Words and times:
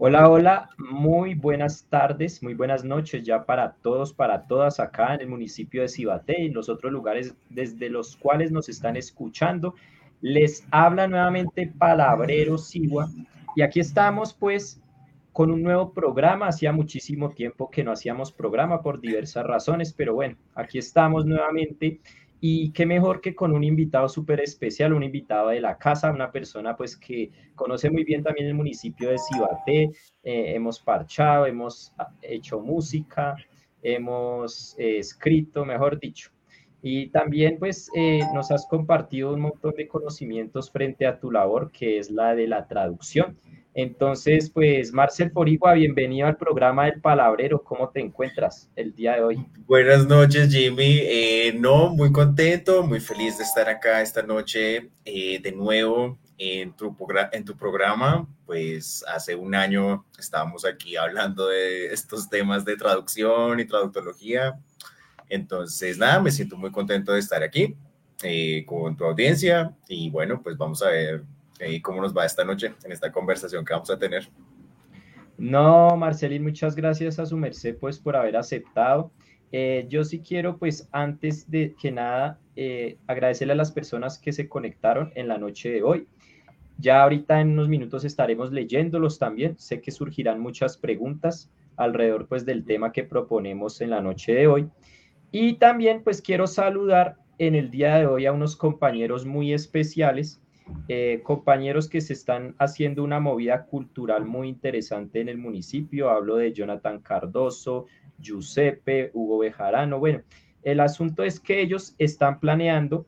Hola, 0.00 0.30
hola, 0.30 0.70
muy 0.78 1.34
buenas 1.34 1.84
tardes, 1.90 2.40
muy 2.40 2.54
buenas 2.54 2.84
noches 2.84 3.24
ya 3.24 3.44
para 3.44 3.72
todos, 3.82 4.12
para 4.12 4.46
todas 4.46 4.78
acá 4.78 5.12
en 5.16 5.22
el 5.22 5.28
municipio 5.28 5.82
de 5.82 5.88
Cibaté 5.88 6.40
y 6.40 6.50
los 6.50 6.68
otros 6.68 6.92
lugares 6.92 7.34
desde 7.50 7.90
los 7.90 8.14
cuales 8.14 8.52
nos 8.52 8.68
están 8.68 8.96
escuchando. 8.96 9.74
Les 10.20 10.64
habla 10.70 11.08
nuevamente 11.08 11.66
Palabrero 11.76 12.58
Siwa 12.58 13.10
y 13.56 13.62
aquí 13.62 13.80
estamos 13.80 14.32
pues 14.32 14.80
con 15.32 15.50
un 15.50 15.64
nuevo 15.64 15.92
programa. 15.92 16.46
Hacía 16.46 16.70
muchísimo 16.70 17.30
tiempo 17.30 17.68
que 17.68 17.82
no 17.82 17.90
hacíamos 17.90 18.30
programa 18.30 18.82
por 18.82 19.00
diversas 19.00 19.44
razones, 19.44 19.92
pero 19.92 20.14
bueno, 20.14 20.36
aquí 20.54 20.78
estamos 20.78 21.26
nuevamente 21.26 22.00
y 22.40 22.70
qué 22.72 22.86
mejor 22.86 23.20
que 23.20 23.34
con 23.34 23.52
un 23.52 23.64
invitado 23.64 24.08
súper 24.08 24.40
especial, 24.40 24.92
un 24.92 25.02
invitado 25.02 25.48
de 25.48 25.60
la 25.60 25.76
casa, 25.76 26.10
una 26.10 26.30
persona 26.30 26.76
pues 26.76 26.96
que 26.96 27.30
conoce 27.54 27.90
muy 27.90 28.04
bien 28.04 28.22
también 28.22 28.46
el 28.46 28.54
municipio 28.54 29.10
de 29.10 29.18
Cibaté, 29.18 29.82
eh, 30.22 30.54
hemos 30.54 30.80
parchado, 30.80 31.46
hemos 31.46 31.92
ah, 31.98 32.12
hecho 32.22 32.60
música, 32.60 33.36
hemos 33.82 34.76
eh, 34.78 34.98
escrito, 34.98 35.64
mejor 35.64 35.98
dicho. 35.98 36.30
Y 36.80 37.08
también 37.08 37.58
pues 37.58 37.90
eh, 37.94 38.20
nos 38.32 38.52
has 38.52 38.66
compartido 38.66 39.34
un 39.34 39.40
montón 39.40 39.74
de 39.76 39.88
conocimientos 39.88 40.70
frente 40.70 41.06
a 41.06 41.18
tu 41.18 41.32
labor, 41.32 41.72
que 41.72 41.98
es 41.98 42.08
la 42.10 42.36
de 42.36 42.46
la 42.46 42.68
traducción. 42.68 43.36
Entonces, 43.80 44.50
pues 44.50 44.92
Marcel 44.92 45.30
Porigua, 45.30 45.74
bienvenido 45.74 46.26
al 46.26 46.36
programa 46.36 46.86
del 46.86 47.00
Palabrero. 47.00 47.62
¿Cómo 47.62 47.90
te 47.90 48.00
encuentras 48.00 48.68
el 48.74 48.92
día 48.92 49.14
de 49.14 49.22
hoy? 49.22 49.46
Buenas 49.68 50.04
noches, 50.08 50.52
Jimmy. 50.52 50.98
Eh, 51.00 51.54
no, 51.56 51.90
muy 51.90 52.10
contento, 52.10 52.82
muy 52.82 52.98
feliz 52.98 53.38
de 53.38 53.44
estar 53.44 53.68
acá 53.68 54.02
esta 54.02 54.24
noche 54.24 54.90
eh, 55.04 55.38
de 55.40 55.52
nuevo 55.52 56.18
en 56.38 56.72
tu, 56.72 56.92
en 57.30 57.44
tu 57.44 57.56
programa. 57.56 58.26
Pues 58.46 59.04
hace 59.06 59.36
un 59.36 59.54
año 59.54 60.04
estábamos 60.18 60.64
aquí 60.64 60.96
hablando 60.96 61.46
de 61.46 61.94
estos 61.94 62.28
temas 62.28 62.64
de 62.64 62.74
traducción 62.74 63.60
y 63.60 63.64
traductología. 63.64 64.58
Entonces, 65.28 65.98
nada, 65.98 66.20
me 66.20 66.32
siento 66.32 66.56
muy 66.56 66.72
contento 66.72 67.12
de 67.12 67.20
estar 67.20 67.44
aquí 67.44 67.76
eh, 68.24 68.64
con 68.66 68.96
tu 68.96 69.04
audiencia 69.04 69.72
y 69.86 70.10
bueno, 70.10 70.42
pues 70.42 70.56
vamos 70.56 70.82
a 70.82 70.88
ver 70.90 71.22
y 71.66 71.80
cómo 71.80 72.00
nos 72.00 72.16
va 72.16 72.26
esta 72.26 72.44
noche 72.44 72.74
en 72.84 72.92
esta 72.92 73.10
conversación 73.10 73.64
que 73.64 73.72
vamos 73.72 73.90
a 73.90 73.98
tener. 73.98 74.28
No, 75.36 75.96
Marcelín, 75.96 76.42
muchas 76.42 76.74
gracias 76.74 77.18
a 77.18 77.26
su 77.26 77.36
merced 77.36 77.76
pues 77.78 77.98
por 77.98 78.16
haber 78.16 78.36
aceptado. 78.36 79.12
Eh, 79.52 79.86
yo 79.88 80.04
sí 80.04 80.20
quiero 80.20 80.58
pues 80.58 80.88
antes 80.92 81.50
de 81.50 81.74
que 81.80 81.90
nada 81.90 82.38
eh, 82.56 82.98
agradecerle 83.06 83.54
a 83.54 83.56
las 83.56 83.72
personas 83.72 84.18
que 84.18 84.32
se 84.32 84.48
conectaron 84.48 85.12
en 85.14 85.28
la 85.28 85.38
noche 85.38 85.70
de 85.70 85.82
hoy. 85.82 86.08
Ya 86.76 87.02
ahorita 87.02 87.40
en 87.40 87.50
unos 87.50 87.68
minutos 87.68 88.04
estaremos 88.04 88.52
leyéndolos 88.52 89.18
también. 89.18 89.58
Sé 89.58 89.80
que 89.80 89.90
surgirán 89.90 90.40
muchas 90.40 90.76
preguntas 90.76 91.50
alrededor 91.76 92.26
pues 92.26 92.44
del 92.44 92.64
tema 92.64 92.92
que 92.92 93.04
proponemos 93.04 93.80
en 93.80 93.90
la 93.90 94.00
noche 94.00 94.34
de 94.34 94.46
hoy. 94.48 94.68
Y 95.30 95.54
también 95.54 96.02
pues 96.02 96.20
quiero 96.20 96.46
saludar 96.46 97.16
en 97.38 97.54
el 97.54 97.70
día 97.70 97.96
de 97.96 98.06
hoy 98.06 98.26
a 98.26 98.32
unos 98.32 98.56
compañeros 98.56 99.24
muy 99.24 99.52
especiales 99.52 100.40
eh, 100.88 101.20
compañeros 101.22 101.88
que 101.88 102.00
se 102.00 102.12
están 102.12 102.54
haciendo 102.58 103.04
una 103.04 103.20
movida 103.20 103.66
cultural 103.66 104.24
muy 104.24 104.48
interesante 104.48 105.20
en 105.20 105.28
el 105.28 105.38
municipio. 105.38 106.10
Hablo 106.10 106.36
de 106.36 106.52
Jonathan 106.52 107.00
Cardoso, 107.00 107.86
Giuseppe, 108.18 109.10
Hugo 109.12 109.38
Bejarano. 109.38 109.98
Bueno, 109.98 110.22
el 110.62 110.80
asunto 110.80 111.22
es 111.22 111.40
que 111.40 111.60
ellos 111.60 111.94
están 111.98 112.40
planeando 112.40 113.06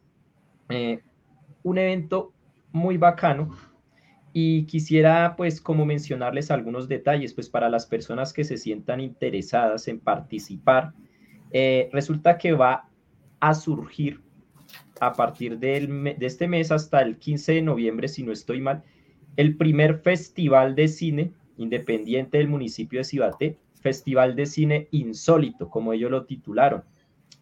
eh, 0.68 1.00
un 1.62 1.78
evento 1.78 2.32
muy 2.72 2.96
bacano 2.96 3.56
y 4.32 4.64
quisiera 4.66 5.34
pues 5.36 5.60
como 5.60 5.84
mencionarles 5.84 6.50
algunos 6.50 6.88
detalles 6.88 7.34
pues 7.34 7.48
para 7.48 7.68
las 7.68 7.86
personas 7.86 8.32
que 8.32 8.44
se 8.44 8.56
sientan 8.56 9.00
interesadas 9.00 9.88
en 9.88 10.00
participar. 10.00 10.92
Eh, 11.52 11.88
resulta 11.92 12.38
que 12.38 12.52
va 12.52 12.88
a 13.40 13.54
surgir 13.54 14.20
a 15.00 15.14
partir 15.14 15.58
de 15.58 16.16
este 16.20 16.46
mes 16.46 16.70
hasta 16.70 17.00
el 17.00 17.16
15 17.18 17.54
de 17.54 17.62
noviembre, 17.62 18.08
si 18.08 18.22
no 18.22 18.32
estoy 18.32 18.60
mal, 18.60 18.84
el 19.36 19.56
primer 19.56 19.98
festival 19.98 20.74
de 20.74 20.88
cine 20.88 21.32
independiente 21.56 22.38
del 22.38 22.48
municipio 22.48 23.00
de 23.00 23.04
Cibaté, 23.04 23.58
Festival 23.80 24.36
de 24.36 24.46
Cine 24.46 24.88
Insólito, 24.90 25.68
como 25.68 25.92
ellos 25.92 26.10
lo 26.10 26.24
titularon. 26.24 26.84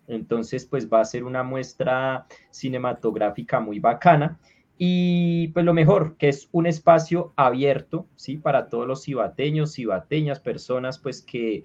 Entonces, 0.07 0.65
pues 0.65 0.89
va 0.89 1.01
a 1.01 1.05
ser 1.05 1.25
una 1.25 1.43
muestra 1.43 2.27
cinematográfica 2.51 3.61
muy 3.61 3.79
bacana. 3.79 4.39
Y 4.77 5.49
pues 5.49 5.65
lo 5.65 5.75
mejor, 5.75 6.17
que 6.17 6.29
es 6.29 6.49
un 6.53 6.67
espacio 6.67 7.33
abierto, 7.37 8.07
¿sí? 8.17 8.37
Para 8.39 8.69
todos 8.69 8.87
los 8.87 9.05
cibateños, 9.05 9.75
cibateñas, 9.75 10.41
personas 10.41 10.99
pues 10.99 11.21
que 11.21 11.65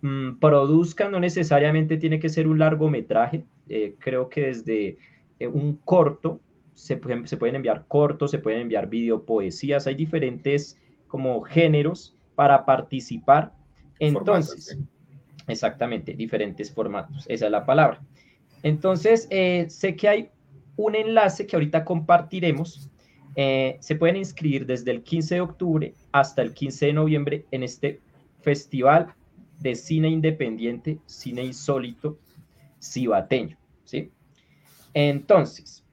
mm, 0.00 0.38
produzcan, 0.38 1.12
no 1.12 1.20
necesariamente 1.20 1.98
tiene 1.98 2.18
que 2.18 2.30
ser 2.30 2.48
un 2.48 2.58
largometraje, 2.58 3.44
eh, 3.68 3.94
creo 3.98 4.28
que 4.28 4.46
desde 4.46 4.98
eh, 5.40 5.48
un 5.48 5.76
corto, 5.84 6.40
se 6.74 6.96
pueden, 6.96 7.26
se 7.26 7.36
pueden 7.36 7.56
enviar 7.56 7.86
cortos, 7.88 8.30
se 8.30 8.38
pueden 8.38 8.60
enviar 8.60 8.88
videopoesías, 8.88 9.86
hay 9.86 9.94
diferentes 9.94 10.78
como 11.08 11.40
géneros 11.42 12.16
para 12.36 12.64
participar. 12.64 13.52
Entonces, 13.98 14.78
exactamente, 15.48 16.14
diferentes 16.14 16.72
formatos, 16.72 17.24
esa 17.28 17.46
es 17.46 17.50
la 17.50 17.66
palabra. 17.66 18.00
Entonces, 18.62 19.26
eh, 19.30 19.66
sé 19.68 19.96
que 19.96 20.08
hay 20.08 20.30
un 20.76 20.94
enlace 20.94 21.46
que 21.46 21.56
ahorita 21.56 21.84
compartiremos. 21.84 22.88
Eh, 23.36 23.76
se 23.80 23.94
pueden 23.94 24.16
inscribir 24.16 24.66
desde 24.66 24.90
el 24.90 25.02
15 25.02 25.36
de 25.36 25.40
octubre 25.40 25.94
hasta 26.12 26.42
el 26.42 26.52
15 26.52 26.86
de 26.86 26.92
noviembre 26.92 27.46
en 27.50 27.62
este 27.62 28.00
festival 28.40 29.14
de 29.58 29.74
cine 29.74 30.08
independiente, 30.08 30.98
cine 31.06 31.44
insólito, 31.44 32.18
cibateño, 32.82 33.56
¿sí? 33.84 34.10
Entonces, 34.94 35.84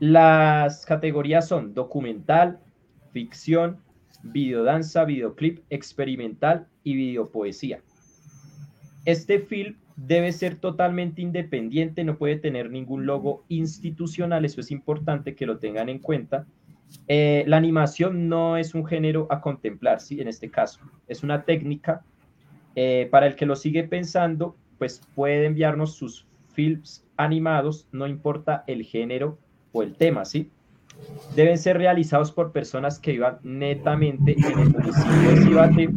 las 0.00 0.84
categorías 0.86 1.48
son 1.48 1.74
documental, 1.74 2.58
ficción, 3.12 3.78
videodanza, 4.22 5.04
videoclip, 5.04 5.60
experimental 5.70 6.66
y 6.82 6.94
videopoesía. 6.94 7.80
Este 9.04 9.38
film 9.38 9.76
debe 9.96 10.32
ser 10.32 10.56
totalmente 10.56 11.22
independiente, 11.22 12.04
no 12.04 12.16
puede 12.16 12.36
tener 12.36 12.70
ningún 12.70 13.06
logo 13.06 13.44
institucional, 13.48 14.44
eso 14.44 14.60
es 14.60 14.70
importante 14.70 15.34
que 15.34 15.46
lo 15.46 15.58
tengan 15.58 15.88
en 15.88 15.98
cuenta. 15.98 16.46
Eh, 17.06 17.44
la 17.46 17.56
animación 17.56 18.28
no 18.28 18.56
es 18.56 18.74
un 18.74 18.86
género 18.86 19.26
a 19.30 19.40
contemplar, 19.40 20.00
¿sí? 20.00 20.20
En 20.20 20.28
este 20.28 20.50
caso, 20.50 20.80
es 21.06 21.22
una 21.22 21.44
técnica. 21.44 22.02
Eh, 22.76 23.08
para 23.10 23.26
el 23.26 23.36
que 23.36 23.46
lo 23.46 23.54
sigue 23.54 23.84
pensando, 23.84 24.56
pues 24.78 25.00
puede 25.14 25.46
enviarnos 25.46 25.94
sus 25.94 26.26
films 26.54 27.03
animados, 27.16 27.86
no 27.92 28.06
importa 28.06 28.64
el 28.66 28.84
género 28.84 29.38
o 29.72 29.82
el 29.82 29.94
tema, 29.94 30.24
¿sí? 30.24 30.50
Deben 31.34 31.58
ser 31.58 31.78
realizados 31.78 32.32
por 32.32 32.52
personas 32.52 32.98
que 32.98 33.12
vivan 33.12 33.38
netamente 33.42 34.36
en 34.36 34.58
el 34.58 34.70
municipio 34.70 35.30
de 35.30 35.42
Cibate, 35.42 35.90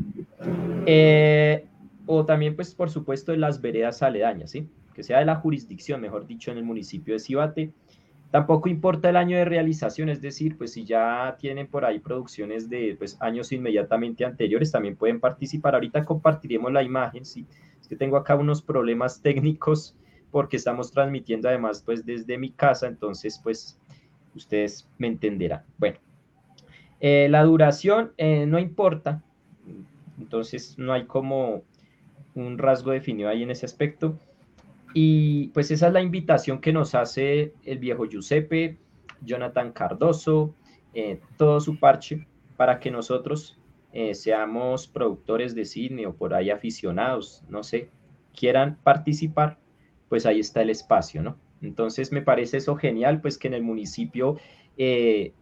eh, 0.86 1.66
o 2.06 2.26
también, 2.26 2.56
pues, 2.56 2.74
por 2.74 2.90
supuesto, 2.90 3.34
en 3.34 3.42
las 3.42 3.62
veredas 3.62 4.02
aledañas, 4.02 4.52
¿sí? 4.52 4.68
Que 4.96 5.04
sea 5.04 5.20
de 5.20 5.26
la 5.26 5.36
jurisdicción, 5.36 6.02
mejor 6.02 6.26
dicho, 6.26 6.52
en 6.52 6.58
el 6.58 6.64
municipio 6.64 7.14
de 7.14 7.20
Cibate. 7.20 7.72
Tampoco 8.32 8.68
importa 8.68 9.10
el 9.10 9.16
año 9.16 9.38
de 9.38 9.46
realización, 9.46 10.10
es 10.10 10.22
decir, 10.22 10.58
pues 10.58 10.74
si 10.74 10.84
ya 10.86 11.38
tienen 11.40 11.68
por 11.68 11.86
ahí 11.86 12.00
producciones 12.00 12.70
de 12.70 12.96
pues, 12.98 13.18
años 13.22 13.52
inmediatamente 13.52 14.26
anteriores, 14.26 14.72
también 14.72 14.96
pueden 14.96 15.20
participar. 15.20 15.76
Ahorita 15.76 16.04
compartiremos 16.04 16.72
la 16.72 16.84
imagen, 16.84 17.26
¿sí? 17.26 17.46
Es 17.80 17.88
que 17.88 17.96
tengo 17.96 18.18
acá 18.18 18.36
unos 18.36 18.62
problemas 18.62 19.22
técnicos 19.22 19.96
porque 20.38 20.58
estamos 20.58 20.92
transmitiendo 20.92 21.50
además 21.50 21.82
pues 21.84 22.06
desde 22.06 22.38
mi 22.38 22.52
casa, 22.52 22.86
entonces 22.86 23.42
pues 23.44 23.80
ustedes 24.36 24.88
me 25.00 25.08
entenderán. 25.08 25.64
Bueno, 25.80 25.98
eh, 27.00 27.28
la 27.28 27.42
duración 27.42 28.14
eh, 28.18 28.46
no 28.46 28.60
importa, 28.60 29.24
entonces 30.20 30.78
no 30.78 30.94
hay 30.94 31.06
como 31.06 31.64
un 32.36 32.60
rasgo 32.60 32.92
definido 32.92 33.30
ahí 33.30 33.42
en 33.42 33.50
ese 33.50 33.66
aspecto. 33.66 34.20
Y 34.94 35.48
pues 35.56 35.72
esa 35.72 35.88
es 35.88 35.94
la 35.94 36.04
invitación 36.04 36.62
que 36.62 36.72
nos 36.72 36.94
hace 36.94 37.54
el 37.64 37.80
viejo 37.80 38.06
Giuseppe, 38.06 38.78
Jonathan 39.22 39.72
Cardoso, 39.72 40.54
eh, 40.94 41.20
todo 41.38 41.60
su 41.60 41.80
parche, 41.80 42.28
para 42.58 42.80
que 42.80 42.92
nosotros 42.92 43.58
seamos 44.14 44.88
productores 44.88 45.56
de 45.56 45.66
cine 45.66 46.06
o 46.06 46.14
por 46.14 46.36
ahí 46.36 46.52
aficionados, 46.52 47.44
no 47.50 47.64
sé, 47.64 47.90
quieran 48.36 48.78
participar, 48.84 49.58
pues 50.10 50.26
ahí 50.26 50.40
está 50.40 50.62
el 50.62 50.70
espacio, 50.70 51.22
¿no? 51.22 51.38
Entonces 51.62 52.12
me 52.12 52.22
parece 52.22 52.58
eso 52.58 52.76
genial, 52.76 53.20
pues 53.22 53.38
que 53.38 53.48
en 53.48 53.54
el 53.56 53.64
municipio 53.64 54.38
eh, 54.78 55.34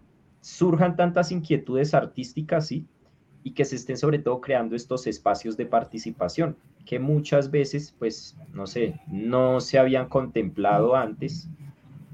surjan 0.41 0.95
tantas 0.95 1.31
inquietudes 1.31 1.93
artísticas, 1.93 2.67
¿sí? 2.67 2.85
Y 3.43 3.51
que 3.51 3.65
se 3.65 3.75
estén 3.75 3.97
sobre 3.97 4.19
todo 4.19 4.41
creando 4.41 4.75
estos 4.75 5.07
espacios 5.07 5.55
de 5.57 5.65
participación, 5.65 6.55
que 6.85 6.99
muchas 6.99 7.51
veces, 7.51 7.95
pues, 7.99 8.37
no 8.53 8.65
sé, 8.67 8.99
no 9.07 9.59
se 9.59 9.77
habían 9.79 10.07
contemplado 10.07 10.95
antes, 10.95 11.49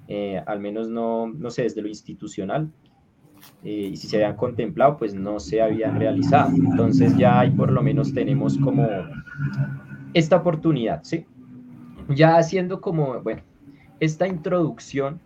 eh, 0.08 0.42
al 0.46 0.60
menos 0.60 0.90
no, 0.90 1.28
no 1.28 1.50
sé, 1.52 1.64
desde 1.64 1.82
lo 1.82 1.88
institucional. 1.88 2.72
eh, 3.64 3.90
y 3.94 3.98
si 3.98 4.08
se 4.08 4.18
habían 4.18 4.36
contemplado, 4.36 4.98
pues 4.98 5.14
no 5.14 5.40
se 5.40 5.62
habían 5.62 5.98
realizado. 6.00 6.52
Entonces 6.56 7.16
ya 7.18 7.40
ahí 7.40 7.52
por 7.52 7.72
lo 7.72 7.82
menos 7.82 8.14
tenemos 8.14 8.58
como 8.58 8.88
esta 10.14 10.38
oportunidad, 10.38 11.04
¿sí? 11.04 11.26
Ya 12.10 12.38
haciendo 12.38 12.82
como, 12.82 13.22
bueno, 13.22 13.42
esta 14.00 14.28
introducción, 14.28 15.20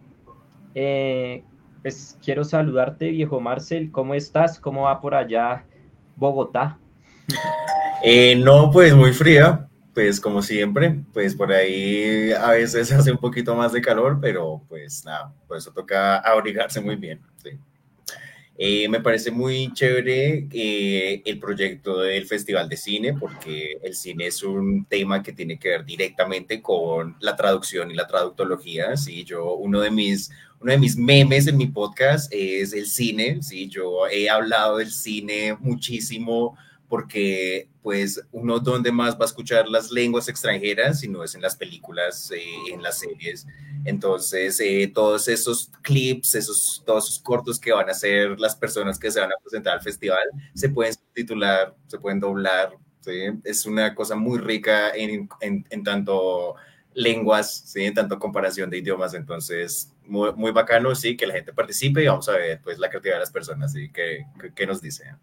eh, 0.73 1.43
pues 1.81 2.17
quiero 2.23 2.43
saludarte, 2.43 3.09
viejo 3.09 3.39
Marcel, 3.39 3.91
¿cómo 3.91 4.13
estás? 4.13 4.59
¿Cómo 4.59 4.83
va 4.83 4.99
por 4.99 5.15
allá 5.15 5.65
Bogotá? 6.15 6.77
Eh, 8.03 8.35
no, 8.35 8.69
pues 8.71 8.93
muy 8.93 9.13
fría, 9.13 9.67
pues 9.93 10.19
como 10.19 10.41
siempre, 10.41 11.03
pues 11.13 11.35
por 11.35 11.51
ahí 11.51 12.31
a 12.31 12.51
veces 12.51 12.91
hace 12.91 13.11
un 13.11 13.17
poquito 13.17 13.55
más 13.55 13.71
de 13.71 13.81
calor, 13.81 14.19
pero 14.21 14.61
pues 14.67 15.03
nada, 15.05 15.33
por 15.47 15.57
eso 15.57 15.71
toca 15.71 16.17
abrigarse 16.19 16.81
muy 16.81 16.97
bien, 16.97 17.21
sí. 17.37 17.51
Eh, 18.57 18.87
me 18.87 19.01
parece 19.01 19.31
muy 19.31 19.73
chévere 19.73 20.47
eh, 20.51 21.21
el 21.25 21.39
proyecto 21.39 21.99
del 21.99 22.25
Festival 22.25 22.69
de 22.69 22.77
Cine, 22.77 23.13
porque 23.13 23.77
el 23.83 23.95
cine 23.95 24.27
es 24.27 24.43
un 24.43 24.85
tema 24.85 25.21
que 25.21 25.33
tiene 25.33 25.59
que 25.59 25.69
ver 25.69 25.85
directamente 25.85 26.61
con 26.61 27.17
la 27.19 27.35
traducción 27.35 27.91
y 27.91 27.95
la 27.95 28.07
traductología. 28.07 28.95
¿sí? 28.95 29.25
Yo, 29.25 29.55
uno 29.55 29.81
de 29.81 29.91
mis, 29.91 30.31
uno 30.61 30.71
de 30.71 30.77
mis 30.77 30.95
memes 30.95 31.47
en 31.47 31.57
mi 31.57 31.67
podcast 31.67 32.31
es 32.33 32.71
el 32.71 32.85
cine. 32.87 33.43
¿sí? 33.43 33.67
Yo 33.67 34.07
he 34.07 34.29
hablado 34.29 34.77
del 34.77 34.91
cine 34.91 35.57
muchísimo 35.59 36.57
porque 36.87 37.69
pues 37.81 38.21
uno 38.31 38.59
donde 38.59 38.91
más 38.91 39.15
va 39.15 39.23
a 39.23 39.25
escuchar 39.25 39.67
las 39.67 39.91
lenguas 39.91 40.27
extranjeras 40.27 40.99
si 40.99 41.07
no 41.07 41.23
es 41.23 41.35
en 41.35 41.41
las 41.41 41.55
películas, 41.55 42.31
eh, 42.31 42.43
en 42.71 42.81
las 42.81 42.99
series. 42.99 43.45
Entonces, 43.85 44.59
eh, 44.59 44.91
todos 44.93 45.27
esos 45.27 45.71
clips, 45.81 46.35
esos, 46.35 46.83
todos 46.85 47.07
esos 47.07 47.19
cortos 47.19 47.59
que 47.59 47.71
van 47.71 47.87
a 47.87 47.91
hacer 47.91 48.39
las 48.39 48.55
personas 48.55 48.97
que 48.97 49.11
se 49.11 49.19
van 49.19 49.31
a 49.31 49.41
presentar 49.41 49.73
al 49.73 49.81
festival, 49.81 50.27
se 50.53 50.69
pueden 50.69 50.95
titular, 51.13 51.75
se 51.87 51.99
pueden 51.99 52.19
doblar. 52.19 52.75
¿sí? 53.01 53.11
Es 53.43 53.65
una 53.65 53.93
cosa 53.93 54.15
muy 54.15 54.39
rica 54.39 54.89
en, 54.89 55.29
en, 55.41 55.65
en 55.69 55.83
tanto 55.83 56.55
lenguas, 56.95 57.63
¿sí? 57.65 57.83
en 57.83 57.93
tanto 57.93 58.17
comparación 58.17 58.69
de 58.69 58.79
idiomas. 58.79 59.13
Entonces, 59.13 59.91
muy, 60.05 60.33
muy 60.33 60.51
bacano, 60.51 60.95
sí, 60.95 61.15
que 61.15 61.27
la 61.27 61.33
gente 61.33 61.53
participe 61.53 62.03
y 62.03 62.07
vamos 62.07 62.27
a 62.29 62.33
ver 62.33 62.61
pues 62.63 62.79
la 62.79 62.89
creatividad 62.89 63.17
de 63.17 63.21
las 63.21 63.31
personas, 63.31 63.73
¿sí? 63.73 63.91
¿Qué, 63.91 64.25
qué, 64.39 64.53
qué 64.53 64.65
nos 64.65 64.81
dice? 64.81 65.13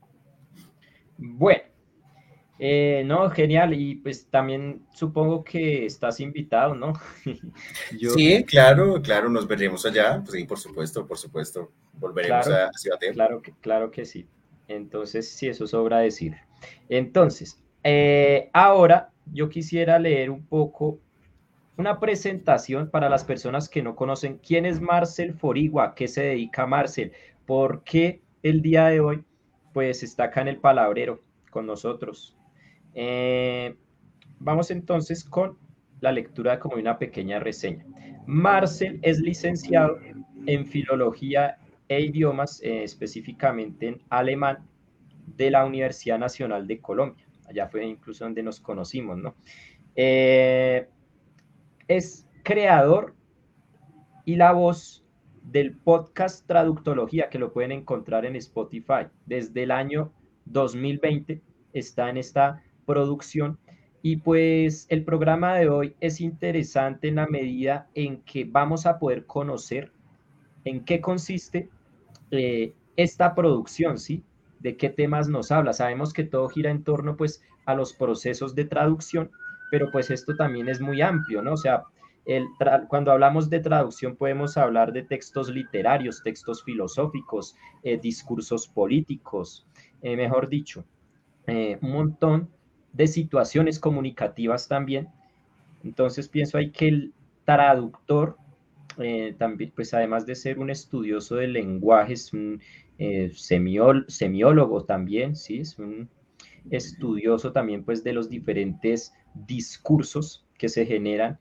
Bueno, 1.23 1.63
eh, 2.59 3.03
no, 3.05 3.31
genial. 3.31 3.75
Y 3.75 3.97
pues 3.97 4.27
también 4.29 4.87
supongo 4.93 5.43
que 5.43 5.87
estás 5.87 6.21
invitado, 6.21 6.75
¿no? 6.75 6.93
Yo... 7.99 8.11
Sí, 8.11 8.45
claro, 8.45 9.01
claro, 9.03 9.29
nos 9.29 9.47
veremos 9.47 9.85
allá. 9.87 10.21
Pues 10.25 10.33
sí, 10.33 10.45
por 10.45 10.59
supuesto, 10.59 11.07
por 11.07 11.19
supuesto. 11.19 11.73
Volveremos 11.95 12.47
claro, 12.47 12.69
a 12.69 12.79
Ciudad 12.79 12.99
de... 13.01 13.13
Claro 13.13 13.43
que, 13.43 13.53
claro 13.61 13.91
que 13.91 14.05
sí. 14.05 14.27
Entonces, 14.69 15.29
sí, 15.29 15.49
eso 15.49 15.67
sobra 15.67 15.99
decir. 15.99 16.37
Entonces, 16.89 17.61
eh, 17.83 18.49
ahora 18.53 19.11
yo 19.27 19.49
quisiera 19.49 19.99
leer 19.99 20.31
un 20.31 20.47
poco 20.47 21.01
una 21.77 21.99
presentación 21.99 22.91
para 22.91 23.09
las 23.09 23.25
personas 23.25 23.69
que 23.69 23.83
no 23.83 23.97
conocen 23.97 24.39
quién 24.39 24.67
es 24.67 24.81
Marcel 24.81 25.35
Forigua, 25.35 25.95
qué 25.95 26.07
se 26.07 26.23
dedica 26.23 26.67
Marcel, 26.67 27.13
por 27.47 27.83
qué 27.83 28.23
el 28.43 28.63
día 28.63 28.87
de 28.87 29.01
hoy 29.01 29.25
pues 29.73 30.03
está 30.03 30.25
acá 30.25 30.43
en 30.43 30.49
el 30.49 30.59
palabrero 30.59 31.23
con 31.51 31.67
nosotros. 31.67 32.37
Eh, 32.95 33.75
vamos 34.39 34.71
entonces 34.71 35.25
con 35.25 35.59
la 36.01 36.13
lectura 36.13 36.59
como 36.59 36.77
una 36.77 36.99
pequeña 36.99 37.39
reseña. 37.39 37.87
Marcel 38.27 38.99
es 39.03 39.21
licenciado 39.21 39.99
en 40.47 40.67
Filología 40.67 41.59
e 41.89 42.01
Idiomas, 42.01 42.61
eh, 42.63 42.83
específicamente 42.83 43.89
en 43.89 44.03
alemán, 44.11 44.67
de 45.27 45.51
la 45.51 45.65
Universidad 45.65 46.19
Nacional 46.19 46.67
de 46.67 46.81
Colombia. 46.81 47.27
Allá 47.49 47.69
fue 47.69 47.85
incluso 47.85 48.25
donde 48.25 48.43
nos 48.43 48.61
conocimos, 48.61 49.19
¿no? 49.19 49.35
Eh, 49.95 50.89
es 51.87 52.27
creador 52.43 53.15
y 54.25 54.37
la 54.37 54.53
voz 54.53 55.02
del 55.45 55.77
podcast 55.77 56.47
Traductología, 56.47 57.29
que 57.29 57.39
lo 57.39 57.53
pueden 57.53 57.73
encontrar 57.73 58.25
en 58.25 58.37
Spotify. 58.37 59.07
Desde 59.27 59.65
el 59.65 59.71
año 59.71 60.13
2020 60.47 61.43
está 61.73 62.09
en 62.11 62.17
esta 62.17 62.63
producción. 62.87 63.59
Y 64.03 64.17
pues 64.17 64.87
el 64.89 65.05
programa 65.05 65.55
de 65.55 65.69
hoy 65.69 65.95
es 66.01 66.21
interesante 66.21 67.09
en 67.09 67.17
la 67.17 67.27
medida 67.27 67.89
en 67.95 68.23
que 68.23 68.45
vamos 68.45 68.87
a 68.87 68.99
poder 68.99 69.27
conocer 69.27 69.93
en 70.65 70.85
qué 70.85 71.01
consiste 71.01 71.69
eh, 72.31 72.75
esta 72.97 73.35
producción, 73.35 73.99
¿sí? 73.99 74.25
De 74.61 74.77
qué 74.77 74.91
temas 74.91 75.29
nos 75.29 75.53
habla. 75.53 75.73
Sabemos 75.73 76.13
que 76.13 76.25
todo 76.25 76.49
gira 76.49 76.71
en 76.71 76.83
torno 76.83 77.17
pues 77.17 77.43
a 77.65 77.75
los 77.75 77.93
procesos 77.93 78.55
de 78.55 78.65
traducción, 78.65 79.31
pero 79.71 79.91
pues 79.91 80.11
esto 80.11 80.35
también 80.35 80.69
es 80.69 80.81
muy 80.81 81.01
amplio, 81.01 81.43
¿no? 81.43 81.53
O 81.53 81.57
sea, 81.57 81.85
el 82.25 82.47
cuando 82.89 83.11
hablamos 83.11 83.51
de 83.51 83.61
traducción 83.61 84.17
podemos 84.17 84.57
hablar 84.57 84.93
de 84.93 85.03
textos 85.03 85.51
literarios, 85.51 86.23
textos 86.23 86.63
filosóficos, 86.63 87.57
eh, 87.83 87.99
discursos 87.99 88.69
políticos, 88.69 89.67
eh, 90.03 90.17
mejor 90.17 90.49
dicho, 90.49 90.85
eh, 91.47 91.79
un 91.83 91.91
montón 91.91 92.49
de 92.93 93.09
situaciones 93.09 93.79
comunicativas 93.79 94.69
también. 94.69 95.09
Entonces 95.83 96.29
pienso 96.29 96.59
ahí 96.59 96.71
que 96.71 96.89
el 96.89 97.15
traductor, 97.45 98.37
también, 99.39 99.73
pues 99.75 99.95
además 99.95 100.27
de 100.27 100.35
ser 100.35 100.59
un 100.59 100.69
estudioso 100.69 101.37
del 101.37 101.55
lenguaje, 101.55 102.13
es 102.13 102.33
un 102.35 102.61
semiólogo 103.33 104.85
también, 104.85 105.35
¿sí? 105.35 105.61
Es 105.61 105.79
un 105.79 106.11
estudioso 106.71 107.53
también 107.53 107.85
pues 107.85 108.05
de 108.05 108.13
los 108.13 108.29
diferentes 108.29 109.15
discursos 109.35 110.47
que 110.59 110.69
se 110.69 110.85
generan 110.85 111.39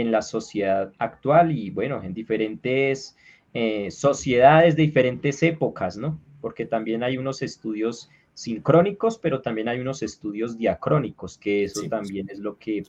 en 0.00 0.10
la 0.12 0.20
sociedad 0.20 0.92
actual 0.98 1.52
y 1.52 1.70
bueno, 1.70 2.02
en 2.02 2.12
diferentes 2.12 3.16
eh, 3.54 3.90
sociedades 3.90 4.76
de 4.76 4.82
diferentes 4.82 5.42
épocas, 5.42 5.96
¿no? 5.96 6.20
Porque 6.42 6.66
también 6.66 7.02
hay 7.02 7.16
unos 7.16 7.40
estudios 7.40 8.10
sincrónicos, 8.34 9.18
pero 9.18 9.40
también 9.40 9.68
hay 9.68 9.80
unos 9.80 10.02
estudios 10.02 10.58
diacrónicos, 10.58 11.38
que 11.38 11.64
eso 11.64 11.80
sí, 11.80 11.88
también 11.88 12.28
es 12.28 12.38
lo 12.38 12.58
que 12.58 12.82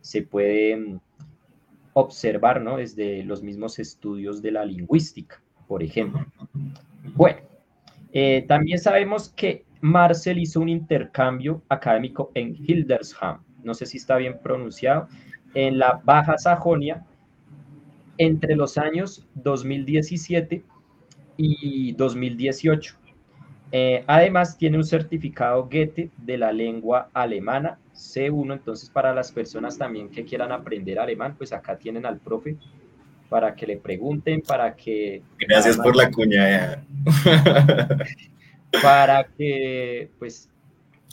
se 0.00 0.22
puede 0.22 0.76
mm, 0.76 1.00
observar, 1.94 2.60
¿no? 2.60 2.76
Desde 2.76 3.24
los 3.24 3.42
mismos 3.42 3.80
estudios 3.80 4.40
de 4.40 4.52
la 4.52 4.64
lingüística, 4.64 5.42
por 5.66 5.82
ejemplo. 5.82 6.24
Bueno, 7.16 7.40
eh, 8.12 8.44
también 8.46 8.78
sabemos 8.78 9.30
que 9.30 9.64
Marcel 9.80 10.38
hizo 10.38 10.60
un 10.60 10.68
intercambio 10.68 11.60
académico 11.68 12.30
en 12.34 12.54
Hildesheim, 12.54 13.38
no 13.64 13.74
sé 13.74 13.86
si 13.86 13.96
está 13.96 14.16
bien 14.16 14.38
pronunciado, 14.40 15.08
en 15.54 15.78
la 15.78 16.00
Baja 16.04 16.38
Sajonia, 16.38 17.04
entre 18.18 18.56
los 18.56 18.78
años 18.78 19.26
2017 19.34 20.62
y 21.36 21.92
2018. 21.92 22.96
Eh, 23.74 24.04
además, 24.06 24.58
tiene 24.58 24.76
un 24.76 24.84
certificado 24.84 25.62
Goethe 25.64 26.10
de 26.18 26.36
la 26.36 26.52
lengua 26.52 27.08
alemana 27.14 27.78
C1. 27.94 28.52
Entonces, 28.52 28.90
para 28.90 29.14
las 29.14 29.32
personas 29.32 29.78
también 29.78 30.10
que 30.10 30.24
quieran 30.24 30.52
aprender 30.52 30.98
alemán, 30.98 31.34
pues 31.38 31.52
acá 31.52 31.78
tienen 31.78 32.04
al 32.04 32.18
profe 32.18 32.56
para 33.30 33.54
que 33.54 33.66
le 33.66 33.78
pregunten, 33.78 34.42
para 34.42 34.76
que... 34.76 35.22
Gracias 35.38 35.78
por 35.78 35.96
la 35.96 36.10
cuña. 36.10 36.84
para 38.82 39.24
que, 39.24 40.10
pues, 40.18 40.51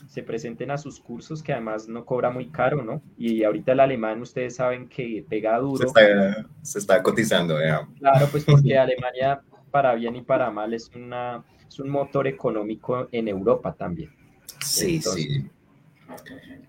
se 0.09 0.23
presenten 0.23 0.71
a 0.71 0.77
sus 0.79 0.99
cursos, 0.99 1.43
que 1.43 1.53
además 1.53 1.87
no 1.87 2.03
cobra 2.03 2.31
muy 2.31 2.49
caro, 2.49 2.83
¿no? 2.83 2.99
Y 3.15 3.43
ahorita 3.43 3.73
el 3.73 3.79
alemán, 3.79 4.19
ustedes 4.21 4.55
saben 4.55 4.89
que 4.89 5.23
pega 5.29 5.59
duro. 5.59 5.77
Se 5.77 5.85
está, 5.85 6.47
se 6.63 6.79
está 6.79 7.03
cotizando, 7.03 7.61
ya. 7.61 7.87
Claro, 7.99 8.27
pues 8.31 8.43
porque 8.45 8.75
Alemania, 8.75 9.39
para 9.69 9.93
bien 9.93 10.15
y 10.15 10.21
para 10.23 10.49
mal, 10.49 10.73
es 10.73 10.89
una 10.95 11.43
es 11.67 11.79
un 11.79 11.89
motor 11.89 12.25
económico 12.25 13.07
en 13.11 13.27
Europa 13.27 13.73
también. 13.73 14.09
Sí, 14.59 14.95
Entonces, 14.95 15.25
sí. 15.25 15.49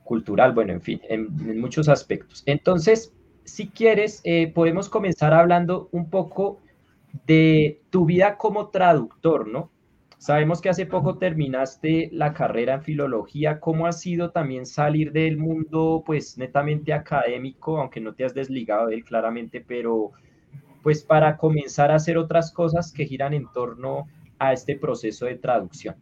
Cultural, 0.04 0.52
bueno, 0.52 0.75
en 0.75 0.82
fin, 0.82 1.00
en, 1.09 1.28
en 1.49 1.59
muchos 1.59 1.88
aspectos. 1.88 2.42
Entonces, 2.44 3.14
si 3.44 3.68
quieres, 3.68 4.20
eh, 4.25 4.52
podemos 4.54 4.90
comenzar 4.90 5.32
hablando 5.32 5.88
un 5.92 6.11
poco 6.11 6.61
de 7.26 7.80
tu 7.88 8.04
vida 8.04 8.37
como 8.37 8.68
traductor, 8.68 9.49
¿no? 9.49 9.70
Sabemos 10.21 10.61
que 10.61 10.69
hace 10.69 10.85
poco 10.85 11.17
terminaste 11.17 12.11
la 12.12 12.35
carrera 12.35 12.75
en 12.75 12.83
filología. 12.83 13.59
¿Cómo 13.59 13.87
ha 13.87 13.93
sido 13.93 14.33
también 14.33 14.67
salir 14.67 15.12
del 15.12 15.39
mundo, 15.39 16.03
pues, 16.05 16.37
netamente 16.37 16.93
académico, 16.93 17.81
aunque 17.81 18.03
no 18.03 18.15
te 18.15 18.27
has 18.27 18.35
desligado 18.35 18.89
de 18.89 18.97
él 18.97 19.05
claramente, 19.05 19.65
pero 19.67 20.12
pues 20.83 21.05
para 21.05 21.39
comenzar 21.39 21.91
a 21.91 21.95
hacer 21.97 22.19
otras 22.19 22.53
cosas 22.53 22.93
que 22.93 23.07
giran 23.07 23.33
en 23.33 23.50
torno 23.50 24.09
a 24.39 24.53
este 24.53 24.77
proceso 24.77 25.25
de 25.25 25.37
traducción? 25.37 25.97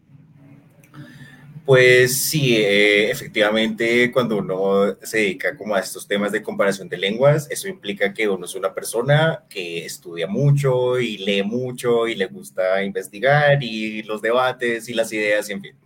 Pues 1.68 2.18
sí, 2.18 2.56
eh, 2.56 3.10
efectivamente, 3.10 4.10
cuando 4.10 4.38
uno 4.38 4.96
se 5.02 5.18
dedica 5.18 5.54
como 5.54 5.74
a 5.74 5.80
estos 5.80 6.08
temas 6.08 6.32
de 6.32 6.42
comparación 6.42 6.88
de 6.88 6.96
lenguas, 6.96 7.46
eso 7.50 7.68
implica 7.68 8.14
que 8.14 8.26
uno 8.26 8.46
es 8.46 8.54
una 8.54 8.72
persona 8.72 9.44
que 9.50 9.84
estudia 9.84 10.26
mucho 10.26 10.98
y 10.98 11.18
lee 11.18 11.42
mucho 11.42 12.08
y 12.08 12.14
le 12.14 12.24
gusta 12.24 12.82
investigar 12.82 13.62
y 13.62 14.02
los 14.04 14.22
debates 14.22 14.88
y 14.88 14.94
las 14.94 15.12
ideas 15.12 15.50
y 15.50 15.52
en 15.52 15.60
fin. 15.60 15.76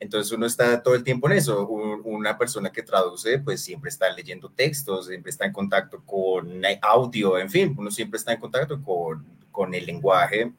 Entonces 0.00 0.32
uno 0.32 0.46
está 0.46 0.82
todo 0.82 0.96
el 0.96 1.04
tiempo 1.04 1.30
en 1.30 1.36
eso. 1.36 1.64
una 1.68 2.36
persona 2.36 2.72
que 2.72 2.82
traduce, 2.82 3.38
pues 3.38 3.60
siempre 3.60 3.88
está 3.88 4.10
leyendo 4.12 4.50
textos, 4.50 5.06
siempre 5.06 5.30
está 5.30 5.44
en 5.46 5.52
contacto 5.52 6.02
con 6.04 6.60
audio, 6.82 7.38
en 7.38 7.50
fin, 7.50 7.72
uno 7.78 7.92
siempre 7.92 8.18
está 8.18 8.32
en 8.32 8.40
contacto 8.40 8.82
con, 8.82 9.24
con 9.52 9.74
el 9.74 9.86
lenguaje 9.86 10.52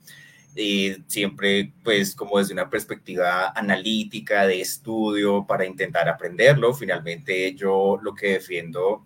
y 0.56 0.96
siempre 1.08 1.74
pues 1.84 2.16
como 2.16 2.38
desde 2.38 2.54
una 2.54 2.70
perspectiva 2.70 3.52
analítica 3.56 4.46
de 4.46 4.62
estudio 4.62 5.46
para 5.48 5.66
intentar 5.66 6.10
aprenderlo. 6.10 6.74
Finalmente 6.74 7.54
yo 7.56 8.00
lo 8.02 8.14
que 8.14 8.34
defiendo 8.34 9.06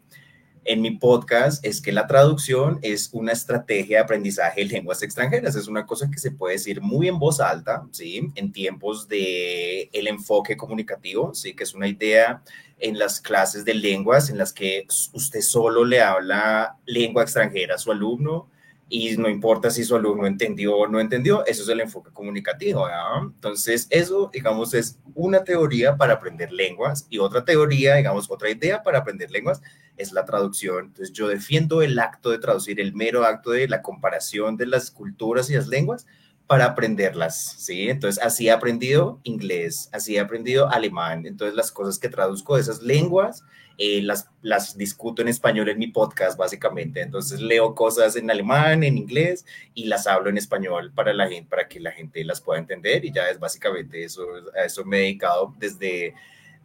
en 0.67 0.81
mi 0.81 0.91
podcast 0.91 1.63
es 1.63 1.79
que 1.79 1.91
la 1.91 2.07
traducción 2.07 2.79
es 2.81 3.09
una 3.13 3.31
estrategia 3.31 3.97
de 3.97 4.03
aprendizaje 4.03 4.61
de 4.61 4.67
lenguas 4.67 5.03
extranjeras. 5.03 5.55
Es 5.55 5.67
una 5.67 5.85
cosa 5.85 6.09
que 6.09 6.17
se 6.17 6.31
puede 6.31 6.55
decir 6.55 6.81
muy 6.81 7.07
en 7.07 7.19
voz 7.19 7.39
alta, 7.39 7.85
¿sí? 7.91 8.31
En 8.33 8.51
tiempos 8.51 9.07
de 9.07 9.89
el 9.93 10.07
enfoque 10.07 10.57
comunicativo, 10.57 11.35
¿sí? 11.35 11.55
Que 11.55 11.63
es 11.63 11.75
una 11.75 11.87
idea 11.87 12.41
en 12.79 12.97
las 12.97 13.21
clases 13.21 13.63
de 13.63 13.75
lenguas 13.75 14.29
en 14.29 14.39
las 14.39 14.51
que 14.51 14.87
usted 15.13 15.41
solo 15.41 15.85
le 15.85 16.01
habla 16.01 16.77
lengua 16.85 17.23
extranjera 17.23 17.75
a 17.75 17.77
su 17.77 17.91
alumno 17.91 18.49
y 18.87 19.17
no 19.17 19.29
importa 19.29 19.71
si 19.71 19.83
su 19.83 19.95
alumno 19.95 20.27
entendió 20.27 20.77
o 20.77 20.87
no 20.87 20.99
entendió, 20.99 21.45
eso 21.45 21.63
es 21.63 21.69
el 21.69 21.81
enfoque 21.81 22.11
comunicativo. 22.11 22.87
Entonces, 23.23 23.87
eso, 23.89 24.29
digamos, 24.31 24.73
es 24.73 24.99
una 25.15 25.43
teoría 25.43 25.97
para 25.97 26.13
aprender 26.13 26.51
lenguas 26.51 27.07
y 27.09 27.17
otra 27.17 27.43
teoría, 27.43 27.95
digamos, 27.95 28.29
otra 28.29 28.49
idea 28.49 28.83
para 28.83 28.99
aprender 28.99 29.31
lenguas 29.31 29.61
es 29.97 30.11
la 30.11 30.25
traducción. 30.25 30.85
Entonces, 30.87 31.13
yo 31.13 31.27
defiendo 31.27 31.81
el 31.81 31.97
acto 31.97 32.29
de 32.29 32.37
traducir, 32.37 32.79
el 32.79 32.93
mero 32.93 33.25
acto 33.25 33.51
de 33.51 33.67
la 33.67 33.81
comparación 33.81 34.55
de 34.55 34.67
las 34.67 34.91
culturas 34.91 35.49
y 35.49 35.55
las 35.55 35.67
lenguas 35.67 36.05
para 36.47 36.65
aprenderlas, 36.65 37.55
¿sí? 37.57 37.89
Entonces, 37.89 38.23
así 38.23 38.47
he 38.47 38.51
aprendido 38.51 39.19
inglés, 39.23 39.89
así 39.91 40.15
he 40.15 40.19
aprendido 40.19 40.69
alemán. 40.69 41.25
Entonces, 41.25 41.55
las 41.55 41.71
cosas 41.71 41.97
que 41.97 42.09
traduzco 42.09 42.55
de 42.55 42.61
esas 42.61 42.83
lenguas, 42.83 43.43
eh, 43.77 44.01
las, 44.03 44.29
las 44.43 44.77
discuto 44.77 45.23
en 45.23 45.27
español 45.27 45.69
en 45.69 45.79
mi 45.79 45.87
podcast, 45.87 46.37
básicamente. 46.37 47.01
Entonces, 47.01 47.41
leo 47.41 47.73
cosas 47.73 48.15
en 48.15 48.29
alemán, 48.29 48.83
en 48.83 48.97
inglés, 48.97 49.45
y 49.73 49.85
las 49.85 50.05
hablo 50.05 50.29
en 50.29 50.37
español 50.37 50.91
para, 50.93 51.13
la 51.13 51.27
gente, 51.27 51.49
para 51.49 51.67
que 51.67 51.79
la 51.79 51.91
gente 51.91 52.23
las 52.23 52.41
pueda 52.41 52.59
entender. 52.59 53.03
Y 53.05 53.11
ya 53.11 53.27
es 53.29 53.39
básicamente 53.39 54.03
eso, 54.03 54.27
a 54.55 54.65
eso 54.65 54.85
me 54.85 54.97
he 54.97 55.01
dedicado 55.01 55.53
desde 55.57 56.13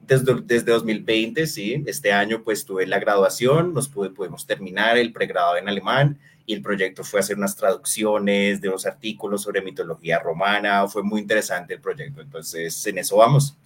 desde, 0.02 0.34
desde 0.42 0.72
2020, 0.72 1.46
sí, 1.46 1.84
este 1.86 2.10
año 2.10 2.42
pues 2.42 2.64
tuve 2.64 2.86
la 2.86 2.98
graduación, 2.98 3.74
nos 3.74 3.88
pude, 3.88 4.10
pudimos 4.10 4.46
terminar 4.46 4.96
el 4.96 5.12
pregrado 5.12 5.56
en 5.58 5.68
alemán 5.68 6.18
y 6.46 6.54
el 6.54 6.62
proyecto 6.62 7.04
fue 7.04 7.20
hacer 7.20 7.36
unas 7.36 7.56
traducciones 7.56 8.60
de 8.60 8.68
unos 8.68 8.86
artículos 8.86 9.42
sobre 9.42 9.62
mitología 9.62 10.18
romana, 10.18 10.86
fue 10.88 11.02
muy 11.02 11.20
interesante 11.20 11.74
el 11.74 11.80
proyecto, 11.80 12.20
entonces 12.20 12.86
en 12.86 12.98
eso 12.98 13.16
vamos. 13.16 13.56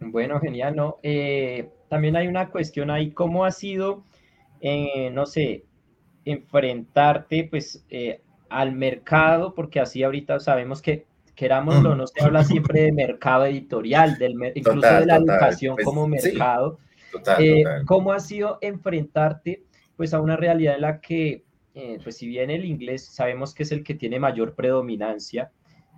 Bueno, 0.00 0.40
genial, 0.40 0.76
¿no? 0.76 0.98
Eh, 1.02 1.68
también 1.88 2.16
hay 2.16 2.28
una 2.28 2.50
cuestión 2.50 2.90
ahí, 2.90 3.10
¿cómo 3.10 3.44
ha 3.44 3.50
sido, 3.50 4.04
eh, 4.60 5.10
no 5.12 5.26
sé, 5.26 5.64
enfrentarte 6.24 7.48
pues 7.50 7.84
eh, 7.90 8.20
al 8.48 8.72
mercado? 8.72 9.54
Porque 9.54 9.80
así 9.80 10.02
ahorita 10.02 10.40
sabemos 10.40 10.82
que 10.82 11.06
querámoslo, 11.34 11.96
no 11.96 12.06
se 12.06 12.22
habla 12.22 12.44
siempre 12.44 12.82
de 12.82 12.92
mercado 12.92 13.46
editorial, 13.46 14.18
del, 14.18 14.34
incluso 14.54 14.86
de 14.86 15.06
la 15.06 15.16
educación 15.16 15.74
pues, 15.74 15.84
como 15.84 16.06
mercado. 16.06 16.78
¿Cómo 17.86 18.12
ha 18.12 18.20
sido 18.20 18.58
enfrentarte 18.60 19.62
pues 19.96 20.14
a 20.14 20.20
una 20.20 20.36
realidad 20.36 20.74
en 20.76 20.80
la 20.80 21.00
que 21.00 21.43
eh, 21.74 21.98
pues 22.02 22.18
si 22.18 22.28
bien 22.28 22.50
el 22.50 22.64
inglés 22.64 23.04
sabemos 23.04 23.52
que 23.52 23.64
es 23.64 23.72
el 23.72 23.82
que 23.82 23.94
tiene 23.94 24.20
mayor 24.20 24.54
predominancia, 24.54 25.50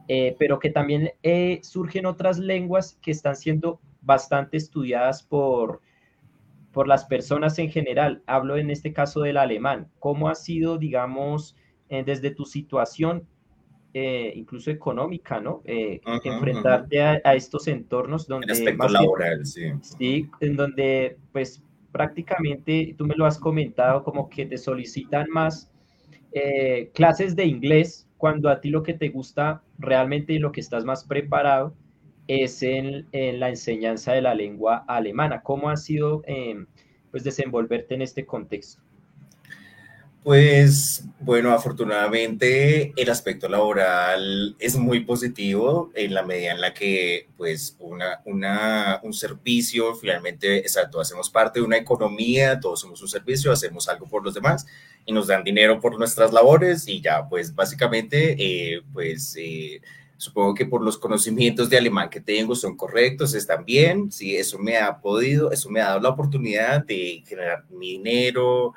eh, 0.08 0.34
pero 0.38 0.58
que 0.58 0.70
también 0.70 1.10
eh, 1.22 1.60
surgen 1.62 2.06
otras 2.06 2.38
lenguas 2.38 2.98
que 3.02 3.10
están 3.10 3.36
siendo 3.36 3.80
bastante 4.00 4.56
estudiadas 4.56 5.22
por, 5.22 5.82
por 6.72 6.88
las 6.88 7.04
personas 7.04 7.58
en 7.58 7.70
general. 7.70 8.22
Hablo 8.26 8.56
en 8.56 8.70
este 8.70 8.94
caso 8.94 9.20
del 9.20 9.36
alemán. 9.36 9.88
¿Cómo 9.98 10.30
ha 10.30 10.34
sido, 10.34 10.78
digamos, 10.78 11.56
desde 11.88 12.32
tu 12.32 12.44
situación, 12.44 13.28
incluso 13.92 14.72
económica, 14.72 15.40
¿no? 15.40 15.62
enfrentarte 15.64 17.00
a, 17.00 17.34
estos 17.34 17.68
entornos 17.68 18.26
donde... 18.26 18.52
aspecto 18.52 18.88
laboral, 18.88 19.46
sí. 19.46 19.72
Sí, 19.80 20.30
en 20.40 20.56
donde 20.56 21.16
pues 21.32 21.62
prácticamente, 21.96 22.94
tú 22.98 23.06
me 23.06 23.14
lo 23.14 23.24
has 23.24 23.38
comentado, 23.38 24.04
como 24.04 24.28
que 24.28 24.44
te 24.44 24.58
solicitan 24.58 25.30
más 25.30 25.70
eh, 26.32 26.90
clases 26.92 27.34
de 27.34 27.46
inglés 27.46 28.06
cuando 28.18 28.50
a 28.50 28.60
ti 28.60 28.68
lo 28.68 28.82
que 28.82 28.92
te 28.92 29.08
gusta 29.08 29.62
realmente 29.78 30.34
y 30.34 30.38
lo 30.38 30.52
que 30.52 30.60
estás 30.60 30.84
más 30.84 31.04
preparado 31.04 31.74
es 32.28 32.62
en, 32.62 33.06
la 33.12 33.48
enseñanza 33.48 34.12
de 34.12 34.20
la 34.20 34.34
lengua 34.34 34.84
alemana. 34.86 35.40
¿Cómo 35.40 35.70
ha 35.70 35.76
sido 35.78 36.22
eh, 36.26 36.66
pues 37.10 37.24
desenvolverte 37.24 37.94
en 37.94 38.02
este 38.02 38.26
contexto? 38.26 38.82
Pues 40.22 41.05
bueno, 41.26 41.50
afortunadamente 41.50 42.92
el 42.96 43.10
aspecto 43.10 43.48
laboral 43.48 44.54
es 44.60 44.76
muy 44.76 45.00
positivo 45.00 45.90
en 45.96 46.14
la 46.14 46.22
medida 46.22 46.52
en 46.52 46.60
la 46.60 46.72
que 46.72 47.26
pues 47.36 47.76
una, 47.80 48.20
una, 48.26 49.00
un 49.02 49.12
servicio, 49.12 49.96
finalmente, 49.96 50.58
exacto, 50.58 51.00
hacemos 51.00 51.28
parte 51.28 51.58
de 51.58 51.66
una 51.66 51.78
economía, 51.78 52.60
todos 52.60 52.80
somos 52.80 53.02
un 53.02 53.08
servicio, 53.08 53.50
hacemos 53.50 53.88
algo 53.88 54.06
por 54.06 54.22
los 54.22 54.34
demás 54.34 54.66
y 55.04 55.12
nos 55.12 55.26
dan 55.26 55.42
dinero 55.42 55.80
por 55.80 55.98
nuestras 55.98 56.32
labores 56.32 56.86
y 56.86 57.00
ya, 57.00 57.28
pues 57.28 57.54
básicamente, 57.54 58.36
eh, 58.38 58.82
pues... 58.92 59.34
Eh, 59.36 59.80
supongo 60.18 60.54
que 60.54 60.64
por 60.64 60.82
los 60.82 60.96
conocimientos 60.96 61.68
de 61.68 61.76
alemán 61.76 62.08
que 62.08 62.22
tengo 62.22 62.54
son 62.54 62.74
correctos, 62.74 63.34
están 63.34 63.66
bien, 63.66 64.10
sí, 64.10 64.34
eso 64.34 64.58
me 64.58 64.78
ha 64.78 64.98
podido, 64.98 65.52
eso 65.52 65.68
me 65.68 65.82
ha 65.82 65.88
dado 65.88 66.00
la 66.00 66.08
oportunidad 66.08 66.82
de 66.86 67.22
generar 67.26 67.66
mi 67.68 67.98
dinero, 67.98 68.72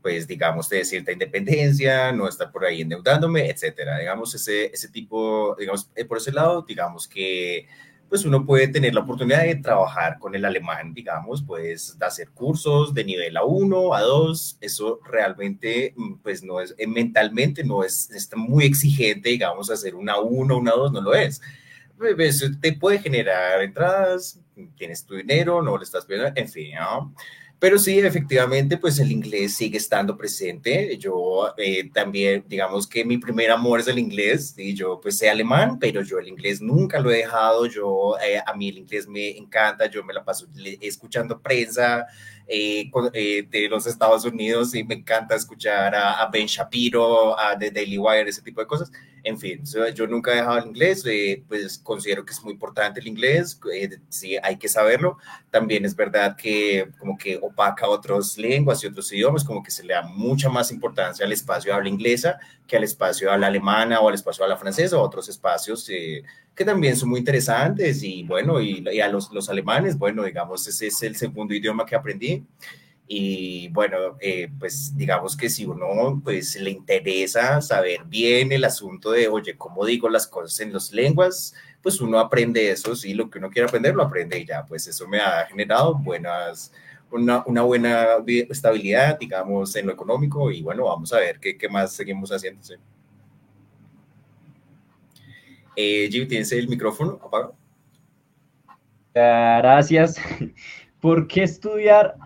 pues 0.00 0.26
digamos, 0.26 0.68
de 0.68 0.84
cierta 0.84 1.12
independencia, 1.12 2.12
no 2.12 2.28
estar 2.28 2.50
por 2.50 2.64
ahí 2.64 2.80
endeudándome, 2.80 3.50
etcétera. 3.50 3.98
Digamos, 3.98 4.34
ese, 4.34 4.66
ese 4.66 4.88
tipo, 4.88 5.54
digamos, 5.58 5.90
eh, 5.94 6.04
por 6.04 6.18
ese 6.18 6.32
lado, 6.32 6.62
digamos 6.62 7.06
que 7.06 7.66
pues 8.08 8.24
uno 8.24 8.46
puede 8.46 8.68
tener 8.68 8.94
la 8.94 9.00
oportunidad 9.00 9.42
de 9.42 9.56
trabajar 9.56 10.18
con 10.18 10.34
el 10.34 10.44
alemán, 10.44 10.94
digamos, 10.94 11.42
pues 11.42 11.98
de 11.98 12.06
hacer 12.06 12.30
cursos 12.30 12.94
de 12.94 13.04
nivel 13.04 13.34
A1, 13.34 13.90
A2, 13.90 14.58
eso 14.60 15.00
realmente, 15.04 15.94
mm, 15.96 16.18
pues 16.22 16.42
no 16.42 16.60
es, 16.60 16.74
eh, 16.78 16.86
mentalmente 16.86 17.64
no 17.64 17.82
es, 17.82 18.10
está 18.10 18.36
muy 18.36 18.66
exigente, 18.66 19.30
digamos, 19.30 19.70
hacer 19.70 19.94
una 19.94 20.14
A1, 20.14 20.56
una 20.58 20.72
A2, 20.72 20.92
no 20.92 21.00
lo 21.00 21.14
es. 21.14 21.40
Pues, 21.98 22.44
te 22.60 22.72
puede 22.74 22.98
generar 22.98 23.62
entradas, 23.62 24.40
tienes 24.76 25.04
tu 25.04 25.14
dinero, 25.16 25.62
no 25.62 25.76
le 25.76 25.84
estás 25.84 26.06
pidiendo, 26.06 26.32
en 26.34 26.48
fin, 26.48 26.74
¿no? 26.74 27.14
Pero 27.64 27.78
sí, 27.78 27.98
efectivamente, 27.98 28.76
pues 28.76 28.98
el 28.98 29.10
inglés 29.10 29.56
sigue 29.56 29.78
estando 29.78 30.18
presente. 30.18 30.98
Yo 30.98 31.54
eh, 31.56 31.88
también, 31.94 32.44
digamos 32.46 32.86
que 32.86 33.06
mi 33.06 33.16
primer 33.16 33.50
amor 33.50 33.80
es 33.80 33.88
el 33.88 33.98
inglés 33.98 34.54
y 34.58 34.74
yo 34.74 35.00
pues 35.00 35.16
sé 35.16 35.30
alemán, 35.30 35.78
pero 35.78 36.02
yo 36.02 36.18
el 36.18 36.28
inglés 36.28 36.60
nunca 36.60 37.00
lo 37.00 37.10
he 37.10 37.16
dejado. 37.16 37.64
Yo, 37.64 38.18
eh, 38.22 38.38
a 38.46 38.52
mí 38.52 38.68
el 38.68 38.76
inglés 38.76 39.08
me 39.08 39.30
encanta, 39.38 39.86
yo 39.86 40.04
me 40.04 40.12
la 40.12 40.22
paso 40.22 40.46
escuchando 40.82 41.40
prensa, 41.40 42.06
eh, 42.46 42.90
eh, 43.14 43.46
de 43.50 43.68
los 43.70 43.86
Estados 43.86 44.26
Unidos 44.26 44.74
y 44.74 44.84
me 44.84 44.96
encanta 44.96 45.34
escuchar 45.34 45.94
a, 45.94 46.28
Ben 46.30 46.46
Shapiro, 46.46 47.38
a 47.40 47.58
The 47.58 47.70
Daily 47.70 47.96
Wire, 47.96 48.28
ese 48.28 48.42
tipo 48.42 48.60
de 48.60 48.66
cosas. 48.66 48.92
En 49.26 49.38
fin, 49.38 49.62
yo 49.94 50.06
nunca 50.06 50.32
he 50.32 50.36
dejado 50.36 50.58
el 50.58 50.66
inglés, 50.66 51.02
eh, 51.06 51.42
pues 51.48 51.78
considero 51.78 52.26
que 52.26 52.32
es 52.32 52.42
muy 52.44 52.52
importante 52.52 53.00
el 53.00 53.06
inglés, 53.06 53.58
sí 54.10 54.36
hay 54.42 54.58
que 54.58 54.68
saberlo. 54.68 55.16
También 55.50 55.86
es 55.86 55.96
verdad 55.96 56.36
que 56.36 56.90
como 56.98 57.16
que 57.16 57.38
opaca 57.40 57.88
otras 57.88 58.36
lenguas 58.36 58.84
y 58.84 58.86
otros 58.86 59.10
idiomas, 59.12 59.42
como 59.42 59.62
que 59.62 59.70
se 59.70 59.82
le 59.82 59.94
da 59.94 60.02
mucha 60.02 60.50
más 60.50 60.70
importancia 60.70 61.24
al 61.24 61.32
espacio 61.32 61.72
de 61.72 61.76
habla 61.78 61.88
inglesa 61.88 62.38
que 62.66 62.76
al 62.76 62.84
espacio 62.84 63.28
de 63.28 63.34
habla 63.34 63.46
alemana 63.46 64.00
o 64.00 64.08
al 64.08 64.14
espacio 64.14 64.42
de 64.42 64.52
habla 64.52 64.60
francesa 64.60 64.98
o 64.98 65.02
otros 65.02 65.26
espacios 65.28 65.90
que 66.54 66.64
también 66.64 66.94
son 66.94 67.08
muy 67.08 67.18
interesantes 67.18 68.02
y 68.02 68.24
bueno, 68.24 68.60
y, 68.60 69.00
a 69.00 69.08
los, 69.08 69.32
los, 69.32 69.48
alemanes, 69.48 69.98
bueno, 69.98 70.22
digamos, 70.22 70.66
ese 70.68 70.86
es 70.88 71.02
el 71.02 71.16
segundo 71.16 71.54
idioma 71.54 71.84
que 71.84 71.96
aprendí. 71.96 72.44
Y 73.06 73.68
bueno, 73.68 74.16
eh, 74.20 74.50
pues 74.58 74.96
digamos 74.96 75.36
que 75.36 75.50
si 75.50 75.66
uno 75.66 76.20
pues 76.24 76.56
le 76.56 76.70
interesa 76.70 77.60
saber 77.60 78.04
bien 78.06 78.50
el 78.52 78.64
asunto 78.64 79.10
de, 79.10 79.28
oye, 79.28 79.56
¿cómo 79.58 79.84
digo 79.84 80.08
las 80.08 80.26
cosas 80.26 80.58
en 80.60 80.72
las 80.72 80.90
lenguas? 80.92 81.54
Pues 81.82 82.00
uno 82.00 82.18
aprende 82.18 82.70
eso, 82.70 82.96
sí, 82.96 83.12
lo 83.12 83.28
que 83.28 83.38
uno 83.38 83.50
quiere 83.50 83.68
aprender 83.68 83.94
lo 83.94 84.02
aprende 84.02 84.38
y 84.38 84.46
ya, 84.46 84.64
pues 84.64 84.86
eso 84.86 85.06
me 85.06 85.18
ha 85.18 85.44
generado 85.46 85.94
buenas, 85.96 86.72
una, 87.10 87.44
una 87.46 87.62
buena 87.62 88.06
estabilidad, 88.26 89.18
digamos, 89.18 89.76
en 89.76 89.86
lo 89.86 89.92
económico 89.92 90.50
y 90.50 90.62
bueno, 90.62 90.84
vamos 90.84 91.12
a 91.12 91.18
ver 91.18 91.38
qué, 91.38 91.58
qué 91.58 91.68
más 91.68 91.92
seguimos 91.92 92.32
haciendo. 92.32 92.62
¿sí? 92.62 92.74
Eh, 95.76 96.08
Jimmy, 96.10 96.26
¿tienes 96.26 96.50
el 96.52 96.68
micrófono 96.68 97.20
apagado? 97.22 97.54
Gracias. 99.12 100.16
¿Por 101.00 101.26
qué 101.28 101.42
estudiar 101.42 102.16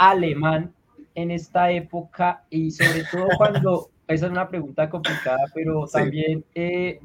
alemán 0.00 0.72
en 1.14 1.30
esta 1.30 1.70
época 1.70 2.44
y 2.48 2.70
sobre 2.70 3.04
todo 3.12 3.28
cuando, 3.36 3.90
esa 4.08 4.26
es 4.26 4.32
una 4.32 4.48
pregunta 4.48 4.88
complicada, 4.88 5.44
pero 5.54 5.86
también 5.86 6.42
eh, 6.54 6.98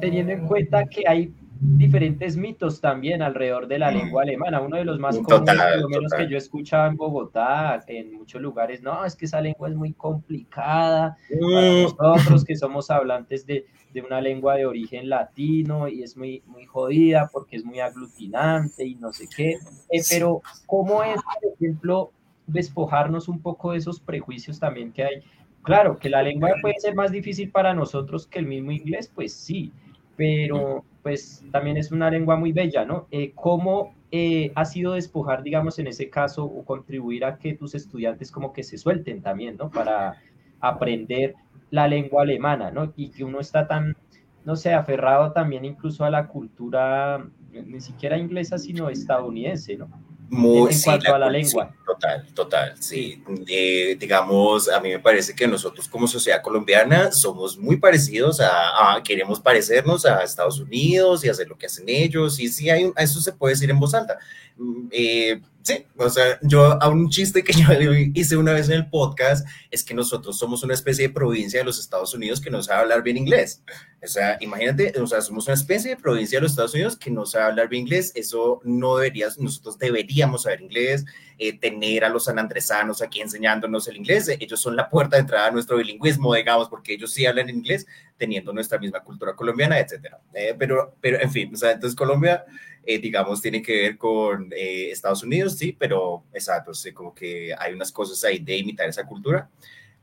teniendo 0.00 0.32
en 0.32 0.46
cuenta 0.46 0.84
que 0.84 1.02
hay 1.08 1.32
diferentes 1.62 2.36
mitos 2.36 2.80
también 2.80 3.22
alrededor 3.22 3.66
de 3.68 3.78
la 3.78 3.90
mm. 3.90 3.94
lengua 3.94 4.22
alemana. 4.22 4.60
Uno 4.60 4.76
de 4.76 4.84
los 4.84 4.98
más 4.98 5.18
comunes, 5.18 5.56
por 5.56 5.80
lo 5.80 5.88
menos 5.88 6.12
que 6.12 6.28
yo 6.28 6.36
escuchaba 6.36 6.88
en 6.88 6.96
Bogotá, 6.96 7.82
en 7.86 8.12
muchos 8.12 8.42
lugares, 8.42 8.82
no, 8.82 9.02
es 9.04 9.16
que 9.16 9.24
esa 9.24 9.40
lengua 9.40 9.68
es 9.70 9.74
muy 9.74 9.94
complicada. 9.94 11.16
Para 11.28 11.70
mm. 11.70 11.82
nosotros 11.82 12.44
que 12.44 12.54
somos 12.54 12.90
hablantes 12.90 13.46
de, 13.46 13.64
de, 13.92 14.02
una 14.02 14.20
lengua 14.20 14.56
de 14.56 14.66
origen 14.66 15.08
latino 15.08 15.88
y 15.88 16.02
es 16.02 16.16
muy, 16.16 16.42
muy 16.46 16.66
jodida 16.66 17.28
porque 17.32 17.56
es 17.56 17.64
muy 17.64 17.80
aglutinante 17.80 18.84
y 18.84 18.94
no 18.96 19.12
sé 19.12 19.28
qué. 19.34 19.56
Eh, 19.90 20.02
pero, 20.08 20.42
¿cómo 20.66 21.02
es, 21.02 21.16
por 21.22 21.52
ejemplo, 21.54 22.12
despojarnos 22.46 23.28
un 23.28 23.40
poco 23.40 23.72
de 23.72 23.78
esos 23.78 24.00
prejuicios 24.00 24.58
también 24.58 24.92
que 24.92 25.04
hay? 25.04 25.22
Claro, 25.62 25.98
que 25.98 26.08
la 26.08 26.22
lengua 26.22 26.54
puede 26.62 26.78
ser 26.78 26.94
más 26.94 27.12
difícil 27.12 27.50
para 27.50 27.74
nosotros 27.74 28.26
que 28.26 28.38
el 28.38 28.46
mismo 28.46 28.72
inglés, 28.72 29.10
pues 29.14 29.34
sí, 29.34 29.72
pero 30.16 30.84
pues 31.02 31.44
también 31.50 31.76
es 31.76 31.92
una 31.92 32.10
lengua 32.10 32.36
muy 32.36 32.52
bella, 32.52 32.84
¿no? 32.84 33.06
Eh, 33.10 33.32
¿Cómo 33.34 33.94
eh, 34.10 34.52
ha 34.54 34.64
sido 34.64 34.94
despojar, 34.94 35.42
digamos, 35.42 35.78
en 35.78 35.86
ese 35.86 36.10
caso, 36.10 36.44
o 36.44 36.64
contribuir 36.64 37.24
a 37.24 37.38
que 37.38 37.54
tus 37.54 37.74
estudiantes 37.74 38.30
como 38.30 38.52
que 38.52 38.62
se 38.62 38.76
suelten 38.76 39.22
también, 39.22 39.56
¿no? 39.56 39.70
Para 39.70 40.16
aprender 40.60 41.34
la 41.70 41.88
lengua 41.88 42.22
alemana, 42.22 42.70
¿no? 42.70 42.92
Y 42.96 43.10
que 43.10 43.24
uno 43.24 43.40
está 43.40 43.66
tan, 43.66 43.96
no 44.44 44.56
sé, 44.56 44.74
aferrado 44.74 45.32
también 45.32 45.64
incluso 45.64 46.04
a 46.04 46.10
la 46.10 46.26
cultura, 46.26 47.24
ni 47.52 47.80
siquiera 47.80 48.18
inglesa, 48.18 48.58
sino 48.58 48.88
estadounidense, 48.88 49.76
¿no? 49.76 49.88
Muy, 50.30 50.72
en 50.72 50.80
cuanto 50.80 51.12
a 51.12 51.18
la 51.18 51.28
lengua. 51.28 51.74
total, 51.84 52.26
total, 52.34 52.74
sí. 52.78 53.20
Eh, 53.48 53.96
digamos, 53.98 54.68
a 54.68 54.80
mí 54.80 54.90
me 54.90 55.00
parece 55.00 55.34
que 55.34 55.48
nosotros 55.48 55.88
como 55.88 56.06
sociedad 56.06 56.40
colombiana 56.40 57.10
somos 57.10 57.58
muy 57.58 57.78
parecidos 57.78 58.40
a, 58.40 59.02
queremos 59.02 59.40
parecernos 59.40 60.06
a 60.06 60.22
Estados 60.22 60.60
Unidos 60.60 61.24
y 61.24 61.28
hacer 61.28 61.48
lo 61.48 61.58
que 61.58 61.66
hacen 61.66 61.84
ellos, 61.88 62.38
y 62.38 62.48
sí, 62.48 62.70
hay, 62.70 62.92
eso 62.96 63.20
se 63.20 63.32
puede 63.32 63.54
decir 63.54 63.70
en 63.70 63.80
voz 63.80 63.92
alta. 63.92 64.18
Mm, 64.56 64.86
eh, 64.92 65.40
Sí, 65.62 65.84
o 65.96 66.08
sea, 66.08 66.38
yo 66.42 66.82
a 66.82 66.88
un 66.88 67.10
chiste 67.10 67.44
que 67.44 67.52
yo 67.52 67.72
hice 68.14 68.36
una 68.36 68.52
vez 68.52 68.68
en 68.68 68.76
el 68.76 68.88
podcast 68.88 69.46
es 69.70 69.84
que 69.84 69.94
nosotros 69.94 70.38
somos 70.38 70.62
una 70.62 70.74
especie 70.74 71.08
de 71.08 71.14
provincia 71.14 71.60
de 71.60 71.64
los 71.64 71.78
Estados 71.78 72.14
Unidos 72.14 72.40
que 72.40 72.50
no 72.50 72.62
sabe 72.62 72.80
hablar 72.80 73.02
bien 73.02 73.18
inglés. 73.18 73.62
O 74.02 74.06
sea, 74.06 74.38
imagínate, 74.40 74.98
o 74.98 75.06
sea, 75.06 75.20
somos 75.20 75.46
una 75.46 75.54
especie 75.54 75.90
de 75.90 75.96
provincia 75.96 76.38
de 76.38 76.42
los 76.42 76.52
Estados 76.52 76.72
Unidos 76.72 76.96
que 76.96 77.10
no 77.10 77.26
sabe 77.26 77.44
hablar 77.44 77.68
bien 77.68 77.82
inglés. 77.82 78.12
Eso 78.14 78.60
no 78.64 78.96
debería, 78.96 79.28
nosotros 79.38 79.78
deberíamos 79.78 80.44
saber 80.44 80.62
inglés, 80.62 81.04
eh, 81.38 81.58
tener 81.58 82.04
a 82.04 82.08
los 82.08 82.24
sanandresanos 82.24 83.02
aquí 83.02 83.20
enseñándonos 83.20 83.86
el 83.88 83.98
inglés. 83.98 84.28
Ellos 84.28 84.60
son 84.60 84.76
la 84.76 84.88
puerta 84.88 85.16
de 85.16 85.22
entrada 85.22 85.48
a 85.48 85.50
nuestro 85.50 85.76
bilingüismo, 85.76 86.34
digamos, 86.34 86.68
porque 86.68 86.94
ellos 86.94 87.12
sí 87.12 87.26
hablan 87.26 87.50
inglés, 87.50 87.86
teniendo 88.16 88.54
nuestra 88.54 88.78
misma 88.78 89.00
cultura 89.00 89.34
colombiana, 89.34 89.78
etcétera. 89.78 90.18
Eh, 90.32 90.54
pero, 90.58 90.96
pero, 91.02 91.20
en 91.20 91.30
fin, 91.30 91.50
o 91.52 91.56
sea, 91.56 91.72
entonces 91.72 91.94
Colombia 91.94 92.44
eh, 92.84 92.98
digamos, 92.98 93.40
tiene 93.40 93.62
que 93.62 93.82
ver 93.82 93.98
con 93.98 94.52
eh, 94.52 94.90
Estados 94.90 95.22
Unidos, 95.22 95.56
sí, 95.58 95.76
pero 95.78 96.24
exacto, 96.32 96.74
sé 96.74 96.94
como 96.94 97.14
que 97.14 97.54
hay 97.58 97.72
unas 97.74 97.92
cosas 97.92 98.22
ahí 98.24 98.38
de 98.38 98.56
imitar 98.56 98.88
esa 98.88 99.06
cultura, 99.06 99.48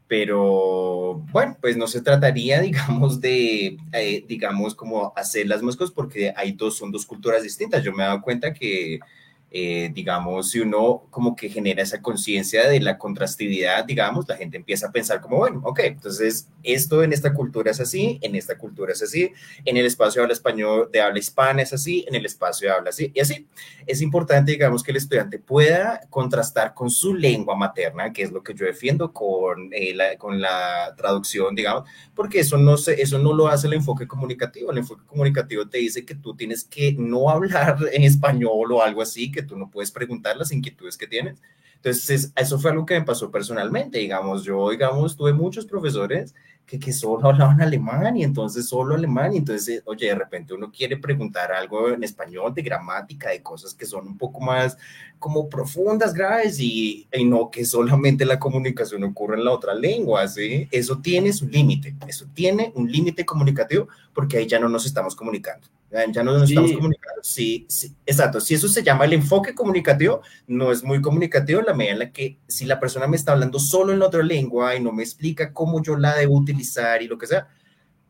pero 0.07 1.15
bueno, 1.31 1.57
pues 1.59 1.75
no 1.75 1.87
se 1.87 2.01
trataría, 2.01 2.61
digamos, 2.61 3.19
de, 3.19 3.77
eh, 3.91 4.25
digamos, 4.27 4.75
como 4.75 5.13
hacer 5.15 5.47
las 5.47 5.61
moscas 5.61 5.91
porque 5.91 6.33
hay 6.35 6.53
dos, 6.53 6.77
son 6.77 6.91
dos 6.91 7.05
culturas 7.05 7.43
distintas. 7.43 7.83
Yo 7.83 7.91
me 7.91 8.03
he 8.03 8.07
dado 8.07 8.21
cuenta 8.21 8.53
que 8.53 8.99
eh, 9.49 9.89
digamos, 9.93 10.51
si 10.51 10.59
uno 10.59 11.05
como 11.09 11.35
que 11.35 11.49
genera 11.49 11.81
esa 11.81 12.01
conciencia 12.01 12.67
de 12.67 12.81
la 12.81 12.97
contrastividad, 12.97 13.85
digamos, 13.85 14.27
la 14.27 14.35
gente 14.35 14.57
empieza 14.57 14.87
a 14.87 14.91
pensar 14.91 15.21
como, 15.21 15.37
bueno, 15.37 15.61
ok, 15.63 15.79
entonces 15.83 16.49
esto 16.63 17.01
en 17.01 17.13
esta 17.13 17.33
cultura 17.33 17.71
es 17.71 17.79
así, 17.79 18.19
en 18.21 18.35
esta 18.35 18.57
cultura 18.57 18.91
es 18.91 19.01
así, 19.01 19.31
en 19.63 19.77
el 19.77 19.85
espacio 19.85 20.19
de 20.19 20.23
habla 20.25 20.33
español, 20.33 20.89
de 20.91 20.99
habla 20.99 21.19
hispana 21.19 21.61
es 21.61 21.71
así, 21.71 22.03
en 22.09 22.15
el 22.15 22.25
espacio 22.25 22.67
de 22.67 22.75
habla 22.75 22.89
así, 22.89 23.11
y 23.13 23.19
así. 23.21 23.47
Es 23.85 24.01
importante, 24.01 24.51
digamos, 24.51 24.83
que 24.83 24.91
el 24.91 24.97
estudiante 24.97 25.39
pueda 25.39 26.01
contrastar 26.09 26.73
con 26.73 26.89
su 26.89 27.15
lengua 27.15 27.55
materna, 27.55 28.11
que 28.11 28.23
es 28.23 28.31
lo 28.33 28.43
que 28.43 28.53
yo 28.53 28.65
defiendo 28.65 29.13
con, 29.13 29.69
eh, 29.71 29.93
la, 29.95 30.17
con 30.17 30.41
la 30.41 30.93
traducción, 30.97 31.55
digamos, 31.55 31.89
porque 32.13 32.41
eso 32.41 32.57
no, 32.57 32.75
se, 32.75 33.01
eso 33.01 33.17
no 33.17 33.33
lo 33.33 33.47
hace 33.47 33.67
el 33.67 33.73
enfoque 33.73 34.07
comunicativo. 34.07 34.71
El 34.71 34.79
enfoque 34.79 35.03
comunicativo 35.05 35.69
te 35.69 35.77
dice 35.77 36.05
que 36.05 36.15
tú 36.15 36.35
tienes 36.35 36.65
que 36.65 36.93
no 36.93 37.29
hablar 37.29 37.77
en 37.93 38.03
español 38.03 38.73
o 38.73 38.83
algo 38.83 39.01
así, 39.01 39.31
que 39.37 39.43
tú 39.43 39.55
no 39.55 39.69
puedes 39.69 39.91
preguntar 39.91 40.35
las 40.35 40.51
inquietudes 40.51 40.97
que 40.97 41.05
tienes. 41.05 41.39
Entonces, 41.75 42.33
eso 42.35 42.59
fue 42.59 42.71
algo 42.71 42.87
que 42.87 42.99
me 42.99 43.05
pasó 43.05 43.29
personalmente, 43.29 43.99
digamos, 43.99 44.43
yo, 44.43 44.71
digamos, 44.71 45.15
tuve 45.15 45.31
muchos 45.31 45.67
profesores 45.67 46.33
que, 46.65 46.91
solo 46.91 47.29
hablaban 47.29 47.61
alemán 47.61 48.17
y 48.17 48.23
entonces 48.23 48.67
solo 48.67 48.95
alemán 48.95 49.33
y 49.33 49.37
entonces, 49.37 49.83
oye, 49.85 50.07
de 50.07 50.15
repente 50.15 50.53
uno 50.53 50.69
quiere 50.69 50.97
preguntar 50.97 51.51
algo 51.51 51.89
en 51.89 52.03
español 52.03 52.53
de 52.53 52.63
gramática, 52.63 53.29
de 53.29 53.41
cosas 53.41 53.73
que 53.73 53.85
son 53.85 54.07
un 54.07 54.17
poco 54.17 54.41
más 54.41 54.75
como 55.19 55.47
profundas, 55.47 56.13
graves 56.13 56.59
y, 56.59 57.07
y 57.13 57.23
no 57.23 57.49
que 57.49 57.63
solamente 57.63 58.25
la 58.25 58.39
comunicación 58.39 59.03
ocurre 59.05 59.37
en 59.37 59.45
la 59.45 59.51
otra 59.51 59.73
lengua, 59.73 60.27
¿sí? 60.27 60.67
Eso 60.71 60.97
tiene 60.97 61.31
su 61.31 61.47
límite, 61.47 61.95
eso 62.07 62.25
tiene 62.33 62.73
un 62.75 62.91
límite 62.91 63.23
comunicativo 63.23 63.87
porque 64.13 64.37
ahí 64.37 64.47
ya 64.47 64.59
no 64.59 64.67
nos 64.67 64.85
estamos 64.85 65.15
comunicando. 65.15 65.67
Ya 65.89 66.23
no 66.23 66.37
nos 66.37 66.49
estamos 66.49 66.73
comunicando. 66.73 67.23
Sí, 67.23 67.65
sí, 67.69 67.95
exacto. 68.05 68.41
Si 68.41 68.53
eso 68.53 68.67
se 68.67 68.83
llama 68.83 69.05
el 69.05 69.13
enfoque 69.13 69.55
comunicativo, 69.55 70.21
no 70.45 70.71
es 70.71 70.83
muy 70.83 71.01
comunicativo 71.01 71.61
en 71.61 71.65
la 71.65 71.73
medida 71.73 71.93
en 71.93 71.99
la 71.99 72.11
que 72.11 72.39
si 72.47 72.65
la 72.65 72.79
persona 72.79 73.07
me 73.07 73.15
está 73.15 73.31
hablando 73.31 73.57
solo 73.57 73.93
en 73.93 74.01
otra 74.01 74.21
lengua 74.21 74.75
y 74.75 74.81
no 74.81 74.91
me 74.91 75.03
explica 75.03 75.53
cómo 75.53 75.81
yo 75.81 75.95
la 75.95 76.15
debo 76.15 76.35
utilizar 76.35 77.01
y 77.01 77.07
lo 77.07 77.17
que 77.17 77.27
sea, 77.27 77.47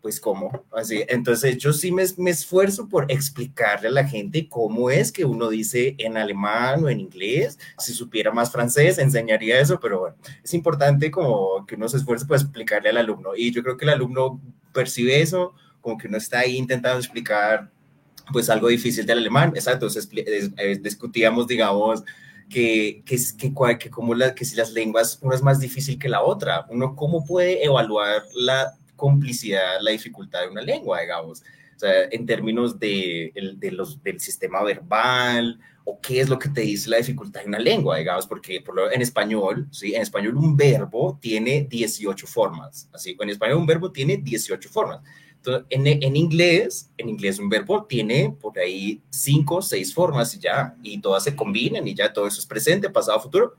pues 0.02 0.20
cómo. 0.20 0.66
Así, 0.72 1.04
entonces 1.08 1.58
yo 1.58 1.72
sí 1.72 1.92
me, 1.92 2.04
me 2.18 2.32
esfuerzo 2.32 2.90
por 2.90 3.12
explicarle 3.12 3.90
a 3.90 3.92
la 3.92 4.08
gente 4.08 4.50
cómo 4.50 4.90
es 4.90 5.12
que 5.12 5.26
uno 5.26 5.48
dice 5.48 5.96
en 6.00 6.18
alemán 6.18 6.84
o 6.84 6.90
en 6.90 7.00
inglés. 7.00 7.60
Si 7.78 7.94
supiera 7.94 8.32
más 8.32 8.52
francés, 8.52 8.98
enseñaría 8.98 9.60
eso, 9.60 9.80
pero 9.80 10.00
bueno, 10.00 10.16
es 10.44 10.54
importante 10.56 11.12
como 11.12 11.64
que 11.68 11.76
uno 11.76 11.88
se 11.90 11.98
esfuerce 11.98 12.26
por 12.26 12.38
explicarle 12.38 12.90
al 12.90 12.98
alumno. 12.98 13.36
Y 13.36 13.52
yo 13.52 13.62
creo 13.62 13.78
que 13.78 13.86
el 13.86 13.92
alumno 13.92 14.42
percibe 14.74 15.22
eso 15.22 15.54
como 15.88 15.98
que 15.98 16.10
uno 16.10 16.18
está 16.18 16.40
ahí 16.40 16.58
intentando 16.58 17.00
explicar 17.00 17.72
pues 18.34 18.50
algo 18.50 18.68
difícil 18.68 19.06
del 19.06 19.20
alemán, 19.20 19.54
exacto, 19.56 19.88
entonces 19.88 20.10
discutíamos, 20.82 21.48
digamos, 21.48 22.04
que, 22.50 23.04
que, 23.06 23.18
que, 23.38 23.78
que, 23.80 23.90
como 23.90 24.14
la, 24.14 24.36
que 24.36 24.44
si 24.44 24.58
las 24.58 24.74
lenguas, 24.74 25.18
una 25.22 25.36
es 25.36 25.42
más 25.42 25.62
difícil 25.62 25.98
que 25.98 26.10
la 26.10 26.22
otra, 26.22 26.66
uno 26.70 26.94
cómo 26.94 27.24
puede 27.24 27.64
evaluar 27.64 28.24
la 28.36 28.74
complicidad, 28.98 29.80
la 29.80 29.92
dificultad 29.92 30.42
de 30.42 30.50
una 30.50 30.62
lengua, 30.62 31.00
digamos, 31.00 31.42
o 31.78 31.80
sea, 31.80 32.04
en 32.12 32.26
términos 32.26 32.78
de, 32.78 33.32
de 33.56 33.72
los, 33.72 34.04
del 34.04 34.20
sistema 34.20 34.62
verbal, 34.64 35.58
o 35.86 36.02
qué 36.02 36.20
es 36.20 36.28
lo 36.28 36.38
que 36.38 36.50
te 36.50 36.62
dice 36.62 36.90
la 36.90 36.98
dificultad 36.98 37.44
de 37.44 37.48
una 37.48 37.60
lengua, 37.60 37.98
digamos, 37.98 38.28
porque 38.28 38.60
por 38.60 38.76
lo, 38.76 38.92
en 38.92 39.02
español, 39.02 39.70
¿sí? 39.72 39.96
En 39.96 40.02
español 40.02 40.36
un 40.36 40.58
verbo 40.58 41.18
tiene 41.22 41.66
18 41.70 42.28
formas, 42.28 42.90
así, 42.92 43.16
en 43.18 43.30
español 43.30 43.60
un 43.60 43.66
verbo 43.66 43.90
tiene 43.90 44.18
18 44.18 44.68
formas 44.68 45.00
en, 45.70 46.16
inglés, 46.16 46.92
en 46.98 47.10
inglés 47.10 47.40
un 47.40 47.50
verbo 47.50 47.86
tiene 47.86 48.36
por 48.42 48.58
ahí 48.60 49.02
cinco 49.10 49.62
seis 49.62 49.94
formas 49.94 50.34
y 50.36 50.40
ya, 50.40 50.76
y 50.84 51.00
todas 51.00 51.24
se 51.24 51.36
combinan 51.36 51.88
y 51.88 51.94
ya 51.94 52.12
todo 52.12 52.28
eso 52.28 52.40
es 52.40 52.46
presente, 52.46 52.90
pasado, 52.90 53.20
futuro. 53.20 53.56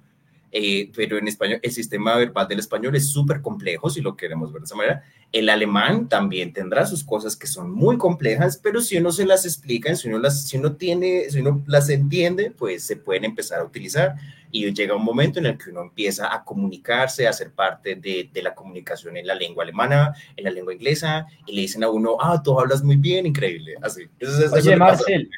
Eh, 0.51 0.91
pero 0.97 1.19
en 1.19 1.29
español, 1.29 1.61
el 1.63 1.73
sistema 1.73 2.17
verbal 2.17 2.49
del 2.49 2.59
español 2.59 2.97
es 2.97 3.11
súper 3.11 3.43
complejo, 3.43 3.91
si 3.91 4.01
lo 4.01 4.17
queremos 4.17 4.53
ver 4.53 4.63
de 4.63 4.67
esa 4.67 4.77
manera. 4.77 5.05
El 5.31 5.51
alemán 5.51 6.09
también 6.09 6.53
tendrá 6.53 6.87
sus 6.87 7.05
cosas 7.05 7.37
que 7.37 7.47
son 7.47 7.71
muy 7.71 7.99
complejas, 7.99 8.59
pero 8.63 8.81
si 8.81 8.97
uno 8.97 9.13
se 9.13 9.27
las 9.27 9.45
explica, 9.45 9.95
si 9.95 10.09
uno 10.09 10.19
las, 10.19 10.47
si 10.47 10.57
uno 10.57 10.77
tiene, 10.77 11.29
si 11.29 11.41
uno 11.41 11.63
las 11.67 11.91
entiende, 11.91 12.51
pues 12.51 12.83
se 12.83 12.97
pueden 12.97 13.27
empezar 13.27 13.61
a 13.61 13.65
utilizar 13.65 14.17
y 14.51 14.73
llega 14.73 14.97
un 14.97 15.05
momento 15.05 15.39
en 15.39 15.47
el 15.47 15.59
que 15.59 15.71
uno 15.71 15.83
empieza 15.83 16.33
a 16.35 16.45
comunicarse, 16.45 17.29
a 17.29 17.33
ser 17.33 17.53
parte 17.53 17.97
de, 17.97 18.31
de 18.33 18.43
la 18.43 18.55
comunicación 18.55 19.17
en 19.17 19.27
la 19.27 19.35
lengua 19.35 19.65
alemana, 19.65 20.15
en 20.37 20.45
la 20.45 20.51
lengua 20.51 20.73
inglesa, 20.73 21.27
y 21.47 21.55
le 21.55 21.61
dicen 21.63 21.85
a 21.85 21.91
uno, 21.91 22.17
ah, 22.21 22.41
tú 22.43 22.59
hablas 22.59 22.83
muy 22.83 22.97
bien, 22.97 23.27
increíble, 23.27 23.75
así. 23.83 24.05
Oye, 24.53 24.77
Marcel, 24.77 25.29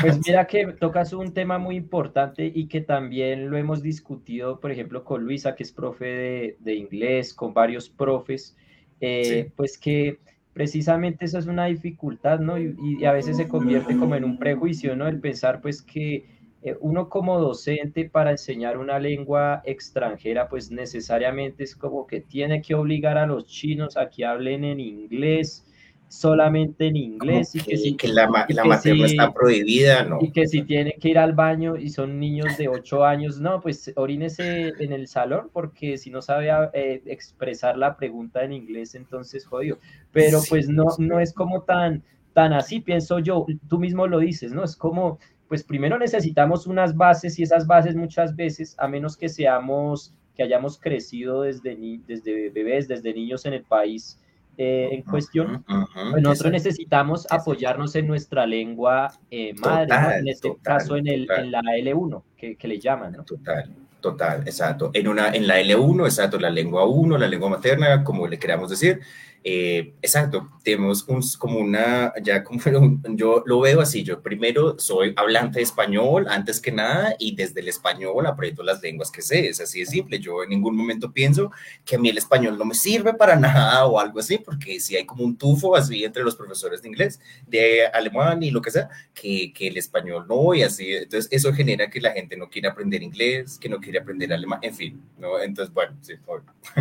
pues 0.00 0.18
mira 0.26 0.46
que 0.46 0.66
tocas 0.72 1.12
un 1.12 1.32
tema 1.32 1.58
muy 1.58 1.76
importante 1.76 2.50
y 2.52 2.66
que 2.66 2.80
también 2.80 3.50
lo 3.50 3.56
hemos 3.56 3.82
discutido, 3.82 4.58
por 4.58 4.70
ejemplo, 4.70 5.04
con 5.04 5.22
Luisa, 5.22 5.54
que 5.54 5.62
es 5.62 5.72
profe 5.72 6.04
de, 6.04 6.56
de 6.60 6.74
inglés, 6.74 7.34
con 7.34 7.54
varios 7.54 7.88
profes, 7.88 8.56
eh, 9.00 9.50
pues 9.56 9.78
que 9.78 10.18
precisamente 10.52 11.26
eso 11.26 11.38
es 11.38 11.46
una 11.46 11.66
dificultad, 11.66 12.40
¿no? 12.40 12.58
Y, 12.58 13.04
a 13.04 13.12
veces 13.12 13.36
se 13.36 13.46
convierte 13.46 13.96
como 13.96 14.14
en 14.14 14.24
un 14.24 14.38
prejuicio, 14.38 14.96
¿no? 14.96 15.06
El 15.06 15.20
pensar 15.20 15.60
pues 15.60 15.82
que 15.82 16.24
eh, 16.62 16.76
uno 16.80 17.08
como 17.08 17.38
docente 17.38 18.08
para 18.08 18.30
enseñar 18.30 18.78
una 18.78 18.98
lengua 18.98 19.62
extranjera, 19.66 20.48
pues 20.48 20.70
necesariamente 20.70 21.64
es 21.64 21.76
como 21.76 22.06
que 22.06 22.20
tiene 22.20 22.62
que 22.62 22.74
obligar 22.74 23.18
a 23.18 23.26
los 23.26 23.46
chinos 23.46 23.96
a 23.96 24.08
que 24.08 24.24
hablen 24.24 24.64
en 24.64 24.80
inglés, 24.80 25.66
solamente 26.08 26.86
en 26.86 26.96
inglés 26.96 27.54
y 27.54 27.60
que, 27.60 27.76
si, 27.76 27.96
que 27.96 28.08
la, 28.08 28.28
materia 28.28 29.06
está 29.06 29.32
prohibida, 29.32 30.04
no. 30.04 30.18
Y 30.20 30.30
que 30.30 30.46
si 30.46 30.62
tiene 30.62 30.94
que 31.00 31.08
ir 31.08 31.18
al 31.18 31.32
baño 31.32 31.76
y 31.76 31.90
son 31.90 32.20
niños 32.20 32.56
de 32.56 32.68
8 32.68 33.04
años, 33.04 33.40
no, 33.40 33.60
pues 33.60 33.92
orínese 33.96 34.72
en 34.78 34.92
el 34.92 35.08
salón 35.08 35.50
porque 35.52 35.98
si 35.98 36.10
no 36.10 36.22
sabe 36.22 36.50
eh, 36.74 37.02
expresar 37.06 37.76
la 37.76 37.96
pregunta 37.96 38.44
en 38.44 38.52
inglés, 38.52 38.94
entonces 38.94 39.44
jodido. 39.46 39.78
Pero 40.12 40.40
pues 40.48 40.68
no, 40.68 40.86
no 40.98 41.20
es 41.20 41.32
como 41.32 41.62
tan, 41.62 42.02
tan 42.32 42.52
así, 42.52 42.80
pienso 42.80 43.18
yo, 43.18 43.46
tú 43.68 43.78
mismo 43.78 44.06
lo 44.06 44.18
dices, 44.18 44.52
¿no? 44.52 44.62
Es 44.62 44.76
como, 44.76 45.18
pues 45.48 45.64
primero 45.64 45.98
necesitamos 45.98 46.66
unas 46.66 46.96
bases 46.96 47.38
y 47.38 47.42
esas 47.42 47.66
bases 47.66 47.96
muchas 47.96 48.36
veces, 48.36 48.76
a 48.78 48.88
menos 48.88 49.16
que 49.16 49.28
seamos, 49.28 50.14
que 50.36 50.42
hayamos 50.42 50.78
crecido 50.78 51.42
desde, 51.42 51.76
desde 52.06 52.50
bebés, 52.50 52.86
desde 52.86 53.14
niños 53.14 53.46
en 53.46 53.54
el 53.54 53.62
país, 53.62 54.20
eh, 54.58 54.88
en 54.92 55.02
cuestión, 55.02 55.64
pues 56.10 56.22
nosotros 56.22 56.52
necesitamos 56.52 57.26
apoyarnos 57.30 57.94
en 57.94 58.06
nuestra 58.06 58.46
lengua 58.46 59.12
eh, 59.30 59.52
madre, 59.54 60.18
en 60.18 60.28
este 60.28 60.56
caso 60.62 60.96
en, 60.96 61.06
el, 61.08 61.28
en, 61.30 61.50
la 61.50 61.60
L1, 61.60 62.22
que, 62.36 62.56
que 62.56 62.68
le 62.68 62.78
llaman. 62.78 63.12
¿no? 63.12 63.24
Total, 63.24 63.70
total, 64.00 64.40
exacto. 64.46 64.90
En, 64.94 65.08
una, 65.08 65.28
en 65.28 65.46
la 65.46 65.60
L1, 65.60 66.04
exacto, 66.04 66.38
la 66.38 66.50
lengua 66.50 66.86
1, 66.86 67.18
la 67.18 67.28
lengua 67.28 67.50
materna, 67.50 68.02
como 68.02 68.26
le 68.26 68.38
queramos 68.38 68.70
decir, 68.70 69.00
eh, 69.48 69.94
exacto, 70.02 70.48
tenemos 70.64 71.06
un, 71.06 71.20
como 71.38 71.60
una, 71.60 72.12
ya 72.20 72.42
como 72.42 72.58
yo 73.10 73.44
lo 73.46 73.60
veo 73.60 73.80
así, 73.80 74.02
yo 74.02 74.20
primero 74.20 74.76
soy 74.76 75.12
hablante 75.14 75.60
de 75.60 75.62
español 75.62 76.26
antes 76.28 76.60
que 76.60 76.72
nada 76.72 77.14
y 77.16 77.36
desde 77.36 77.60
el 77.60 77.68
español 77.68 78.26
aprendo 78.26 78.64
las 78.64 78.82
lenguas 78.82 79.08
que 79.08 79.22
sé, 79.22 79.46
es 79.46 79.60
así 79.60 79.78
de 79.78 79.86
simple, 79.86 80.18
yo 80.18 80.42
en 80.42 80.48
ningún 80.48 80.76
momento 80.76 81.12
pienso 81.12 81.52
que 81.84 81.94
a 81.94 81.98
mí 82.00 82.08
el 82.08 82.18
español 82.18 82.58
no 82.58 82.64
me 82.64 82.74
sirve 82.74 83.14
para 83.14 83.36
nada 83.36 83.86
o 83.86 84.00
algo 84.00 84.18
así, 84.18 84.38
porque 84.38 84.80
si 84.80 84.96
hay 84.96 85.06
como 85.06 85.22
un 85.22 85.38
tufo 85.38 85.76
así 85.76 86.02
entre 86.02 86.24
los 86.24 86.34
profesores 86.34 86.82
de 86.82 86.88
inglés, 86.88 87.20
de 87.46 87.86
alemán 87.86 88.42
y 88.42 88.50
lo 88.50 88.60
que 88.60 88.72
sea, 88.72 88.88
que, 89.14 89.52
que 89.52 89.68
el 89.68 89.76
español 89.76 90.26
no 90.28 90.54
y 90.54 90.64
así, 90.64 90.92
entonces 90.92 91.28
eso 91.30 91.52
genera 91.52 91.88
que 91.88 92.00
la 92.00 92.10
gente 92.10 92.36
no 92.36 92.50
quiere 92.50 92.66
aprender 92.66 93.00
inglés, 93.00 93.60
que 93.60 93.68
no 93.68 93.78
quiere 93.78 94.00
aprender 94.00 94.32
alemán, 94.32 94.58
en 94.62 94.74
fin, 94.74 95.00
¿no? 95.18 95.38
Entonces, 95.38 95.72
bueno, 95.72 95.96
sí, 96.00 96.14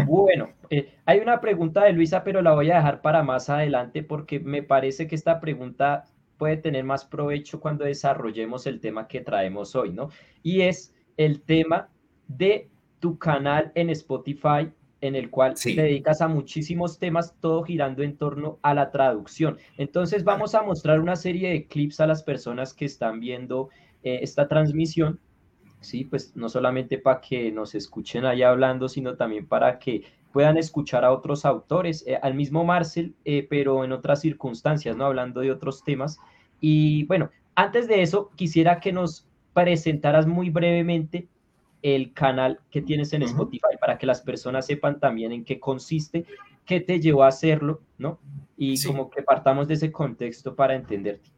Bueno, 0.08 0.49
eh, 0.71 0.95
hay 1.06 1.19
una 1.19 1.39
pregunta 1.39 1.84
de 1.84 1.93
Luisa, 1.93 2.23
pero 2.23 2.41
la 2.41 2.54
voy 2.55 2.71
a 2.71 2.77
dejar 2.77 3.01
para 3.01 3.23
más 3.23 3.49
adelante 3.49 4.03
porque 4.03 4.39
me 4.39 4.63
parece 4.63 5.07
que 5.07 5.15
esta 5.15 5.39
pregunta 5.39 6.05
puede 6.37 6.57
tener 6.57 6.83
más 6.83 7.05
provecho 7.05 7.59
cuando 7.59 7.85
desarrollemos 7.85 8.67
el 8.67 8.79
tema 8.79 9.07
que 9.07 9.21
traemos 9.21 9.75
hoy, 9.75 9.91
¿no? 9.91 10.09
Y 10.43 10.61
es 10.61 10.93
el 11.17 11.41
tema 11.41 11.89
de 12.27 12.69
tu 12.99 13.17
canal 13.17 13.71
en 13.75 13.89
Spotify 13.89 14.69
en 15.01 15.15
el 15.15 15.29
cual 15.29 15.53
te 15.55 15.75
dedicas 15.75 16.21
a 16.21 16.27
muchísimos 16.27 16.97
temas, 16.97 17.35
todo 17.39 17.63
girando 17.63 18.01
en 18.01 18.17
torno 18.17 18.59
a 18.63 18.73
la 18.73 18.91
traducción. 18.91 19.57
Entonces 19.77 20.23
vamos 20.23 20.55
a 20.55 20.63
mostrar 20.63 20.99
una 20.99 21.15
serie 21.15 21.49
de 21.49 21.67
clips 21.67 21.99
a 21.99 22.07
las 22.07 22.23
personas 22.23 22.73
que 22.73 22.85
están 22.85 23.19
viendo 23.19 23.69
eh, 24.03 24.19
esta 24.21 24.47
transmisión, 24.47 25.19
sí, 25.79 26.05
pues 26.05 26.35
no 26.35 26.49
solamente 26.49 26.97
para 26.97 27.21
que 27.21 27.51
nos 27.51 27.75
escuchen 27.75 28.25
allá 28.25 28.49
hablando, 28.49 28.89
sino 28.89 29.15
también 29.15 29.47
para 29.47 29.77
que 29.77 30.03
puedan 30.35 30.57
escuchar 30.57 31.05
a 31.05 31.13
otros 31.13 31.45
autores, 31.45 32.03
eh, 32.05 32.19
al 32.21 32.33
mismo 32.33 32.65
Marcel, 32.65 33.15
eh, 33.23 33.47
pero 33.49 33.85
en 33.85 33.93
otras 33.93 34.19
circunstancias, 34.19 34.97
¿no? 34.97 35.05
Hablando 35.05 35.39
de 35.39 35.49
otros 35.49 35.81
temas. 35.81 36.19
Y 36.59 37.05
bueno, 37.05 37.29
antes 37.55 37.87
de 37.87 38.01
eso, 38.01 38.31
quisiera 38.35 38.81
que 38.81 38.91
nos 38.91 39.25
presentaras 39.53 40.27
muy 40.27 40.49
brevemente 40.49 41.29
el 41.81 42.11
canal 42.11 42.59
que 42.69 42.81
tienes 42.81 43.13
en 43.13 43.23
Spotify 43.23 43.77
para 43.79 43.97
que 43.97 44.05
las 44.05 44.19
personas 44.19 44.65
sepan 44.65 44.99
también 44.99 45.31
en 45.31 45.45
qué 45.45 45.57
consiste, 45.57 46.25
qué 46.65 46.81
te 46.81 46.99
llevó 46.99 47.23
a 47.23 47.29
hacerlo, 47.29 47.79
¿no? 47.97 48.19
Y 48.57 48.83
como 48.83 49.09
que 49.09 49.21
partamos 49.21 49.69
de 49.69 49.75
ese 49.75 49.89
contexto 49.89 50.53
para 50.53 50.75
entenderte. 50.75 51.29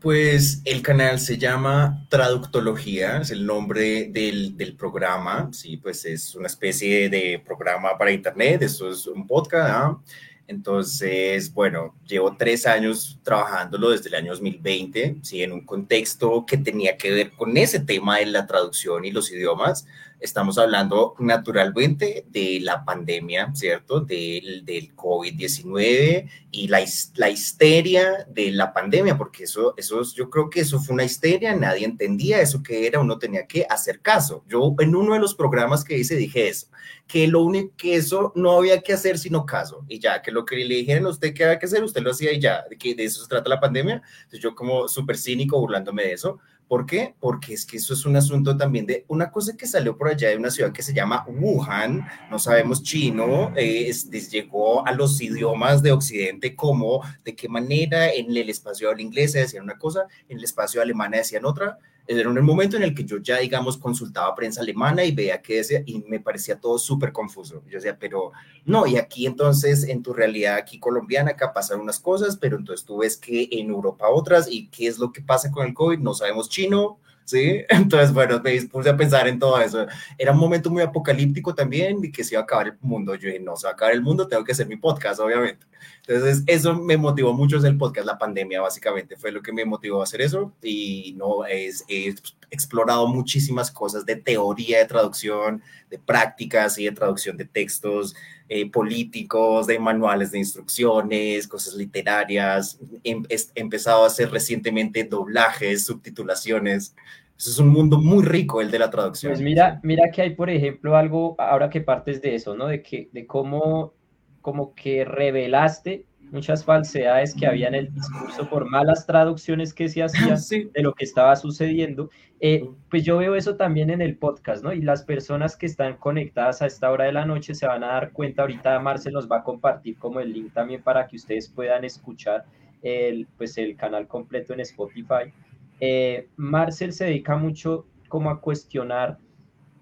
Pues 0.00 0.62
el 0.64 0.80
canal 0.80 1.20
se 1.20 1.36
llama 1.36 2.06
Traductología, 2.08 3.18
es 3.18 3.30
el 3.32 3.44
nombre 3.44 4.06
del, 4.06 4.74
programa, 4.78 5.50
sí, 5.52 5.76
pues 5.76 6.06
es 6.06 6.34
una 6.34 6.46
especie 6.46 7.10
de 7.10 7.42
programa 7.44 7.98
para 7.98 8.10
internet, 8.10 8.62
esto 8.62 8.90
es 8.90 9.06
un 9.06 9.26
podcast, 9.26 9.68
¿ah? 9.70 10.00
Entonces, 10.46 11.52
bueno, 11.52 11.94
llevo 12.06 12.34
tres 12.34 12.66
años 12.66 13.20
trabajándolo 13.22 13.90
desde 13.90 14.08
el 14.08 14.14
año 14.14 14.32
2020, 14.32 15.18
sí, 15.20 15.42
en 15.42 15.52
un 15.52 15.66
contexto 15.66 16.46
que 16.46 16.56
tenía 16.56 16.96
que 16.96 17.10
ver 17.10 17.32
con 17.32 17.54
ese 17.58 17.78
tema 17.78 18.18
de 18.18 18.26
la 18.26 18.46
traducción 18.46 19.04
y 19.04 19.10
los 19.10 19.30
idiomas, 19.30 19.86
Estamos 20.20 20.58
hablando 20.58 21.14
naturalmente 21.18 22.26
de 22.28 22.58
la 22.60 22.84
pandemia, 22.84 23.50
¿cierto? 23.54 24.00
Del, 24.00 24.64
del 24.64 24.94
COVID-19 24.94 26.28
y 26.50 26.68
la, 26.68 26.84
la, 27.14 27.30
histeria 27.30 28.26
de 28.28 28.50
la 28.50 28.72
pandemia, 28.72 29.16
porque 29.16 29.44
eso, 29.44 29.74
eso, 29.76 30.02
yo 30.14 30.28
creo 30.28 30.50
que 30.50 30.60
eso 30.60 30.78
fue 30.78 30.94
una 30.94 31.04
histeria, 31.04 31.56
nadie 31.56 31.86
entendía 31.86 32.40
eso 32.40 32.62
que 32.62 32.86
era, 32.86 33.00
uno 33.00 33.18
tenía 33.18 33.46
que 33.46 33.66
hacer 33.68 34.00
caso. 34.00 34.44
Yo 34.46 34.74
en 34.78 34.94
uno 34.94 35.14
de 35.14 35.20
los 35.20 35.34
programas 35.34 35.84
que 35.84 35.96
hice 35.96 36.16
dije 36.16 36.48
eso, 36.48 36.68
que 37.06 37.26
lo 37.26 37.42
único 37.42 37.74
que 37.76 37.96
eso 37.96 38.32
no 38.36 38.52
había 38.52 38.82
que 38.82 38.92
hacer 38.92 39.18
sino 39.18 39.46
caso, 39.46 39.84
y 39.88 39.98
ya, 39.98 40.22
que 40.22 40.32
lo 40.32 40.44
que 40.44 40.56
le 40.56 40.74
dijeron 40.74 41.06
a 41.06 41.10
usted 41.10 41.32
que 41.34 41.44
había 41.44 41.58
que 41.58 41.66
hacer, 41.66 41.82
usted 41.82 42.02
lo 42.02 42.10
hacía 42.10 42.32
y 42.32 42.40
ya, 42.40 42.64
que 42.78 42.94
de 42.94 43.04
eso 43.04 43.22
se 43.22 43.28
trata 43.28 43.48
la 43.48 43.60
pandemia. 43.60 44.02
Entonces 44.22 44.40
yo 44.40 44.54
como 44.54 44.88
súper 44.88 45.16
cínico 45.16 45.58
burlándome 45.58 46.04
de 46.04 46.12
eso, 46.12 46.38
¿Por 46.70 46.86
qué? 46.86 47.16
Porque 47.18 47.54
es 47.54 47.66
que 47.66 47.78
eso 47.78 47.94
es 47.94 48.06
un 48.06 48.14
asunto 48.14 48.56
también 48.56 48.86
de 48.86 49.04
una 49.08 49.32
cosa 49.32 49.56
que 49.56 49.66
salió 49.66 49.96
por 49.98 50.06
allá 50.06 50.28
de 50.28 50.36
una 50.36 50.52
ciudad 50.52 50.70
que 50.70 50.84
se 50.84 50.94
llama 50.94 51.26
Wuhan, 51.26 52.06
no 52.30 52.38
sabemos 52.38 52.84
chino, 52.84 53.52
eh, 53.56 53.92
llegó 54.30 54.86
a 54.86 54.92
los 54.92 55.20
idiomas 55.20 55.82
de 55.82 55.90
Occidente 55.90 56.54
como 56.54 57.02
de 57.24 57.34
qué 57.34 57.48
manera 57.48 58.12
en 58.12 58.36
el 58.36 58.48
espacio 58.48 58.88
del 58.90 59.00
inglés 59.00 59.32
se 59.32 59.40
decían 59.40 59.64
una 59.64 59.78
cosa, 59.78 60.06
en 60.28 60.38
el 60.38 60.44
espacio 60.44 60.80
alemán 60.80 61.10
decían 61.10 61.44
otra, 61.44 61.76
era 62.18 62.28
un 62.28 62.44
momento 62.44 62.76
en 62.76 62.82
el 62.82 62.92
que 62.92 63.04
yo 63.04 63.18
ya, 63.18 63.38
digamos, 63.38 63.76
consultaba 63.76 64.34
prensa 64.34 64.62
alemana 64.62 65.04
y 65.04 65.12
veía 65.12 65.40
que 65.40 65.56
decía, 65.56 65.82
y 65.86 66.02
me 66.08 66.18
parecía 66.18 66.58
todo 66.58 66.76
súper 66.76 67.12
confuso. 67.12 67.62
Yo 67.66 67.76
decía, 67.76 67.96
pero 67.98 68.32
no, 68.64 68.84
y 68.86 68.96
aquí 68.96 69.26
entonces, 69.26 69.84
en 69.84 70.02
tu 70.02 70.12
realidad 70.12 70.56
aquí 70.56 70.80
colombiana, 70.80 71.30
acá 71.30 71.52
pasan 71.52 71.78
unas 71.78 72.00
cosas, 72.00 72.36
pero 72.36 72.56
entonces 72.56 72.84
tú 72.84 72.98
ves 72.98 73.16
que 73.16 73.48
en 73.52 73.70
Europa 73.70 74.08
otras, 74.08 74.50
y 74.50 74.68
qué 74.68 74.88
es 74.88 74.98
lo 74.98 75.12
que 75.12 75.22
pasa 75.22 75.52
con 75.52 75.66
el 75.66 75.72
COVID, 75.72 76.00
no 76.00 76.12
sabemos 76.14 76.48
chino, 76.48 76.98
¿sí? 77.30 77.64
Entonces, 77.68 78.12
bueno, 78.12 78.40
me 78.42 78.50
dispuse 78.52 78.90
a 78.90 78.96
pensar 78.96 79.28
en 79.28 79.38
todo 79.38 79.60
eso. 79.60 79.86
Era 80.18 80.32
un 80.32 80.38
momento 80.38 80.70
muy 80.70 80.82
apocalíptico 80.82 81.54
también, 81.54 82.04
y 82.04 82.10
que 82.12 82.24
se 82.24 82.34
iba 82.34 82.40
a 82.40 82.44
acabar 82.44 82.68
el 82.68 82.78
mundo. 82.80 83.14
Yo 83.14 83.28
dije, 83.28 83.40
no, 83.40 83.56
se 83.56 83.66
va 83.66 83.70
a 83.70 83.74
acabar 83.74 83.94
el 83.94 84.02
mundo, 84.02 84.28
tengo 84.28 84.44
que 84.44 84.52
hacer 84.52 84.66
mi 84.66 84.76
podcast, 84.76 85.20
obviamente. 85.20 85.66
Entonces, 86.06 86.42
eso 86.46 86.74
me 86.74 86.96
motivó 86.96 87.32
mucho 87.32 87.56
el 87.58 87.78
podcast, 87.78 88.06
la 88.06 88.18
pandemia, 88.18 88.60
básicamente, 88.60 89.16
fue 89.16 89.32
lo 89.32 89.42
que 89.42 89.52
me 89.52 89.64
motivó 89.64 90.00
a 90.00 90.04
hacer 90.04 90.20
eso. 90.20 90.52
Y 90.62 91.14
no, 91.16 91.44
es, 91.44 91.84
he 91.88 92.14
explorado 92.50 93.06
muchísimas 93.06 93.70
cosas 93.70 94.04
de 94.04 94.16
teoría 94.16 94.78
de 94.78 94.86
traducción, 94.86 95.62
de 95.88 95.98
prácticas 95.98 96.78
y 96.78 96.84
de 96.84 96.92
traducción 96.92 97.36
de 97.36 97.44
textos 97.44 98.14
eh, 98.48 98.68
políticos, 98.68 99.68
de 99.68 99.78
manuales 99.78 100.32
de 100.32 100.38
instrucciones, 100.38 101.46
cosas 101.46 101.74
literarias. 101.74 102.80
He, 103.04 103.12
he 103.28 103.60
empezado 103.60 104.02
a 104.02 104.08
hacer 104.08 104.30
recientemente 104.30 105.04
doblajes, 105.04 105.84
subtitulaciones. 105.84 106.94
Eso 107.40 107.52
es 107.52 107.58
un 107.58 107.68
mundo 107.68 107.98
muy 107.98 108.22
rico 108.22 108.60
el 108.60 108.70
de 108.70 108.78
la 108.78 108.90
traducción. 108.90 109.32
Pues 109.32 109.40
mira, 109.40 109.80
mira 109.82 110.10
que 110.10 110.20
hay, 110.20 110.34
por 110.34 110.50
ejemplo, 110.50 110.94
algo, 110.94 111.36
ahora 111.38 111.70
que 111.70 111.80
partes 111.80 112.20
de 112.20 112.34
eso, 112.34 112.54
¿no? 112.54 112.66
De 112.66 112.82
que, 112.82 113.08
de 113.12 113.26
cómo 113.26 113.94
como 114.42 114.74
que 114.74 115.06
revelaste 115.06 116.04
muchas 116.30 116.66
falsedades 116.66 117.34
que 117.34 117.46
había 117.46 117.68
en 117.68 117.74
el 117.74 117.94
discurso 117.94 118.46
por 118.48 118.68
malas 118.68 119.06
traducciones 119.06 119.72
que 119.72 119.88
se 119.88 120.02
hacían 120.02 120.70
de 120.70 120.82
lo 120.82 120.92
que 120.92 121.06
estaba 121.06 121.34
sucediendo. 121.34 122.10
Eh, 122.40 122.68
pues 122.90 123.04
yo 123.04 123.16
veo 123.16 123.34
eso 123.34 123.56
también 123.56 123.88
en 123.88 124.02
el 124.02 124.18
podcast, 124.18 124.62
¿no? 124.62 124.74
Y 124.74 124.82
las 124.82 125.02
personas 125.02 125.56
que 125.56 125.64
están 125.64 125.96
conectadas 125.96 126.60
a 126.60 126.66
esta 126.66 126.90
hora 126.90 127.06
de 127.06 127.12
la 127.12 127.24
noche 127.24 127.54
se 127.54 127.66
van 127.66 127.84
a 127.84 127.94
dar 127.94 128.12
cuenta, 128.12 128.42
ahorita 128.42 128.78
Marcel 128.80 129.14
nos 129.14 129.30
va 129.30 129.38
a 129.38 129.44
compartir 129.44 129.96
como 129.96 130.20
el 130.20 130.30
link 130.30 130.52
también 130.52 130.82
para 130.82 131.06
que 131.06 131.16
ustedes 131.16 131.48
puedan 131.48 131.84
escuchar 131.84 132.44
el, 132.82 133.26
pues 133.38 133.56
el 133.56 133.76
canal 133.76 134.06
completo 134.06 134.52
en 134.52 134.60
Spotify. 134.60 135.32
Eh, 135.80 136.28
Marcel 136.36 136.92
se 136.92 137.06
dedica 137.06 137.36
mucho 137.36 137.86
como 138.08 138.30
a 138.30 138.40
cuestionar 138.40 139.18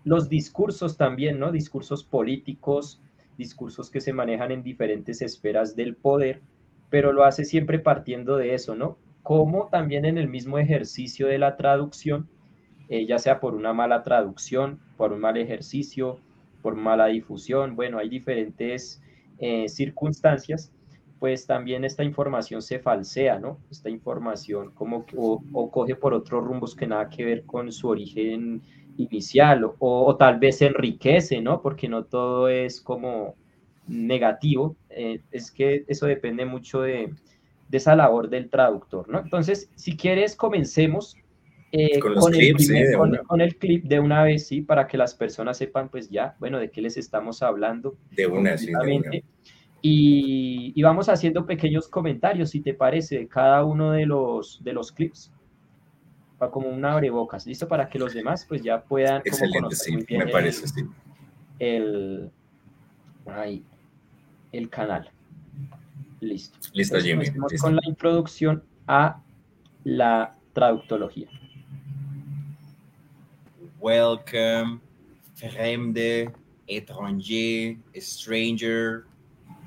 los 0.05 0.29
discursos 0.29 0.97
también, 0.97 1.39
¿no? 1.39 1.53
Discursos 1.53 2.05
políticos, 2.05 3.03
discursos 3.37 3.91
que 3.91 4.01
se 4.01 4.13
manejan 4.13 4.53
en 4.53 4.63
diferentes 4.63 5.23
esferas 5.23 5.77
del 5.77 5.97
poder, 5.97 6.41
pero 6.91 7.13
lo 7.13 7.25
hace 7.25 7.45
siempre 7.45 7.79
partiendo 7.79 8.37
de 8.37 8.55
eso, 8.55 8.75
¿no? 8.75 8.97
Como 9.23 9.69
también 9.69 10.05
en 10.05 10.19
el 10.19 10.29
mismo 10.29 10.59
ejercicio 10.59 11.27
de 11.27 11.39
la 11.39 11.57
traducción, 11.57 12.29
eh, 12.89 13.07
ya 13.07 13.19
sea 13.19 13.41
por 13.41 13.55
una 13.55 13.73
mala 13.73 14.03
traducción, 14.03 14.81
por 14.97 15.13
un 15.13 15.21
mal 15.21 15.37
ejercicio, 15.37 16.21
por 16.63 16.75
mala 16.75 17.07
difusión, 17.07 17.77
bueno, 17.77 17.99
hay 17.99 18.09
diferentes 18.09 19.03
eh, 19.39 19.69
circunstancias, 19.69 20.73
pues 21.19 21.47
también 21.47 21.85
esta 21.85 22.05
información 22.05 22.63
se 22.63 22.79
falsea, 22.79 23.39
¿no? 23.39 23.59
Esta 23.71 23.91
información 23.91 24.71
como 24.73 25.05
o, 25.17 25.43
o, 25.53 25.71
coge 25.71 25.95
por 25.95 26.15
otros 26.15 26.45
rumbos 26.45 26.75
que 26.75 26.87
nada 26.87 27.09
que 27.09 27.25
ver 27.25 27.45
con 27.45 27.73
su 27.73 27.89
origen 27.89 28.63
inicial 28.99 29.71
o, 29.79 30.17
tal 30.17 30.39
vez 30.39 30.61
enriquece, 30.61 31.41
¿no? 31.41 31.63
Porque 31.63 31.89
no 31.89 32.05
todo 32.05 32.49
es 32.49 32.81
como, 32.81 33.37
negativo, 33.87 34.77
eh, 34.91 35.21
es 35.31 35.51
que 35.51 35.85
eso 35.89 36.07
depende 36.07 36.45
mucho 36.45 36.83
de, 36.83 37.15
esa 37.71 37.97
labor 37.97 38.29
del 38.29 38.51
traductor, 38.51 39.09
¿no? 39.09 39.21
Entonces, 39.21 39.71
si 39.75 39.97
quieres, 39.97 40.37
comencemos 40.37 41.17
eh, 41.71 41.99
con, 42.01 42.35
el 43.41 43.57
clip 43.57 43.85
de 43.85 44.01
una 44.01 44.25
vez, 44.25 44.47
sí, 44.47 44.63
para 44.63 44.87
que 44.87 44.97
las 44.97 45.15
personas 45.15 45.59
sepan, 45.59 45.89
pues 45.89 46.09
ya, 46.09 46.35
bueno, 46.39 46.59
de 46.59 46.71
qué 46.71 46.81
les 46.81 46.97
estamos 46.97 47.43
hablando. 47.43 47.97
De 48.11 48.27
una, 48.27 48.57
sí, 48.57 48.67
de 48.67 48.97
una. 48.97 49.11
Y, 49.81 50.83
vamos 50.83 51.09
haciendo 51.09 51.47
pequeños 51.47 51.89
comentarios, 51.89 52.51
si 52.51 52.61
te 52.61 52.75
parece, 52.75 53.19
de 53.19 53.29
cada 53.29 53.65
uno 53.65 53.93
de 53.93 54.07
los, 54.07 54.63
de 54.63 54.73
los 54.73 54.93
clips. 54.93 55.33
Como 56.51 56.69
un 56.69 56.85
abrebocas, 56.85 57.47
¿listo? 57.47 57.67
Para 57.67 57.89
que 57.89 57.99
los 57.99 58.15
demás 58.15 58.45
pues 58.49 58.63
ya 58.63 58.83
puedan... 58.83 59.23
Excelente, 59.25 59.75
sí, 59.75 59.97
me 60.11 60.29
parece, 60.29 60.69
sí. 60.69 60.85
El, 61.59 62.31
ahí, 63.27 63.65
el 64.53 64.69
canal. 64.71 65.11
Listo. 66.21 66.59
Listo, 66.73 67.01
Jimmy. 67.01 67.27
Con 67.61 67.77
la 67.77 67.83
introducción 67.87 68.63
a 68.87 69.21
la 69.85 70.37
traductología. 70.53 71.29
Welcome, 73.81 74.81
fremde, 75.35 76.33
étranger, 76.67 77.79
stranger, 77.97 79.05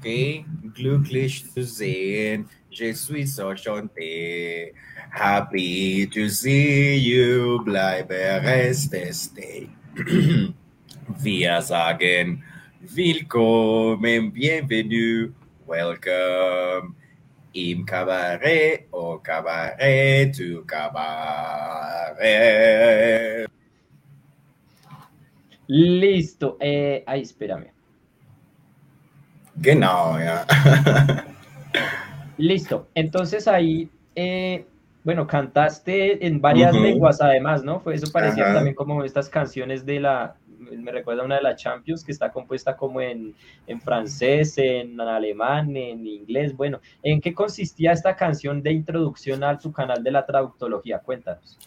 Ok, 0.02 0.46
glücklich 0.74 1.46
zu 1.54 1.64
sehen. 1.64 2.50
Je 2.72 2.92
suis 2.92 3.36
so 3.36 3.52
enchanté. 3.52 4.74
Happy 5.12 6.08
to 6.08 6.28
see 6.28 6.98
you. 6.98 7.64
Bleibe 7.64 8.42
reste 8.42 9.14
stay. 9.14 9.70
Wir 11.22 11.62
sagen 11.62 12.44
willkommen, 12.80 14.34
bienvenue, 14.34 15.34
welcome 15.68 16.96
im 17.54 17.86
Cabaret 17.86 18.88
o 18.92 19.20
Cabaret 19.20 20.32
to 20.36 20.64
Cabaret. 20.66 22.18
Listo. 25.68 26.58
Eh, 26.60 27.04
ahí, 27.06 27.22
espérame. 27.22 27.81
Genau, 29.56 30.18
ya. 30.20 30.46
Listo. 32.38 32.88
Entonces 32.96 33.48
ahí, 33.48 33.90
eh, 34.16 34.66
bueno, 35.04 35.28
cantaste 35.28 36.26
en 36.26 36.42
varias 36.42 36.74
lenguas 36.74 37.22
además, 37.22 37.64
¿no? 37.64 37.80
Fue 37.80 37.96
eso 37.96 38.12
parecía 38.12 38.54
también 38.54 38.76
como 38.76 39.04
estas 39.04 39.30
canciones 39.30 39.86
de 39.86 40.00
la, 40.00 40.36
me 40.78 40.92
recuerda 40.92 41.24
una 41.24 41.36
de 41.36 41.42
las 41.42 41.62
Champions 41.62 42.04
que 42.04 42.12
está 42.12 42.32
compuesta 42.32 42.76
como 42.78 43.02
en, 43.02 43.36
en 43.68 43.82
francés, 43.82 44.58
en 44.58 45.00
alemán, 45.00 45.76
en 45.76 46.06
inglés. 46.06 46.56
Bueno, 46.56 46.80
¿en 47.04 47.22
qué 47.22 47.34
consistía 47.34 47.92
esta 47.92 48.16
canción 48.16 48.62
de 48.62 48.72
introducción 48.72 49.44
a 49.44 49.58
tu 49.58 49.72
canal 49.72 50.04
de 50.04 50.12
la 50.12 50.26
traductología? 50.26 51.00
Cuéntanos. 51.00 51.58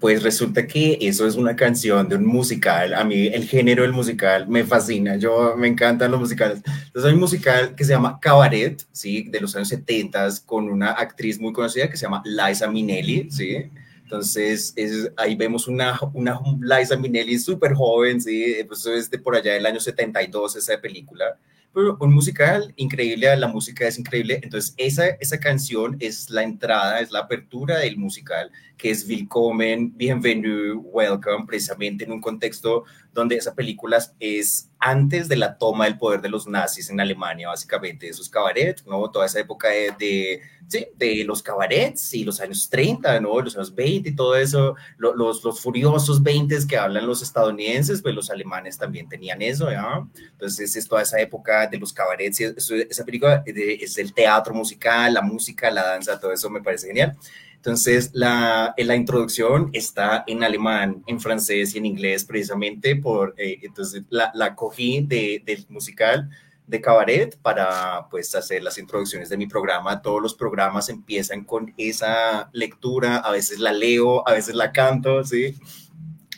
Pues 0.00 0.22
resulta 0.22 0.66
que 0.66 0.98
eso 1.00 1.26
es 1.26 1.36
una 1.36 1.54
canción 1.56 2.08
de 2.08 2.16
un 2.16 2.26
musical. 2.26 2.94
A 2.94 3.04
mí 3.04 3.26
el 3.26 3.44
género 3.46 3.82
del 3.82 3.92
musical 3.92 4.48
me 4.48 4.64
fascina. 4.64 5.16
Yo 5.16 5.54
me 5.56 5.68
encantan 5.68 6.10
los 6.10 6.20
musicales. 6.20 6.62
Entonces 6.64 7.04
hay 7.04 7.14
un 7.14 7.20
musical 7.20 7.74
que 7.74 7.84
se 7.84 7.92
llama 7.92 8.18
Cabaret, 8.20 8.82
¿sí? 8.92 9.24
De 9.24 9.40
los 9.40 9.54
años 9.56 9.68
70 9.68 10.28
con 10.46 10.70
una 10.70 10.92
actriz 10.92 11.38
muy 11.38 11.52
conocida 11.52 11.88
que 11.88 11.96
se 11.96 12.06
llama 12.06 12.22
Liza 12.24 12.70
Minnelli, 12.70 13.30
¿sí? 13.30 13.70
Entonces 14.02 14.74
ahí 15.16 15.34
vemos 15.34 15.68
una, 15.68 15.98
una 16.14 16.40
Liza 16.60 16.96
Minnelli 16.96 17.38
súper 17.38 17.74
joven, 17.74 18.20
¿sí? 18.20 18.56
Pues 18.66 18.86
es 18.86 19.10
de 19.10 19.18
por 19.18 19.36
allá 19.36 19.52
del 19.52 19.66
año 19.66 19.80
72 19.80 20.56
esa 20.56 20.80
película 20.80 21.38
un 21.74 22.14
musical 22.14 22.72
increíble, 22.76 23.36
la 23.36 23.48
música 23.48 23.86
es 23.86 23.98
increíble. 23.98 24.40
Entonces, 24.42 24.74
esa, 24.76 25.08
esa 25.08 25.38
canción 25.38 25.96
es 26.00 26.30
la 26.30 26.42
entrada, 26.42 27.00
es 27.00 27.10
la 27.10 27.20
apertura 27.20 27.78
del 27.78 27.96
musical, 27.96 28.50
que 28.76 28.90
es 28.90 29.08
Willkommen, 29.08 29.96
Bienvenue, 29.96 30.76
Welcome, 30.76 31.46
precisamente 31.46 32.04
en 32.04 32.12
un 32.12 32.20
contexto 32.20 32.84
donde 33.12 33.36
esa 33.36 33.54
película 33.54 33.98
es 34.20 34.70
antes 34.86 35.28
de 35.28 35.36
la 35.36 35.56
toma 35.56 35.86
del 35.86 35.96
poder 35.96 36.20
de 36.20 36.28
los 36.28 36.46
nazis 36.46 36.90
en 36.90 37.00
Alemania, 37.00 37.48
básicamente, 37.48 38.06
esos 38.06 38.28
cabarets, 38.28 38.86
¿no? 38.86 39.10
Toda 39.10 39.24
esa 39.24 39.40
época 39.40 39.68
de, 39.70 40.42
sí, 40.68 40.86
de 40.94 41.24
los 41.24 41.42
cabarets 41.42 42.12
y 42.12 42.22
los 42.22 42.38
años 42.38 42.68
30, 42.68 43.18
¿no? 43.20 43.40
Los 43.40 43.56
años 43.56 43.74
20 43.74 44.10
y 44.10 44.14
todo 44.14 44.36
eso, 44.36 44.76
los, 44.98 45.42
los 45.42 45.58
furiosos 45.58 46.22
20 46.22 46.66
que 46.68 46.76
hablan 46.76 47.06
los 47.06 47.22
estadounidenses, 47.22 48.02
pues 48.02 48.14
los 48.14 48.28
alemanes 48.28 48.76
también 48.76 49.08
tenían 49.08 49.40
eso, 49.40 49.70
¿ya? 49.70 50.06
Entonces 50.32 50.76
es 50.76 50.86
toda 50.86 51.00
esa 51.00 51.18
época 51.18 51.66
de 51.66 51.78
los 51.78 51.90
cabarets, 51.90 52.40
y 52.40 52.44
esa 52.44 53.04
película 53.06 53.42
es 53.46 53.96
el 53.96 54.12
teatro 54.12 54.52
musical, 54.52 55.14
la 55.14 55.22
música, 55.22 55.70
la 55.70 55.82
danza, 55.82 56.20
todo 56.20 56.30
eso 56.30 56.50
me 56.50 56.60
parece 56.60 56.88
genial. 56.88 57.16
Entonces, 57.64 58.10
la, 58.12 58.74
la 58.76 58.94
introducción 58.94 59.70
está 59.72 60.22
en 60.26 60.44
alemán, 60.44 61.02
en 61.06 61.18
francés 61.18 61.74
y 61.74 61.78
en 61.78 61.86
inglés, 61.86 62.26
precisamente 62.26 62.94
por, 62.94 63.34
eh, 63.38 63.58
entonces 63.62 64.02
la, 64.10 64.30
la 64.34 64.54
cogí 64.54 65.00
de, 65.00 65.42
del 65.46 65.64
musical 65.70 66.28
de 66.66 66.82
cabaret 66.82 67.38
para 67.40 68.06
pues 68.10 68.34
hacer 68.34 68.62
las 68.62 68.76
introducciones 68.76 69.30
de 69.30 69.38
mi 69.38 69.46
programa. 69.46 70.02
Todos 70.02 70.20
los 70.20 70.34
programas 70.34 70.90
empiezan 70.90 71.44
con 71.44 71.72
esa 71.78 72.50
lectura, 72.52 73.16
a 73.16 73.32
veces 73.32 73.58
la 73.58 73.72
leo, 73.72 74.28
a 74.28 74.34
veces 74.34 74.54
la 74.54 74.70
canto, 74.70 75.24
¿sí? 75.24 75.54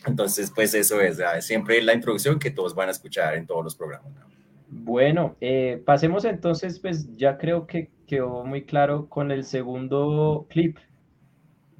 Entonces, 0.06 0.52
pues 0.54 0.74
eso 0.74 1.00
es 1.00 1.18
siempre 1.40 1.82
la 1.82 1.94
introducción 1.94 2.38
que 2.38 2.52
todos 2.52 2.72
van 2.72 2.86
a 2.86 2.92
escuchar 2.92 3.34
en 3.34 3.48
todos 3.48 3.64
los 3.64 3.74
programas. 3.74 4.12
Bueno, 4.68 5.34
eh, 5.40 5.82
pasemos 5.84 6.24
entonces, 6.24 6.78
pues 6.78 7.16
ya 7.16 7.36
creo 7.36 7.66
que 7.66 7.90
quedó 8.06 8.44
muy 8.44 8.62
claro 8.62 9.08
con 9.08 9.32
el 9.32 9.42
segundo 9.42 10.46
clip 10.48 10.76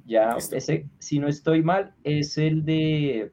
ya, 0.07 0.37
ese, 0.51 0.87
si 0.99 1.19
no 1.19 1.27
estoy 1.27 1.61
mal, 1.61 1.93
es 2.03 2.37
el 2.37 2.63
de, 2.63 3.31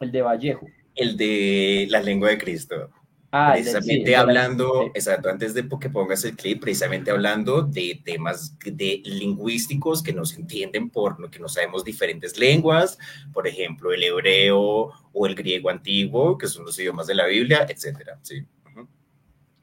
el 0.00 0.12
de 0.12 0.22
Vallejo. 0.22 0.66
El 0.94 1.16
de 1.16 1.86
la 1.90 2.00
lengua 2.00 2.30
de 2.30 2.38
Cristo. 2.38 2.90
Ah, 3.36 3.50
precisamente 3.54 4.14
hablando, 4.14 4.92
exacto, 4.94 5.28
antes 5.28 5.54
de 5.54 5.68
que 5.68 5.90
pongas 5.90 6.24
el 6.24 6.36
clip, 6.36 6.60
precisamente 6.60 7.10
hablando 7.10 7.62
de 7.62 8.00
temas 8.04 8.56
de 8.64 9.02
lingüísticos 9.04 10.04
que 10.04 10.12
nos 10.12 10.38
entienden 10.38 10.88
por 10.88 11.18
lo 11.18 11.28
que 11.28 11.40
no 11.40 11.48
sabemos 11.48 11.84
diferentes 11.84 12.38
lenguas, 12.38 12.96
por 13.32 13.48
ejemplo, 13.48 13.92
el 13.92 14.04
hebreo 14.04 14.92
o 15.12 15.26
el 15.26 15.34
griego 15.34 15.68
antiguo, 15.68 16.38
que 16.38 16.46
son 16.46 16.64
los 16.64 16.78
idiomas 16.78 17.08
de 17.08 17.16
la 17.16 17.26
Biblia, 17.26 17.66
etcétera, 17.68 18.20
sí. 18.22 18.46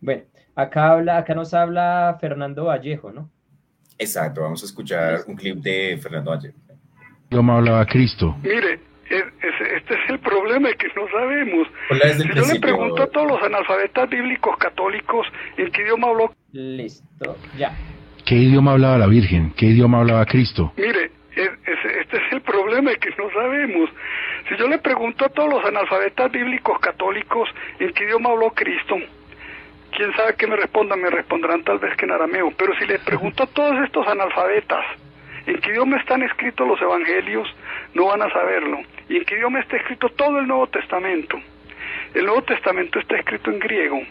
Bueno, 0.01 0.23
acá 0.53 0.91
habla, 0.91 1.19
acá 1.19 1.33
nos 1.33 1.53
habla 1.53 2.17
Fernando 2.19 2.65
Vallejo, 2.65 3.13
¿no? 3.13 3.31
Exacto, 4.01 4.41
vamos 4.41 4.63
a 4.63 4.65
escuchar 4.65 5.19
un 5.27 5.35
clip 5.35 5.57
de 5.57 5.95
Fernando 6.01 6.33
Ayer. 6.33 6.53
me 7.29 7.51
hablaba 7.51 7.85
Cristo. 7.85 8.35
Mire, 8.41 8.79
este 9.07 9.93
es 9.93 10.09
el 10.09 10.19
problema 10.19 10.69
que 10.73 10.87
no 10.95 11.07
sabemos. 11.11 11.67
Si 11.87 12.27
yo 12.35 12.51
le 12.51 12.59
pregunto 12.59 13.03
a 13.03 13.07
todos 13.07 13.27
los 13.27 13.43
analfabetas 13.43 14.09
bíblicos 14.09 14.57
católicos 14.57 15.27
en 15.55 15.71
qué 15.71 15.83
idioma 15.83 16.07
habló. 16.07 16.33
Listo, 16.51 17.37
ya. 17.55 17.77
¿Qué 18.25 18.35
idioma 18.35 18.71
hablaba 18.71 18.97
la 18.97 19.05
Virgen? 19.05 19.53
¿Qué 19.55 19.67
idioma 19.67 19.99
hablaba 19.99 20.25
Cristo? 20.25 20.73
Mire, 20.77 21.11
este 21.35 22.17
es 22.17 22.33
el 22.33 22.41
problema 22.41 22.95
que 22.95 23.09
no 23.19 23.29
sabemos. 23.31 23.87
Si 24.49 24.57
yo 24.57 24.67
le 24.67 24.79
pregunto 24.79 25.25
a 25.25 25.29
todos 25.29 25.47
los 25.47 25.63
analfabetas 25.63 26.31
bíblicos 26.31 26.79
católicos 26.79 27.47
en 27.79 27.93
qué 27.93 28.05
idioma 28.05 28.31
habló 28.31 28.49
Cristo, 28.49 28.95
quién 29.91 30.13
sabe 30.15 30.35
qué 30.35 30.47
me 30.47 30.55
respondan, 30.55 31.01
me 31.01 31.09
responderán 31.09 31.63
tal 31.63 31.79
vez 31.79 31.95
que 31.95 32.05
en 32.05 32.11
arameo. 32.11 32.51
Pero 32.57 32.73
si 32.75 32.85
les 32.85 32.99
pregunto 33.01 33.43
a 33.43 33.47
todos 33.47 33.83
estos 33.83 34.07
analfabetas 34.07 34.85
en 35.45 35.59
qué 35.59 35.71
idioma 35.71 35.97
están 35.97 36.23
escritos 36.23 36.67
los 36.67 36.81
evangelios, 36.81 37.47
no 37.93 38.05
van 38.07 38.21
a 38.21 38.29
saberlo. 38.29 38.79
Y 39.09 39.17
en 39.17 39.25
qué 39.25 39.35
idioma 39.35 39.59
está 39.59 39.77
escrito 39.77 40.09
todo 40.09 40.39
el 40.39 40.47
Nuevo 40.47 40.67
Testamento. 40.67 41.37
El 42.13 42.25
Nuevo 42.25 42.43
Testamento 42.43 42.99
está 42.99 43.17
escrito 43.17 43.51
en 43.51 43.59
griego. 43.59 44.01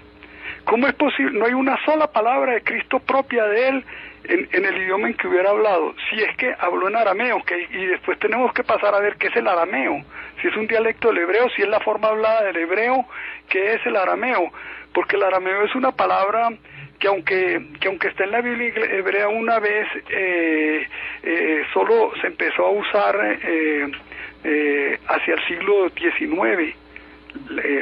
¿Cómo 0.65 0.87
es 0.87 0.95
posible? 0.95 1.39
No 1.39 1.47
hay 1.47 1.55
una 1.55 1.83
sola 1.85 2.07
palabra 2.07 2.53
de 2.53 2.63
Cristo 2.63 2.99
propia 3.01 3.45
de 3.45 3.69
él 3.69 3.85
en, 4.25 4.65
el 4.65 4.77
idioma 4.77 5.09
en 5.09 5.15
que 5.15 5.29
hubiera 5.29 5.51
hablado. 5.51 5.95
Si 6.09 6.23
es 6.23 6.37
que 6.37 6.55
habló 6.59 6.89
en 6.89 6.97
arameo, 6.97 7.43
que, 7.45 7.69
y 7.71 7.87
después 7.87 8.19
tenemos 8.19 8.53
que 8.53 8.65
pasar 8.65 8.95
a 8.95 9.01
ver 9.01 9.17
qué 9.17 9.29
es 9.29 9.37
el 9.37 9.49
arameo. 9.49 10.05
Si 10.41 10.49
es 10.49 10.57
un 10.57 10.67
dialecto 10.67 11.09
del 11.09 11.19
hebreo, 11.19 11.49
si 11.51 11.63
es 11.63 11.69
la 11.69 11.81
forma 11.81 12.09
hablada 12.09 12.45
del 12.45 12.57
hebreo, 12.57 13.07
qué 13.49 13.75
es 13.75 13.87
el 13.87 13.97
arameo 13.97 14.53
porque 14.93 15.17
el 15.17 15.23
arameo 15.23 15.65
es 15.65 15.75
una 15.75 15.93
palabra 15.93 16.51
que 16.99 17.09
aunque, 17.09 17.63
que 17.81 17.89
aunque 17.89 18.09
está 18.09 18.25
en 18.25 18.33
la 18.33 18.41
Biblia 18.41 18.73
hebrea 18.91 19.29
una 19.29 19.59
vez, 19.59 19.87
eh, 20.11 20.87
eh, 21.23 21.63
solo 21.73 22.13
se 22.21 22.27
empezó 22.27 22.67
a 22.67 22.71
usar 22.71 23.39
eh, 23.43 24.99
hacia 25.09 25.35
el 25.35 25.47
siglo 25.47 25.89
XIX. 25.91 26.77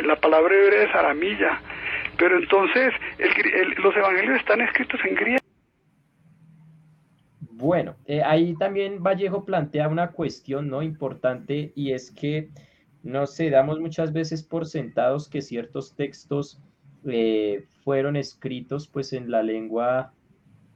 La 0.04 0.16
palabra 0.16 0.54
hebrea 0.54 0.84
es 0.84 0.94
aramilla, 0.94 1.60
pero 2.16 2.36
entonces 2.36 2.92
los 3.78 3.96
evangelios 3.96 4.38
están 4.38 4.60
escritos 4.60 5.00
en 5.04 5.14
griego. 5.14 5.47
Bueno, 7.58 7.96
ahí 8.24 8.54
también 8.54 9.02
Vallejo 9.02 9.44
plantea 9.44 9.88
una 9.88 10.12
cuestión 10.12 10.68
no 10.68 10.80
importante 10.80 11.72
y 11.74 11.90
es 11.90 12.12
que 12.12 12.50
no 13.02 13.26
sé, 13.26 13.50
damos 13.50 13.80
muchas 13.80 14.12
veces 14.12 14.44
por 14.44 14.64
sentados 14.66 15.28
que 15.28 15.42
ciertos 15.42 15.96
textos 15.96 16.60
eh, 17.04 17.66
fueron 17.82 18.14
escritos 18.14 18.86
pues 18.86 19.12
en 19.12 19.30
la 19.32 19.42
lengua 19.42 20.12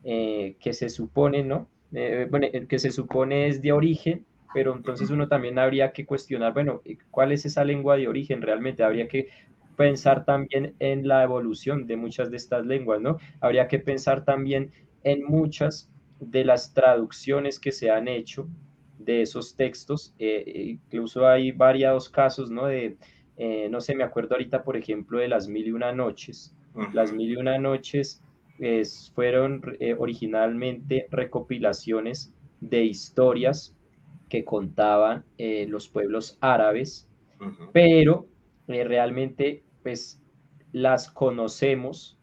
eh, 0.02 0.56
que 0.60 0.72
se 0.72 0.88
supone, 0.88 1.44
¿no? 1.44 1.68
Eh, 1.92 2.26
bueno, 2.28 2.48
que 2.68 2.78
se 2.80 2.90
supone 2.90 3.46
es 3.46 3.62
de 3.62 3.70
origen, 3.70 4.26
pero 4.52 4.74
entonces 4.74 5.10
uno 5.10 5.28
también 5.28 5.60
habría 5.60 5.92
que 5.92 6.04
cuestionar, 6.04 6.52
bueno, 6.52 6.82
¿cuál 7.12 7.30
es 7.30 7.44
esa 7.44 7.64
lengua 7.64 7.96
de 7.96 8.08
origen 8.08 8.42
realmente? 8.42 8.82
Habría 8.82 9.06
que 9.06 9.28
pensar 9.76 10.24
también 10.24 10.74
en 10.80 11.06
la 11.06 11.22
evolución 11.22 11.86
de 11.86 11.96
muchas 11.96 12.28
de 12.32 12.38
estas 12.38 12.66
lenguas, 12.66 13.00
¿no? 13.00 13.18
Habría 13.40 13.68
que 13.68 13.78
pensar 13.78 14.24
también 14.24 14.72
en 15.04 15.24
muchas 15.24 15.91
de 16.30 16.44
las 16.44 16.72
traducciones 16.72 17.58
que 17.58 17.72
se 17.72 17.90
han 17.90 18.08
hecho 18.08 18.48
de 18.98 19.22
esos 19.22 19.56
textos. 19.56 20.14
Eh, 20.18 20.78
incluso 20.82 21.26
hay 21.26 21.52
varios 21.52 22.08
casos, 22.08 22.50
¿no? 22.50 22.66
De, 22.66 22.96
eh, 23.36 23.68
no 23.70 23.80
sé, 23.80 23.94
me 23.94 24.04
acuerdo 24.04 24.34
ahorita, 24.34 24.62
por 24.62 24.76
ejemplo, 24.76 25.18
de 25.18 25.28
las 25.28 25.48
mil 25.48 25.66
y 25.66 25.72
una 25.72 25.92
noches. 25.92 26.54
Las 26.94 27.12
mil 27.12 27.30
y 27.30 27.36
una 27.36 27.58
noches 27.58 28.22
fueron 29.14 29.60
eh, 29.80 29.94
originalmente 29.98 31.06
recopilaciones 31.10 32.32
de 32.60 32.84
historias 32.84 33.76
que 34.30 34.44
contaban 34.44 35.24
los 35.68 35.88
pueblos 35.88 36.38
árabes, 36.40 37.06
pero 37.72 38.26
realmente 38.66 39.64
pues 39.82 40.22
las 40.72 41.10
conocemos 41.10 42.16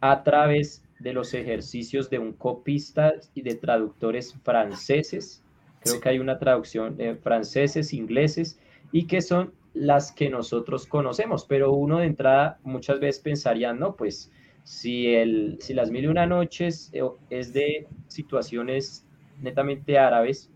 a 0.00 0.22
través 0.22 0.83
de 1.04 1.12
los 1.12 1.34
ejercicios 1.34 2.08
de 2.08 2.18
un 2.18 2.32
copista 2.32 3.12
y 3.34 3.42
de 3.42 3.54
traductores 3.56 4.34
franceses. 4.42 5.44
Creo 5.80 6.00
que 6.00 6.08
hay 6.08 6.18
una 6.18 6.38
traducción 6.38 6.96
de 6.96 7.14
franceses, 7.14 7.92
ingleses, 7.92 8.58
y 8.90 9.06
que 9.06 9.20
son 9.20 9.52
las 9.74 10.12
que 10.12 10.30
nosotros 10.30 10.86
conocemos, 10.86 11.44
pero 11.44 11.72
uno 11.72 11.98
de 11.98 12.06
entrada 12.06 12.58
muchas 12.62 13.00
veces 13.00 13.20
pensaría, 13.20 13.74
no, 13.74 13.96
pues 13.96 14.32
si, 14.62 15.14
el, 15.14 15.58
si 15.60 15.74
las 15.74 15.90
mil 15.90 16.04
y 16.04 16.06
una 16.06 16.26
noches 16.26 16.90
eh, 16.94 17.02
es 17.28 17.52
de 17.52 17.86
situaciones 18.08 19.06
netamente 19.42 19.98
árabes, 19.98 20.50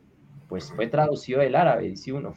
pues 0.48 0.72
fue 0.72 0.86
traducido 0.86 1.40
del 1.40 1.56
árabe, 1.56 1.90
dice 1.90 2.14
uno, 2.14 2.36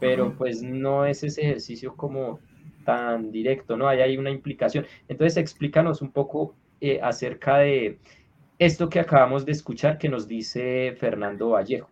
pero 0.00 0.34
pues 0.36 0.64
no 0.64 1.06
es 1.06 1.22
ese 1.22 1.42
ejercicio 1.42 1.94
como 1.94 2.40
tan 2.84 3.30
directo, 3.30 3.76
¿no? 3.76 3.86
Hay 3.86 4.00
ahí 4.00 4.16
una 4.16 4.30
implicación. 4.30 4.84
Entonces, 5.06 5.36
explícanos 5.36 6.02
un 6.02 6.10
poco 6.10 6.56
eh, 6.80 7.00
acerca 7.02 7.58
de 7.58 7.98
esto 8.58 8.88
que 8.88 9.00
acabamos 9.00 9.44
de 9.44 9.52
escuchar 9.52 9.98
que 9.98 10.08
nos 10.08 10.26
dice 10.26 10.94
Fernando 10.98 11.50
Vallejo. 11.50 11.90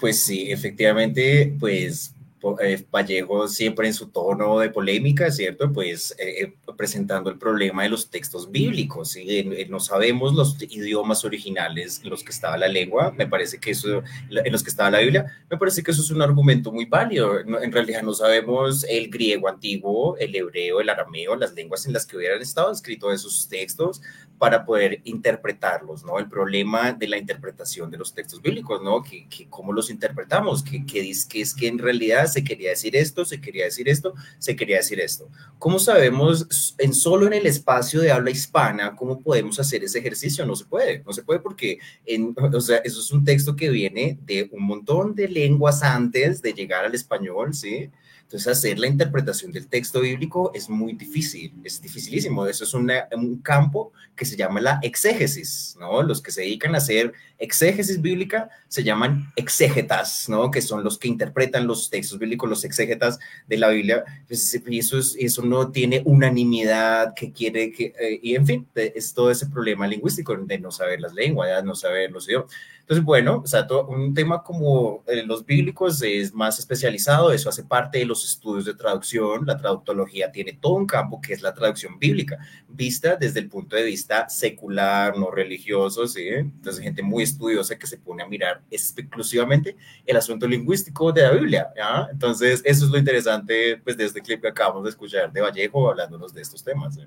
Pues 0.00 0.20
sí, 0.20 0.50
efectivamente, 0.50 1.54
pues 1.58 2.14
eh, 2.60 2.84
Vallejo 2.90 3.48
siempre 3.48 3.86
en 3.86 3.94
su 3.94 4.08
tono 4.08 4.58
de 4.58 4.70
polémica, 4.70 5.30
¿cierto? 5.30 5.72
Pues 5.72 6.14
eh, 6.18 6.42
eh, 6.42 6.54
presentando 6.76 7.30
el 7.30 7.38
problema 7.38 7.82
de 7.82 7.88
los 7.88 8.10
textos 8.10 8.50
bíblicos, 8.50 9.10
¿sí? 9.10 9.66
no 9.68 9.80
sabemos 9.80 10.34
los 10.34 10.60
idiomas 10.60 11.24
originales 11.24 12.00
en 12.02 12.10
los 12.10 12.22
que 12.22 12.32
estaba 12.32 12.56
la 12.56 12.68
lengua, 12.68 13.12
me 13.16 13.26
parece 13.26 13.58
que 13.58 13.70
eso, 13.70 14.02
en 14.30 14.52
los 14.52 14.62
que 14.62 14.70
estaba 14.70 14.90
la 14.90 15.00
Biblia, 15.00 15.26
me 15.50 15.56
parece 15.56 15.82
que 15.82 15.90
eso 15.90 16.02
es 16.02 16.10
un 16.10 16.22
argumento 16.22 16.70
muy 16.72 16.84
válido. 16.84 17.38
en 17.40 17.72
realidad 17.72 18.02
no 18.02 18.12
sabemos 18.12 18.84
el 18.88 19.08
griego 19.08 19.48
antiguo, 19.48 20.16
el 20.18 20.34
hebreo, 20.34 20.80
el 20.80 20.88
arameo, 20.88 21.36
las 21.36 21.54
lenguas 21.54 21.86
en 21.86 21.92
las 21.92 22.06
que 22.06 22.16
hubieran 22.16 22.42
estado 22.42 22.70
escritos 22.72 23.14
esos 23.14 23.48
textos 23.48 24.00
para 24.44 24.66
poder 24.66 25.00
interpretarlos, 25.04 26.04
¿no? 26.04 26.18
El 26.18 26.28
problema 26.28 26.92
de 26.92 27.08
la 27.08 27.16
interpretación 27.16 27.90
de 27.90 27.96
los 27.96 28.12
textos 28.12 28.42
bíblicos, 28.42 28.82
¿no? 28.82 29.02
Que, 29.02 29.26
cómo 29.48 29.72
los 29.72 29.88
interpretamos, 29.88 30.62
que, 30.62 30.84
que, 30.84 31.10
que 31.26 31.40
es 31.40 31.54
que 31.54 31.66
en 31.66 31.78
realidad 31.78 32.26
se 32.26 32.44
quería 32.44 32.68
decir 32.68 32.94
esto, 32.94 33.24
se 33.24 33.40
quería 33.40 33.64
decir 33.64 33.88
esto, 33.88 34.12
se 34.38 34.54
quería 34.54 34.76
decir 34.76 35.00
esto. 35.00 35.30
¿Cómo 35.58 35.78
sabemos 35.78 36.74
en 36.76 36.92
solo 36.92 37.26
en 37.26 37.32
el 37.32 37.46
espacio 37.46 38.02
de 38.02 38.12
habla 38.12 38.30
hispana 38.30 38.94
cómo 38.94 39.18
podemos 39.18 39.58
hacer 39.58 39.82
ese 39.82 40.00
ejercicio? 40.00 40.44
No 40.44 40.56
se 40.56 40.66
puede, 40.66 41.02
no 41.06 41.14
se 41.14 41.22
puede 41.22 41.40
porque, 41.40 41.78
en, 42.04 42.36
o 42.36 42.60
sea, 42.60 42.76
eso 42.84 43.00
es 43.00 43.10
un 43.12 43.24
texto 43.24 43.56
que 43.56 43.70
viene 43.70 44.18
de 44.26 44.50
un 44.52 44.62
montón 44.62 45.14
de 45.14 45.26
lenguas 45.26 45.82
antes 45.82 46.42
de 46.42 46.52
llegar 46.52 46.84
al 46.84 46.94
español, 46.94 47.54
¿sí? 47.54 47.88
Entonces, 48.34 48.58
hacer 48.58 48.80
la 48.80 48.88
interpretación 48.88 49.52
del 49.52 49.68
texto 49.68 50.00
bíblico 50.00 50.50
es 50.54 50.68
muy 50.68 50.94
difícil, 50.94 51.52
es 51.62 51.80
dificilísimo. 51.80 52.44
Eso 52.48 52.64
es 52.64 52.74
un 52.74 53.40
campo 53.44 53.92
que 54.16 54.24
se 54.24 54.34
llama 54.34 54.60
la 54.60 54.80
exégesis, 54.82 55.76
¿no? 55.78 56.02
Los 56.02 56.20
que 56.20 56.32
se 56.32 56.40
dedican 56.40 56.74
a 56.74 56.78
hacer 56.78 57.12
exégesis 57.38 58.00
bíblica 58.00 58.48
se 58.66 58.82
llaman 58.82 59.32
exégetas, 59.36 60.28
¿no? 60.28 60.50
Que 60.50 60.62
son 60.62 60.82
los 60.82 60.98
que 60.98 61.06
interpretan 61.06 61.68
los 61.68 61.90
textos 61.90 62.18
bíblicos, 62.18 62.50
los 62.50 62.64
exégetas 62.64 63.20
de 63.46 63.56
la 63.56 63.68
Biblia. 63.68 64.02
Pues, 64.26 64.60
y 64.66 64.78
eso, 64.80 64.98
es, 64.98 65.14
eso 65.16 65.42
no 65.42 65.70
tiene 65.70 66.02
unanimidad 66.04 67.14
que 67.14 67.30
quiere 67.30 67.70
que, 67.70 67.94
eh, 68.00 68.18
y 68.20 68.34
en 68.34 68.46
fin, 68.46 68.68
es 68.74 69.14
todo 69.14 69.30
ese 69.30 69.46
problema 69.46 69.86
lingüístico 69.86 70.36
de 70.36 70.58
no 70.58 70.72
saber 70.72 71.00
las 71.00 71.14
lenguas, 71.14 71.62
no 71.62 71.76
saber 71.76 72.10
los 72.10 72.28
idiomas. 72.28 72.50
Entonces, 72.80 73.04
bueno, 73.04 73.40
o 73.42 73.46
sea, 73.46 73.66
todo, 73.66 73.86
un 73.86 74.12
tema 74.12 74.42
como 74.42 75.02
eh, 75.06 75.22
los 75.24 75.46
bíblicos 75.46 76.02
es 76.02 76.34
más 76.34 76.58
especializado, 76.58 77.32
eso 77.32 77.48
hace 77.48 77.64
parte 77.64 77.98
de 77.98 78.04
los 78.04 78.23
estudios 78.24 78.64
de 78.64 78.74
traducción. 78.74 79.46
La 79.46 79.56
traductología 79.56 80.30
tiene 80.30 80.52
todo 80.60 80.74
un 80.74 80.86
campo 80.86 81.20
que 81.20 81.32
es 81.32 81.42
la 81.42 81.54
traducción 81.54 81.98
bíblica, 81.98 82.38
vista 82.68 83.16
desde 83.16 83.40
el 83.40 83.48
punto 83.48 83.76
de 83.76 83.84
vista 83.84 84.28
secular, 84.28 85.16
no 85.16 85.30
religioso, 85.30 86.06
¿sí? 86.06 86.28
Entonces, 86.28 86.82
gente 86.82 87.02
muy 87.02 87.22
estudiosa 87.22 87.78
que 87.78 87.86
se 87.86 87.98
pone 87.98 88.22
a 88.22 88.28
mirar 88.28 88.62
exclusivamente 88.70 89.76
el 90.06 90.16
asunto 90.16 90.46
lingüístico 90.46 91.12
de 91.12 91.22
la 91.22 91.32
Biblia, 91.32 91.68
¿ya? 91.76 92.08
Entonces, 92.10 92.62
eso 92.64 92.84
es 92.84 92.90
lo 92.90 92.98
interesante, 92.98 93.80
pues, 93.82 93.96
de 93.96 94.04
este 94.04 94.20
clip 94.20 94.40
que 94.40 94.48
acabamos 94.48 94.84
de 94.84 94.90
escuchar 94.90 95.32
de 95.32 95.40
Vallejo 95.40 95.90
hablándonos 95.90 96.32
de 96.32 96.42
estos 96.42 96.62
temas. 96.62 96.94
¿sí? 96.94 97.02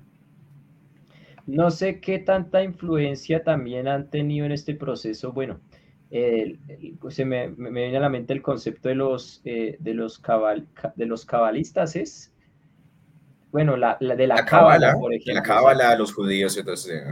No 1.48 1.70
sé 1.70 1.98
qué 2.00 2.18
tanta 2.18 2.62
influencia 2.62 3.42
también 3.42 3.88
han 3.88 4.10
tenido 4.10 4.44
en 4.44 4.52
este 4.52 4.74
proceso. 4.74 5.32
Bueno, 5.32 5.60
pues, 7.00 7.14
se 7.14 7.24
me, 7.24 7.48
viene 7.48 7.96
a 7.96 8.00
la 8.00 8.08
mente 8.08 8.32
el 8.32 8.42
concepto 8.42 8.88
de 8.88 8.94
los, 8.94 9.40
eh, 9.44 9.76
de 9.78 9.94
los, 9.94 10.22
de 10.96 11.06
los 11.06 11.26
cabalistas, 11.26 11.96
¿es? 11.96 12.32
Bueno, 13.50 13.76
la, 13.76 13.96
de 14.00 14.26
la, 14.26 14.44
cábala, 14.44 14.94
por 14.94 15.12
ejemplo. 15.12 15.34
La 15.34 15.42
cábala, 15.42 15.96
los 15.96 16.12
judíos 16.12 16.56
y 16.56 16.60
entonces, 16.60 17.02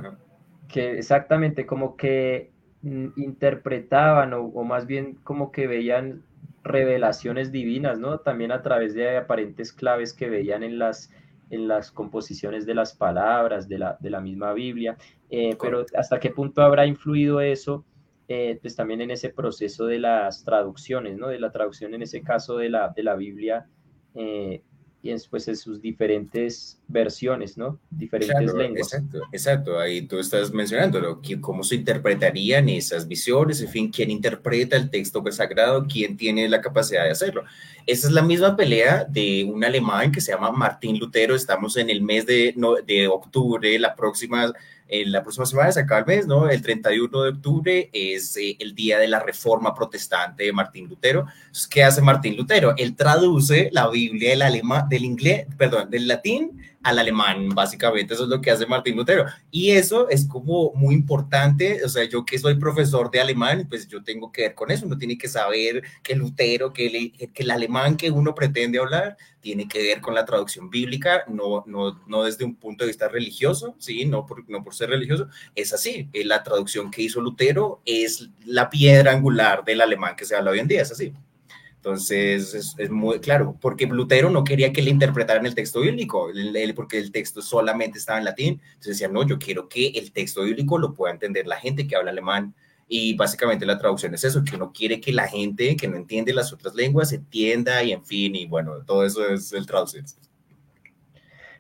Que 0.69 0.99
exactamente, 0.99 1.67
como 1.67 1.97
que 1.97 2.53
mm, 2.83 3.09
interpretaban 3.17 4.35
o, 4.35 4.43
o, 4.43 4.65
más 4.65 4.87
bien 4.87 5.15
como 5.25 5.51
que 5.51 5.67
veían 5.67 6.25
revelaciones 6.63 7.53
divinas, 7.53 7.99
¿no? 7.99 8.19
También 8.19 8.53
a 8.53 8.63
través 8.63 8.95
de 8.95 9.17
aparentes 9.17 9.73
claves 9.73 10.13
que 10.13 10.29
veían 10.29 10.63
en 10.63 10.79
las 10.79 11.11
en 11.51 11.69
las 11.69 11.91
composiciones 11.91 12.67
de 12.67 12.75
las 12.75 12.95
palabras 12.95 13.69
de 13.69 13.79
la, 13.79 13.97
de 14.01 14.11
la 14.11 14.21
misma 14.21 14.53
Biblia, 14.53 14.97
eh, 15.31 15.57
pero 15.61 15.85
hasta 15.97 16.19
qué 16.19 16.31
punto 16.31 16.63
habrá 16.63 16.87
influido 16.87 17.41
eso, 17.41 17.85
eh, 18.29 18.59
pues 18.61 18.75
también 18.75 19.01
en 19.01 19.13
ese 19.13 19.29
proceso 19.29 19.87
de 19.87 20.01
las 20.01 20.43
traducciones, 20.43 21.17
¿no? 21.17 21.29
De 21.29 21.39
la 21.39 21.53
traducción 21.53 21.95
en 21.95 22.03
ese 22.03 22.23
caso 22.23 22.57
de 22.57 22.71
la, 22.71 22.89
de 22.89 23.03
la 23.05 23.15
Biblia 23.15 23.69
eh, 24.17 24.63
y 25.01 25.11
después 25.11 25.47
en 25.47 25.57
sus 25.57 25.81
diferentes 25.81 26.81
versiones, 26.89 27.57
¿no? 27.57 27.79
Diferentes 27.89 28.53
lenguas. 28.53 28.93
Exacto, 28.93 29.21
exacto. 29.31 29.79
Ahí 29.79 30.03
tú 30.03 30.19
estás 30.19 30.53
mencionando 30.53 31.21
cómo 31.41 31.63
se 31.63 31.77
interpretarían 31.77 32.69
esas 32.69 33.07
visiones, 33.07 33.61
en 33.61 33.69
fin, 33.69 33.93
quién 33.93 34.11
interpreta 34.11 34.77
el 34.77 34.91
texto 34.91 35.23
sagrado, 35.31 35.87
quién 35.87 36.17
tiene 36.17 36.49
la 36.49 36.61
capacidad 36.61 37.05
de 37.05 37.11
hacerlo. 37.11 37.45
Esa 37.87 38.09
es 38.09 38.13
la 38.13 38.23
misma 38.23 38.57
pelea 38.57 39.05
de 39.05 39.45
un 39.45 39.63
alemán 39.63 40.11
que 40.11 40.21
se 40.21 40.33
llama 40.33 40.51
Martín 40.51 40.99
Lutero. 40.99 41.37
Estamos 41.37 41.77
en 41.77 41.91
el 41.91 42.03
mes 42.03 42.27
de, 42.27 42.53
de 42.85 43.07
octubre, 43.07 43.79
la 43.79 43.95
próxima 43.95 44.53
en 44.89 45.13
la 45.13 45.23
próxima 45.23 45.47
semana 45.47 45.73
se 45.73 45.81
acaba 45.81 46.01
el 46.01 46.07
mes, 46.07 46.27
¿no? 46.27 46.49
El 46.49 46.63
31 46.63 47.23
de 47.23 47.31
octubre 47.31 47.91
es 47.93 48.37
eh, 48.37 48.57
el 48.59 48.75
día 48.75 48.99
de 48.99 49.09
la 49.09 49.21
reforma 49.21 49.75
protestante 49.75 50.45
de 50.45 50.53
Martín 50.53 50.89
Lutero. 50.89 51.27
¿Qué 51.71 51.83
hace 51.83 52.01
Martín 52.03 52.37
Lutero? 52.37 52.75
Él 52.77 52.95
traduce 52.95 53.69
la 53.73 53.89
Biblia 53.89 54.31
del, 54.31 54.43
alemán, 54.43 54.89
del 54.89 55.05
inglés, 55.05 55.47
perdón, 55.57 55.91
del 55.91 56.07
latín 56.07 56.61
al 56.87 57.01
alemán, 57.01 57.49
básicamente, 57.49 58.15
eso 58.15 58.23
es 58.23 58.29
lo 58.29 58.41
que 58.41 58.53
hace 58.53 58.65
Martín 58.65 58.95
Lutero. 58.95 59.25
Y 59.51 59.73
eso 59.73 60.09
es 60.09 60.25
como 60.29 60.73
muy 60.75 60.95
importante, 60.95 61.85
o 61.85 61.89
sea, 61.89 62.05
yo 62.05 62.25
que 62.25 62.39
soy 62.39 62.55
profesor 62.55 63.11
de 63.11 63.21
alemán, 63.21 63.67
pues 63.69 63.89
yo 63.89 64.05
tengo 64.05 64.31
que 64.31 64.43
ver 64.43 64.55
con 64.55 64.71
eso, 64.71 64.87
uno 64.87 64.97
tiene 64.97 65.19
que 65.19 65.27
saber 65.27 65.83
que 66.05 66.15
Lutero, 66.15 66.73
que 66.73 66.87
el, 66.87 67.33
que 67.33 67.43
el 67.43 67.51
alemán 67.51 67.97
que 67.97 68.13
uno 68.13 68.37
pretende 68.37 68.79
hablar, 68.79 69.17
tiene 69.41 69.67
que 69.67 69.83
ver 69.83 70.01
con 70.01 70.15
la 70.15 70.25
traducción 70.25 70.71
bíblica, 70.71 71.25
no, 71.27 71.65
no, 71.67 72.01
no 72.07 72.23
desde 72.23 72.45
un 72.45 72.55
punto 72.55 72.85
de 72.85 72.89
vista 72.89 73.09
religioso, 73.09 73.75
¿sí? 73.81 74.05
No 74.05 74.25
por, 74.25 74.49
no 74.49 74.63
por 74.63 74.73
ser 74.73 74.91
religioso, 74.91 75.27
es 75.57 75.73
así, 75.73 76.09
eh, 76.13 76.25
la 76.25 76.45
traducción 76.45 76.93
que 76.93 77.03
hizo 77.03 77.21
Lutero 77.21 77.83
es 77.85 78.31
la 78.45 78.71
piedra 78.71 79.11
angular 79.11 79.65
del 79.65 79.81
alemán 79.81 80.15
que 80.15 80.25
se 80.25 80.37
habla 80.37 80.53
hoy 80.53 80.61
en 80.61 80.69
día, 80.69 80.83
es 80.83 80.93
así. 80.93 81.13
Entonces, 81.87 82.75
es, 82.79 82.91
muy 82.91 83.21
claro, 83.21 83.57
porque 83.61 83.87
Lutero 83.87 84.29
no 84.29 84.43
quería 84.43 84.73
que 84.73 84.83
le 84.83 84.91
interpretaran 84.91 85.47
el 85.47 85.55
texto 85.55 85.83
bíblico, 85.83 86.29
porque 86.75 86.99
el 86.99 87.13
texto 87.13 87.41
solamente 87.41 87.97
estaba 87.99 88.19
en 88.19 88.25
latín. 88.25 88.61
Entonces 88.65 88.99
decía, 88.99 89.07
no, 89.07 89.25
yo 89.25 89.39
quiero 89.39 89.69
que 89.69 89.91
el 89.91 90.11
texto 90.11 90.43
bíblico 90.43 90.79
lo 90.79 90.95
pueda 90.95 91.15
entender 91.15 91.47
la 91.47 91.61
gente 91.61 91.87
que 91.87 91.95
habla 91.95 92.11
alemán. 92.11 92.57
Y 92.89 93.15
básicamente 93.15 93.65
la 93.65 93.79
traducción 93.79 94.13
es 94.15 94.25
eso, 94.25 94.43
que 94.43 94.57
uno 94.57 94.73
quiere 94.73 95.01
que 95.01 95.13
la 95.13 95.29
gente 95.29 95.77
que 95.77 95.87
no 95.87 95.97
entiende 95.97 96.35
las 96.35 96.53
otras 96.53 96.75
lenguas 96.75 97.13
entienda 97.13 97.81
y 97.85 97.93
en 97.93 98.05
fin, 98.05 98.35
y 98.35 98.47
bueno, 98.47 98.85
todo 98.85 99.07
eso 99.07 99.25
es 99.29 99.53
el 99.53 99.65
traducir. 99.65 100.03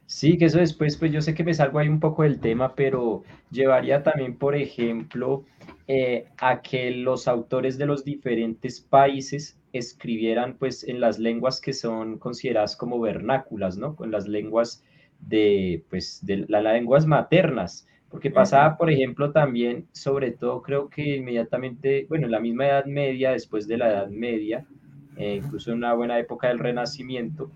Sí, 0.06 0.36
que 0.38 0.46
eso 0.46 0.58
después, 0.58 0.96
pues 0.96 1.12
yo 1.12 1.22
sé 1.22 1.34
que 1.34 1.44
me 1.44 1.54
salgo 1.54 1.78
ahí 1.78 1.88
un 1.88 2.00
poco 2.00 2.24
del 2.24 2.40
tema, 2.40 2.74
pero 2.74 3.22
llevaría 3.52 4.02
también, 4.02 4.36
por 4.36 4.56
ejemplo, 4.56 5.44
eh, 5.86 6.26
a 6.38 6.62
que 6.62 6.90
los 6.90 7.28
autores 7.28 7.78
de 7.78 7.86
los 7.86 8.04
diferentes 8.04 8.80
países 8.80 9.56
escribieran 9.72 10.56
pues 10.58 10.86
en 10.86 11.00
las 11.00 11.18
lenguas 11.18 11.60
que 11.60 11.72
son 11.72 12.18
consideradas 12.18 12.76
como 12.76 13.00
vernáculas, 13.00 13.76
¿no? 13.76 13.96
Con 13.96 14.10
las 14.10 14.26
lenguas 14.26 14.82
de, 15.20 15.84
pues, 15.90 16.24
de 16.24 16.46
las 16.48 16.62
lenguas 16.62 17.06
maternas, 17.06 17.86
porque 18.08 18.30
pasaba, 18.30 18.76
por 18.76 18.90
ejemplo, 18.90 19.32
también, 19.32 19.86
sobre 19.92 20.30
todo 20.30 20.62
creo 20.62 20.88
que 20.88 21.16
inmediatamente, 21.16 22.06
bueno, 22.08 22.26
en 22.26 22.32
la 22.32 22.40
misma 22.40 22.66
Edad 22.66 22.86
Media, 22.86 23.32
después 23.32 23.66
de 23.66 23.78
la 23.78 23.90
Edad 23.90 24.08
Media, 24.08 24.66
eh, 25.16 25.40
incluso 25.42 25.70
en 25.70 25.78
una 25.78 25.94
buena 25.94 26.18
época 26.18 26.48
del 26.48 26.58
Renacimiento, 26.58 27.50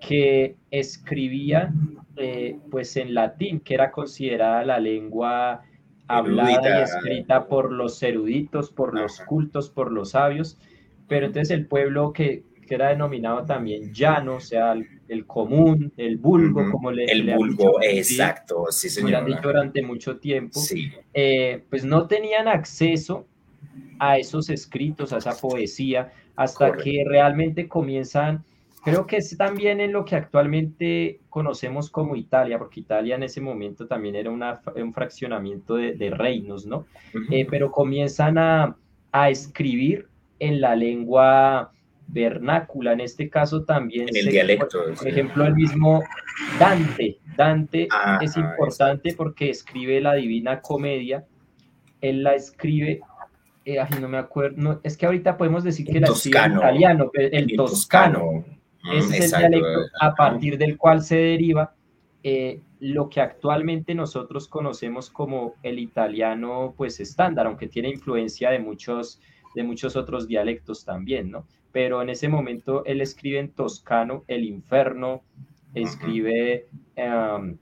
que 0.00 0.56
escribía 0.70 1.72
eh, 2.16 2.58
pues 2.70 2.96
en 2.96 3.14
latín, 3.14 3.60
que 3.60 3.74
era 3.74 3.90
considerada 3.90 4.64
la 4.64 4.78
lengua 4.78 5.62
hablada 6.06 6.80
y 6.80 6.82
escrita 6.82 7.48
por 7.48 7.72
los 7.72 8.02
eruditos, 8.02 8.70
por 8.70 8.94
los 8.94 9.20
cultos, 9.20 9.70
por 9.70 9.90
los 9.90 10.10
sabios, 10.10 10.58
pero 11.08 11.26
entonces 11.26 11.56
el 11.56 11.66
pueblo 11.66 12.12
que, 12.12 12.44
que 12.66 12.74
era 12.74 12.88
denominado 12.88 13.44
también 13.44 13.92
llano, 13.92 14.36
o 14.36 14.40
sea, 14.40 14.74
el, 15.08 15.26
común, 15.26 15.92
el 15.96 16.18
vulgo, 16.18 16.70
como 16.70 16.90
le 16.90 17.04
El 17.04 17.34
vulgo, 17.34 17.80
exacto, 17.82 18.66
sí, 18.70 18.90
señor. 18.90 19.16
han 19.16 19.26
dicho 19.26 19.40
durante 19.42 19.82
mucho 19.82 20.18
tiempo, 20.18 20.60
eh, 21.14 21.64
pues 21.70 21.84
no 21.84 22.06
tenían 22.06 22.48
acceso 22.48 23.26
a 23.98 24.18
esos 24.18 24.50
escritos, 24.50 25.12
a 25.12 25.18
esa 25.18 25.36
poesía, 25.36 26.12
hasta 26.34 26.72
que 26.72 27.04
realmente 27.06 27.68
comienzan, 27.68 28.44
creo 28.84 29.06
que 29.06 29.18
es 29.18 29.36
también 29.38 29.80
en 29.80 29.92
lo 29.92 30.04
que 30.04 30.16
actualmente 30.16 31.20
conocemos 31.30 31.90
como 31.90 32.16
Italia, 32.16 32.58
porque 32.58 32.80
Italia 32.80 33.14
en 33.14 33.22
ese 33.22 33.40
momento 33.40 33.86
también 33.86 34.16
era 34.16 34.30
un 34.30 34.92
fraccionamiento 34.92 35.76
de, 35.76 36.10
reinos, 36.10 36.66
¿no? 36.66 36.86
Eh, 37.30 37.46
pero 37.48 37.70
comienzan 37.70 38.36
a, 38.38 38.76
a 39.12 39.30
escribir 39.30 40.08
en 40.38 40.60
la 40.60 40.76
lengua 40.76 41.72
vernácula, 42.08 42.92
en 42.92 43.00
este 43.00 43.28
caso 43.28 43.64
también. 43.64 44.08
En 44.08 44.16
el 44.16 44.28
dialecto. 44.28 44.78
Por, 44.96 45.08
ejemplo, 45.08 45.44
el 45.46 45.54
mismo 45.54 46.02
Dante. 46.58 47.18
Dante 47.36 47.88
ah, 47.90 48.18
es 48.22 48.36
importante 48.36 49.14
porque 49.14 49.50
escribe 49.50 50.00
la 50.00 50.14
Divina 50.14 50.60
Comedia. 50.60 51.24
Él 52.00 52.22
la 52.22 52.34
escribe, 52.34 53.00
eh, 53.64 53.78
no 54.00 54.08
me 54.08 54.18
acuerdo, 54.18 54.80
es 54.82 54.96
que 54.96 55.06
ahorita 55.06 55.36
podemos 55.36 55.64
decir 55.64 55.86
que 55.86 56.00
la 56.00 56.08
escribe 56.08 56.38
en 56.38 56.52
italiano, 56.52 57.10
el, 57.14 57.56
toscano. 57.56 58.44
es 58.92 59.10
el 59.10 59.30
dialecto 59.30 59.80
a 60.00 60.14
partir 60.14 60.58
del 60.58 60.76
cual 60.76 61.02
se 61.02 61.16
deriva 61.16 61.74
eh, 62.22 62.60
lo 62.80 63.08
que 63.08 63.20
actualmente 63.20 63.94
nosotros 63.94 64.48
conocemos 64.48 65.10
como 65.10 65.54
el 65.62 65.78
italiano 65.78 66.74
pues 66.76 67.00
estándar, 67.00 67.46
aunque 67.46 67.68
tiene 67.68 67.88
influencia 67.88 68.50
de 68.50 68.58
muchos 68.58 69.20
de 69.56 69.64
muchos 69.64 69.96
otros 69.96 70.28
dialectos 70.28 70.84
también, 70.84 71.30
¿no? 71.30 71.46
Pero 71.72 72.02
en 72.02 72.10
ese 72.10 72.28
momento 72.28 72.84
él 72.84 73.00
escribe 73.00 73.38
en 73.38 73.50
toscano 73.50 74.22
el 74.28 74.44
infierno, 74.44 75.22
escribe, 75.74 76.66
em, 76.94 77.56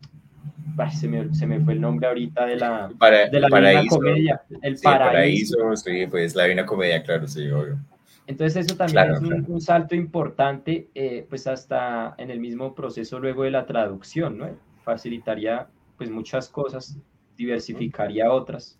se, 0.90 1.08
me, 1.46 1.60
fue 1.60 1.74
el 1.74 1.80
nombre 1.80 2.08
ahorita 2.08 2.46
de 2.46 2.56
la, 2.56 2.90
de 3.30 3.40
la 3.40 3.48
paraíso, 3.48 3.96
Comedia, 3.96 4.42
el 4.60 4.76
paraíso. 4.82 5.76
Sí, 5.76 6.06
pues 6.08 6.34
la 6.34 6.42
Divina 6.42 6.66
Comedia, 6.66 7.00
claro, 7.00 7.28
sí, 7.28 7.48
obvio. 7.48 7.78
Entonces 8.26 8.66
eso 8.66 8.76
también 8.76 9.12
es 9.12 9.20
un, 9.48 9.60
salto 9.60 9.94
importante, 9.94 10.88
eh, 10.96 11.24
pues 11.28 11.46
hasta 11.46 12.16
en 12.18 12.30
el 12.30 12.40
mismo 12.40 12.74
proceso 12.74 13.20
luego 13.20 13.44
de 13.44 13.52
la 13.52 13.66
traducción, 13.66 14.38
¿no? 14.38 14.48
Facilitaría 14.82 15.68
pues 15.96 16.10
muchas 16.10 16.48
cosas, 16.48 16.98
diversificaría 17.36 18.32
otras 18.32 18.78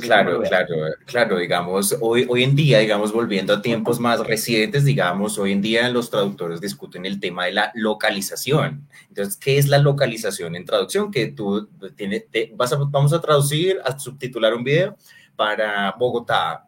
claro, 0.00 0.42
claro, 0.42 0.76
claro, 1.06 1.38
digamos, 1.38 1.96
hoy, 2.00 2.26
hoy 2.28 2.42
en 2.42 2.54
día, 2.54 2.78
digamos, 2.78 3.12
volviendo 3.12 3.54
a 3.54 3.62
tiempos 3.62 4.00
más 4.00 4.20
recientes, 4.20 4.84
digamos, 4.84 5.38
hoy 5.38 5.52
en 5.52 5.62
día 5.62 5.88
los 5.88 6.10
traductores 6.10 6.60
discuten 6.60 7.06
el 7.06 7.20
tema 7.20 7.46
de 7.46 7.52
la 7.52 7.72
localización. 7.74 8.88
Entonces, 9.08 9.36
¿qué 9.36 9.58
es 9.58 9.68
la 9.68 9.78
localización 9.78 10.56
en 10.56 10.64
traducción? 10.64 11.10
Que 11.10 11.28
tú 11.28 11.68
tienes, 11.96 12.24
vas 12.54 12.72
a, 12.72 12.76
vamos 12.76 13.12
a 13.12 13.20
traducir, 13.20 13.78
a 13.84 13.98
subtitular 13.98 14.54
un 14.54 14.64
video 14.64 14.96
para 15.36 15.94
Bogotá. 15.98 16.63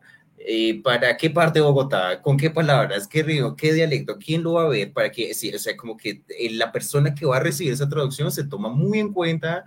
Eh, 0.49 0.81
¿Para 0.83 1.17
qué 1.17 1.29
parte 1.29 1.59
de 1.59 1.65
Bogotá? 1.65 2.23
¿Con 2.23 2.37
qué 2.37 2.51
palabras? 2.51 3.09
¿Qué 3.09 3.23
río? 3.25 3.57
¿Qué 3.57 3.73
dialecto? 3.73 4.17
¿Quién 4.17 4.45
lo 4.45 4.55
va 4.55 4.63
a 4.63 4.69
ver? 4.69 4.93
Para 4.93 5.11
que, 5.11 5.35
sí, 5.35 5.53
o 5.53 5.59
sea, 5.59 5.77
como 5.77 5.97
que 5.97 6.23
eh, 6.29 6.51
la 6.53 6.71
persona 6.71 7.15
que 7.15 7.27
va 7.27 7.39
a 7.39 7.41
recibir 7.41 7.73
esa 7.73 7.89
traducción 7.89 8.31
se 8.31 8.45
toma 8.45 8.69
muy 8.69 9.01
en 9.01 9.13
cuenta 9.13 9.65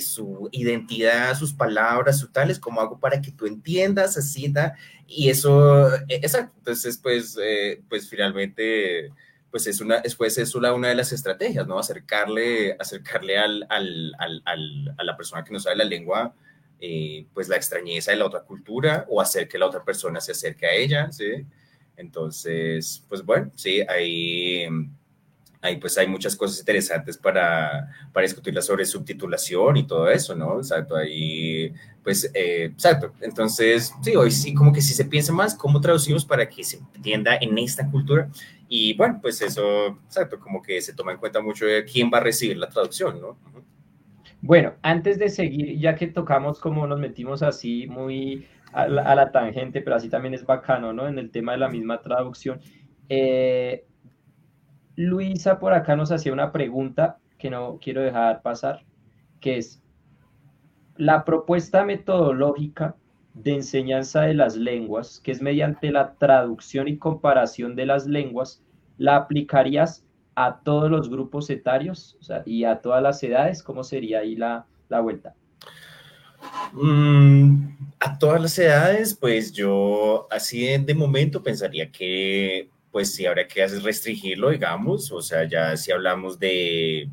su 0.00 0.48
identidad, 0.52 1.36
sus 1.36 1.52
palabras, 1.52 2.18
su 2.18 2.28
tales, 2.28 2.58
como 2.58 2.80
hago 2.80 2.98
para 2.98 3.20
que 3.20 3.32
tú 3.32 3.46
entiendas, 3.46 4.16
así, 4.16 4.52
y 5.06 5.28
eso, 5.28 5.94
e, 6.08 6.16
exacto, 6.16 6.54
entonces, 6.58 6.98
pues, 6.98 7.38
eh, 7.42 7.82
pues 7.88 8.08
finalmente, 8.08 9.12
pues 9.50 9.66
es 9.66 9.80
una, 9.80 10.00
después 10.00 10.38
es 10.38 10.54
una, 10.54 10.72
una 10.72 10.88
de 10.88 10.94
las 10.94 11.12
estrategias, 11.12 11.66
¿no? 11.66 11.78
Acercarle, 11.78 12.76
acercarle 12.78 13.38
al, 13.38 13.66
al, 13.68 14.12
al, 14.18 14.94
a 14.96 15.04
la 15.04 15.16
persona 15.16 15.44
que 15.44 15.52
no 15.52 15.60
sabe 15.60 15.76
la 15.76 15.84
lengua, 15.84 16.34
eh, 16.84 17.26
pues 17.32 17.48
la 17.48 17.54
extrañeza 17.54 18.10
de 18.10 18.16
la 18.16 18.26
otra 18.26 18.40
cultura 18.40 19.06
o 19.08 19.20
hacer 19.20 19.46
que 19.46 19.56
la 19.56 19.66
otra 19.66 19.84
persona 19.84 20.20
se 20.20 20.32
acerque 20.32 20.66
a 20.66 20.74
ella, 20.74 21.12
¿sí? 21.12 21.46
Entonces, 21.96 23.04
pues 23.08 23.24
bueno, 23.24 23.52
sí, 23.54 23.82
ahí 23.88 24.66
ahí 25.60 25.76
pues 25.76 25.96
hay 25.96 26.08
muchas 26.08 26.34
cosas 26.34 26.58
interesantes 26.58 27.16
para, 27.16 27.88
para 28.12 28.26
discutirla 28.26 28.60
sobre 28.60 28.84
subtitulación 28.84 29.76
y 29.76 29.86
todo 29.86 30.10
eso, 30.10 30.34
¿no? 30.34 30.58
Exacto, 30.58 30.96
ahí 30.96 31.72
pues, 32.02 32.28
eh, 32.34 32.64
exacto. 32.64 33.12
Entonces, 33.20 33.92
sí, 34.02 34.16
hoy 34.16 34.32
sí, 34.32 34.52
como 34.52 34.72
que 34.72 34.82
si 34.82 34.92
se 34.92 35.04
piensa 35.04 35.32
más 35.32 35.54
cómo 35.54 35.80
traducimos 35.80 36.24
para 36.24 36.48
que 36.48 36.64
se 36.64 36.78
entienda 36.96 37.36
en 37.40 37.56
esta 37.58 37.88
cultura 37.88 38.28
y 38.68 38.94
bueno, 38.94 39.20
pues 39.22 39.40
eso, 39.40 39.98
exacto, 40.06 40.40
como 40.40 40.60
que 40.60 40.80
se 40.82 40.94
toma 40.94 41.12
en 41.12 41.18
cuenta 41.18 41.40
mucho 41.40 41.64
de 41.64 41.84
quién 41.84 42.10
va 42.12 42.18
a 42.18 42.22
recibir 42.22 42.56
la 42.56 42.68
traducción, 42.68 43.20
¿no? 43.20 43.36
Bueno, 44.42 44.74
antes 44.82 45.20
de 45.20 45.28
seguir, 45.28 45.78
ya 45.78 45.94
que 45.94 46.08
tocamos 46.08 46.58
como 46.58 46.84
nos 46.88 46.98
metimos 46.98 47.44
así 47.44 47.86
muy 47.86 48.44
a 48.72 48.88
la, 48.88 49.30
tangente, 49.30 49.82
pero 49.82 49.94
así 49.94 50.08
también 50.08 50.34
es 50.34 50.44
bacano, 50.44 50.92
¿no? 50.92 51.06
En 51.06 51.18
el 51.18 51.30
tema 51.30 51.52
de 51.52 51.58
la 51.58 51.68
misma 51.68 52.00
traducción. 52.00 52.60
Eh, 53.08 53.84
Luisa 54.96 55.60
por 55.60 55.72
acá 55.74 55.94
nos 55.94 56.10
hacía 56.10 56.32
una 56.32 56.50
pregunta 56.50 57.18
que 57.38 57.50
no 57.50 57.78
quiero 57.80 58.02
dejar 58.02 58.42
pasar, 58.42 58.84
que 59.40 59.58
es 59.58 59.80
la 60.96 61.24
propuesta 61.24 61.84
metodológica 61.84 62.96
de 63.34 63.54
enseñanza 63.54 64.22
de 64.22 64.34
las 64.34 64.56
lenguas, 64.56 65.20
que 65.20 65.30
es 65.30 65.40
mediante 65.40 65.92
la 65.92 66.14
traducción 66.14 66.88
y 66.88 66.98
comparación 66.98 67.76
de 67.76 67.86
las 67.86 68.06
lenguas, 68.06 68.64
¿la 68.98 69.16
aplicarías 69.16 70.04
a 70.34 70.60
todos 70.60 70.90
los 70.90 71.08
grupos 71.08 71.50
etarios 71.50 72.16
y 72.46 72.64
a 72.64 72.80
todas 72.80 73.02
las 73.02 73.22
edades? 73.22 73.62
¿Cómo 73.62 73.84
sería 73.84 74.20
ahí 74.20 74.36
la, 74.36 74.66
vuelta? 74.88 75.34
Mm, 76.72 77.68
a 78.00 78.18
todas 78.18 78.40
las 78.40 78.58
edades, 78.58 79.14
pues 79.14 79.52
yo 79.52 80.26
así 80.30 80.66
de 80.78 80.94
momento 80.94 81.42
pensaría 81.42 81.90
que 81.90 82.68
pues 82.90 83.14
sí 83.14 83.24
habría 83.24 83.48
que 83.48 83.66
restringirlo, 83.66 84.50
digamos, 84.50 85.10
o 85.12 85.22
sea, 85.22 85.48
ya 85.48 85.76
si 85.78 85.90
hablamos 85.90 86.38
de, 86.38 87.08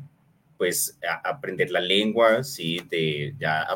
pues, 0.60 0.98
aprender 1.24 1.70
la 1.70 1.80
lengua, 1.80 2.44
sí, 2.44 2.82
de, 2.90 3.34
ya 3.40 3.66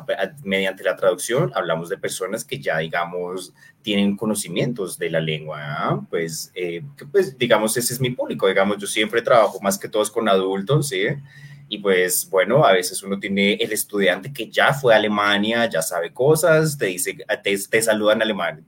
mediante 0.42 0.84
la 0.84 0.94
traducción, 0.94 1.50
hablamos 1.54 1.88
de 1.88 1.96
personas 1.96 2.44
que 2.44 2.60
ya, 2.60 2.76
digamos, 2.76 3.54
tienen 3.80 4.18
conocimientos 4.18 4.98
de 4.98 5.08
la 5.08 5.20
lengua, 5.20 6.06
pues, 6.10 6.52
eh, 6.54 6.82
pues, 7.10 7.38
digamos, 7.38 7.74
ese 7.78 7.94
es 7.94 8.00
mi 8.02 8.10
público, 8.10 8.48
digamos, 8.48 8.76
yo 8.76 8.86
siempre 8.86 9.22
trabajo 9.22 9.58
más 9.62 9.78
que 9.78 9.88
todos 9.88 10.10
con 10.10 10.28
adultos, 10.28 10.88
sí, 10.88 11.06
y 11.74 11.78
pues 11.78 12.28
bueno, 12.30 12.64
a 12.64 12.72
veces 12.72 13.02
uno 13.02 13.18
tiene 13.18 13.54
el 13.54 13.72
estudiante 13.72 14.32
que 14.32 14.48
ya 14.48 14.72
fue 14.72 14.94
a 14.94 14.96
Alemania, 14.96 15.68
ya 15.68 15.82
sabe 15.82 16.12
cosas, 16.12 16.78
te 16.78 16.86
dice, 16.86 17.16
te, 17.42 17.58
te 17.58 17.82
saludan 17.82 18.18
en 18.18 18.22
alemán, 18.22 18.64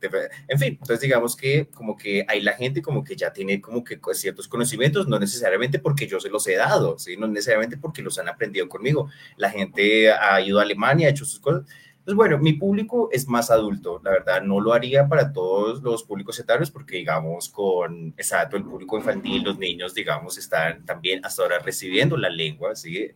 en 0.48 0.58
fin, 0.58 0.76
entonces 0.80 1.00
digamos 1.00 1.36
que 1.36 1.68
como 1.68 1.96
que 1.96 2.24
hay 2.26 2.40
la 2.40 2.52
gente 2.54 2.82
como 2.82 3.04
que 3.04 3.14
ya 3.14 3.32
tiene 3.32 3.60
como 3.60 3.84
que 3.84 4.00
ciertos 4.12 4.48
conocimientos, 4.48 5.06
no 5.06 5.20
necesariamente 5.20 5.78
porque 5.78 6.08
yo 6.08 6.18
se 6.18 6.28
los 6.28 6.44
he 6.48 6.56
dado, 6.56 6.98
¿sí? 6.98 7.16
no 7.16 7.28
necesariamente 7.28 7.76
porque 7.76 8.02
los 8.02 8.18
han 8.18 8.28
aprendido 8.28 8.68
conmigo, 8.68 9.08
la 9.36 9.50
gente 9.50 10.10
ha 10.10 10.40
ido 10.40 10.58
a 10.58 10.62
Alemania, 10.62 11.06
ha 11.06 11.10
hecho 11.10 11.24
sus 11.24 11.38
cosas, 11.38 11.62
entonces, 12.06 12.18
bueno, 12.18 12.38
mi 12.38 12.52
público 12.52 13.08
es 13.10 13.26
más 13.26 13.50
adulto, 13.50 14.00
la 14.04 14.12
verdad, 14.12 14.40
no 14.40 14.60
lo 14.60 14.72
haría 14.72 15.08
para 15.08 15.32
todos 15.32 15.82
los 15.82 16.04
públicos 16.04 16.38
etarios 16.38 16.70
porque, 16.70 16.98
digamos, 16.98 17.48
con, 17.48 18.14
exacto, 18.16 18.56
el 18.56 18.62
público 18.62 18.96
infantil, 18.96 19.42
los 19.42 19.58
niños, 19.58 19.92
digamos, 19.92 20.38
están 20.38 20.84
también 20.84 21.26
hasta 21.26 21.42
ahora 21.42 21.58
recibiendo 21.58 22.16
la 22.16 22.30
lengua, 22.30 22.76
¿sí? 22.76 23.10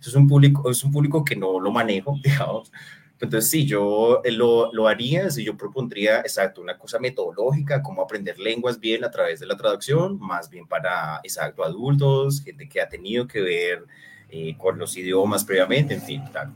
eso 0.00 0.10
es 0.10 0.14
un 0.16 0.26
público, 0.26 0.68
es 0.68 0.82
un 0.82 0.90
público 0.90 1.24
que 1.24 1.36
no 1.36 1.60
lo 1.60 1.70
manejo, 1.70 2.16
digamos. 2.24 2.72
Entonces, 3.20 3.50
sí, 3.50 3.64
yo 3.66 4.20
lo, 4.24 4.72
lo 4.72 4.88
haría, 4.88 5.30
si 5.30 5.44
yo 5.44 5.56
propondría, 5.56 6.18
exacto, 6.18 6.60
una 6.60 6.76
cosa 6.76 6.98
metodológica, 6.98 7.84
cómo 7.84 8.02
aprender 8.02 8.36
lenguas 8.40 8.80
bien 8.80 9.04
a 9.04 9.12
través 9.12 9.38
de 9.38 9.46
la 9.46 9.56
traducción, 9.56 10.18
más 10.18 10.50
bien 10.50 10.66
para, 10.66 11.20
exacto, 11.22 11.62
adultos, 11.62 12.42
gente 12.42 12.68
que 12.68 12.80
ha 12.80 12.88
tenido 12.88 13.28
que 13.28 13.40
ver 13.42 13.86
eh, 14.28 14.56
con 14.58 14.76
los 14.76 14.96
idiomas 14.96 15.44
previamente, 15.44 15.94
en 15.94 16.02
fin, 16.02 16.24
tal. 16.32 16.52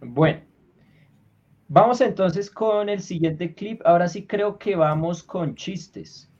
Bueno, 0.00 0.40
vamos 1.68 2.00
entonces 2.00 2.50
con 2.50 2.88
el 2.88 3.00
siguiente 3.00 3.54
clip. 3.54 3.80
Ahora 3.84 4.08
sí 4.08 4.26
creo 4.26 4.58
que 4.58 4.76
vamos 4.76 5.22
con 5.22 5.54
chistes. 5.54 6.30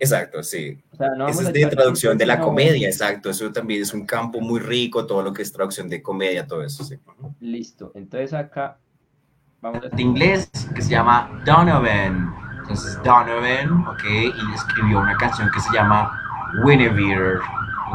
Exacto, 0.00 0.42
sí. 0.42 0.80
O 0.98 1.28
es 1.28 1.52
de 1.52 1.66
traducción 1.66 2.16
de 2.16 2.26
la 2.26 2.38
comedia, 2.40 2.88
exacto. 2.88 3.30
Eso 3.30 3.50
también 3.50 3.82
es 3.82 3.92
un 3.92 4.06
campo 4.06 4.40
muy 4.40 4.60
rico, 4.60 5.06
todo 5.06 5.22
lo 5.22 5.32
que 5.32 5.42
es 5.42 5.52
traducción 5.52 5.88
de 5.88 6.00
comedia, 6.00 6.46
todo 6.46 6.62
eso, 6.62 6.84
sí. 6.84 6.96
Listo. 7.40 7.90
Entonces 7.94 8.32
acá 8.32 8.78
vamos 9.60 9.82
a... 9.84 9.88
De 9.88 10.02
inglés 10.02 10.50
que 10.74 10.82
se 10.82 10.90
llama 10.90 11.42
Donovan. 11.44 12.32
Entonces 12.60 12.96
Donovan, 13.02 13.86
ok, 13.88 14.04
y 14.04 14.54
escribió 14.54 15.00
una 15.00 15.16
canción 15.16 15.50
que 15.52 15.60
se 15.60 15.72
llama 15.72 16.12
Guinevere. 16.64 17.40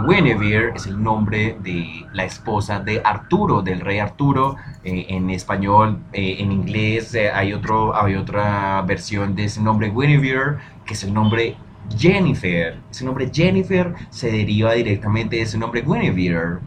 Guinevere 0.02 0.74
es 0.76 0.88
el 0.88 1.02
nombre 1.02 1.58
de 1.62 2.06
la 2.14 2.26
esposa 2.26 2.80
de 2.80 3.02
Arturo, 3.04 3.62
del 3.62 3.80
rey 3.80 4.00
Arturo. 4.00 4.56
Eh, 4.84 5.06
en 5.10 5.30
español, 5.30 6.00
eh, 6.12 6.38
en 6.40 6.52
inglés 6.52 7.14
eh, 7.16 7.30
hay, 7.32 7.54
otro, 7.54 7.96
hay 7.96 8.16
otra 8.16 8.82
versión 8.82 9.36
de 9.36 9.46
ese 9.46 9.62
nombre 9.62 9.90
Guinevere, 9.90 10.58
que 10.86 10.94
es 10.94 11.04
el 11.04 11.14
nombre 11.14 11.56
Jennifer. 11.98 12.78
Ese 12.90 13.06
nombre 13.06 13.30
Jennifer 13.32 13.94
se 14.10 14.32
deriva 14.32 14.74
directamente 14.74 15.36
de 15.38 15.44
ese 15.44 15.58
nombre 15.58 15.82
Guinevere. 15.82 16.60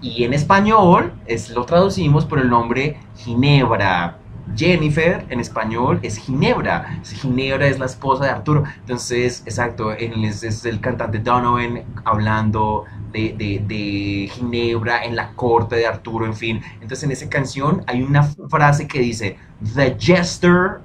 Y 0.00 0.24
en 0.24 0.32
español 0.32 1.12
es, 1.26 1.50
lo 1.50 1.64
traducimos 1.64 2.24
por 2.24 2.38
el 2.38 2.48
nombre 2.48 2.96
Ginebra. 3.16 4.18
Jennifer 4.56 5.24
en 5.28 5.40
español 5.40 6.00
es 6.02 6.18
Ginebra. 6.18 7.00
Ginebra 7.04 7.66
es 7.66 7.78
la 7.78 7.86
esposa 7.86 8.24
de 8.24 8.30
Arturo. 8.30 8.64
Entonces, 8.80 9.42
exacto, 9.46 9.92
es, 9.92 10.64
el 10.64 10.80
cantante 10.80 11.18
Donovan 11.18 11.84
hablando 12.04 12.84
de, 13.12 13.34
de, 13.36 14.28
Ginebra 14.32 15.04
en 15.04 15.16
la 15.16 15.32
corte 15.34 15.76
de 15.76 15.86
Arturo, 15.86 16.26
en 16.26 16.34
fin. 16.34 16.60
Entonces, 16.74 17.04
en 17.04 17.12
esa 17.12 17.28
canción 17.28 17.82
hay 17.86 18.02
una 18.02 18.22
frase 18.22 18.86
que 18.86 19.00
dice: 19.00 19.36
The 19.74 19.96
jester 19.98 20.80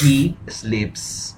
he 0.00 0.34
sleeps. 0.48 1.36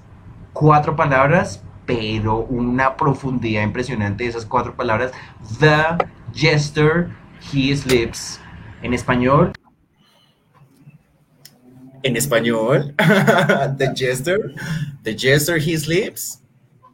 Cuatro 0.53 0.97
palabras, 0.97 1.63
pero 1.85 2.39
una 2.39 2.97
profundidad 2.97 3.63
impresionante 3.63 4.25
de 4.25 4.31
esas 4.31 4.47
cuatro 4.47 4.75
palabras. 4.75 5.13
The 5.61 6.05
jester, 6.35 7.11
he 7.53 7.75
sleeps. 7.77 8.41
En 8.83 8.93
español. 8.93 9.53
En 12.07 12.17
español, 12.17 12.95
the 13.79 13.93
jester, 13.93 14.55
the 15.03 15.13
jester, 15.13 15.59
he 15.59 15.77
sleeps. 15.77 16.41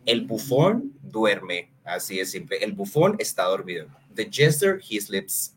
El 0.07 0.23
bufón 0.23 0.95
duerme. 1.03 1.71
Así 1.85 2.19
es 2.19 2.31
simple. 2.31 2.57
El 2.63 2.73
bufón 2.73 3.17
está 3.19 3.45
dormido. 3.45 3.89
The 4.15 4.31
jester, 4.33 4.81
he 4.81 4.99
sleeps. 4.99 5.55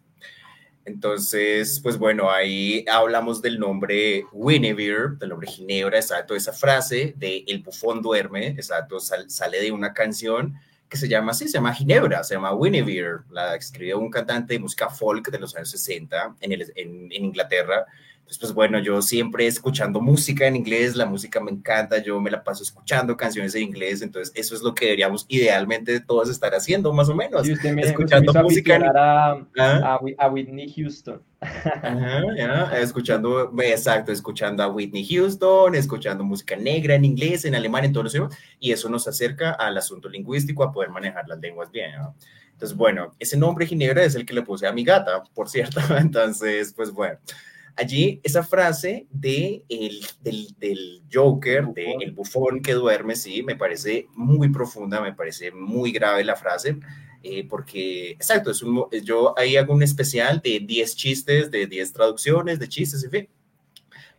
Entonces, 0.84 1.80
pues 1.82 1.98
bueno, 1.98 2.30
ahí 2.30 2.84
hablamos 2.92 3.42
del 3.42 3.58
nombre 3.58 4.26
Guinevere, 4.34 5.16
del 5.20 5.30
nombre 5.30 5.48
Ginebra, 5.48 6.00
exacto, 6.00 6.36
esa 6.36 6.52
frase 6.52 7.14
de 7.16 7.46
el 7.48 7.64
bufón 7.64 8.02
duerme, 8.02 8.48
exacto, 8.48 9.00
sale 9.00 9.62
de 9.62 9.72
una 9.72 9.94
canción 9.94 10.54
que 10.90 10.98
se 10.98 11.08
llama 11.08 11.32
así, 11.32 11.48
se 11.48 11.54
llama 11.54 11.74
Ginebra, 11.74 12.26
se 12.26 12.36
llama 12.36 12.52
Guinevere, 12.54 13.20
la 13.32 13.56
escribió 13.56 14.00
un 14.00 14.12
cantante 14.12 14.54
de 14.54 14.60
música 14.60 14.90
folk 14.90 15.32
de 15.32 15.40
los 15.40 15.56
años 15.56 15.72
60 15.72 16.36
en, 16.42 16.52
en 16.76 17.24
Inglaterra, 17.24 17.86
entonces, 18.26 18.40
pues 18.40 18.54
bueno, 18.56 18.80
yo 18.80 19.04
siempre 19.04 19.46
escuchando 19.46 20.02
música 20.02 20.48
en 20.48 20.56
inglés, 20.56 20.96
la 20.96 21.06
música 21.06 21.40
me 21.40 21.52
encanta, 21.52 22.02
yo 22.02 22.20
me 22.20 22.32
la 22.32 22.44
paso 22.44 22.64
escuchando 22.64 23.16
canciones 23.16 23.54
en 23.54 23.62
inglés, 23.62 24.02
entonces 24.02 24.34
eso 24.36 24.56
es 24.56 24.64
lo 24.64 24.74
que 24.74 24.86
deberíamos 24.86 25.28
idealmente 25.28 26.00
todos 26.00 26.32
estar 26.32 26.56
haciendo, 26.56 26.92
más 26.92 27.08
o 27.08 27.14
menos. 27.14 27.48
escuchando 27.48 28.34
música. 28.42 28.78
A, 28.78 29.46
¿Ah? 29.60 30.00
a, 30.18 30.28
Whitney 30.28 30.74
Houston. 30.74 31.22
Ajá, 31.40 32.80
escuchando, 32.80 33.54
exacto, 33.62 34.12
escuchando 34.12 34.64
a 34.64 34.70
Whitney 34.70 35.06
Houston, 35.06 35.76
escuchando 35.76 36.24
música 36.24 36.56
negra 36.56 36.96
en 36.96 37.06
inglés, 37.06 37.46
en 37.46 37.54
alemán, 37.54 37.86
en 37.86 37.94
todos 37.94 38.06
los 38.06 38.16
idiomas, 38.16 38.36
y 38.60 38.72
eso 38.72 38.90
nos 38.90 39.08
acerca 39.08 39.52
al 39.52 39.78
asunto 39.78 40.10
lingüístico, 40.10 40.64
a 40.64 40.72
poder 40.72 40.90
manejar 40.90 41.28
las 41.28 41.40
lenguas 41.40 41.70
bien. 41.72 41.92
Entonces, 42.54 42.76
bueno, 42.76 43.14
ese 43.20 43.38
nombre 43.38 43.68
Ginebra 43.68 44.04
es 44.04 44.16
el 44.16 44.26
que 44.26 44.34
le 44.34 44.42
puse 44.42 44.66
a 44.66 44.72
mi 44.72 44.84
gata, 44.84 45.22
por 45.36 45.48
cierto. 45.48 45.80
Entonces, 45.96 46.74
pues 46.76 46.90
bueno. 46.90 47.20
Allí 47.78 48.22
esa 48.24 48.42
frase 48.42 49.06
de 49.12 49.64
el, 49.68 50.06
del, 50.22 50.48
del, 50.58 51.04
Joker, 51.12 51.68
del 51.68 52.02
el 52.02 52.12
bufón 52.12 52.62
que 52.62 52.74
duerme, 52.74 53.16
sí, 53.16 53.44
me 53.44 53.58
parece 53.58 54.08
muy 54.14 54.50
profunda, 54.50 55.02
me 55.02 55.14
parece 55.14 55.52
muy 55.52 55.92
grave 55.92 56.24
la 56.24 56.38
frase, 56.38 56.78
eh, 57.22 57.46
porque, 57.48 58.12
exacto, 58.12 58.52
es 58.52 58.64
un, 58.64 58.86
yo 59.04 59.38
ahí 59.38 59.58
hago 59.58 59.74
un 59.74 59.84
especial 59.84 60.42
de 60.42 60.62
10 60.62 60.96
chistes, 60.96 61.52
de 61.52 61.68
10 61.68 61.92
traducciones, 61.92 62.60
de 62.60 62.70
chistes, 62.70 63.04
en 63.04 63.12
fin. 63.12 63.30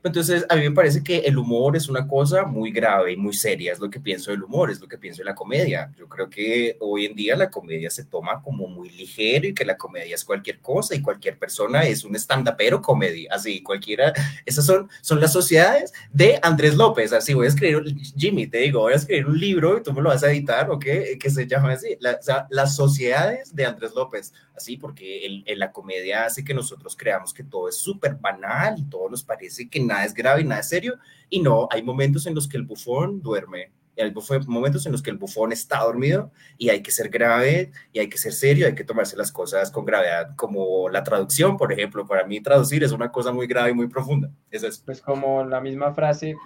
Entonces, 0.07 0.47
a 0.49 0.57
mí 0.57 0.63
me 0.63 0.75
parece 0.75 1.03
que 1.03 1.19
el 1.19 1.37
humor 1.37 1.77
es 1.77 1.89
una 1.89 2.07
cosa 2.07 2.45
muy 2.45 2.71
grave 2.71 3.13
y 3.13 3.17
muy 3.17 3.35
seria, 3.35 3.73
es 3.73 3.81
lo 3.81 3.91
que 3.91 4.01
pienso 4.01 4.31
del 4.31 4.43
humor, 4.43 4.71
es 4.71 4.81
lo 4.81 4.89
que 4.89 4.99
pienso 4.99 5.23
de 5.23 5.27
la 5.27 5.35
comedia. 5.35 5.93
Yo 5.99 6.09
creo 6.09 6.31
que 6.31 6.77
hoy 6.81 7.07
en 7.07 7.15
día 7.15 7.37
la 7.37 7.51
comedia 7.51 7.91
se 7.91 8.05
toma 8.05 8.41
como 8.43 8.69
muy 8.69 8.91
ligero 8.91 9.49
y 9.49 9.55
que 9.55 9.65
la 9.65 9.77
comedia 9.77 10.15
es 10.15 10.25
cualquier 10.25 10.61
cosa 10.61 10.95
y 10.95 11.03
cualquier 11.03 11.39
persona 11.39 11.85
es 11.85 12.05
un 12.05 12.15
stand-upero 12.15 12.81
comedia, 12.81 13.31
así 13.33 13.63
cualquiera, 13.63 14.13
esas 14.45 14.65
son, 14.65 14.89
son 15.01 15.21
las 15.21 15.33
sociedades 15.33 15.93
de 16.13 16.39
Andrés 16.43 16.77
López, 16.77 17.13
así 17.13 17.35
voy 17.35 17.47
a 17.47 17.49
escribir, 17.49 17.83
Jimmy, 18.17 18.47
te 18.47 18.59
digo, 18.59 18.81
voy 18.81 18.93
a 18.93 18.97
escribir 18.97 19.27
un 19.27 19.39
libro 19.39 19.79
y 19.79 19.83
tú 19.83 19.93
me 19.93 20.03
lo 20.03 20.11
vas 20.11 20.23
a 20.23 20.31
editar, 20.31 20.71
¿ok? 20.71 20.85
Que 21.19 21.31
se 21.31 21.47
llama 21.47 21.73
así, 21.73 21.99
o 22.01 22.23
sea, 22.23 22.47
las 22.51 22.77
sociedades 22.77 23.55
de 23.55 23.67
Andrés 23.67 23.93
López, 23.95 24.33
así 24.57 24.77
porque 24.77 25.43
en 25.45 25.59
la 25.59 25.73
comedia 25.73 26.27
hace 26.27 26.45
que 26.45 26.55
nosotros 26.55 26.97
creamos 26.97 27.35
que 27.35 27.45
todo 27.45 27.69
es 27.69 27.77
súper 27.77 28.15
banal 28.15 28.79
y 28.79 28.85
todo 28.85 29.09
nos 29.11 29.23
parece 29.23 29.69
que 29.69 29.81
nada 29.81 29.96
nada 29.97 30.07
es 30.07 30.15
grave 30.15 30.45
nada 30.45 30.61
es 30.61 30.69
serio. 30.69 30.99
Y 31.29 31.41
no, 31.41 31.69
hay 31.71 31.83
momentos 31.83 32.27
en 32.27 32.35
los 32.35 32.49
que 32.49 32.57
el 32.57 32.65
bufón 32.65 33.21
duerme. 33.21 33.73
Y 33.97 34.03
hay 34.03 34.13
momentos 34.47 34.85
en 34.85 34.93
los 34.93 35.03
que 35.03 35.11
el 35.11 35.17
bufón 35.17 35.53
está 35.53 35.81
dormido 35.81 36.31
y 36.59 36.69
hay 36.69 36.83
que 36.83 36.91
ser 36.91 37.09
grave 37.09 37.73
y 37.95 37.99
hay 37.99 38.11
que 38.11 38.19
ser 38.19 38.35
serio, 38.35 38.67
hay 38.67 38.75
que 38.75 38.85
tomarse 38.85 39.17
las 39.17 39.33
cosas 39.33 39.71
con 39.71 39.87
gravedad, 39.87 40.37
como 40.37 40.91
la 40.91 41.03
traducción, 41.03 41.57
por 41.57 41.73
ejemplo. 41.73 42.07
Para 42.07 42.27
mí 42.27 42.43
traducir 42.43 42.85
es 42.85 42.93
una 42.93 43.11
cosa 43.11 43.33
muy 43.33 43.47
grave 43.47 43.71
y 43.71 43.75
muy 43.75 43.89
profunda. 43.89 44.31
Eso 44.51 44.67
es. 44.67 44.81
Pues 44.81 45.01
como 45.01 45.45
la 45.45 45.63
misma 45.63 45.95
frase, 45.95 46.37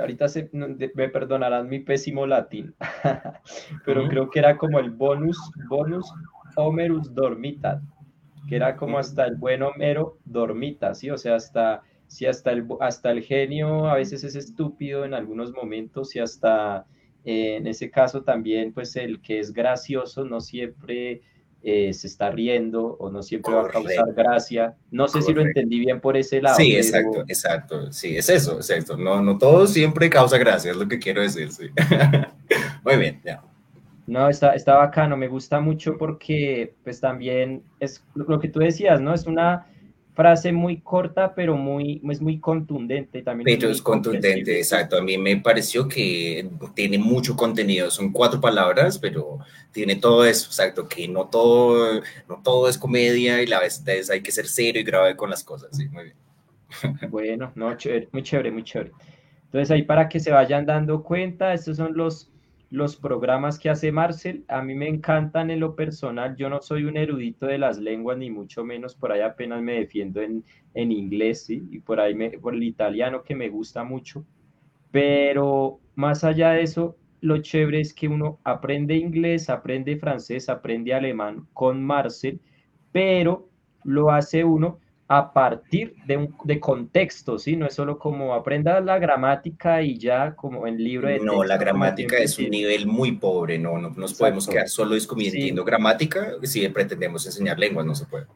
ahorita 0.00 0.28
se, 0.28 0.48
me 0.52 1.08
perdonarán 1.10 1.68
mi 1.68 1.80
pésimo 1.80 2.26
latín, 2.26 2.74
pero 3.84 4.08
creo 4.08 4.30
que 4.30 4.38
era 4.38 4.56
como 4.56 4.78
el 4.78 4.90
bonus, 4.90 5.38
bonus 5.68 6.10
Homerus 6.56 7.14
dormita, 7.14 7.82
que 8.48 8.56
era 8.56 8.76
como 8.76 8.98
hasta 8.98 9.26
el 9.26 9.36
buen 9.36 9.62
Homero 9.62 10.16
dormita, 10.24 10.94
¿sí? 10.94 11.10
O 11.10 11.18
sea, 11.18 11.34
hasta 11.34 11.82
si 12.14 12.26
hasta 12.26 12.52
el, 12.52 12.64
hasta 12.78 13.10
el 13.10 13.24
genio 13.24 13.88
a 13.88 13.96
veces 13.96 14.22
es 14.22 14.36
estúpido 14.36 15.04
en 15.04 15.14
algunos 15.14 15.52
momentos 15.52 16.14
y 16.14 16.20
hasta 16.20 16.86
eh, 17.24 17.56
en 17.56 17.66
ese 17.66 17.90
caso 17.90 18.22
también 18.22 18.72
pues 18.72 18.94
el 18.94 19.20
que 19.20 19.40
es 19.40 19.52
gracioso 19.52 20.24
no 20.24 20.40
siempre 20.40 21.22
eh, 21.64 21.92
se 21.92 22.06
está 22.06 22.30
riendo 22.30 22.96
o 23.00 23.10
no 23.10 23.20
siempre 23.20 23.52
va 23.52 23.62
a 23.62 23.68
causar 23.68 24.12
gracia. 24.14 24.76
No 24.92 25.08
sé 25.08 25.22
si 25.22 25.34
lo 25.34 25.42
entendí 25.42 25.80
bien 25.80 26.00
por 26.00 26.16
ese 26.16 26.40
lado. 26.40 26.54
Sí, 26.56 26.76
exacto, 26.76 27.24
exacto. 27.26 27.90
Sí, 27.90 28.16
es 28.16 28.28
eso, 28.28 28.58
exacto. 28.58 28.96
No, 28.96 29.20
no 29.20 29.36
todo 29.36 29.66
siempre 29.66 30.08
causa 30.08 30.38
gracia, 30.38 30.70
es 30.70 30.76
lo 30.76 30.86
que 30.86 31.00
quiero 31.00 31.20
decir, 31.20 31.50
sí. 31.50 31.66
Muy 32.84 32.96
bien, 32.96 33.20
ya. 33.24 33.42
No, 34.06 34.28
está, 34.28 34.54
está 34.54 34.76
bacano, 34.76 35.16
me 35.16 35.26
gusta 35.26 35.58
mucho 35.58 35.96
porque 35.98 36.74
pues 36.84 37.00
también 37.00 37.64
es 37.80 38.04
lo 38.14 38.38
que 38.38 38.48
tú 38.48 38.60
decías, 38.60 39.00
¿no? 39.00 39.14
Es 39.14 39.26
una 39.26 39.66
frase 40.14 40.52
muy 40.52 40.80
corta, 40.80 41.34
pero 41.34 41.56
muy, 41.56 42.00
es 42.08 42.20
muy 42.20 42.38
contundente 42.38 43.22
también. 43.22 43.58
Pero 43.58 43.70
es, 43.70 43.82
contundente, 43.82 44.58
exacto. 44.58 44.96
A 44.96 45.02
mí 45.02 45.18
me 45.18 45.36
pareció 45.38 45.88
que 45.88 46.48
tiene 46.74 46.98
mucho 46.98 47.36
contenido. 47.36 47.90
Son 47.90 48.12
cuatro 48.12 48.40
palabras, 48.40 48.98
pero 48.98 49.38
tiene 49.72 49.96
todo 49.96 50.24
eso, 50.24 50.46
exacto, 50.46 50.88
que 50.88 51.08
no 51.08 51.26
todo, 51.26 52.00
no 52.28 52.40
todo 52.42 52.68
es 52.68 52.78
comedia 52.78 53.42
y 53.42 53.46
la 53.46 53.58
vez 53.60 53.82
hay 54.10 54.22
que 54.22 54.30
ser 54.30 54.46
serio 54.46 54.80
y 54.80 54.84
grave 54.84 55.16
con 55.16 55.30
las 55.30 55.42
cosas. 55.42 55.76
Sí, 55.76 55.88
muy 55.88 56.04
bien. 56.04 56.16
Bueno, 57.10 57.52
no, 57.54 57.66
muy 57.66 57.76
chévere, 58.22 58.50
muy 58.50 58.64
chévere. 58.64 58.92
Entonces 59.46 59.70
ahí 59.70 59.82
para 59.82 60.08
que 60.08 60.18
se 60.18 60.32
vayan 60.32 60.66
dando 60.66 61.02
cuenta, 61.02 61.52
estos 61.54 61.76
son 61.76 61.96
los 61.96 62.30
los 62.74 62.96
programas 62.96 63.58
que 63.58 63.70
hace 63.70 63.92
Marcel. 63.92 64.44
A 64.48 64.60
mí 64.60 64.74
me 64.74 64.88
encantan 64.88 65.50
en 65.50 65.60
lo 65.60 65.76
personal. 65.76 66.34
Yo 66.34 66.50
no 66.50 66.60
soy 66.60 66.84
un 66.84 66.96
erudito 66.96 67.46
de 67.46 67.56
las 67.56 67.78
lenguas, 67.78 68.18
ni 68.18 68.30
mucho 68.30 68.64
menos. 68.64 68.96
Por 68.96 69.12
ahí 69.12 69.20
apenas 69.20 69.62
me 69.62 69.74
defiendo 69.74 70.20
en, 70.20 70.44
en 70.74 70.90
inglés 70.90 71.48
y 71.50 71.78
por 71.80 72.00
ahí 72.00 72.14
me, 72.14 72.30
por 72.30 72.52
el 72.54 72.64
italiano 72.64 73.22
que 73.22 73.36
me 73.36 73.48
gusta 73.48 73.84
mucho. 73.84 74.26
Pero 74.90 75.78
más 75.94 76.24
allá 76.24 76.50
de 76.50 76.62
eso, 76.62 76.96
lo 77.20 77.38
chévere 77.38 77.80
es 77.80 77.94
que 77.94 78.08
uno 78.08 78.40
aprende 78.42 78.96
inglés, 78.96 79.48
aprende 79.50 79.96
francés, 79.96 80.48
aprende 80.48 80.94
alemán 80.94 81.46
con 81.52 81.82
Marcel, 81.82 82.40
pero 82.90 83.48
lo 83.84 84.10
hace 84.10 84.42
uno 84.42 84.80
a 85.18 85.32
partir 85.32 85.94
de, 86.06 86.16
un, 86.16 86.36
de 86.44 86.60
contexto, 86.60 87.38
¿sí? 87.38 87.56
No 87.56 87.66
es 87.66 87.74
solo 87.74 87.98
como 87.98 88.34
aprenda 88.34 88.80
la 88.80 88.98
gramática 88.98 89.82
y 89.82 89.98
ya 89.98 90.34
como 90.34 90.66
en 90.66 90.76
libro 90.76 91.08
de 91.08 91.20
No, 91.20 91.44
la 91.44 91.56
gramática 91.56 92.16
es 92.18 92.38
un 92.38 92.50
nivel 92.50 92.86
muy 92.86 93.12
pobre, 93.12 93.58
no, 93.58 93.78
no 93.78 93.90
nos 93.90 94.14
podemos 94.14 94.46
quedar 94.46 94.68
solo 94.68 94.94
descubriendo 94.94 95.64
gramática 95.64 96.34
si 96.42 96.68
pretendemos 96.68 97.26
enseñar 97.26 97.58
lenguas, 97.58 97.86
no 97.86 97.94
se 97.94 98.06
puede. 98.06 98.26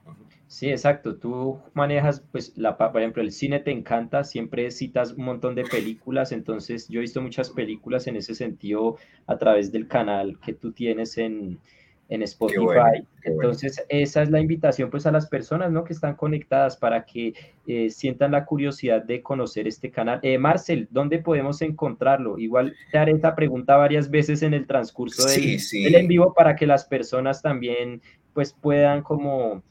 Sí, 0.47 0.71
exacto. 0.71 1.17
Tú 1.17 1.61
manejas, 1.75 2.25
pues, 2.33 2.57
la, 2.57 2.77
por 2.77 2.97
ejemplo, 3.01 3.23
el 3.23 3.33
cine 3.33 3.61
te 3.61 3.71
encanta, 3.71 4.25
siempre 4.25 4.71
citas 4.71 5.13
un 5.13 5.25
montón 5.25 5.55
de 5.55 5.65
películas, 5.65 6.33
entonces 6.33 6.89
yo 6.89 7.01
he 7.01 7.03
visto 7.03 7.21
muchas 7.21 7.51
películas 7.51 8.07
en 8.07 8.17
ese 8.17 8.35
sentido 8.35 8.97
a 9.27 9.37
través 9.37 9.71
del 9.71 9.87
canal 9.89 10.39
que 10.41 10.55
tú 10.55 10.73
tienes 10.73 11.19
en, 11.19 11.61
en 12.09 12.23
Spotify. 12.23 13.07
entonces, 13.23 13.85
esa 13.89 14.23
es 14.23 14.31
la 14.31 14.41
invitación, 14.41 14.91
pues, 14.91 15.07
a 15.07 15.13
las 15.13 15.27
personas, 15.27 15.71
¿no? 15.71 15.85
Que 15.85 15.93
están 15.93 16.15
conectadas 16.17 16.77
para 16.77 17.05
que 17.05 17.35
eh, 17.67 17.91
sientan 17.91 18.33
la 18.33 18.47
curiosidad 18.47 19.03
de 19.03 19.23
conocer 19.23 19.69
este 19.69 19.91
canal. 19.91 20.19
Eh, 20.23 20.39
Marcel, 20.39 20.89
¿dónde 20.91 21.19
podemos 21.19 21.61
encontrarlo? 21.61 22.39
Igual 22.39 22.75
te 22.91 22.99
haré 22.99 23.13
esta 23.13 23.35
pregunta 23.35 23.77
varias 23.77 24.11
veces 24.11 24.43
en 24.43 24.55
el 24.55 24.67
transcurso 24.67 25.29
del, 25.29 25.59
del 25.71 25.95
en 25.95 26.09
vivo 26.09 26.33
para 26.33 26.57
que 26.57 26.67
las 26.67 26.87
personas 26.87 27.43
también, 27.43 28.01
pues, 28.33 28.55
puedan 28.55 29.03
como 29.03 29.63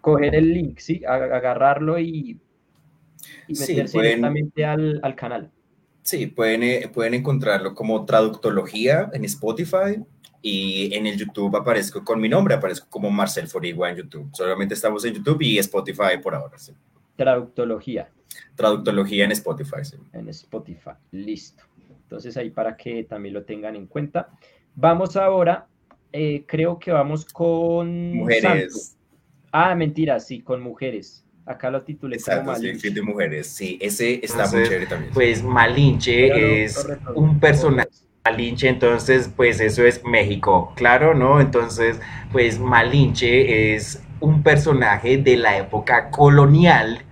coger 0.00 0.34
el 0.34 0.52
link, 0.52 0.78
¿sí? 0.78 1.02
Agarrarlo 1.06 1.98
y, 1.98 2.40
meterse 3.48 3.98
directamente 3.98 4.64
al, 4.64 5.14
canal. 5.16 5.50
Sí, 6.06 6.28
pueden, 6.28 6.62
eh, 6.62 6.88
pueden 6.94 7.14
encontrarlo 7.14 7.74
como 7.74 8.04
Traductología 8.04 9.10
en 9.12 9.24
Spotify 9.24 10.00
y 10.40 10.94
en 10.94 11.04
el 11.04 11.18
YouTube 11.18 11.56
aparezco 11.56 12.04
con 12.04 12.20
mi 12.20 12.28
nombre, 12.28 12.54
aparezco 12.54 12.86
como 12.88 13.10
Marcel 13.10 13.48
Forigua 13.48 13.90
en 13.90 13.96
YouTube. 13.96 14.30
Solamente 14.32 14.74
estamos 14.74 15.04
en 15.04 15.14
YouTube 15.14 15.42
y 15.42 15.58
Spotify 15.58 16.16
por 16.22 16.36
ahora. 16.36 16.56
Sí. 16.58 16.72
Traductología. 17.16 18.08
Traductología 18.54 19.24
en 19.24 19.32
Spotify, 19.32 19.82
sí. 19.82 19.96
En 20.12 20.28
Spotify, 20.28 20.92
listo. 21.10 21.64
Entonces 21.90 22.36
ahí 22.36 22.50
para 22.50 22.76
que 22.76 23.02
también 23.02 23.34
lo 23.34 23.42
tengan 23.42 23.74
en 23.74 23.88
cuenta. 23.88 24.28
Vamos 24.76 25.16
ahora, 25.16 25.66
eh, 26.12 26.44
creo 26.46 26.78
que 26.78 26.92
vamos 26.92 27.24
con... 27.24 28.14
Mujeres. 28.14 28.96
Ah, 29.50 29.74
mentira, 29.74 30.20
sí, 30.20 30.40
con 30.40 30.62
mujeres. 30.62 31.25
Acá 31.46 31.70
lo 31.70 31.82
titulé 31.82 32.16
Exacto, 32.16 32.40
como 32.46 32.52
Malinche. 32.52 32.90
de 32.90 33.02
mujeres. 33.02 33.46
Sí, 33.46 33.78
ese 33.80 34.20
está 34.24 34.48
muy 34.48 34.64
chévere 34.64 34.86
también. 34.86 35.12
Pues 35.14 35.42
Malinche 35.44 36.64
es 36.64 36.86
un 37.14 37.38
personaje. 37.38 37.88
Malinche, 38.24 38.68
entonces, 38.68 39.30
pues 39.34 39.60
eso 39.60 39.84
es 39.84 40.02
México, 40.04 40.72
claro, 40.74 41.14
¿no? 41.14 41.40
Entonces, 41.40 42.00
pues 42.32 42.58
Malinche 42.58 43.74
es 43.76 44.02
un 44.18 44.42
personaje 44.42 45.18
de 45.18 45.36
la 45.36 45.56
época 45.58 46.10
colonial 46.10 47.02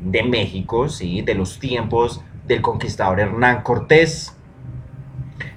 de 0.00 0.24
México, 0.24 0.88
¿sí? 0.88 1.22
De 1.22 1.34
los 1.34 1.60
tiempos 1.60 2.20
del 2.48 2.62
conquistador 2.62 3.20
Hernán 3.20 3.62
Cortés. 3.62 4.35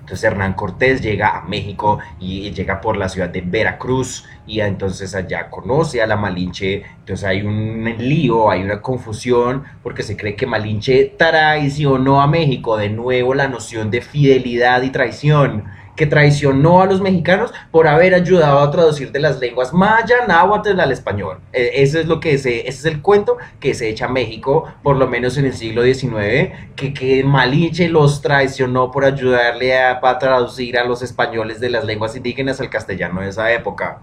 Entonces 0.09 0.23
Hernán 0.23 0.53
Cortés 0.53 1.01
llega 1.01 1.37
a 1.37 1.41
México 1.43 1.99
y 2.19 2.49
llega 2.49 2.81
por 2.81 2.97
la 2.97 3.09
ciudad 3.09 3.29
de 3.29 3.41
Veracruz 3.41 4.25
y 4.47 4.59
entonces 4.59 5.13
allá 5.13 5.51
conoce 5.51 6.01
a 6.01 6.07
la 6.07 6.17
Malinche, 6.17 6.81
entonces 6.97 7.23
hay 7.23 7.43
un 7.43 7.83
lío, 7.99 8.49
hay 8.49 8.63
una 8.63 8.81
confusión 8.81 9.65
porque 9.83 10.01
se 10.01 10.17
cree 10.17 10.35
que 10.35 10.47
Malinche 10.47 11.13
traicionó 11.15 12.21
a 12.21 12.25
México, 12.25 12.75
de 12.75 12.89
nuevo 12.89 13.35
la 13.35 13.47
noción 13.49 13.91
de 13.91 14.01
fidelidad 14.01 14.81
y 14.81 14.89
traición 14.89 15.65
que 15.99 16.05
traicionó 16.05 16.81
a 16.81 16.85
los 16.85 17.01
mexicanos 17.01 17.51
por 17.71 17.85
haber 17.85 18.13
ayudado 18.13 18.59
a 18.59 18.71
traducir 18.71 19.11
de 19.11 19.19
las 19.19 19.37
lenguas 19.41 19.73
maya, 19.73 20.25
náhuatl 20.29 20.79
al 20.79 20.93
español. 20.93 21.39
E, 21.51 21.83
ese 21.83 21.99
es 21.99 22.07
lo 22.07 22.21
que 22.21 22.37
se, 22.37 22.61
ese 22.61 22.69
es 22.69 22.85
el 22.85 23.01
cuento 23.01 23.37
que 23.59 23.73
se 23.73 23.89
echa 23.89 24.05
a 24.05 24.07
México, 24.07 24.63
por 24.81 24.95
lo 24.95 25.09
menos 25.09 25.37
en 25.37 25.43
el 25.43 25.53
siglo 25.53 25.83
XIX, 25.83 26.53
que, 26.77 26.93
que 26.93 27.21
Malinche 27.25 27.89
los 27.89 28.21
traicionó 28.21 28.91
por 28.91 29.03
ayudarle 29.03 29.77
a, 29.77 29.99
a 30.01 30.19
traducir 30.19 30.77
a 30.77 30.85
los 30.85 31.01
españoles 31.01 31.59
de 31.59 31.69
las 31.69 31.83
lenguas 31.83 32.15
indígenas 32.15 32.61
al 32.61 32.69
castellano 32.69 33.19
de 33.19 33.27
esa 33.27 33.51
época. 33.51 33.99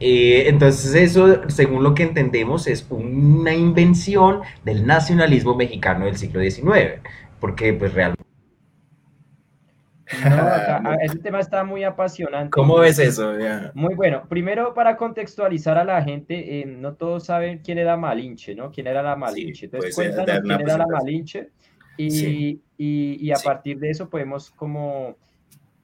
Eh, 0.00 0.48
entonces 0.48 0.94
eso, 0.94 1.42
según 1.50 1.82
lo 1.82 1.94
que 1.94 2.04
entendemos, 2.04 2.68
es 2.68 2.86
una 2.88 3.52
invención 3.52 4.40
del 4.64 4.86
nacionalismo 4.86 5.54
mexicano 5.56 6.06
del 6.06 6.16
siglo 6.16 6.40
XIX, 6.40 7.02
porque 7.38 7.74
pues 7.74 7.92
realmente 7.92 8.24
no, 10.30 10.92
ese 11.02 11.18
tema 11.18 11.40
está 11.40 11.64
muy 11.64 11.84
apasionante. 11.84 12.50
¿Cómo 12.50 12.78
ves 12.78 12.98
eso? 12.98 13.32
Muy 13.74 13.94
bueno. 13.94 14.24
Primero, 14.28 14.74
para 14.74 14.96
contextualizar 14.96 15.78
a 15.78 15.84
la 15.84 16.02
gente, 16.02 16.60
eh, 16.60 16.66
no 16.66 16.94
todos 16.94 17.24
saben 17.24 17.58
quién 17.58 17.78
era 17.78 17.96
Malinche, 17.96 18.54
¿no? 18.54 18.70
¿Quién 18.70 18.86
era 18.86 19.02
la 19.02 19.16
Malinche? 19.16 19.66
Entonces, 19.66 19.94
cuéntanos 19.94 20.40
quién 20.42 20.60
era 20.60 20.78
la 20.78 20.86
Malinche 20.86 21.50
y, 21.96 22.60
y, 22.76 23.30
a 23.30 23.38
partir 23.42 23.78
de 23.78 23.90
eso 23.90 24.08
podemos 24.10 24.50
como 24.50 25.16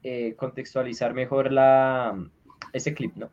eh, 0.02 0.34
contextualizar 0.36 1.14
mejor 1.14 1.52
la, 1.52 2.16
ese 2.72 2.94
clip, 2.94 3.16
¿no? 3.16 3.30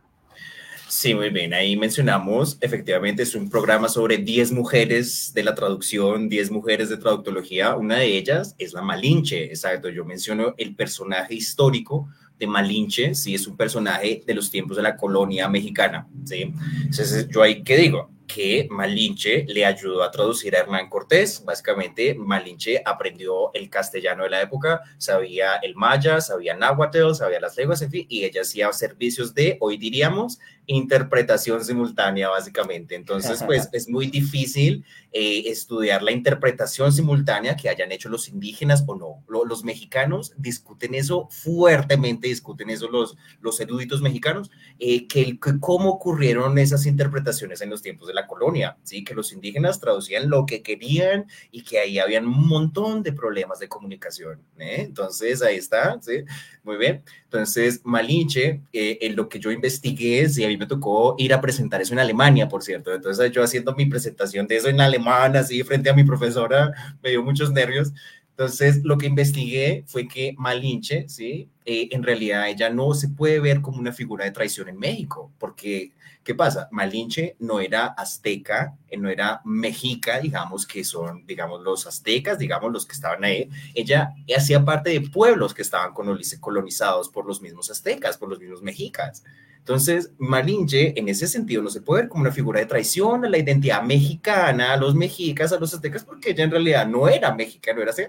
Sí, 0.89 1.13
muy 1.13 1.29
bien. 1.29 1.53
Ahí 1.53 1.75
mencionamos, 1.75 2.57
efectivamente, 2.61 3.23
es 3.23 3.35
un 3.35 3.49
programa 3.49 3.89
sobre 3.89 4.17
10 4.17 4.53
mujeres 4.53 5.33
de 5.33 5.43
la 5.43 5.53
traducción, 5.53 6.29
10 6.29 6.49
mujeres 6.49 6.89
de 6.89 6.97
traductología. 6.97 7.75
Una 7.75 7.97
de 7.97 8.17
ellas 8.17 8.55
es 8.57 8.73
la 8.73 8.81
Malinche, 8.81 9.45
exacto. 9.45 9.89
Yo 9.89 10.05
menciono 10.05 10.55
el 10.57 10.75
personaje 10.75 11.35
histórico 11.35 12.07
de 12.39 12.47
Malinche, 12.47 13.15
sí, 13.15 13.35
es 13.35 13.47
un 13.47 13.57
personaje 13.57 14.23
de 14.25 14.33
los 14.33 14.49
tiempos 14.49 14.77
de 14.77 14.83
la 14.83 14.95
colonia 14.95 15.49
mexicana, 15.49 16.07
sí. 16.23 16.53
Entonces, 16.83 17.27
yo 17.29 17.41
ahí, 17.41 17.63
¿qué 17.63 17.77
digo? 17.77 18.09
Que 18.27 18.67
Malinche 18.69 19.45
le 19.47 19.65
ayudó 19.65 20.03
a 20.03 20.11
traducir 20.11 20.55
a 20.55 20.59
Hernán 20.59 20.89
Cortés. 20.89 21.43
Básicamente, 21.45 22.13
Malinche 22.13 22.81
aprendió 22.85 23.53
el 23.53 23.69
castellano 23.69 24.23
de 24.23 24.29
la 24.29 24.41
época, 24.41 24.81
sabía 24.97 25.55
el 25.55 25.75
maya, 25.75 26.21
sabía 26.21 26.55
náhuatl, 26.55 27.15
sabía 27.15 27.39
las 27.39 27.55
lenguas, 27.57 27.81
en 27.81 27.91
fin, 27.91 28.05
y 28.09 28.25
ella 28.25 28.41
hacía 28.41 28.71
servicios 28.73 29.33
de, 29.33 29.57
hoy 29.61 29.77
diríamos, 29.77 30.39
interpretación 30.67 31.63
simultánea, 31.63 32.29
básicamente. 32.29 32.95
Entonces, 32.95 33.41
pues 33.43 33.69
es 33.73 33.89
muy 33.89 34.07
difícil 34.07 34.83
eh, 35.13 35.43
estudiar 35.45 36.03
la 36.03 36.11
interpretación 36.11 36.91
simultánea 36.91 37.55
que 37.55 37.69
hayan 37.69 37.91
hecho 37.91 38.09
los 38.09 38.27
indígenas 38.27 38.83
o 38.85 38.95
no. 38.95 39.23
los 39.27 39.63
mexicanos 39.63 40.33
discuten 40.37 40.93
eso 40.93 41.27
fuertemente, 41.31 42.27
discuten 42.27 42.69
eso 42.69 42.89
los, 42.89 43.15
los 43.39 43.59
eruditos 43.61 44.01
mexicanos, 44.01 44.51
eh, 44.79 45.07
que, 45.07 45.39
que, 45.39 45.59
cómo 45.59 45.89
ocurrieron 45.89 46.57
esas 46.57 46.85
interpretaciones 46.85 47.61
en 47.61 47.69
los 47.69 47.81
tiempos 47.81 48.09
de 48.09 48.16
la 48.17 48.27
colonia, 48.27 48.77
¿sí? 48.83 49.03
que 49.03 49.13
los 49.13 49.31
indígenas 49.31 49.79
traducían 49.79 50.29
lo 50.29 50.45
que 50.45 50.61
querían 50.61 51.25
y 51.51 51.63
que 51.63 51.79
ahí 51.79 51.99
habían 51.99 52.27
un 52.27 52.47
montón 52.47 53.03
de 53.03 53.13
problemas 53.13 53.59
de 53.59 53.69
comunicación. 53.69 54.41
¿eh? 54.57 54.81
Entonces, 54.81 55.41
ahí 55.41 55.55
está, 55.55 55.97
¿sí? 56.01 56.23
Muy 56.63 56.77
bien. 56.77 57.03
Entonces, 57.23 57.81
Malinche, 57.83 58.61
en 58.73 59.15
lo 59.15 59.29
que 59.29 59.39
yo 59.39 59.51
investigué, 59.51 60.27
sí, 60.27 60.45
me 60.57 60.65
tocó 60.65 61.15
ir 61.17 61.33
a 61.33 61.41
presentar 61.41 61.81
eso 61.81 61.93
en 61.93 61.99
Alemania, 61.99 62.47
por 62.47 62.63
cierto. 62.63 62.93
Entonces 62.93 63.31
yo 63.31 63.43
haciendo 63.43 63.75
mi 63.75 63.85
presentación 63.85 64.47
de 64.47 64.57
eso 64.57 64.67
en 64.67 64.81
alemán, 64.81 65.35
así 65.35 65.63
frente 65.63 65.89
a 65.89 65.93
mi 65.93 66.03
profesora, 66.03 66.71
me 67.01 67.11
dio 67.11 67.23
muchos 67.23 67.51
nervios. 67.51 67.93
Entonces, 68.31 68.81
lo 68.83 68.97
que 68.97 69.07
investigué 69.07 69.83
fue 69.87 70.07
que 70.07 70.35
Malinche, 70.37 71.09
¿sí? 71.09 71.49
Eh, 71.69 71.89
en 71.91 72.01
realidad 72.01 72.47
ella 72.47 72.69
no 72.69 72.93
se 72.93 73.09
puede 73.09 73.41
ver 73.41 73.59
como 73.59 73.77
una 73.77 73.91
figura 73.91 74.23
de 74.23 74.31
traición 74.31 74.69
en 74.69 74.79
México, 74.79 75.33
porque, 75.37 75.91
¿qué 76.23 76.33
pasa? 76.33 76.69
Malinche 76.71 77.35
no 77.39 77.59
era 77.59 77.87
azteca, 77.87 78.77
eh, 78.87 78.95
no 78.95 79.09
era 79.09 79.41
mexica, 79.43 80.21
digamos, 80.21 80.65
que 80.65 80.85
son, 80.85 81.25
digamos, 81.25 81.61
los 81.63 81.85
aztecas, 81.85 82.39
digamos, 82.39 82.71
los 82.71 82.85
que 82.85 82.93
estaban 82.93 83.25
ahí. 83.25 83.49
Ella 83.75 84.13
hacía 84.33 84.63
parte 84.63 84.91
de 84.91 85.01
pueblos 85.01 85.53
que 85.53 85.61
estaban 85.61 85.91
colonizados 85.93 87.09
por 87.09 87.25
los 87.25 87.41
mismos 87.41 87.69
aztecas, 87.69 88.17
por 88.17 88.29
los 88.29 88.39
mismos 88.39 88.61
mexicas. 88.61 89.25
Entonces, 89.57 90.13
Malinche, 90.17 90.97
en 90.97 91.09
ese 91.09 91.27
sentido, 91.27 91.61
no 91.61 91.69
se 91.69 91.81
puede 91.81 92.03
ver 92.03 92.09
como 92.09 92.21
una 92.21 92.31
figura 92.31 92.61
de 92.61 92.65
traición 92.65 93.25
a 93.25 93.29
la 93.29 93.39
identidad 93.39 93.83
mexicana, 93.83 94.71
a 94.71 94.77
los 94.77 94.95
mexicas, 94.95 95.51
a 95.51 95.59
los 95.59 95.73
aztecas, 95.73 96.05
porque 96.05 96.29
ella 96.29 96.45
en 96.45 96.51
realidad 96.51 96.87
no 96.87 97.09
era 97.09 97.35
mexicana, 97.35 97.75
no 97.75 97.81
era 97.81 97.91
así, 97.91 98.03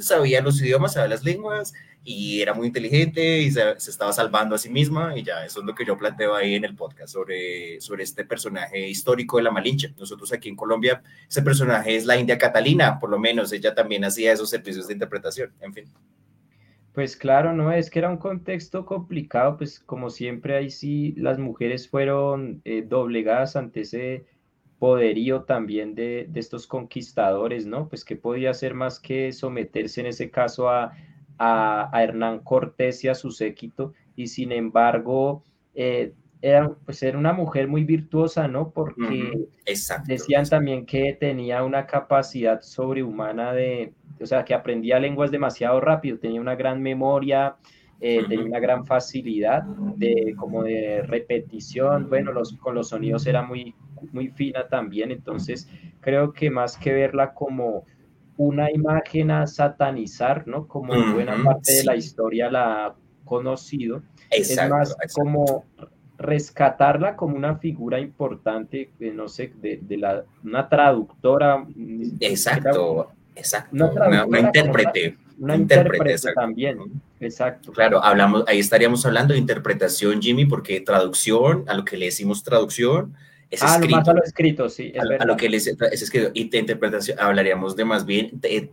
sabía 0.00 0.42
los 0.42 0.60
idiomas, 0.60 0.92
sabía 0.92 1.08
las 1.08 1.24
lenguas 1.24 1.72
y 2.02 2.40
era 2.40 2.54
muy 2.54 2.68
inteligente 2.68 3.40
y 3.40 3.50
se, 3.50 3.72
estaba 3.72 4.12
salvando 4.12 4.54
a 4.54 4.58
sí 4.58 4.70
misma 4.70 5.16
y 5.16 5.22
ya, 5.22 5.44
eso 5.44 5.60
es 5.60 5.66
lo 5.66 5.74
que 5.74 5.84
yo 5.84 5.98
planteo 5.98 6.34
ahí 6.34 6.54
en 6.54 6.64
el 6.64 6.74
podcast 6.74 7.12
sobre, 7.12 7.80
sobre 7.80 8.04
este 8.04 8.24
personaje 8.24 8.88
histórico 8.88 9.36
de 9.36 9.42
la 9.42 9.50
Malinche. 9.50 9.94
Nosotros 9.98 10.32
aquí 10.32 10.48
en 10.48 10.56
Colombia, 10.56 11.02
ese 11.28 11.42
personaje 11.42 11.96
es 11.96 12.06
la 12.06 12.16
India 12.16 12.38
Catalina, 12.38 12.98
por 12.98 13.10
lo 13.10 13.18
menos, 13.18 13.52
ella 13.52 13.74
también 13.74 14.04
hacía 14.04 14.32
esos 14.32 14.48
servicios 14.48 14.86
de 14.86 14.94
interpretación, 14.94 15.52
en 15.60 15.74
fin. 15.74 15.84
Pues 16.92 17.16
claro, 17.16 17.52
no, 17.52 17.70
es 17.70 17.88
que 17.88 18.00
era 18.00 18.10
un 18.10 18.16
contexto 18.16 18.84
complicado, 18.84 19.56
pues 19.56 19.78
como 19.78 20.10
siempre 20.10 20.56
ahí 20.56 20.70
sí 20.70 21.14
las 21.16 21.38
mujeres 21.38 21.88
fueron 21.88 22.62
eh, 22.64 22.82
doblegadas 22.82 23.54
ante 23.56 23.82
ese 23.82 24.26
poderío 24.80 25.42
también 25.42 25.94
de, 25.94 26.28
estos 26.34 26.66
conquistadores, 26.66 27.66
¿no? 27.66 27.88
Pues 27.88 28.04
que 28.04 28.16
podía 28.16 28.50
hacer 28.50 28.74
más 28.74 28.98
que 28.98 29.30
someterse 29.32 30.00
en 30.00 30.06
ese 30.06 30.30
caso 30.30 30.68
a, 30.70 30.92
Hernán 31.40 32.40
Cortés 32.40 33.02
y 33.04 33.08
a 33.08 33.14
su 33.14 33.30
séquito, 33.30 33.94
y 34.14 34.26
sin 34.26 34.52
embargo, 34.52 35.42
eh, 35.74 36.12
era, 36.42 36.70
pues 36.84 37.02
era 37.02 37.18
una 37.18 37.32
mujer 37.32 37.68
muy 37.68 37.84
virtuosa, 37.84 38.48
¿no? 38.48 38.70
Porque 38.70 39.46
decían 40.06 40.48
también 40.48 40.86
que 40.86 41.16
tenía 41.18 41.62
una 41.64 41.86
capacidad 41.86 42.60
sobrehumana 42.62 43.52
de, 43.52 43.92
o 44.20 44.26
sea, 44.26 44.44
que 44.44 44.54
aprendía 44.54 44.98
lenguas 44.98 45.30
demasiado 45.30 45.80
rápido, 45.80 46.18
tenía 46.18 46.40
una 46.40 46.56
gran 46.56 46.82
memoria, 46.82 47.56
eh, 48.00 48.24
tenía 48.28 48.46
una 48.46 48.60
gran 48.60 48.86
facilidad 48.86 49.62
de 49.96 50.34
como 50.36 50.62
de 50.62 51.02
repetición, 51.02 52.08
bueno, 52.08 52.32
los, 52.32 52.56
con 52.56 52.74
los 52.74 52.88
sonidos 52.88 53.26
era 53.26 53.42
muy, 53.42 53.74
muy 54.12 54.28
fina 54.28 54.68
también, 54.68 55.10
entonces 55.10 55.68
creo 56.00 56.32
que 56.32 56.50
más 56.50 56.78
que 56.78 56.92
verla 56.92 57.34
como 57.34 57.84
una 58.40 58.70
imagen 58.72 59.30
a 59.30 59.46
satanizar, 59.46 60.48
¿no? 60.48 60.66
Como 60.66 60.94
buena 61.12 61.36
parte 61.44 61.74
de 61.74 61.84
la 61.84 61.94
historia 61.94 62.50
la 62.50 62.86
ha 62.86 62.94
conocido, 63.26 64.02
es 64.30 64.56
más 64.66 64.96
como 65.12 65.66
rescatarla 66.16 67.16
como 67.16 67.36
una 67.36 67.56
figura 67.56 68.00
importante, 68.00 68.88
no 68.98 69.28
sé, 69.28 69.52
de, 69.60 69.96
la, 69.98 70.24
una 70.42 70.66
traductora. 70.70 71.66
Exacto, 72.20 73.10
exacto, 73.34 73.76
una, 73.76 74.38
intérprete. 74.40 75.18
Una, 75.38 75.56
intérprete, 75.56 76.32
también, 76.34 76.78
exacto. 77.20 77.72
Claro, 77.72 78.02
hablamos, 78.02 78.44
ahí 78.48 78.58
estaríamos 78.58 79.04
hablando 79.04 79.34
de 79.34 79.40
interpretación, 79.40 80.22
Jimmy, 80.22 80.46
porque 80.46 80.80
traducción, 80.80 81.64
a 81.68 81.74
lo 81.74 81.84
que 81.84 81.98
le 81.98 82.06
decimos 82.06 82.42
traducción, 82.42 83.14
es 83.50 83.62
ah, 83.62 83.74
escrito. 83.74 83.90
Lo 83.90 83.96
más 83.96 84.08
a 84.08 84.12
lo 84.14 84.22
escrito, 84.22 84.68
sí. 84.68 84.92
a, 84.96 85.24
lo 85.24 85.36
que 85.36 85.48
les, 85.48 85.66
es 85.66 86.02
escrito. 86.02 86.30
Y 86.34 86.48
de 86.48 86.58
interpretación 86.58 87.18
hablaríamos 87.20 87.74
de 87.76 87.84
más 87.84 88.06
bien, 88.06 88.30
de, 88.32 88.70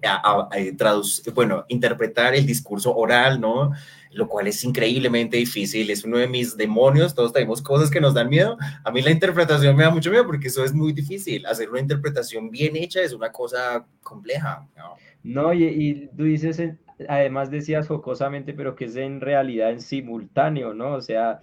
bueno, 1.34 1.66
interpretar 1.68 2.36
el 2.36 2.46
discurso 2.46 2.96
oral, 2.96 3.42
¿no? 3.42 3.72
lo 4.12 4.28
cual 4.28 4.48
es 4.48 4.64
increíblemente 4.64 5.38
difícil, 5.38 5.90
es 5.90 6.04
uno 6.04 6.18
de 6.18 6.28
mis 6.28 6.58
demonios, 6.58 7.14
todos 7.14 7.34
tenemos 7.34 7.62
cosas 7.62 7.92
que 7.92 8.02
nos 8.02 8.14
dan 8.14 8.30
miedo, 8.30 8.58
a 8.84 8.92
mí 8.92 9.02
la 9.02 9.12
interpretación 9.12 9.76
me 9.76 9.84
da 9.84 9.90
mucho 9.90 10.10
miedo 10.10 10.26
porque 10.26 10.48
eso 10.48 10.64
es 10.64 10.74
muy 10.74 10.92
difícil, 10.94 11.46
hacer 11.46 11.70
una 11.70 11.82
interpretación 11.82 12.50
bien 12.50 12.76
hecha 12.76 13.02
es 13.02 13.14
una 13.14 13.32
cosa 13.32 13.86
compleja. 14.02 14.66
No, 15.24 15.54
y, 15.54 16.10
tú 16.16 16.24
dices, 16.24 16.62
además 17.08 17.52
decías 17.52 17.88
jocosamente, 17.88 18.54
pero 18.54 18.76
que 18.76 18.86
es 18.86 18.96
en 18.96 19.22
realidad 19.22 19.72
en 19.72 19.82
simultáneo, 19.82 20.74
¿no? 20.74 20.94
O 20.94 21.02
sea, 21.02 21.40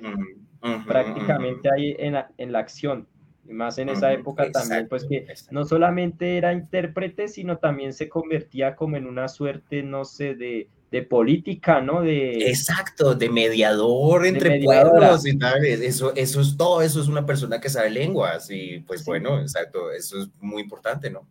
prácticamente 0.86 1.68
ahí 1.72 1.94
en, 1.98 2.16
en 2.38 2.52
la 2.52 2.58
acción, 2.58 3.06
y 3.46 3.52
más 3.52 3.78
en 3.78 3.88
esa 3.90 4.12
época 4.12 4.50
también, 4.50 4.88
pues 4.88 5.04
que 5.04 5.26
no 5.50 5.64
solamente 5.64 6.36
era 6.36 6.52
intérprete, 6.52 7.28
sino 7.28 7.58
también 7.58 7.92
se 7.92 8.08
convertía 8.08 8.74
como 8.74 8.96
en 8.96 9.06
una 9.06 9.28
suerte, 9.28 9.82
no 9.82 10.04
sé, 10.04 10.34
de, 10.34 10.68
de 10.90 11.02
política, 11.02 11.80
¿no? 11.80 12.02
De, 12.02 12.48
Exacto, 12.48 13.14
de 13.14 13.28
mediador 13.28 14.26
entre 14.26 14.62
pueblos 14.62 15.26
y 15.26 15.38
tal. 15.38 15.64
Eso, 15.64 16.14
eso 16.14 16.40
es 16.40 16.56
todo, 16.56 16.82
eso 16.82 17.00
es 17.00 17.08
una 17.08 17.26
persona 17.26 17.60
que 17.60 17.68
sabe 17.68 17.90
lenguas 17.90 18.48
y 18.50 18.78
pues 18.80 19.04
bueno, 19.04 19.40
exacto, 19.40 19.90
eso 19.90 20.22
es 20.22 20.28
muy 20.40 20.62
importante, 20.62 21.10
¿no? 21.10 21.26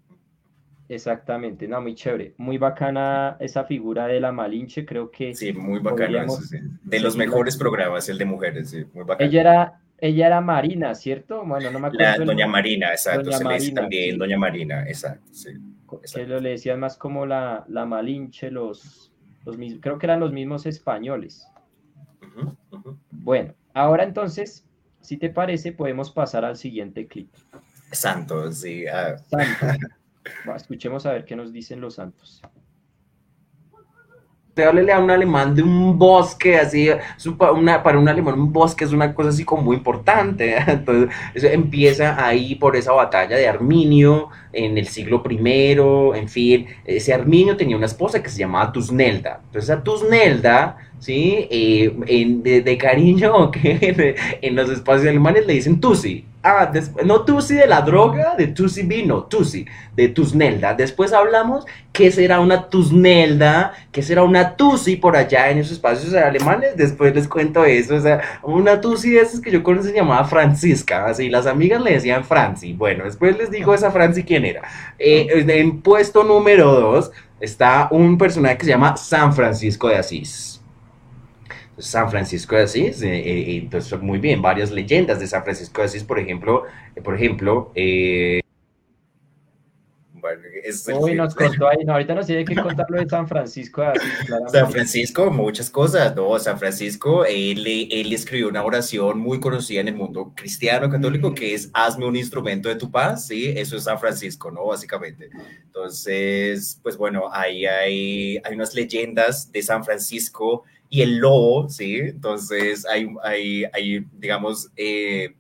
Exactamente, 0.90 1.68
no, 1.68 1.82
muy 1.82 1.96
chévere, 1.96 2.34
muy 2.38 2.58
bacana 2.58 3.38
esa 3.40 3.64
figura 3.64 4.06
de 4.06 4.20
la 4.20 4.32
Malinche, 4.32 4.86
creo 4.86 5.10
que... 5.10 5.34
Sí, 5.34 5.54
muy 5.54 5.80
bacana, 5.80 6.26
de 6.84 7.00
los 7.00 7.16
mejores 7.16 7.56
programas, 7.56 8.10
el 8.10 8.18
de 8.18 8.26
mujeres, 8.26 8.70
sí, 8.70 8.84
muy 8.94 9.06
bacana. 9.06 9.30
Ella 9.30 9.42
era, 9.42 9.82
ella 9.98 10.28
era 10.28 10.42
Marina, 10.42 10.94
¿cierto? 10.96 11.46
Bueno, 11.46 11.72
no 11.72 11.80
me 11.80 11.88
acuerdo. 11.88 12.26
doña 12.26 12.48
Marina, 12.48 12.92
exacto, 12.92 13.32
se 13.32 13.44
le 13.44 13.54
dice 13.56 13.72
también 13.72 14.18
Doña 14.18 14.38
Marina, 14.38 14.84
exacto, 14.88 15.26
sí. 15.32 15.52
Que 16.14 16.26
lo 16.26 16.40
le 16.40 16.52
decían 16.52 16.80
más 16.80 16.98
como 16.98 17.26
la, 17.26 17.64
la 17.68 17.86
Malinche, 17.86 18.50
los 18.50 19.12
creo 19.82 20.00
que 20.00 20.06
eran 20.06 20.20
los 20.20 20.32
mismos 20.32 20.66
españoles. 20.66 21.48
Bueno, 23.12 23.54
ahora 23.74 24.04
entonces, 24.04 24.66
si 25.02 25.18
te 25.18 25.30
parece, 25.30 25.72
podemos 25.72 26.12
pasar 26.12 26.46
al 26.46 26.58
siguiente 26.58 27.08
clip. 27.08 27.30
Santos, 27.92 28.62
sí. 28.62 28.86
Ah. 28.88 29.16
escuchemos 30.56 31.06
a 31.06 31.12
ver 31.12 31.26
qué 31.26 31.36
nos 31.36 31.54
dicen 31.54 31.80
los 31.80 31.96
santos 31.96 32.42
te 34.54 34.64
háblele 34.64 34.92
a 34.92 35.00
un 35.00 35.10
alemán 35.10 35.56
de 35.56 35.64
un 35.64 35.98
bosque, 35.98 36.58
así, 36.58 36.90
para 37.38 37.98
un 37.98 38.08
alemán 38.08 38.40
un 38.40 38.54
bosque 38.54 38.84
es 38.86 38.92
una 38.92 39.14
cosa 39.14 39.30
así 39.30 39.44
como 39.44 39.64
muy 39.64 39.78
importante. 39.78 40.56
Entonces, 40.68 41.12
empieza 41.36 42.24
ahí 42.24 42.56
por 42.56 42.76
esa 42.76 42.92
batalla 42.92 43.36
de 43.36 43.48
Arminio 43.48 44.30
en 44.52 44.78
el 44.78 44.88
siglo 44.88 45.24
I, 45.28 45.40
en 46.16 46.30
fin, 46.30 46.68
ese 46.86 47.14
Arminio 47.14 47.58
tenía 47.58 47.76
una 47.76 47.88
esposa 47.88 48.22
que 48.22 48.30
se 48.30 48.40
llamaba 48.40 48.72
Tusnelda. 48.72 49.42
Entonces 49.46 49.70
a 49.72 49.84
Tusnelda 49.84 50.78
¿sí? 51.04 51.48
Eh, 51.50 51.94
de, 52.64 52.78
cariño, 52.78 53.52
que 53.52 54.16
en, 54.42 54.56
los 54.56 54.70
espacios 54.70 55.10
alemanes 55.10 55.46
le 55.46 55.54
dicen 55.54 55.80
Tusi. 55.80 56.26
Ah, 56.46 56.70
no 57.06 57.22
Tusi 57.24 57.56
de 57.56 57.68
la 57.68 57.82
droga, 57.82 58.36
de 58.38 58.48
Tusi 58.48 58.84
vino, 58.84 59.24
Tusi, 59.24 59.66
de 59.96 60.10
Tusnelda. 60.10 60.74
Después 60.74 61.14
hablamos 61.14 61.66
qué 61.94 62.12
será 62.12 62.42
una 62.42 62.68
Tusnelda, 62.68 63.74
qué 63.94 64.02
será 64.02 64.24
una 64.24 64.58
Tusi 64.58 64.98
por 64.98 65.16
allá 65.16 65.50
en 65.50 65.60
esos 65.60 65.74
espacios 65.74 66.14
alemanes. 66.14 66.76
Después 66.76 67.16
les 67.16 67.30
cuento 67.30 67.64
eso. 67.64 67.96
O 67.96 68.02
sea, 68.02 68.22
una 68.44 68.82
Tusi 68.82 69.12
de 69.12 69.22
esas 69.22 69.40
que 69.40 69.52
yo 69.52 69.64
conocí 69.64 69.90
se 69.90 69.96
llamaba 69.96 70.26
Francisca, 70.26 71.06
así 71.06 71.30
las 71.30 71.48
amigas 71.48 71.82
le 71.82 71.94
decían 71.94 72.26
Franci. 72.26 72.74
Bueno, 72.74 73.06
después 73.06 73.38
les 73.38 73.50
digo 73.50 73.74
esa 73.74 73.92
Franci 73.92 74.24
quién 74.24 74.44
era. 74.44 74.64
Eh, 75.00 75.46
en 75.48 75.82
puesto 75.82 76.26
número 76.26 76.74
dos 76.74 77.12
está 77.40 77.88
un 77.92 78.18
personaje 78.18 78.58
que 78.58 78.66
se 78.66 78.72
llama 78.72 78.98
San 78.98 79.34
Francisco 79.34 79.88
de 79.88 79.96
Asís. 79.96 80.53
San 81.78 82.10
Francisco 82.10 82.56
de 82.56 82.64
Asís, 82.64 83.02
eh, 83.02 83.20
eh, 83.20 83.58
entonces 83.58 84.00
muy 84.02 84.20
bien, 84.20 84.42
varias 84.42 84.72
leyendas 84.72 85.20
de 85.20 85.28
San 85.28 85.44
Francisco 85.44 85.82
de 85.82 85.88
Asís, 85.88 86.04
por 86.04 86.20
ejemplo, 86.20 86.64
eh, 86.96 87.02
por 87.02 87.16
ejemplo, 87.16 87.72
Uy, 90.98 91.16
nos 91.16 91.36
contó 91.36 91.68
ahí, 91.68 91.84
no, 91.86 91.94
ahorita 91.94 92.16
nos 92.16 92.26
tiene 92.26 92.46
que 92.46 92.56
contar 92.56 92.86
lo 92.90 92.98
de 92.98 93.10
San 93.10 93.28
Francisco 93.28 93.82
de 93.82 93.88
Asís. 93.88 94.52
San 94.52 94.72
Francisco, 94.72 95.30
muchas 95.30 95.70
cosas, 95.70 96.16
¿no? 96.16 96.40
San 96.40 96.58
Francisco, 96.58 97.26
él, 97.26 97.68
él 97.68 98.14
escribió 98.14 98.48
una 98.48 98.64
oración 98.64 99.20
muy 99.20 99.42
conocida 99.42 99.82
en 99.82 99.90
el 99.90 99.96
mundo 99.96 100.32
cristiano 100.36 100.90
católico 100.90 101.36
que 101.36 101.54
es 101.54 101.70
hazme 101.74 102.06
un 102.06 102.16
instrumento 102.16 102.70
de 102.70 102.76
tu 102.76 102.90
paz, 102.90 103.28
¿sí? 103.28 103.54
Eso 103.56 103.76
es 103.76 103.84
San 103.84 104.00
Francisco, 104.00 104.50
¿no? 104.50 104.68
Básicamente. 104.68 105.30
Entonces, 105.66 106.80
pues 106.82 106.96
bueno, 106.96 107.26
ahí 107.32 107.66
hay, 107.66 108.38
hay 108.38 108.54
unas 108.56 108.74
leyendas 108.74 109.52
de 109.52 109.62
San 109.62 109.84
Francisco 109.84 110.64
y 110.94 111.02
el 111.02 111.18
lobo, 111.18 111.68
¿sí? 111.70 111.96
Entonces, 111.96 112.86
hay, 112.86 113.08
hay, 113.24 113.64
hay 113.74 114.06
digamos, 114.12 114.72
eh, 114.76 115.34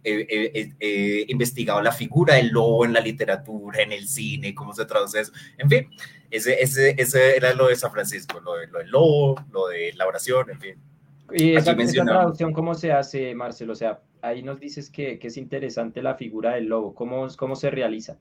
investigado 1.27 1.79
la 1.79 1.91
figura 1.91 2.33
del 2.33 2.47
lobo 2.47 2.85
en 2.85 2.93
la 2.93 2.99
literatura, 2.99 3.83
en 3.83 3.91
el 3.91 4.07
cine, 4.07 4.55
cómo 4.55 4.73
se 4.73 4.83
traduce 4.85 5.19
eso. 5.19 5.31
En 5.59 5.69
fin, 5.69 5.89
ese, 6.31 6.59
ese, 6.59 6.95
ese 6.97 7.37
era 7.37 7.53
lo 7.53 7.67
de 7.67 7.75
San 7.75 7.91
Francisco, 7.91 8.39
lo, 8.39 8.55
de, 8.55 8.65
lo 8.65 8.79
del 8.79 8.89
lobo, 8.89 9.35
lo 9.51 9.67
de 9.67 9.93
la 9.93 10.07
oración, 10.07 10.49
en 10.49 10.59
fin. 10.59 10.75
¿Y 11.31 11.55
esa, 11.55 11.73
esa, 11.73 12.03
traducción 12.03 12.51
cómo 12.51 12.73
se 12.73 12.91
hace, 12.91 13.35
Marcelo? 13.35 13.73
O 13.73 13.75
sea, 13.75 14.01
ahí 14.23 14.41
nos 14.41 14.59
dices 14.59 14.89
que, 14.89 15.19
que 15.19 15.27
es 15.27 15.37
interesante 15.37 16.01
la 16.01 16.15
figura 16.15 16.55
del 16.55 16.65
lobo, 16.65 16.95
¿cómo, 16.95 17.27
cómo 17.37 17.55
se 17.55 17.69
realiza? 17.69 18.17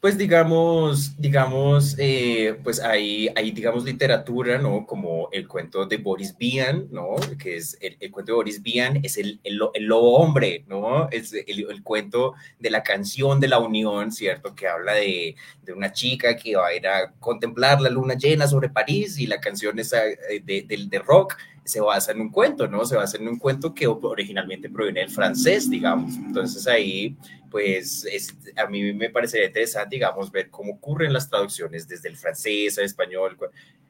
Pues 0.00 0.16
digamos, 0.16 1.20
digamos, 1.20 1.96
eh, 1.98 2.56
pues 2.62 2.78
hay, 2.78 3.28
hay, 3.34 3.50
digamos, 3.50 3.82
literatura, 3.82 4.56
¿no? 4.56 4.86
Como 4.86 5.28
el 5.32 5.48
cuento 5.48 5.86
de 5.86 5.96
Boris 5.96 6.36
Vian, 6.38 6.86
¿no? 6.92 7.16
Que 7.36 7.56
es 7.56 7.76
el, 7.80 8.08
cuento 8.12 8.30
de 8.30 8.36
Boris 8.36 8.62
Vian, 8.62 9.00
es 9.02 9.16
el, 9.16 9.40
el, 9.42 9.56
lobo 9.56 10.18
hombre, 10.18 10.64
¿no? 10.68 11.08
Es 11.10 11.32
el, 11.32 11.82
cuento 11.82 12.34
de 12.60 12.70
la 12.70 12.84
canción 12.84 13.40
de 13.40 13.48
la 13.48 13.58
unión, 13.58 14.12
¿cierto? 14.12 14.54
Que 14.54 14.68
habla 14.68 14.94
de, 14.94 15.34
de, 15.64 15.72
una 15.72 15.90
chica 15.92 16.36
que 16.36 16.54
va 16.54 16.68
a 16.68 16.74
ir 16.74 16.86
a 16.86 17.12
contemplar 17.18 17.80
la 17.80 17.90
luna 17.90 18.14
llena 18.14 18.46
sobre 18.46 18.68
París 18.68 19.18
y 19.18 19.26
la 19.26 19.40
canción 19.40 19.80
esa 19.80 20.06
eh, 20.06 20.40
de, 20.44 20.62
de, 20.62 20.86
de 20.88 20.98
rock 21.00 21.36
se 21.68 21.80
basa 21.80 22.12
en 22.12 22.20
un 22.20 22.30
cuento, 22.30 22.66
¿no? 22.66 22.84
Se 22.84 22.96
basa 22.96 23.18
en 23.18 23.28
un 23.28 23.38
cuento 23.38 23.74
que 23.74 23.86
originalmente 23.86 24.70
proviene 24.70 25.00
del 25.00 25.10
francés, 25.10 25.68
digamos. 25.68 26.16
Entonces 26.16 26.66
ahí, 26.66 27.16
pues, 27.50 28.06
es, 28.10 28.36
a 28.56 28.66
mí 28.66 28.92
me 28.94 29.10
parecería 29.10 29.46
interesante, 29.46 29.96
digamos, 29.96 30.32
ver 30.32 30.48
cómo 30.48 30.72
ocurren 30.74 31.12
las 31.12 31.28
traducciones 31.28 31.86
desde 31.86 32.08
el 32.08 32.16
francés 32.16 32.78
al 32.78 32.84
español. 32.84 33.36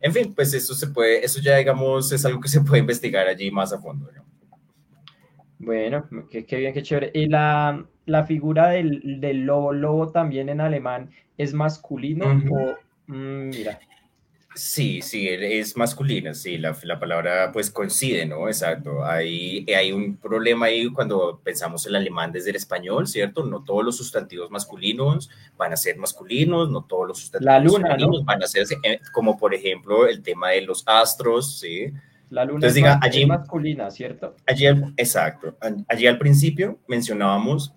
En 0.01 0.13
fin, 0.13 0.35
pues 0.35 0.53
eso 0.55 0.75
se 0.75 0.89
puede, 0.89 1.25
eso 1.25 1.41
ya, 1.41 1.57
digamos, 1.57 2.11
es 2.11 2.25
algo 2.25 2.41
que 2.41 2.49
se 2.49 2.61
puede 2.61 2.81
investigar 2.81 3.29
allí 3.29 3.51
más 3.51 3.73
a 3.73 3.79
fondo. 3.79 4.11
Bueno, 5.61 6.09
qué, 6.31 6.45
bien, 6.57 6.75
qué 6.75 6.83
chévere. 6.83 7.11
Y 7.15 7.27
la, 7.27 7.87
la 8.07 8.25
figura 8.25 8.69
del, 8.71 9.21
del, 9.21 9.43
lobo, 9.43 9.73
lobo 9.73 10.11
también 10.11 10.49
en 10.49 10.61
alemán, 10.61 11.11
¿es 11.37 11.55
masculino 11.55 12.27
o...? 12.27 12.77
Mm, 13.07 13.49
mira. 13.51 13.79
Sí, 14.59 15.03
sí, 15.03 15.29
es 15.29 15.77
masculina, 15.77 16.35
sí, 16.35 16.59
la, 16.59 16.77
la, 16.83 16.99
palabra 16.99 17.53
pues 17.53 17.71
coincide, 17.71 18.27
¿no? 18.27 18.49
Exacto. 18.49 19.05
Hay, 19.05 19.65
hay 19.73 19.93
un 19.93 20.17
problema 20.17 20.67
ahí 20.67 20.89
cuando 20.89 21.41
pensamos 21.45 21.87
el 21.87 21.95
alemán 21.95 22.33
desde 22.33 22.51
el 22.51 22.57
español, 22.57 23.07
¿cierto? 23.07 23.45
No 23.45 23.63
todos 23.63 23.85
los 23.85 23.97
sustantivos 23.97 24.51
masculinos 24.51 25.31
van 25.57 25.73
a 25.73 25.77
ser 25.77 25.97
masculinos, 25.97 26.69
no 26.71 26.83
todos 26.83 27.07
los 27.07 27.21
sustantivos 27.21 27.81
la 27.81 27.97
luna, 27.97 28.25
van 28.25 28.43
a 28.43 28.49
ser, 28.49 28.67
eh, 28.83 28.99
como 29.13 29.39
por 29.39 29.55
ejemplo 29.55 30.09
el 30.09 30.23
tema 30.23 30.51
de 30.51 30.63
los 30.63 30.83
astros, 30.87 31.61
¿sí? 31.61 31.93
La 32.31 32.45
luna 32.45 32.57
Entonces, 32.57 32.71
es, 32.71 32.75
diga, 32.75 32.95
es 32.95 33.09
allí- 33.15 33.27
masculina, 33.27 33.91
¿cierto? 33.93 34.35
Allí, 34.45 34.67
al- 34.67 34.93
exacto. 34.97 35.57
Allí 35.87 36.09
al 36.09 36.19
principio 36.19 36.81
mencionábamos 36.89 37.75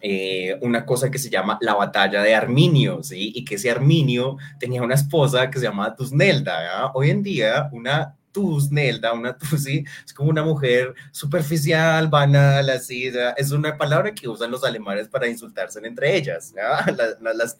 eh, 0.00 0.58
una 0.62 0.84
cosa 0.86 1.10
que 1.10 1.18
se 1.18 1.30
llama 1.30 1.58
la 1.60 1.74
batalla 1.74 2.22
de 2.22 2.34
Arminio, 2.34 3.02
¿sí? 3.02 3.32
Y 3.34 3.44
que 3.44 3.56
ese 3.56 3.70
Arminio 3.70 4.36
tenía 4.58 4.82
una 4.82 4.94
esposa 4.94 5.50
que 5.50 5.58
se 5.58 5.66
llamaba 5.66 5.94
Tusnelda. 5.94 6.90
Hoy 6.94 7.10
en 7.10 7.22
día, 7.22 7.68
una 7.72 8.16
Tusnelda, 8.32 9.14
una 9.14 9.36
Tusi, 9.38 9.84
es 10.04 10.12
como 10.12 10.28
una 10.30 10.42
mujer 10.42 10.94
superficial, 11.10 12.08
banal, 12.08 12.68
así. 12.68 13.10
Es 13.36 13.50
una 13.50 13.78
palabra 13.78 14.14
que 14.14 14.28
usan 14.28 14.50
los 14.50 14.62
alemanes 14.64 15.08
para 15.08 15.28
insultarse 15.28 15.80
entre 15.84 16.16
ellas. 16.16 16.52
Las, 16.86 17.18
las. 17.20 17.56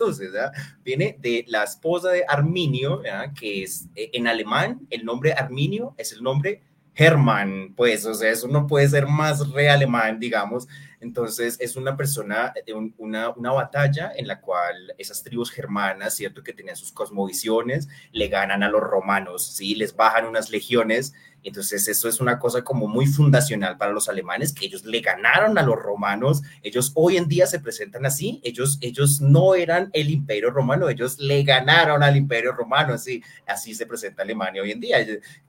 Viene 0.84 1.16
de 1.20 1.44
la 1.48 1.64
esposa 1.64 2.10
de 2.10 2.24
Arminio. 2.28 3.02
Que 3.38 3.62
es, 3.62 3.86
eh, 3.94 4.10
en 4.12 4.26
alemán, 4.26 4.86
el 4.90 5.04
nombre 5.04 5.32
Arminio 5.32 5.94
es 5.96 6.12
el 6.12 6.22
nombre 6.22 6.62
Hermann, 6.96 7.74
pues, 7.76 8.06
o 8.06 8.14
sea, 8.14 8.30
eso 8.30 8.48
no 8.48 8.66
puede 8.66 8.88
ser 8.88 9.06
más 9.06 9.50
re 9.50 9.68
alemán, 9.68 10.18
digamos. 10.18 10.66
Entonces, 11.06 11.56
es 11.60 11.76
una 11.76 11.96
persona 11.96 12.52
de 12.66 12.72
un- 12.74 12.94
una, 12.98 13.30
una 13.30 13.52
batalla 13.52 14.12
en 14.14 14.26
la 14.26 14.40
cual 14.40 14.94
esas 14.98 15.22
tribus 15.22 15.50
germanas, 15.50 16.14
¿cierto? 16.16 16.42
Que 16.42 16.52
tenían 16.52 16.76
sus 16.76 16.92
cosmovisiones, 16.92 17.88
le 18.12 18.28
ganan 18.28 18.62
a 18.62 18.68
los 18.68 18.80
romanos, 18.82 19.46
¿sí? 19.54 19.74
Les 19.76 19.94
bajan 19.94 20.26
unas 20.26 20.50
legiones. 20.50 21.14
Entonces, 21.42 21.86
eso 21.86 22.08
es 22.08 22.20
una 22.20 22.38
cosa 22.38 22.62
como 22.64 22.88
muy 22.88 23.06
fundacional 23.06 23.78
para 23.78 23.92
los 23.92 24.08
alemanes, 24.08 24.52
que 24.52 24.66
ellos 24.66 24.84
le 24.84 25.00
ganaron 25.00 25.56
a 25.58 25.62
los 25.62 25.76
romanos. 25.76 26.42
Ellos 26.62 26.90
hoy 26.94 27.16
en 27.16 27.28
día 27.28 27.46
se 27.46 27.60
presentan 27.60 28.04
así. 28.04 28.40
Ellos, 28.42 28.78
ellos 28.80 29.20
no 29.20 29.54
eran 29.54 29.90
el 29.92 30.10
imperio 30.10 30.50
romano, 30.50 30.88
ellos 30.88 31.18
le 31.18 31.44
ganaron 31.44 32.02
al 32.02 32.16
imperio 32.16 32.52
romano, 32.52 32.94
así. 32.94 33.22
Así 33.46 33.74
se 33.74 33.86
presenta 33.86 34.22
Alemania 34.22 34.62
hoy 34.62 34.72
en 34.72 34.80
día 34.80 34.96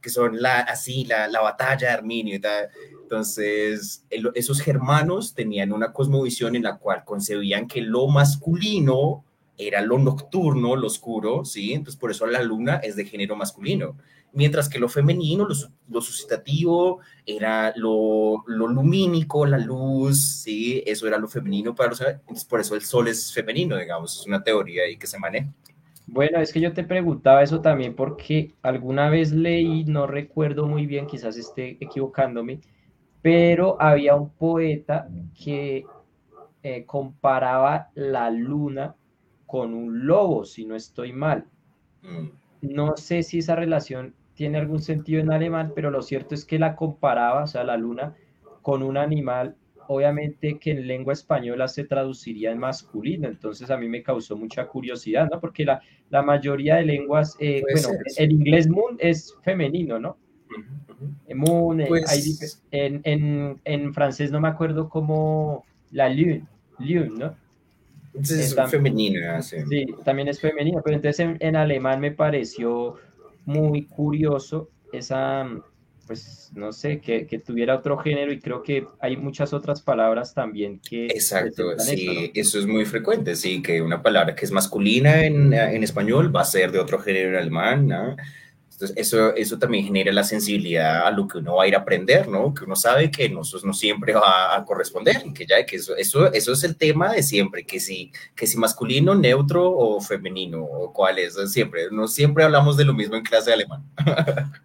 que 0.01 0.09
son 0.09 0.41
la, 0.41 0.59
así, 0.59 1.05
la, 1.05 1.27
la 1.27 1.41
batalla 1.41 1.87
de 1.87 1.93
Arminio. 1.93 2.39
Entonces, 3.01 4.05
esos 4.35 4.61
germanos 4.61 5.33
tenían 5.33 5.71
una 5.71 5.93
cosmovisión 5.93 6.55
en 6.55 6.63
la 6.63 6.77
cual 6.77 7.03
concebían 7.05 7.67
que 7.67 7.81
lo 7.81 8.07
masculino 8.07 9.23
era 9.57 9.81
lo 9.81 9.97
nocturno, 9.97 10.75
lo 10.75 10.87
oscuro, 10.87 11.43
¿sí? 11.43 11.73
Entonces, 11.73 11.99
por 11.99 12.11
eso 12.11 12.27
la 12.27 12.41
luna 12.43 12.75
es 12.77 12.95
de 12.95 13.05
género 13.05 13.35
masculino. 13.35 13.97
Mientras 14.33 14.69
que 14.69 14.79
lo 14.79 14.89
femenino, 14.89 15.47
lo, 15.47 15.55
lo 15.89 16.01
suscitativo, 16.01 16.99
era 17.25 17.73
lo, 17.75 18.43
lo 18.45 18.67
lumínico, 18.67 19.45
la 19.45 19.57
luz, 19.57 20.41
¿sí? 20.43 20.83
Eso 20.85 21.07
era 21.07 21.17
lo 21.17 21.27
femenino 21.27 21.73
para 21.73 21.89
los... 21.89 22.01
Entonces, 22.01 22.45
por 22.45 22.59
eso 22.59 22.75
el 22.75 22.81
sol 22.81 23.07
es 23.07 23.33
femenino, 23.33 23.77
digamos, 23.77 24.19
es 24.19 24.27
una 24.27 24.43
teoría 24.43 24.83
ahí 24.83 24.97
que 24.97 25.07
se 25.07 25.17
maneja. 25.17 25.49
Bueno, 26.05 26.39
es 26.39 26.53
que 26.53 26.61
yo 26.61 26.73
te 26.73 26.85
preguntaba 26.85 27.43
eso 27.43 27.59
también 27.59 27.93
porque 27.93 28.53
alguna 28.61 29.09
vez 29.09 29.33
leí, 29.33 29.83
no 29.83 30.07
recuerdo 30.07 30.65
muy 30.65 30.85
bien, 30.85 31.05
quizás 31.05 31.35
esté 31.35 31.77
equivocándome, 31.81 32.61
pero 33.21 33.75
había 33.81 34.15
un 34.15 34.29
poeta 34.29 35.09
que 35.43 35.85
eh, 36.63 36.85
comparaba 36.85 37.89
la 37.93 38.29
luna 38.29 38.95
con 39.45 39.73
un 39.73 40.07
lobo, 40.07 40.45
si 40.45 40.65
no 40.65 40.75
estoy 40.75 41.11
mal. 41.11 41.45
Mm. 42.03 42.27
No 42.69 42.97
sé 42.97 43.23
si 43.23 43.39
esa 43.39 43.55
relación 43.55 44.13
tiene 44.33 44.57
algún 44.59 44.81
sentido 44.81 45.19
en 45.21 45.31
alemán, 45.31 45.71
pero 45.75 45.89
lo 45.89 46.01
cierto 46.01 46.35
es 46.35 46.45
que 46.45 46.59
la 46.59 46.75
comparaba, 46.75 47.43
o 47.43 47.47
sea, 47.47 47.63
la 47.63 47.77
luna, 47.77 48.15
con 48.61 48.83
un 48.83 48.97
animal, 48.97 49.55
obviamente 49.87 50.59
que 50.59 50.71
en 50.71 50.85
lengua 50.87 51.13
española 51.13 51.67
se 51.67 51.85
traduciría 51.85 52.51
en 52.51 52.59
masculino, 52.59 53.27
entonces 53.27 53.71
a 53.71 53.77
mí 53.77 53.87
me 53.87 54.03
causó 54.03 54.35
mucha 54.37 54.67
curiosidad, 54.67 55.27
¿no? 55.31 55.39
Porque 55.39 55.65
la, 55.65 55.81
la 56.09 56.21
mayoría 56.21 56.75
de 56.75 56.85
lenguas, 56.85 57.35
eh, 57.39 57.61
bueno, 57.63 57.89
ser, 58.05 58.25
el 58.25 58.31
inglés 58.33 58.67
moon 58.67 58.97
es 58.99 59.35
femenino, 59.43 59.99
¿no? 59.99 60.17
Eh, 61.27 61.35
Moon, 61.35 61.81
eh, 61.81 61.85
Pues- 61.87 62.09
hay 62.09 62.49
en, 62.71 63.01
en, 63.03 63.61
en 63.65 63.93
francés 63.93 64.31
no 64.31 64.39
me 64.39 64.47
acuerdo 64.47 64.89
cómo, 64.89 65.65
la 65.91 66.09
lune, 66.09 66.45
lune, 66.79 67.11
¿no? 67.17 67.35
Entonces, 68.17 68.57
es 68.57 68.71
femenina, 68.71 69.41
sí. 69.41 69.57
Sí, 69.69 69.85
también 70.03 70.27
es 70.27 70.39
femenino, 70.39 70.81
pero 70.83 70.95
entonces 70.95 71.19
en, 71.19 71.37
en 71.39 71.55
alemán 71.55 71.99
me 71.99 72.11
pareció 72.11 72.95
muy 73.45 73.85
curioso 73.85 74.69
esa, 74.91 75.47
pues 76.05 76.51
no 76.55 76.71
sé, 76.73 76.99
que, 76.99 77.27
que 77.27 77.39
tuviera 77.39 77.75
otro 77.75 77.97
género 77.97 78.31
y 78.31 78.39
creo 78.39 78.63
que 78.63 78.87
hay 78.99 79.17
muchas 79.17 79.53
otras 79.53 79.81
palabras 79.81 80.33
también 80.33 80.79
que 80.79 81.05
Exacto, 81.05 81.77
sí, 81.79 82.31
eso 82.33 82.59
es 82.59 82.65
muy 82.65 82.85
frecuente, 82.85 83.35
sí, 83.35 83.61
que 83.61 83.81
una 83.81 84.01
palabra 84.01 84.35
que 84.35 84.45
es 84.45 84.51
masculina 84.51 85.23
en, 85.25 85.53
en 85.53 85.83
español 85.83 86.35
va 86.35 86.41
a 86.41 86.45
ser 86.45 86.71
de 86.71 86.79
otro 86.79 86.99
género 86.99 87.29
en 87.29 87.35
alemán, 87.35 87.87
¿no? 87.87 88.15
Entonces, 88.77 88.95
eso, 88.95 89.33
eso 89.33 89.57
también 89.57 89.85
genera 89.85 90.11
la 90.11 90.23
sensibilidad 90.23 91.07
a 91.07 91.09
lo 91.09 91.27
que 91.27 91.39
uno 91.39 91.55
va 91.55 91.63
a 91.63 91.67
ir 91.67 91.73
a 91.73 91.79
aprender, 91.79 92.27
¿no? 92.27 92.53
Que 92.53 92.63
uno 92.63 92.75
sabe 92.75 93.09
que 93.09 93.27
no, 93.27 93.41
eso 93.41 93.57
no 93.63 93.73
siempre 93.73 94.13
va 94.13 94.55
a 94.55 94.63
corresponder, 94.65 95.23
y 95.25 95.33
que 95.33 95.47
ya, 95.47 95.65
que 95.65 95.77
eso, 95.77 95.95
eso, 95.95 96.31
eso 96.31 96.53
es 96.53 96.63
el 96.63 96.77
tema 96.77 97.11
de 97.13 97.23
siempre, 97.23 97.65
que 97.65 97.79
si, 97.79 98.11
que 98.35 98.45
si 98.45 98.55
masculino, 98.55 99.15
neutro 99.15 99.67
o 99.67 99.99
femenino, 99.99 100.63
o 100.63 100.93
cuál 100.93 101.17
es, 101.17 101.35
siempre, 101.51 101.87
no 101.91 102.07
siempre 102.07 102.43
hablamos 102.43 102.77
de 102.77 102.85
lo 102.85 102.93
mismo 102.93 103.15
en 103.15 103.23
clase 103.23 103.49
de 103.49 103.55
alemán. 103.55 103.83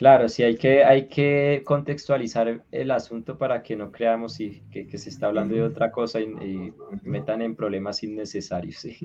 Claro, 0.00 0.30
sí, 0.30 0.42
hay 0.42 0.56
que, 0.56 0.82
hay 0.82 1.08
que 1.08 1.60
contextualizar 1.66 2.64
el 2.72 2.90
asunto 2.90 3.36
para 3.36 3.62
que 3.62 3.76
no 3.76 3.92
creamos 3.92 4.32
sí, 4.32 4.62
que, 4.72 4.86
que 4.86 4.96
se 4.96 5.10
está 5.10 5.26
hablando 5.26 5.54
de 5.54 5.62
otra 5.62 5.92
cosa 5.92 6.20
y, 6.20 6.24
y 6.24 6.72
metan 7.02 7.42
en 7.42 7.54
problemas 7.54 8.02
innecesarios. 8.02 8.76
sí. 8.76 8.96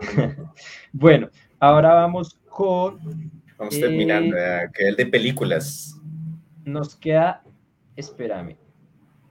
Bueno, 0.92 1.30
ahora 1.60 1.94
vamos 1.94 2.39
con, 2.60 3.00
Vamos 3.56 3.74
Eh, 3.74 3.80
terminando, 3.80 4.36
¿verdad? 4.36 4.70
que 4.72 4.88
el 4.88 4.96
de 4.96 5.06
películas. 5.06 5.96
nos 6.64 6.94
queda, 6.94 7.42
espérame, 7.96 8.56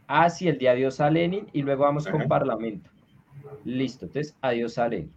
ah, 0.07 0.29
sí, 0.29 0.47
el 0.47 0.57
de 0.57 0.69
adiós 0.69 0.99
a 0.99 1.09
Lenin 1.09 1.47
y 1.53 1.61
luego 1.61 1.83
vamos 1.83 2.07
con. 2.07 2.27
Parlamento. 2.27 2.89
Listo, 3.63 4.05
entonces, 4.05 4.35
adiós 4.41 4.77
a 4.79 4.87
Lenin. 4.87 5.13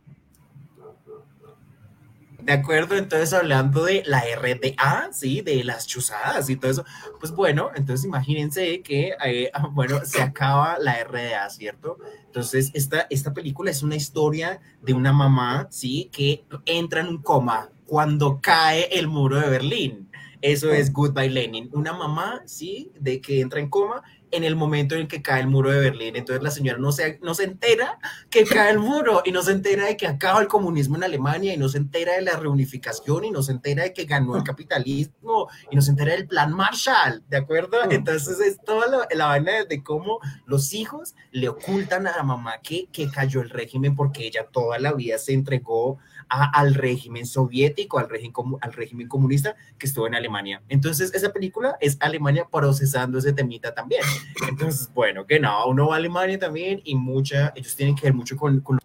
De 2.43 2.53
acuerdo, 2.53 2.97
entonces 2.97 3.33
hablando 3.33 3.85
de 3.85 4.03
la 4.05 4.25
RDA, 4.37 5.11
sí, 5.13 5.43
de 5.43 5.63
las 5.63 5.87
chuzadas 5.87 6.51
y 6.51 6.57
todo 6.57 6.73
eso, 6.73 6.85
pues 7.21 7.33
bueno, 7.33 7.71
entonces 7.77 8.05
imagínense 8.05 8.83
que, 8.83 9.15
eh, 9.25 9.51
bueno, 9.71 10.05
se 10.05 10.21
acaba 10.21 10.77
la 10.81 11.03
RDA, 11.05 11.49
¿cierto? 11.51 11.99
Entonces, 12.27 12.73
esta, 12.75 13.07
esta 13.11 13.33
película 13.33 13.71
es 13.71 13.83
una 13.83 13.95
historia 13.95 14.61
de 14.83 14.93
una 14.93 15.13
mamá, 15.13 15.69
sí, 15.71 16.11
que 16.13 16.45
entra 16.67 17.01
en 17.01 17.09
un 17.09 17.23
coma 17.23 17.71
cuando 17.93 18.40
cae 18.40 18.88
el 18.90 19.07
muro 19.07 19.38
de 19.38 19.51
Berlín. 19.51 20.09
Eso 20.40 20.72
es 20.72 20.95
Goodbye 20.95 21.28
Lenin. 21.28 21.68
Una 21.74 21.93
mamá, 21.93 22.40
sí, 22.47 22.90
de 22.99 23.20
que 23.20 23.43
entra 23.43 23.61
en 23.61 23.68
coma 23.68 24.03
en 24.30 24.45
el 24.45 24.57
momento 24.57 24.95
en 24.95 25.07
que 25.07 25.20
cae 25.20 25.43
el 25.43 25.47
muro 25.47 25.70
de 25.70 25.78
Berlín. 25.78 26.16
Entonces 26.16 26.43
la 26.43 26.51
señora 26.51 26.78
no 26.78 26.90
se, 26.90 27.18
no 27.22 27.34
se 27.34 27.45
entera 27.45 27.99
que 28.30 28.45
cae 28.45 28.70
el 28.70 28.78
muro 28.78 29.20
y 29.26 29.30
no 29.30 29.43
se 29.43 29.53
entera 29.53 29.84
de 29.84 29.99
que 29.99 30.07
acaba 30.07 30.40
el 30.40 30.49
comunismo 30.49 30.97
en 30.97 31.05
Alemania 31.05 31.53
y 31.53 31.59
no 31.59 31.68
se 31.68 31.76
entera 31.76 32.14
de 32.14 32.22
la 32.22 32.38
reunificación 32.38 33.26
y 33.26 33.30
no 33.30 33.43
se 33.43 33.53
entera 33.53 33.82
de 33.82 33.93
que 33.93 34.07
ganó 34.07 34.38
el 34.38 34.43
capitalismo 34.43 35.49
y 35.70 35.76
no 35.76 35.82
se 35.82 35.90
entera 35.90 36.12
del 36.12 36.26
plan 36.26 36.51
Marshall, 36.51 37.22
¿de 37.28 37.36
acuerdo? 37.36 37.76
Entonces 37.90 38.40
es 38.40 38.59
toda 38.64 38.86
la, 38.86 39.07
la 39.14 39.26
vaina 39.26 39.53
de, 39.53 39.64
de 39.66 39.82
cómo 39.82 40.18
los 40.47 40.72
hijos 40.72 41.14
le 41.30 41.51
ocultan 41.51 42.07
a 42.07 42.16
la 42.16 42.22
mamá 42.22 42.55
que, 42.62 42.86
que 42.90 43.11
cayó 43.11 43.43
el 43.43 43.51
régimen 43.51 43.95
porque 43.95 44.26
ella 44.26 44.47
toda 44.51 44.78
la 44.78 44.95
vida 44.95 45.18
se 45.18 45.34
entregó 45.34 45.99
al 46.33 46.74
régimen 46.74 47.26
soviético, 47.26 47.99
al 47.99 48.09
régimen, 48.09 48.33
al 48.61 48.72
régimen 48.72 49.09
comunista 49.09 49.55
que 49.78 49.87
estuvo 49.87 50.07
en 50.07 50.14
Alemania. 50.14 50.62
Entonces 50.68 51.12
esa 51.14 51.33
película 51.33 51.76
es 51.80 51.97
Alemania 52.01 52.47
procesando 52.51 53.18
ese 53.18 53.33
temita 53.33 53.74
también. 53.74 54.03
Entonces, 54.49 54.91
bueno, 54.95 55.26
que 55.26 55.39
no, 55.39 55.66
uno 55.66 55.89
va 55.89 55.95
a 55.95 55.99
Alemania 55.99 56.39
también 56.39 56.80
y 56.85 56.95
mucha, 56.95 57.53
ellos 57.55 57.76
tienen 57.76 57.95
que 57.95 58.05
ver 58.05 58.14
mucho 58.14 58.37
con, 58.37 58.61
con, 58.61 58.78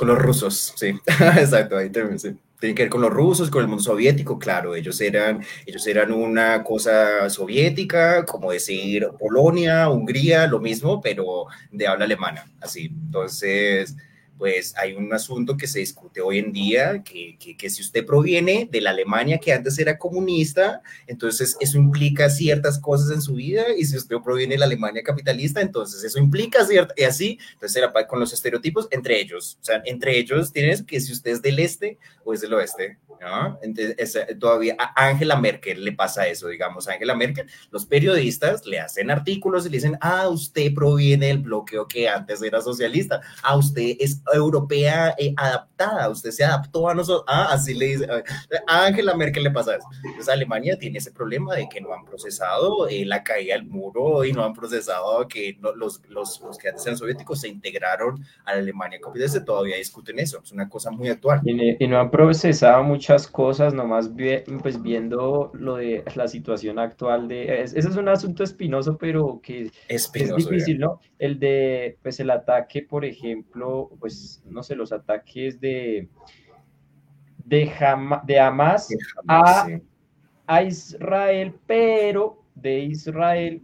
los 0.00 0.18
rusos, 0.18 0.74
sí, 0.76 0.88
exacto, 1.06 1.78
ahí 1.78 1.90
también, 1.90 2.18
sí. 2.18 2.36
Tienen 2.60 2.76
que 2.76 2.84
ver 2.84 2.90
con 2.90 3.02
los 3.02 3.10
rusos, 3.10 3.50
con 3.50 3.62
el 3.62 3.68
mundo 3.68 3.82
soviético, 3.82 4.38
claro, 4.38 4.74
ellos 4.74 5.00
eran, 5.00 5.44
ellos 5.66 5.86
eran 5.86 6.12
una 6.12 6.62
cosa 6.62 7.28
soviética, 7.28 8.24
como 8.24 8.52
decir 8.52 9.08
Polonia, 9.18 9.88
Hungría, 9.90 10.46
lo 10.46 10.60
mismo, 10.60 11.00
pero 11.00 11.46
de 11.70 11.86
habla 11.86 12.06
alemana, 12.06 12.50
así. 12.60 12.86
Entonces, 12.86 13.96
pues 14.38 14.74
hay 14.76 14.94
un 14.94 15.12
asunto 15.12 15.56
que 15.56 15.66
se 15.66 15.78
discute 15.78 16.20
hoy 16.20 16.38
en 16.38 16.52
día, 16.52 17.02
que, 17.02 17.36
que, 17.38 17.70
si 17.70 17.82
usted 17.82 18.04
proviene 18.04 18.68
de 18.70 18.80
la 18.80 18.90
Alemania 18.90 19.38
que 19.38 19.52
antes 19.52 19.78
era 19.78 19.98
comunista, 19.98 20.82
entonces 21.06 21.56
eso 21.60 21.78
implica 21.78 22.28
ciertas 22.28 22.78
cosas 22.78 23.10
en 23.10 23.22
su 23.22 23.34
vida, 23.34 23.64
y 23.76 23.84
si 23.84 23.96
usted 23.96 24.16
proviene 24.24 24.54
de 24.54 24.58
la 24.58 24.66
Alemania 24.66 25.02
capitalista, 25.02 25.60
entonces 25.60 26.02
eso 26.02 26.18
implica 26.18 26.64
cierta, 26.64 26.94
y 26.96 27.04
así, 27.04 27.38
entonces 27.52 27.76
era 27.76 27.92
con 28.06 28.20
los 28.20 28.32
estereotipos 28.32 28.88
entre 28.90 29.20
ellos, 29.20 29.58
o 29.60 29.64
sea, 29.64 29.82
entre 29.84 30.18
ellos 30.18 30.52
tienes 30.52 30.82
que 30.82 31.00
si 31.00 31.12
usted 31.12 31.32
es 31.32 31.42
del 31.42 31.58
este 31.58 31.98
o 32.24 32.34
es 32.34 32.40
del 32.40 32.54
oeste, 32.54 32.98
¿no? 33.20 33.58
Entonces, 33.62 34.18
todavía 34.38 34.76
a 34.78 35.08
Angela 35.08 35.36
Merkel 35.36 35.84
le 35.84 35.92
pasa 35.92 36.26
eso, 36.26 36.48
digamos, 36.48 36.88
a 36.88 36.92
Angela 36.92 37.14
Merkel, 37.14 37.46
los 37.70 37.86
periodistas 37.86 38.66
le 38.66 38.80
hacen 38.80 39.10
artículos 39.10 39.66
y 39.66 39.70
le 39.70 39.76
dicen, 39.76 39.98
ah, 40.00 40.28
usted 40.28 40.72
proviene 40.74 41.28
del 41.28 41.38
bloqueo 41.38 41.86
que 41.86 42.08
antes 42.08 42.42
era 42.42 42.60
socialista, 42.60 43.20
ah, 43.42 43.56
usted 43.56 43.96
es 43.98 44.22
europea 44.32 45.14
eh, 45.18 45.34
adaptada, 45.36 46.08
usted 46.08 46.30
se 46.30 46.44
adaptó 46.44 46.88
a 46.88 46.94
nosotros, 46.94 47.24
ah, 47.28 47.48
así 47.50 47.74
le 47.74 47.86
dice, 47.86 48.08
a 48.66 48.84
Angela 48.86 49.14
Merkel 49.14 49.44
le 49.44 49.50
pasa 49.50 49.76
eso. 49.76 49.86
Entonces 50.04 50.28
Alemania 50.28 50.78
tiene 50.78 50.98
ese 50.98 51.12
problema 51.12 51.54
de 51.54 51.68
que 51.68 51.80
no 51.80 51.92
han 51.92 52.04
procesado 52.04 52.88
eh, 52.88 53.04
la 53.04 53.22
caída 53.22 53.54
del 53.54 53.66
muro 53.66 54.24
y 54.24 54.32
no 54.32 54.44
han 54.44 54.54
procesado 54.54 55.26
que 55.28 55.56
los, 55.60 56.00
los, 56.08 56.40
los, 56.40 56.58
que 56.58 56.68
antes 56.68 56.86
eran 56.86 56.98
soviéticos 56.98 57.40
se 57.40 57.48
integraron 57.48 58.24
a 58.44 58.54
la 58.54 58.58
Alemania 58.58 59.00
todavía 59.44 59.76
discuten 59.76 60.18
eso, 60.18 60.40
es 60.42 60.52
una 60.52 60.68
cosa 60.68 60.90
muy 60.90 61.08
actual. 61.08 61.40
Y, 61.44 61.82
y 61.82 61.88
no 61.88 61.98
han 61.98 62.10
procesado 62.10 62.82
mucho 62.82 63.03
cosas, 63.30 63.74
nomás 63.74 64.10
pues 64.62 64.80
viendo 64.80 65.50
lo 65.54 65.76
de 65.76 66.04
la 66.14 66.26
situación 66.28 66.78
actual 66.78 67.28
de... 67.28 67.62
ese 67.62 67.78
es 67.78 67.96
un 67.96 68.08
asunto 68.08 68.42
espinoso, 68.42 68.96
pero 68.96 69.40
que 69.42 69.70
es 69.88 70.12
difícil, 70.12 70.78
¿no? 70.78 71.00
El 71.18 71.38
de, 71.38 71.98
pues 72.02 72.20
el 72.20 72.30
ataque, 72.30 72.82
por 72.82 73.04
ejemplo, 73.04 73.90
pues, 74.00 74.42
no 74.46 74.62
sé, 74.62 74.74
los 74.74 74.92
ataques 74.92 75.60
de... 75.60 76.08
De, 77.44 77.70
de 78.24 78.40
Hamas, 78.40 78.88
a, 79.28 79.66
a 80.46 80.62
Israel, 80.62 81.54
pero 81.66 82.42
de 82.54 82.78
Israel 82.78 83.62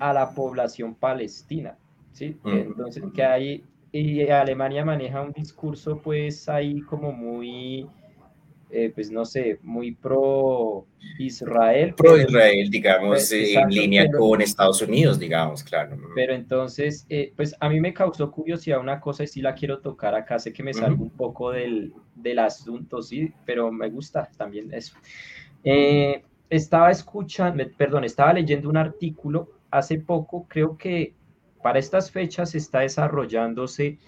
a 0.00 0.12
la 0.12 0.34
población 0.34 0.96
palestina, 0.96 1.78
¿sí? 2.12 2.36
Entonces, 2.44 3.04
que 3.14 3.22
hay, 3.22 3.64
y 3.92 4.28
Alemania 4.28 4.84
maneja 4.84 5.22
un 5.22 5.32
discurso 5.32 6.00
pues 6.02 6.48
ahí 6.48 6.80
como 6.80 7.12
muy 7.12 7.86
eh, 8.74 8.90
pues 8.94 9.10
no 9.10 9.26
sé, 9.26 9.58
muy 9.62 9.92
pro 9.92 10.86
Israel. 11.18 11.94
Pro 11.94 12.16
Israel, 12.16 12.70
digamos, 12.70 13.08
pues, 13.08 13.32
en 13.32 13.68
línea 13.68 14.10
con 14.10 14.40
Estados 14.40 14.80
Unidos, 14.80 15.18
digamos, 15.18 15.62
claro. 15.62 15.94
Pero 16.14 16.32
entonces, 16.32 17.04
eh, 17.10 17.34
pues 17.36 17.54
a 17.60 17.68
mí 17.68 17.80
me 17.80 17.92
causó 17.92 18.30
curiosidad 18.30 18.80
una 18.80 18.98
cosa 18.98 19.24
y 19.24 19.26
sí 19.26 19.42
la 19.42 19.54
quiero 19.54 19.80
tocar 19.80 20.14
acá, 20.14 20.38
sé 20.38 20.54
que 20.54 20.62
me 20.62 20.72
salgo 20.72 21.04
un 21.04 21.10
poco 21.10 21.50
del, 21.50 21.92
del, 22.14 22.38
asunto, 22.38 23.02
sí, 23.02 23.30
pero 23.44 23.70
me 23.70 23.90
gusta 23.90 24.26
también 24.38 24.72
eso. 24.72 24.96
Eh, 25.62 26.22
estaba 26.48 26.90
escuchando, 26.90 27.62
perdón, 27.76 28.04
estaba 28.04 28.32
leyendo 28.32 28.70
un 28.70 28.78
artículo 28.78 29.50
hace 29.70 29.98
poco, 29.98 30.46
creo 30.48 30.78
que 30.78 31.12
para 31.62 31.78
estas 31.78 32.10
fechas 32.10 32.54
está 32.54 32.80
desarrollándose 32.80 33.98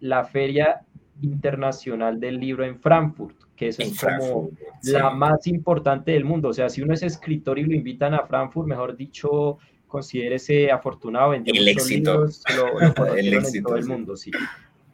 la 0.00 0.24
feria 0.24 0.85
Internacional 1.22 2.20
del 2.20 2.38
Libro 2.38 2.64
en 2.64 2.78
Frankfurt, 2.78 3.36
que 3.56 3.68
eso 3.68 3.82
es 3.82 3.98
como 4.00 4.50
la 4.82 5.10
más 5.10 5.46
importante 5.46 6.12
del 6.12 6.24
mundo. 6.24 6.48
O 6.48 6.52
sea, 6.52 6.68
si 6.68 6.82
uno 6.82 6.94
es 6.94 7.02
escritor 7.02 7.58
y 7.58 7.64
lo 7.64 7.74
invitan 7.74 8.14
a 8.14 8.26
Frankfurt, 8.26 8.68
mejor 8.68 8.96
dicho, 8.96 9.58
considérese 9.86 10.70
afortunado, 10.70 11.32
el 11.32 11.68
éxito. 11.68 12.26
el 13.16 13.34
éxito, 13.34 13.56
en 13.58 13.64
todo 13.64 13.76
el 13.76 13.86
mundo, 13.86 14.16
sí. 14.16 14.30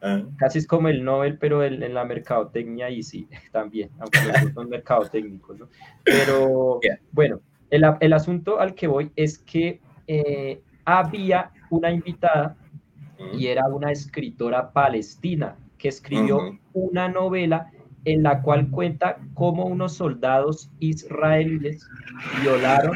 Ah. 0.01 0.23
Casi 0.37 0.59
es 0.59 0.67
como 0.67 0.89
el 0.89 1.05
Nobel, 1.05 1.39
pero 1.39 1.65
en 1.65 1.95
la 1.95 2.05
mercadotecnia 2.05 2.91
y 2.91 3.03
sí, 3.03 3.29
también, 3.53 3.91
aunque 3.99 4.19
no 4.21 4.53
son 4.53 4.69
mercadotécnicos, 4.69 5.59
¿no? 5.59 5.69
Pero 6.05 6.81
bueno, 7.13 7.41
el, 7.71 7.85
el, 8.01 8.13
asunto 8.13 8.59
al 8.59 8.75
que 8.75 8.89
voy 8.89 9.13
es 9.15 9.39
que 9.39 9.81
eh, 10.09 10.61
había 10.85 11.51
una 11.71 11.91
invitada 11.91 12.57
y 13.33 13.47
era 13.47 13.67
una 13.69 13.93
escritora 13.93 14.73
palestina 14.73 15.57
que 15.83 15.89
escribió 15.89 16.39
una 16.75 17.09
novela 17.09 17.73
en 18.05 18.23
la 18.23 18.41
cual 18.41 18.71
cuenta 18.71 19.19
cómo 19.35 19.65
unos 19.65 19.95
soldados 19.95 20.71
israelíes 20.79 21.85
violaron 22.41 22.95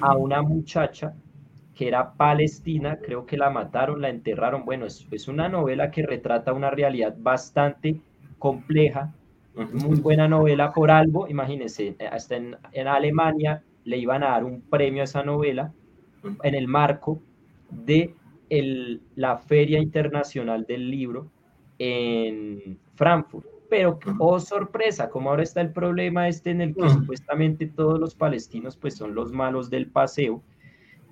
a 0.00 0.16
una 0.16 0.40
muchacha 0.40 1.12
que 1.74 1.88
era 1.88 2.14
palestina, 2.14 2.98
creo 3.04 3.26
que 3.26 3.36
la 3.36 3.50
mataron, 3.50 4.00
la 4.00 4.08
enterraron. 4.08 4.64
Bueno, 4.64 4.86
es, 4.86 5.06
es 5.10 5.28
una 5.28 5.50
novela 5.50 5.90
que 5.90 6.06
retrata 6.06 6.54
una 6.54 6.70
realidad 6.70 7.14
bastante 7.18 8.00
compleja, 8.38 9.12
muy 9.54 10.00
buena 10.00 10.26
novela 10.26 10.72
por 10.72 10.90
algo, 10.90 11.28
imagínense, 11.28 11.96
hasta 12.10 12.36
en, 12.36 12.56
en, 12.72 12.88
Alemania 12.88 13.62
le 13.84 13.98
iban 13.98 14.22
a 14.22 14.30
dar 14.30 14.44
un 14.44 14.62
premio 14.62 15.02
a 15.02 15.04
esa 15.04 15.22
novela 15.22 15.70
en 16.42 16.54
el 16.54 16.66
marco 16.66 17.20
de 17.68 18.14
el, 18.48 19.02
la 19.16 19.36
Feria 19.36 19.78
Internacional 19.78 20.64
del 20.64 20.90
Libro 20.90 21.30
en 21.82 22.78
Frankfurt. 22.94 23.46
Pero, 23.68 23.98
oh 24.18 24.38
sorpresa, 24.38 25.08
como 25.08 25.30
ahora 25.30 25.42
está 25.42 25.62
el 25.62 25.72
problema 25.72 26.28
este 26.28 26.50
en 26.50 26.60
el 26.60 26.74
que 26.74 26.88
supuestamente 26.90 27.66
todos 27.66 27.98
los 27.98 28.14
palestinos 28.14 28.76
pues 28.76 28.94
son 28.96 29.14
los 29.14 29.32
malos 29.32 29.70
del 29.70 29.86
paseo, 29.86 30.42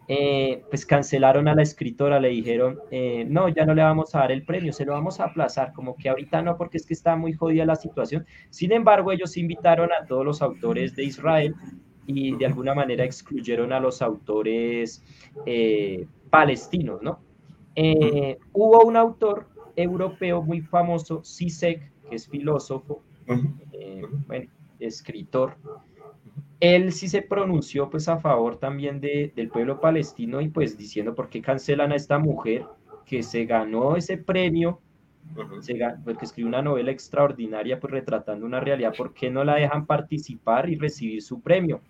eh, 0.07 0.62
pues 0.68 0.85
cancelaron 0.85 1.49
a 1.49 1.55
la 1.55 1.62
escritora, 1.62 2.21
le 2.21 2.29
dijeron, 2.29 2.79
eh, 2.91 3.25
no, 3.27 3.49
ya 3.49 3.64
no 3.64 3.75
le 3.75 3.83
vamos 3.83 4.14
a 4.14 4.21
dar 4.21 4.33
el 4.33 4.45
premio, 4.45 4.73
se 4.73 4.85
lo 4.85 4.93
vamos 4.93 5.21
a 5.21 5.25
aplazar, 5.25 5.73
como 5.73 5.97
que 5.97 6.11
ahorita 6.11 6.43
no, 6.43 6.57
porque 6.57 6.77
es 6.77 6.87
que 6.87 6.95
está 6.95 7.16
muy 7.16 7.33
jodida 7.33 7.64
la 7.64 7.77
situación. 7.77 8.27
Sin 8.51 8.73
embargo, 8.73 9.11
ellos 9.11 9.37
invitaron 9.39 9.89
a 9.93 10.05
todos 10.07 10.25
los 10.25 10.43
autores 10.43 10.95
de 10.95 11.05
Israel 11.05 11.55
y 12.07 12.37
de 12.37 12.47
alguna 12.47 12.75
manera 12.75 13.05
excluyeron 13.05 13.73
a 13.73 13.81
los 13.81 14.03
autores 14.03 15.03
eh, 15.47 16.07
palestinos, 16.29 17.03
¿no? 17.03 17.21
hubo 18.53 18.85
un 18.85 18.95
autor 18.95 19.47
europeo 19.83 20.43
muy 20.43 20.61
famoso, 20.61 21.22
Sisek, 21.22 21.91
que 22.09 22.16
es 22.16 22.28
filósofo, 22.28 23.03
eh, 23.72 24.03
bueno, 24.26 24.51
escritor. 24.78 25.57
Él 26.59 26.93
sí 26.93 27.09
se 27.09 27.22
pronunció 27.22 27.89
pues 27.89 28.09
a 28.09 28.18
favor 28.18 28.59
también 28.59 29.01
de, 29.01 29.33
del 29.35 29.49
pueblo 29.49 29.81
palestino 29.81 30.41
y 30.41 30.49
pues 30.49 30.76
diciendo 30.76 31.14
por 31.14 31.28
qué 31.28 31.41
cancelan 31.41 31.93
a 31.93 31.97
esta 31.97 32.18
mujer 32.18 32.66
que 33.07 33.22
se 33.22 33.47
ganó 33.47 33.97
ese 33.97 34.18
premio, 34.18 34.81
porque 36.05 36.24
escribió 36.24 36.49
una 36.49 36.62
novela 36.62 36.91
extraordinaria 36.91 37.81
pues 37.81 37.93
retratando 37.93 38.45
una 38.45 38.61
realidad, 38.61 38.95
¿por 38.97 39.14
qué 39.14 39.31
no 39.31 39.43
la 39.45 39.57
dejan 39.57 39.87
participar 39.87 40.68
y 40.68 40.76
recibir 40.76 41.22
su 41.22 41.41
premio? 41.41 41.81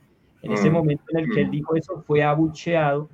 En 0.42 0.52
ese 0.52 0.70
momento 0.70 1.04
en 1.10 1.18
el 1.18 1.30
que 1.30 1.42
él 1.42 1.50
dijo 1.50 1.74
eso 1.74 2.02
fue 2.06 2.22
abucheado 2.22 3.10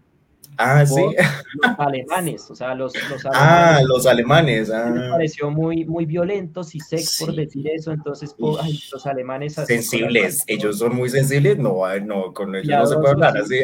Ah, 0.59 0.87
sí. 0.87 1.01
Los 1.01 1.79
alemanes, 1.79 2.51
o 2.51 2.55
sea, 2.55 2.75
los, 2.75 2.93
los 3.11 3.25
alemanes. 3.27 3.35
Ah, 3.35 3.81
los 3.87 4.07
alemanes. 4.07 4.71
Ah. 4.71 4.91
Me 4.91 5.11
pareció 5.11 5.51
muy, 5.51 5.85
muy 5.85 6.07
violento, 6.07 6.65
si 6.65 6.81
sé 6.81 6.99
por 7.21 7.35
decir 7.35 7.69
eso, 7.69 7.93
entonces 7.93 8.35
los 8.39 9.07
alemanes. 9.07 9.55
sensibles, 9.55 10.45
ellos 10.47 10.79
son 10.79 10.97
muy 10.97 11.09
sensibles, 11.09 11.59
no, 11.59 11.83
no, 12.01 12.33
con 12.33 12.55
ellos 12.55 12.79
no 12.79 12.87
se 12.87 12.97
puede 12.97 13.11
hablar 13.11 13.37
así. 13.37 13.59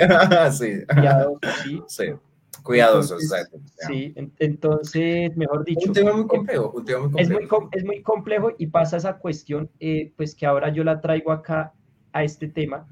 sí. 0.59 0.85
sí. 1.65 1.83
sí. 1.89 2.05
Cuidadosos, 2.63 3.23
sí, 3.89 4.15
entonces, 4.39 5.37
mejor 5.37 5.65
dicho. 5.65 5.89
Un 5.89 5.93
tema 5.93 6.13
muy 6.13 6.27
complejo, 6.27 6.73
un 6.75 6.85
tema 6.85 7.01
muy 7.01 7.09
complejo. 7.11 7.39
Es, 7.43 7.51
muy, 7.51 7.69
es 7.73 7.85
muy 7.85 8.03
complejo 8.03 8.51
y 8.57 8.67
pasa 8.69 8.99
esa 8.99 9.19
cuestión, 9.19 9.69
eh, 9.81 10.13
pues 10.17 10.35
que 10.35 10.47
ahora 10.47 10.73
yo 10.73 10.85
la 10.85 11.01
traigo 11.01 11.33
acá 11.33 11.73
a 12.13 12.23
este 12.23 12.49
tema, 12.49 12.87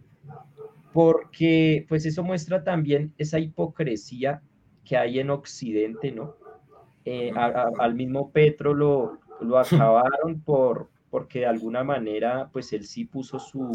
porque 0.93 1.87
pues 1.89 2.07
eso 2.07 2.23
muestra 2.23 2.65
también 2.65 3.15
esa 3.19 3.39
hipocresía 3.39 4.43
que 4.85 4.97
hay 4.97 5.21
en 5.21 5.31
Occidente, 5.31 6.11
¿no? 6.11 6.37
Eh, 7.05 7.33
al 7.35 7.95
mismo 7.95 8.31
Petro 8.31 8.75
lo, 8.75 9.19
lo 9.41 9.59
acabaron 9.59 10.41
por, 10.41 10.91
porque 11.11 11.41
de 11.41 11.47
alguna 11.47 11.85
manera 11.85 12.51
pues 12.53 12.73
él 12.73 12.85
sí 12.85 13.05
puso 13.05 13.39
su, 13.39 13.71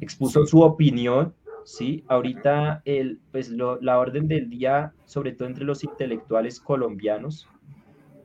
expuso 0.00 0.46
su 0.46 0.62
opinión, 0.62 1.34
¿sí? 1.64 2.04
Ahorita 2.08 2.82
el, 2.84 3.20
pues 3.30 3.50
la 3.50 3.98
orden 3.98 4.28
del 4.28 4.48
día, 4.48 4.92
sobre 5.04 5.32
todo 5.32 5.48
entre 5.48 5.64
los 5.64 5.84
intelectuales 5.84 6.60
colombianos, 6.60 7.48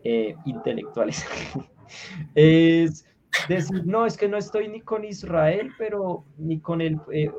eh, 0.03 0.35
intelectuales, 0.45 1.25
es 2.35 3.04
decir, 3.47 3.85
no, 3.85 4.05
es 4.05 4.17
que 4.17 4.27
no 4.27 4.37
estoy 4.37 4.67
ni 4.67 4.81
con 4.81 5.03
Israel, 5.03 5.71
pero 5.77 6.25
ni 6.37 6.59
con 6.59 6.81
el, 6.81 6.99
eh, 7.11 7.31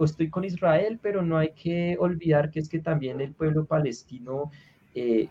estoy 0.00 0.30
con 0.30 0.44
Israel, 0.44 0.98
pero 1.02 1.22
no 1.22 1.38
hay 1.38 1.52
que 1.52 1.96
olvidar 1.98 2.50
que 2.50 2.60
es 2.60 2.68
que 2.68 2.80
también 2.80 3.20
el 3.20 3.32
pueblo 3.32 3.64
palestino 3.64 4.50
eh, 4.94 5.28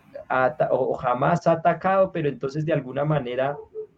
o, 0.70 0.94
jamás 0.94 1.46
ha 1.46 1.52
atacado, 1.52 2.10
pero 2.12 2.28
entonces 2.28 2.64
de 2.64 2.72
alguna 2.72 3.04
manera 3.04 3.56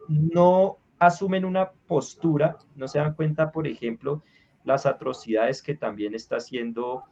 no 0.08 0.78
asumen 0.98 1.44
una 1.44 1.70
postura, 1.70 2.58
no 2.76 2.88
se 2.88 2.98
dan 2.98 3.14
cuenta, 3.14 3.50
por 3.50 3.66
ejemplo, 3.66 4.22
las 4.64 4.86
atrocidades 4.86 5.62
que 5.62 5.74
también 5.74 6.14
está 6.14 6.36
haciendo 6.36 7.04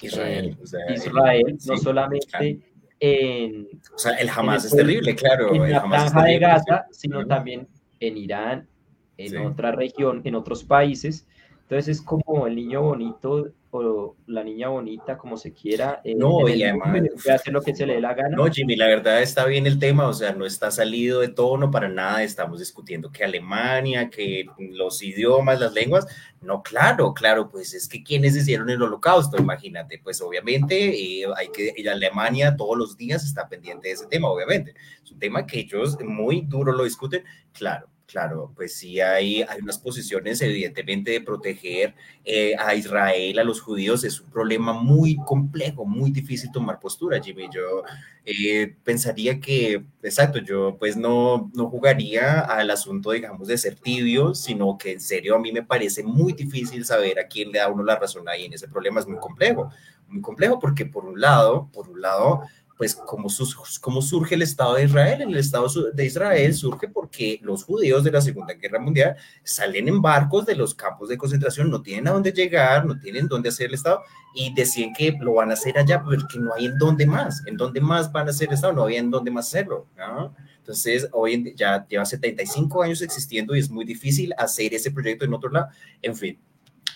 Israel, 0.00 0.56
Israel 0.90 1.58
no 1.66 1.76
solamente 1.76 2.60
en... 2.98 3.68
O 3.94 3.98
sea, 3.98 4.14
el 4.14 4.30
jamás 4.30 4.64
es 4.64 4.74
terrible, 4.74 5.14
claro. 5.14 5.54
En 5.54 5.70
la 5.70 5.80
franja 5.80 6.24
de 6.24 6.38
Gaza, 6.38 6.86
sino 6.90 7.26
también 7.26 7.68
en 8.02 8.16
Irán, 8.16 8.68
en 9.16 9.46
otra 9.46 9.72
región, 9.72 10.20
en 10.24 10.34
otros 10.34 10.64
países. 10.64 11.26
Entonces 11.62 11.88
es 11.88 12.02
como 12.02 12.46
el 12.46 12.56
niño 12.56 12.82
bonito 12.82 13.48
o 13.74 14.16
la 14.26 14.44
niña 14.44 14.68
bonita, 14.68 15.16
como 15.16 15.38
se 15.38 15.52
quiera. 15.52 16.02
Eh, 16.04 16.14
no, 16.14 16.46
y 16.46 16.62
además. 16.62 17.02
Hacer 17.32 17.54
lo 17.54 17.62
que 17.62 17.74
se 17.74 17.86
le 17.86 17.94
dé 17.94 18.00
la 18.02 18.12
gana. 18.12 18.36
No, 18.36 18.44
Jimmy, 18.46 18.76
la 18.76 18.86
verdad 18.86 19.22
está 19.22 19.46
bien 19.46 19.66
el 19.66 19.78
tema, 19.78 20.06
o 20.06 20.12
sea, 20.12 20.32
no 20.32 20.44
está 20.44 20.70
salido 20.70 21.20
de 21.20 21.28
tono 21.28 21.70
para 21.70 21.88
nada. 21.88 22.22
Estamos 22.22 22.58
discutiendo 22.58 23.10
que 23.10 23.24
Alemania, 23.24 24.10
que 24.10 24.44
los 24.58 25.02
idiomas, 25.02 25.58
las 25.58 25.72
lenguas. 25.72 26.06
No, 26.42 26.62
claro, 26.62 27.14
claro, 27.14 27.48
pues 27.48 27.72
es 27.72 27.88
que 27.88 28.02
quienes 28.02 28.36
hicieron 28.36 28.68
el 28.68 28.82
holocausto, 28.82 29.38
imagínate, 29.38 30.00
pues 30.02 30.20
obviamente 30.20 30.90
eh, 30.90 31.24
hay 31.34 31.48
que, 31.48 31.72
Alemania 31.88 32.56
todos 32.56 32.76
los 32.76 32.96
días 32.96 33.24
está 33.24 33.48
pendiente 33.48 33.88
de 33.88 33.94
ese 33.94 34.06
tema, 34.06 34.28
obviamente. 34.28 34.74
Es 35.02 35.10
un 35.10 35.18
tema 35.18 35.46
que 35.46 35.60
ellos 35.60 35.96
muy 36.04 36.42
duro 36.42 36.72
lo 36.72 36.84
discuten, 36.84 37.24
claro 37.52 37.88
Claro, 38.12 38.52
pues 38.54 38.74
sí 38.76 39.00
hay, 39.00 39.40
hay 39.40 39.62
unas 39.62 39.78
posiciones 39.78 40.42
evidentemente 40.42 41.12
de 41.12 41.22
proteger 41.22 41.94
eh, 42.26 42.54
a 42.58 42.74
Israel, 42.74 43.38
a 43.38 43.42
los 43.42 43.62
judíos, 43.62 44.04
es 44.04 44.20
un 44.20 44.28
problema 44.30 44.74
muy 44.74 45.16
complejo, 45.16 45.86
muy 45.86 46.10
difícil 46.10 46.52
tomar 46.52 46.78
postura, 46.78 47.22
Jimmy. 47.22 47.48
Yo 47.50 47.84
eh, 48.26 48.76
pensaría 48.84 49.40
que, 49.40 49.86
exacto, 50.02 50.40
yo 50.40 50.76
pues 50.78 50.94
no, 50.94 51.50
no 51.54 51.70
jugaría 51.70 52.40
al 52.40 52.70
asunto, 52.70 53.12
digamos, 53.12 53.48
de 53.48 53.56
ser 53.56 53.76
tibio, 53.76 54.34
sino 54.34 54.76
que 54.76 54.92
en 54.92 55.00
serio 55.00 55.34
a 55.34 55.38
mí 55.38 55.50
me 55.50 55.62
parece 55.62 56.02
muy 56.02 56.34
difícil 56.34 56.84
saber 56.84 57.18
a 57.18 57.28
quién 57.28 57.50
le 57.50 57.60
da 57.60 57.68
uno 57.68 57.82
la 57.82 57.96
razón 57.96 58.28
ahí 58.28 58.44
en 58.44 58.52
ese 58.52 58.68
problema, 58.68 59.00
es 59.00 59.06
muy 59.06 59.18
complejo, 59.20 59.70
muy 60.06 60.20
complejo 60.20 60.58
porque 60.58 60.84
por 60.84 61.06
un 61.06 61.18
lado, 61.18 61.70
por 61.72 61.88
un 61.88 62.02
lado, 62.02 62.42
pues 62.82 62.96
cómo, 62.96 63.28
cómo 63.80 64.02
surge 64.02 64.34
el 64.34 64.42
Estado 64.42 64.74
de 64.74 64.86
Israel. 64.86 65.22
El 65.22 65.36
Estado 65.36 65.68
de 65.92 66.04
Israel 66.04 66.52
surge 66.52 66.88
porque 66.88 67.38
los 67.40 67.62
judíos 67.62 68.02
de 68.02 68.10
la 68.10 68.20
Segunda 68.20 68.54
Guerra 68.54 68.80
Mundial 68.80 69.14
salen 69.44 69.86
en 69.86 70.02
barcos 70.02 70.46
de 70.46 70.56
los 70.56 70.74
campos 70.74 71.08
de 71.08 71.16
concentración, 71.16 71.70
no 71.70 71.80
tienen 71.80 72.08
a 72.08 72.10
dónde 72.10 72.32
llegar, 72.32 72.84
no 72.84 72.98
tienen 72.98 73.28
dónde 73.28 73.50
hacer 73.50 73.68
el 73.68 73.74
Estado 73.74 74.02
y 74.34 74.52
deciden 74.52 74.92
que 74.94 75.16
lo 75.20 75.34
van 75.34 75.50
a 75.50 75.52
hacer 75.52 75.78
allá 75.78 76.02
porque 76.02 76.40
no 76.40 76.54
hay 76.54 76.64
en 76.64 76.76
dónde 76.76 77.06
más, 77.06 77.46
en 77.46 77.56
dónde 77.56 77.80
más 77.80 78.10
van 78.10 78.26
a 78.26 78.30
hacer 78.30 78.48
el 78.48 78.54
Estado, 78.54 78.72
no 78.72 78.82
había 78.82 78.98
en 78.98 79.12
dónde 79.12 79.30
más 79.30 79.46
hacerlo. 79.46 79.86
Entonces, 80.58 81.08
hoy 81.12 81.54
ya 81.54 81.86
lleva 81.86 82.04
75 82.04 82.82
años 82.82 83.00
existiendo 83.00 83.54
y 83.54 83.60
es 83.60 83.70
muy 83.70 83.84
difícil 83.84 84.34
hacer 84.36 84.74
ese 84.74 84.90
proyecto 84.90 85.24
en 85.24 85.34
otro 85.34 85.50
lado. 85.50 85.68
En 86.02 86.16
fin, 86.16 86.36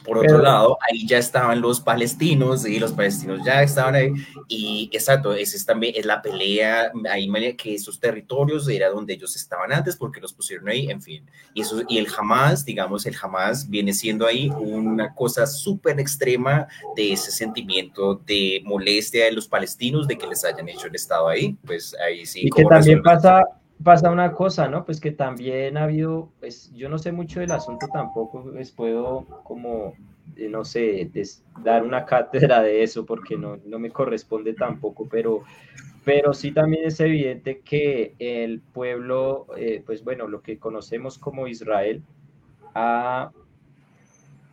por 0.05 0.19
otro 0.19 0.39
lado, 0.39 0.79
ahí 0.89 1.07
ya 1.07 1.19
estaban 1.19 1.61
los 1.61 1.81
palestinos 1.81 2.67
y 2.67 2.79
los 2.79 2.93
palestinos 2.93 3.41
ya 3.45 3.63
estaban 3.63 3.95
ahí. 3.95 4.13
Y 4.49 4.91
exacto, 4.93 5.33
esa 5.33 5.57
es 5.57 5.67
también 5.67 5.95
es 5.97 6.05
la 6.07 6.23
pelea 6.23 6.93
ahí 7.11 7.27
que 7.57 7.75
esos 7.75 8.01
territorios 8.01 8.69
era 8.69 8.89
donde 8.89 9.15
ellos 9.15 9.37
estaban 9.37 9.73
antes 9.73 9.97
porque 9.97 10.21
los 10.21 10.33
pusieron 10.33 10.69
ahí, 10.69 10.91
en 10.91 11.03
fin. 11.03 11.25
Y, 11.55 11.63
eso, 11.63 11.83
y 11.89 11.99
el 11.99 12.07
Hamas, 12.17 12.65
digamos, 12.65 13.07
el 13.07 13.17
Hamas 13.21 13.69
viene 13.69 13.93
siendo 13.93 14.27
ahí 14.27 14.49
una 14.49 15.15
cosa 15.15 15.47
súper 15.47 15.99
extrema 16.01 16.67
de 16.95 17.13
ese 17.13 17.31
sentimiento 17.31 18.15
de 18.27 18.63
molestia 18.65 19.27
de 19.27 19.33
los 19.33 19.49
palestinos 19.49 20.07
de 20.07 20.17
que 20.17 20.27
les 20.27 20.45
hayan 20.45 20.69
hecho 20.69 20.87
el 20.87 20.95
Estado 20.95 21.29
ahí. 21.29 21.57
Pues 21.67 21.95
ahí 22.05 22.25
sí. 22.27 22.43
Y 22.45 22.51
que 22.51 22.65
también 22.65 23.03
pasa 23.03 23.45
pasa 23.83 24.11
una 24.11 24.33
cosa, 24.33 24.69
¿no? 24.69 24.85
Pues 24.85 25.01
que 25.01 25.13
también 25.13 25.77
ha 25.77 25.85
habido, 25.85 26.31
pues 26.41 26.73
yo 26.75 26.89
no 26.89 26.99
sé 26.99 27.13
mucho 27.13 27.41
del 27.41 27.53
asunto 27.53 27.87
tampoco, 27.93 28.51
les 28.53 28.73
puedo 28.73 29.25
como, 29.45 29.95
eh, 30.37 30.49
no 30.49 30.65
sé, 30.65 31.11
dar 31.63 31.85
una 31.85 32.05
cátedra 32.05 32.63
de 32.63 32.83
eso 32.83 33.05
porque 33.07 33.37
no, 33.37 33.59
no 33.65 33.79
me 33.79 33.91
corresponde 33.91 34.55
tampoco, 34.55 35.09
pero, 35.09 35.43
pero 36.05 36.33
sí 36.35 36.53
también 36.53 36.87
es 36.87 37.01
evidente 37.01 37.61
que 37.61 38.15
el 38.19 38.61
pueblo, 38.61 39.47
eh, 39.57 39.83
pues 39.85 40.05
bueno, 40.05 40.27
lo 40.29 40.41
que 40.43 40.59
conocemos 40.59 41.19
como 41.19 41.47
Israel, 41.47 42.03
ha 42.75 43.31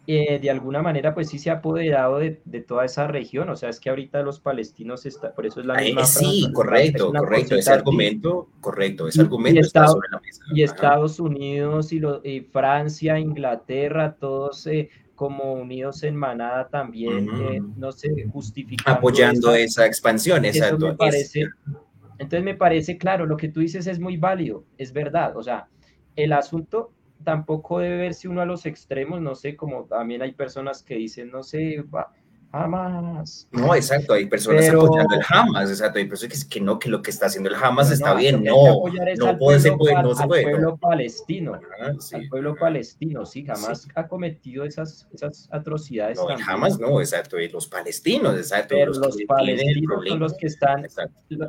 eh, 0.06 0.38
de 0.38 0.50
alguna 0.50 0.82
manera 0.82 1.14
pues 1.14 1.30
sí 1.30 1.40
se 1.40 1.50
ha 1.50 1.54
apoderado 1.54 2.20
de, 2.20 2.42
de, 2.44 2.60
toda 2.60 2.84
esa 2.84 3.08
región, 3.08 3.50
o 3.50 3.56
sea, 3.56 3.70
es 3.70 3.80
que 3.80 3.90
ahorita 3.90 4.22
los 4.22 4.40
palestinos, 4.40 5.06
está, 5.06 5.34
por 5.34 5.46
eso 5.46 5.62
es 5.62 5.66
la 5.66 5.76
misma... 5.76 6.04
sí, 6.04 6.50
correcto, 6.54 7.14
correcto, 7.14 7.56
ese 7.56 7.72
argumento, 7.72 8.50
correcto, 8.60 9.08
ese 9.08 9.22
argumento 9.22 9.62
está 9.62 9.88
sobre 9.88 10.10
la 10.12 10.20
mesa. 10.20 10.44
Y 10.54 10.64
Estados 10.64 11.22
Unidos 11.22 11.94
y, 11.94 12.00
lo, 12.00 12.22
y 12.22 12.42
Francia, 12.42 13.18
Inglaterra, 13.18 14.18
todos 14.20 14.68
eh, 14.68 14.90
como 15.16 15.54
unidos 15.54 16.04
en 16.04 16.18
manada 16.18 16.68
también, 16.68 17.30
eh, 17.40 17.62
no 17.78 17.94
sé, 17.94 18.10
justificando... 18.30 18.98
Apoyando 18.98 19.56
esa, 19.56 19.86
expansión, 19.86 20.44
exacto. 20.44 20.88
Me 20.88 20.96
parece, 20.96 21.48
entonces 22.18 22.44
me 22.44 22.56
parece, 22.56 22.98
claro, 22.98 23.26
lo 23.26 23.38
que 23.38 23.48
tú 23.48 23.62
dices 23.62 23.88
es 23.88 24.00
muy 24.00 24.18
válido, 24.18 24.66
es 24.78 24.92
verdad, 24.92 25.38
o 25.38 25.44
sea, 25.44 25.70
el 26.18 26.34
asunto 26.34 26.92
tampoco 27.24 27.80
debe 27.80 27.98
verse 27.98 28.28
uno 28.28 28.42
a 28.42 28.46
los 28.46 28.66
extremos, 28.66 29.22
no 29.22 29.36
sé, 29.36 29.56
como 29.56 29.86
también 29.86 30.22
hay 30.22 30.34
personas 30.34 30.84
que 30.84 30.96
dicen, 30.96 31.32
no 31.32 31.44
sé, 31.44 31.84
Hamas. 32.54 33.48
No, 33.52 33.74
exacto, 33.74 34.14
hay 34.14 34.28
personas 34.28 34.70
apoyando 34.70 35.16
el 35.16 35.22
Hamas, 35.28 35.72
exacto, 35.72 35.98
hay 35.98 36.06
personas 36.06 36.46
que, 36.46 36.62
no, 36.62 36.78
que 36.78 36.88
lo 36.88 37.02
que 37.02 37.10
está 37.10 37.26
haciendo 37.26 37.50
el 37.50 37.56
Hamas 37.56 37.90
está 37.90 38.14
bien, 38.14 38.44
no, 38.44 38.84
no, 39.18 39.38
puede, 39.40 39.60
se 39.60 39.72
puede, 39.72 39.96
no 40.04 40.14
se 40.14 40.28
puede. 40.28 40.46
Al 40.46 40.52
pueblo 40.52 40.78
palestino, 40.78 41.60
al 42.14 42.28
pueblo 42.30 42.56
palestino, 42.56 43.26
sí, 43.26 43.44
jamás 43.44 43.88
ha 43.96 44.08
cometido 44.08 44.66
esas, 44.66 45.08
esas 45.12 45.50
atrocidades. 45.52 46.20
No, 46.20 46.30
el 46.30 46.38
Hamas 46.48 46.80
no, 46.80 47.02
exacto, 47.02 47.40
y 47.40 47.50
los 47.50 47.66
palestinos, 47.66 48.38
exacto. 48.38 48.76
Pero 48.76 48.94
los, 48.94 49.18
palestinos 49.28 50.08
son 50.08 50.20
los 50.20 50.34
que 50.36 50.46
están, 50.46 50.86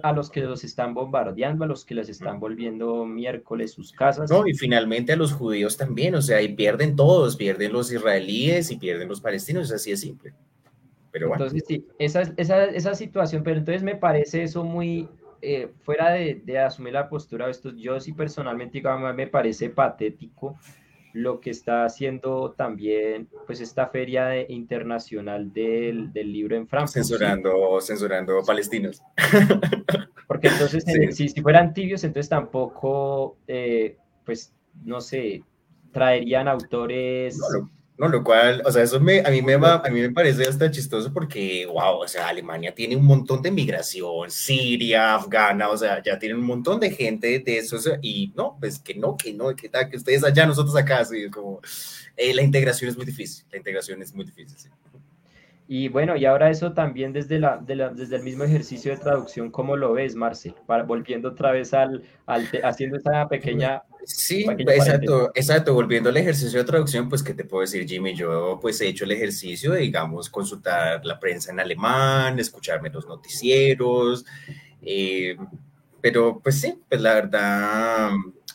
a 0.03 0.13
los 0.13 0.31
que 0.31 0.41
los 0.41 0.65
están 0.65 0.95
bombardeando, 0.95 1.65
a 1.65 1.67
los 1.67 1.85
que 1.85 1.95
les 1.95 2.09
están 2.09 2.41
volviendo 2.41 3.05
miércoles 3.05 3.73
sus 3.73 3.93
casas. 3.93 4.31
No, 4.31 4.47
y 4.47 4.55
finalmente 4.55 5.13
a 5.13 5.17
los 5.17 5.35
judíos 5.35 5.77
también, 5.77 6.15
o 6.15 6.23
sea, 6.23 6.41
y 6.41 6.55
pierden 6.55 6.97
todos, 6.97 7.37
pierden 7.37 7.75
los 7.75 7.93
israelíes 7.93 8.71
y 8.71 8.77
pierden 8.77 9.09
los 9.09 9.21
palestinos, 9.21 9.71
es 9.71 9.73
así 9.73 9.93
Entonces, 11.15 11.65
sí, 11.67 11.87
esa, 11.99 12.23
esa, 12.37 12.65
esa 12.65 12.95
situación, 12.95 13.43
pero 13.45 13.59
entonces 13.59 13.83
me 13.83 13.95
parece 13.95 14.43
eso 14.43 14.65
muy 14.65 15.09
eh, 15.43 15.71
fuera 15.83 16.11
de, 16.11 16.41
de, 16.45 16.59
asumir 16.59 16.93
la 16.93 17.09
postura 17.09 17.47
de 17.47 17.53
esto. 17.53 17.73
Yo 17.77 18.01
sí 18.01 18.13
personalmente, 18.13 18.79
digamos, 18.79 19.15
me 19.15 19.27
parece 19.27 19.71
patético 19.71 20.59
lo 21.15 21.39
que 21.41 21.51
está 21.51 21.85
haciendo 21.85 22.55
también, 22.57 23.29
pues, 23.47 23.61
esta 23.61 23.87
feria 23.87 24.51
internacional 24.51 25.53
del, 25.53 26.13
del, 26.13 26.33
libro 26.33 26.57
en 26.57 26.67
Francia. 26.67 27.03
Censurando, 27.05 27.81
censurando 27.81 28.43
palestinos. 28.45 29.01
Porque 30.27 30.49
entonces, 30.49 30.85
si, 31.13 31.29
si, 31.29 31.41
fueran 31.41 31.73
tibios, 31.73 32.03
entonces 32.03 32.29
tampoco, 32.29 33.37
eh, 33.47 33.97
pues, 34.25 34.53
no 34.83 35.01
sé, 35.01 35.45
traerían 35.93 36.49
autores... 36.49 37.39
No, 37.39 37.71
lo 37.97 38.25
cual, 38.25 38.63
o 38.65 38.73
sea, 38.73 38.83
eso 38.83 38.99
me, 38.99 39.21
a, 39.21 39.31
mí 39.31 39.41
me 39.41 39.57
va, 39.57 39.77
a 39.77 39.89
mí 39.89 40.01
me 40.01 40.11
parece 40.11 40.43
hasta 40.49 40.71
chistoso 40.71 41.13
porque, 41.13 41.65
wow, 41.67 41.99
o 41.99 42.09
sea, 42.09 42.29
Alemania 42.29 42.75
tiene 42.75 42.97
un 42.97 43.05
montón 43.05 43.41
de 43.41 43.53
migración, 43.53 44.31
Siria, 44.31 45.15
Afgana, 45.15 45.69
o 45.69 45.77
sea, 45.77 46.03
ya 46.03 46.19
tienen 46.19 46.39
un 46.39 46.47
montón 46.47 46.81
de 46.81 46.91
gente 46.91 47.39
de 47.39 47.59
eso, 47.59 47.77
y 48.03 48.33
no, 48.35 48.57
pues 48.59 48.81
que 48.81 48.97
no, 48.97 49.17
que 49.17 49.33
no, 49.33 49.55
que 49.55 49.69
tal, 49.69 49.89
que 49.89 49.97
ustedes 49.97 50.25
allá, 50.25 50.45
nosotros 50.45 50.75
acá, 50.75 50.99
así 51.01 51.31
como, 51.31 51.61
eh, 52.17 52.35
la 52.35 52.43
integración 52.43 52.91
es 52.91 52.97
muy 52.97 53.07
difícil, 53.07 53.47
la 53.53 53.59
integración 53.59 54.03
es 54.03 54.13
muy 54.13 54.25
difícil, 54.25 54.59
sí. 54.59 54.69
Y 55.67 55.89
bueno, 55.89 56.15
y 56.17 56.27
ahora 56.27 56.51
eso 56.51 56.75
también 56.75 57.13
desde, 57.13 57.39
la, 57.39 57.57
desde 57.57 58.17
el 58.17 58.23
mismo 58.23 58.45
ejercicio 58.45 58.91
de 58.93 58.99
traducción, 58.99 59.51
¿cómo 59.51 59.77
lo 59.77 59.95
ves, 59.95 60.15
Marcel? 60.15 60.55
Para, 60.67 60.83
volviendo 60.83 61.31
otra 61.31 61.53
vez 61.53 61.73
al, 61.73 62.03
al 62.27 62.47
haciendo 62.65 62.97
esa 62.99 63.29
pequeña... 63.29 63.83
Sí, 64.07 64.47
exacto, 64.59 65.31
exacto, 65.35 65.75
volviendo 65.75 66.09
al 66.09 66.17
ejercicio 66.17 66.59
de 66.59 66.65
traducción, 66.65 67.09
pues, 67.09 67.23
¿qué 67.23 67.35
te 67.35 67.45
puedo 67.45 67.63
decir, 67.63 67.87
Jimmy? 67.89 68.15
Yo, 68.15 68.59
pues, 68.61 68.81
he 68.81 68.89
hecho 68.89 69.05
el 69.05 69.13
ejercicio 69.13 69.73
de, 69.73 69.81
digamos, 69.81 70.29
consultar 70.29 71.05
la 71.05 71.19
prensa 71.19 71.53
en 71.53 71.61
alemán, 71.61 72.39
escucharme 72.39 72.91
los 72.91 73.07
noticieros, 73.07 74.25
eh, 74.83 75.37
pero, 76.01 76.41
pues, 76.43 76.61
sí, 76.61 76.79
pues, 76.89 77.01
la 77.01 77.15
verdad 77.15 78.11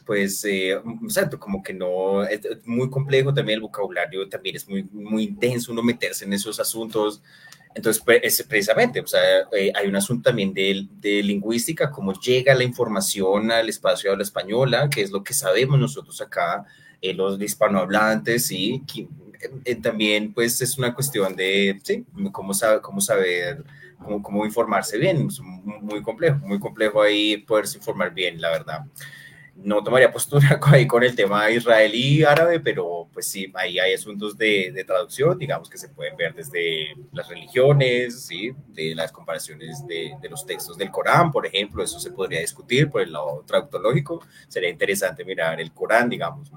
pues, 0.10 0.44
eh, 0.44 0.72
exacto, 1.04 1.40
como 1.40 1.62
que 1.62 1.72
no, 1.72 2.24
es 2.24 2.42
muy 2.66 2.90
complejo 2.90 3.32
también 3.32 3.58
el 3.58 3.62
vocabulario, 3.62 4.28
también 4.28 4.56
es 4.56 4.68
muy, 4.68 4.82
muy 4.92 5.26
intenso 5.26 5.72
uno 5.72 5.84
meterse 5.84 6.26
en 6.26 6.34
esos 6.34 6.60
asuntos. 6.60 7.22
Entonces, 7.76 8.02
pues, 8.04 8.44
precisamente, 8.48 9.00
o 9.00 9.08
sea, 9.08 9.22
eh, 9.52 9.72
hay 9.76 9.88
un 9.88 9.96
asunto 9.96 10.30
también 10.30 10.54
de, 10.54 10.88
de, 11.00 11.24
lingüística, 11.24 11.92
cómo 11.92 12.14
llega 12.14 12.56
la 12.56 12.64
información 12.64 13.52
al 13.52 13.70
espacio 13.70 14.12
de 14.12 14.18
la 14.18 14.24
española, 14.24 14.90
que 14.90 15.02
es 15.02 15.12
lo 15.12 15.24
que 15.24 15.34
sabemos 15.34 15.80
nosotros 15.80 16.20
acá, 16.20 16.66
eh, 17.02 17.14
los 17.14 17.40
hispanohablantes, 17.40 18.52
y 18.52 18.84
eh, 19.66 19.76
también, 19.76 20.34
pues, 20.34 20.62
es 20.62 20.78
una 20.78 20.94
cuestión 20.94 21.36
de, 21.36 21.80
sí, 21.84 22.06
cómo, 22.32 22.54
sabe, 22.54 22.82
cómo 22.82 23.02
saber, 23.02 23.64
cómo, 24.00 24.22
cómo 24.22 24.46
informarse 24.46 24.98
bien, 24.98 25.28
es 25.28 25.40
muy 25.40 26.02
complejo, 26.02 26.40
muy 26.40 26.60
complejo 26.60 27.02
ahí 27.02 27.38
poderse 27.38 27.78
informar 27.78 28.14
bien, 28.14 28.42
la 28.42 28.50
verdad 28.50 28.86
no 29.64 29.84
tomaría 29.84 30.12
postura 30.12 30.60
ahí 30.64 30.88
con 30.88 31.04
el 31.04 31.16
tema 31.16 31.50
israelí 31.50 32.24
árabe, 32.24 32.60
pero 32.60 33.10
pues 33.14 33.28
sí, 33.28 33.52
ahí 33.56 33.80
hay 33.80 33.94
asuntos 33.94 34.38
de, 34.38 34.84
traducción, 34.88 35.38
digamos 35.38 35.70
que 35.70 35.78
se 35.78 35.90
pueden 35.90 36.16
ver 36.16 36.34
desde 36.34 36.96
las 37.12 37.28
religiones, 37.28 38.26
¿sí? 38.26 38.52
de 38.70 38.96
las 38.96 39.12
comparaciones 39.12 39.86
de, 39.88 40.14
de, 40.22 40.30
los 40.30 40.46
textos 40.46 40.78
del 40.78 40.92
Corán, 40.92 41.32
por 41.32 41.46
ejemplo, 41.46 41.84
eso 41.84 42.00
se 42.00 42.12
podría 42.12 42.40
discutir 42.40 42.90
por 42.90 43.02
el 43.02 43.12
lado 43.12 43.44
traductológico, 43.46 44.26
sería 44.48 44.70
interesante 44.70 45.26
mirar 45.26 45.60
el 45.60 45.74
Corán, 45.74 46.10
digamos. 46.10 46.52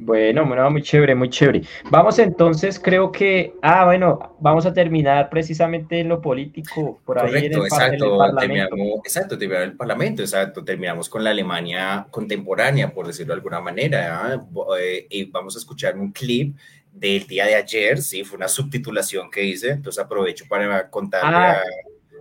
Bueno, 0.00 0.46
bueno, 0.46 0.70
muy 0.70 0.80
chévere, 0.80 1.12
muy 1.16 1.28
chévere. 1.28 1.62
Vamos 1.90 2.20
entonces, 2.20 2.78
creo 2.78 3.10
que, 3.10 3.54
ah, 3.62 3.84
bueno, 3.84 4.36
vamos 4.38 4.64
a 4.64 4.72
terminar 4.72 5.28
precisamente 5.28 5.98
en 5.98 6.08
lo 6.08 6.22
político, 6.22 7.00
por 7.04 7.18
ahí 7.18 7.46
en 7.46 7.52
el, 7.52 7.58
exacto, 7.62 8.16
Parlamento. 8.16 8.76
exacto, 9.04 9.36
terminamos 9.36 9.68
el 9.68 9.76
Parlamento, 9.76 10.22
exacto, 10.22 10.64
terminamos 10.64 11.08
con 11.08 11.24
la 11.24 11.30
Alemania 11.30 12.06
contemporánea, 12.12 12.94
por 12.94 13.08
decirlo 13.08 13.34
de 13.34 13.38
alguna 13.38 13.60
manera, 13.60 14.40
eh, 14.80 15.08
y 15.10 15.24
vamos 15.24 15.56
a 15.56 15.58
escuchar 15.58 15.98
un 15.98 16.12
clip 16.12 16.56
del 16.92 17.26
día 17.26 17.46
de 17.46 17.56
ayer, 17.56 18.00
sí, 18.00 18.22
fue 18.22 18.36
una 18.36 18.48
subtitulación 18.48 19.28
que 19.28 19.44
hice, 19.44 19.70
entonces 19.70 20.02
aprovecho 20.02 20.44
para 20.48 20.88
contarle 20.88 21.36
ah, 21.36 21.62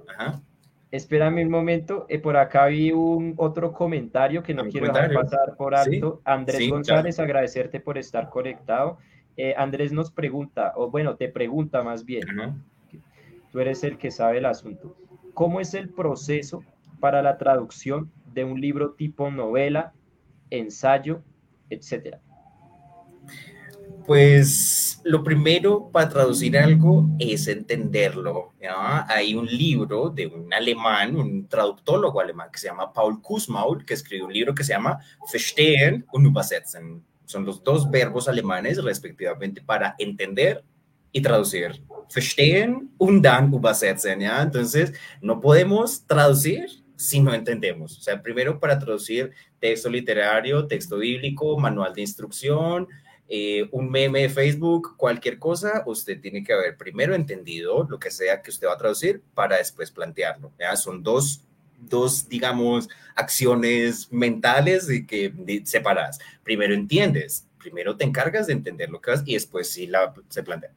Ajá. 0.07 0.41
Espérame 0.89 1.43
un 1.43 1.49
momento, 1.49 2.05
eh, 2.07 2.17
por 2.17 2.37
acá 2.37 2.67
vi 2.67 2.91
un 2.91 3.33
otro 3.37 3.73
comentario 3.73 4.41
que 4.41 4.53
no 4.53 4.65
quiero 4.65 4.87
dejar 4.87 5.13
pasar 5.13 5.55
por 5.57 5.75
alto. 5.75 6.21
Andrés 6.23 6.69
González, 6.69 7.19
agradecerte 7.19 7.81
por 7.81 7.97
estar 7.97 8.29
conectado. 8.29 8.97
Eh, 9.35 9.53
Andrés 9.57 9.91
nos 9.91 10.11
pregunta, 10.11 10.73
o 10.75 10.89
bueno, 10.89 11.15
te 11.15 11.27
pregunta 11.27 11.83
más 11.83 12.05
bien, 12.05 12.23
tú 13.51 13.59
eres 13.59 13.83
el 13.83 13.97
que 13.97 14.11
sabe 14.11 14.37
el 14.37 14.45
asunto. 14.45 14.95
¿Cómo 15.33 15.59
es 15.59 15.73
el 15.73 15.89
proceso 15.89 16.63
para 16.99 17.21
la 17.21 17.37
traducción 17.37 18.09
de 18.33 18.45
un 18.45 18.59
libro 18.61 18.91
tipo 18.91 19.29
novela, 19.29 19.93
ensayo, 20.49 21.21
etcétera? 21.69 22.19
Pues 24.05 24.86
lo 25.07 25.23
primero 25.23 25.89
para 25.89 26.09
traducir 26.09 26.57
algo 26.57 27.07
es 27.17 27.47
entenderlo. 27.47 28.53
Hay 29.07 29.35
un 29.35 29.45
libro 29.45 30.09
de 30.09 30.27
un 30.27 30.53
alemán, 30.53 31.15
un 31.15 31.47
traductólogo 31.47 32.19
alemán 32.19 32.49
que 32.51 32.59
se 32.59 32.67
llama 32.67 32.91
Paul 32.91 33.21
Kussmaul, 33.21 33.85
que 33.85 33.93
escribió 33.93 34.25
un 34.25 34.33
libro 34.33 34.53
que 34.53 34.65
se 34.65 34.73
llama 34.73 34.99
Verstehen 35.31 36.05
und 36.11 36.27
Übersetzen. 36.27 37.03
Son 37.25 37.45
los 37.45 37.63
dos 37.63 37.89
verbos 37.89 38.27
alemanes 38.27 38.83
respectivamente 38.83 39.61
para 39.61 39.95
entender 39.97 40.63
y 41.11 41.21
traducir. 41.21 41.81
Verstehen 42.09 42.91
und 42.97 43.21
dann 43.21 43.53
übersetzen. 43.53 44.19
¿ya? 44.19 44.41
Entonces, 44.41 44.93
no 45.21 45.39
podemos 45.39 46.05
traducir 46.05 46.67
si 46.97 47.21
no 47.21 47.33
entendemos. 47.33 47.97
O 47.97 48.01
sea, 48.01 48.21
primero 48.21 48.59
para 48.59 48.77
traducir 48.77 49.31
texto 49.59 49.89
literario, 49.89 50.67
texto 50.67 50.97
bíblico, 50.97 51.57
manual 51.57 51.93
de 51.93 52.01
instrucción, 52.01 52.87
eh, 53.29 53.67
un 53.71 53.89
meme 53.89 54.21
de 54.21 54.29
Facebook, 54.29 54.95
cualquier 54.95 55.37
cosa, 55.37 55.83
usted 55.85 56.19
tiene 56.21 56.43
que 56.43 56.53
haber 56.53 56.77
primero 56.77 57.13
entendido 57.13 57.85
lo 57.89 57.99
que 57.99 58.09
sea 58.09 58.41
que 58.41 58.51
usted 58.51 58.67
va 58.67 58.73
a 58.73 58.77
traducir 58.77 59.21
para 59.33 59.57
después 59.57 59.91
plantearlo. 59.91 60.53
¿ya? 60.57 60.75
Son 60.77 61.03
dos, 61.03 61.43
dos, 61.77 62.29
digamos, 62.29 62.87
acciones 63.15 64.11
mentales 64.11 64.87
de 64.87 65.05
que 65.05 65.33
separas. 65.65 66.19
Primero 66.43 66.73
entiendes, 66.73 67.45
primero 67.59 67.97
te 67.97 68.05
encargas 68.05 68.47
de 68.47 68.53
entender 68.53 68.89
lo 68.89 69.01
que 69.01 69.11
vas 69.11 69.23
y 69.25 69.33
después 69.33 69.69
sí 69.69 69.87
la, 69.87 70.13
se 70.29 70.43
plantea. 70.43 70.71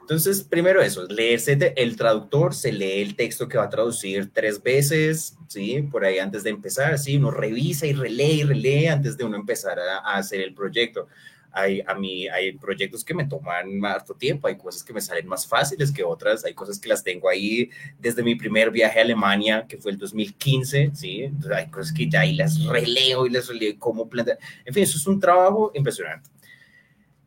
Entonces, 0.00 0.42
primero 0.42 0.82
eso, 0.82 1.06
leerse 1.06 1.56
el 1.76 1.96
traductor, 1.96 2.54
se 2.54 2.72
lee 2.72 3.00
el 3.00 3.14
texto 3.14 3.48
que 3.48 3.58
va 3.58 3.64
a 3.64 3.70
traducir 3.70 4.30
tres 4.32 4.62
veces, 4.62 5.36
¿sí? 5.46 5.82
Por 5.82 6.04
ahí 6.04 6.18
antes 6.18 6.42
de 6.42 6.50
empezar, 6.50 6.98
¿sí? 6.98 7.16
Uno 7.16 7.30
revisa 7.30 7.86
y 7.86 7.92
relee 7.92 8.32
y 8.34 8.42
relee 8.42 8.88
antes 8.88 9.16
de 9.16 9.24
uno 9.24 9.36
empezar 9.36 9.78
a 9.78 10.16
hacer 10.16 10.40
el 10.40 10.52
proyecto 10.52 11.08
hay, 11.52 11.82
a 11.86 11.94
mí, 11.94 12.28
hay 12.28 12.52
proyectos 12.52 13.04
que 13.04 13.14
me 13.14 13.24
toman 13.24 13.78
más 13.78 14.04
tiempo, 14.18 14.48
hay 14.48 14.56
cosas 14.56 14.82
que 14.82 14.92
me 14.92 15.00
salen 15.00 15.26
más 15.26 15.46
fáciles 15.46 15.90
que 15.92 16.02
otras, 16.02 16.44
hay 16.44 16.54
cosas 16.54 16.78
que 16.78 16.88
las 16.88 17.02
tengo 17.02 17.28
ahí 17.28 17.70
desde 17.98 18.22
mi 18.22 18.34
primer 18.34 18.70
viaje 18.70 18.98
a 18.98 19.02
Alemania, 19.02 19.66
que 19.68 19.78
fue 19.78 19.92
el 19.92 19.98
2015, 19.98 20.92
¿sí? 20.94 21.24
Entonces 21.24 21.52
hay 21.52 21.70
cosas 21.70 21.92
que 21.92 22.08
ya 22.08 22.20
ahí 22.20 22.34
las 22.34 22.62
releo 22.64 23.26
y 23.26 23.30
las 23.30 23.48
releo 23.48 23.78
cómo 23.78 24.08
plantear. 24.08 24.38
En 24.64 24.74
fin, 24.74 24.82
eso 24.82 24.96
es 24.96 25.06
un 25.06 25.20
trabajo 25.20 25.70
impresionante. 25.74 26.30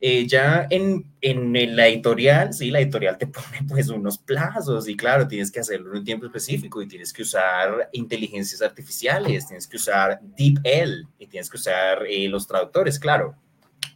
Eh, 0.04 0.26
ya 0.26 0.66
en, 0.72 1.06
en, 1.22 1.76
la 1.76 1.88
editorial, 1.88 2.56
sí, 2.56 2.72
la 2.72 2.80
editorial 2.80 3.20
te 3.20 3.28
pone 3.28 3.60
pues 3.68 3.88
unos 3.90 4.18
plazos 4.18 4.90
y 4.90 4.96
claro, 4.96 5.28
tienes 5.28 5.52
que 5.52 5.60
hacerlo 5.60 5.92
en 5.92 6.00
un 6.00 6.04
tiempo 6.04 6.26
específico 6.26 6.82
y 6.82 6.88
tienes 6.88 7.14
que 7.14 7.22
usar 7.22 7.88
inteligencias 7.94 8.64
artificiales, 8.64 9.46
tienes 9.46 9.68
que 9.68 9.78
usar 9.78 10.20
DeepL 10.20 11.08
y 11.20 11.28
tienes 11.28 11.52
que 11.52 11.58
usar 11.58 12.04
eh, 12.08 12.28
los 12.28 12.48
traductores, 12.48 12.98
claro. 12.98 13.36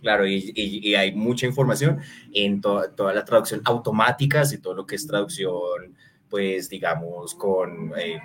Claro, 0.01 0.27
y, 0.27 0.93
hay 0.95 1.13
mucha 1.15 1.47
información 1.47 1.99
en 2.31 2.61
toda 2.61 3.13
la 3.13 3.25
traducción 3.25 3.61
automática 3.65 4.43
y 4.51 4.57
todo 4.59 4.75
lo 4.75 4.85
que 4.85 4.95
es 4.95 5.07
traducción, 5.07 5.95
pues 6.29 6.69
digamos, 6.69 7.33
con 7.33 7.91
eh, 7.97 8.19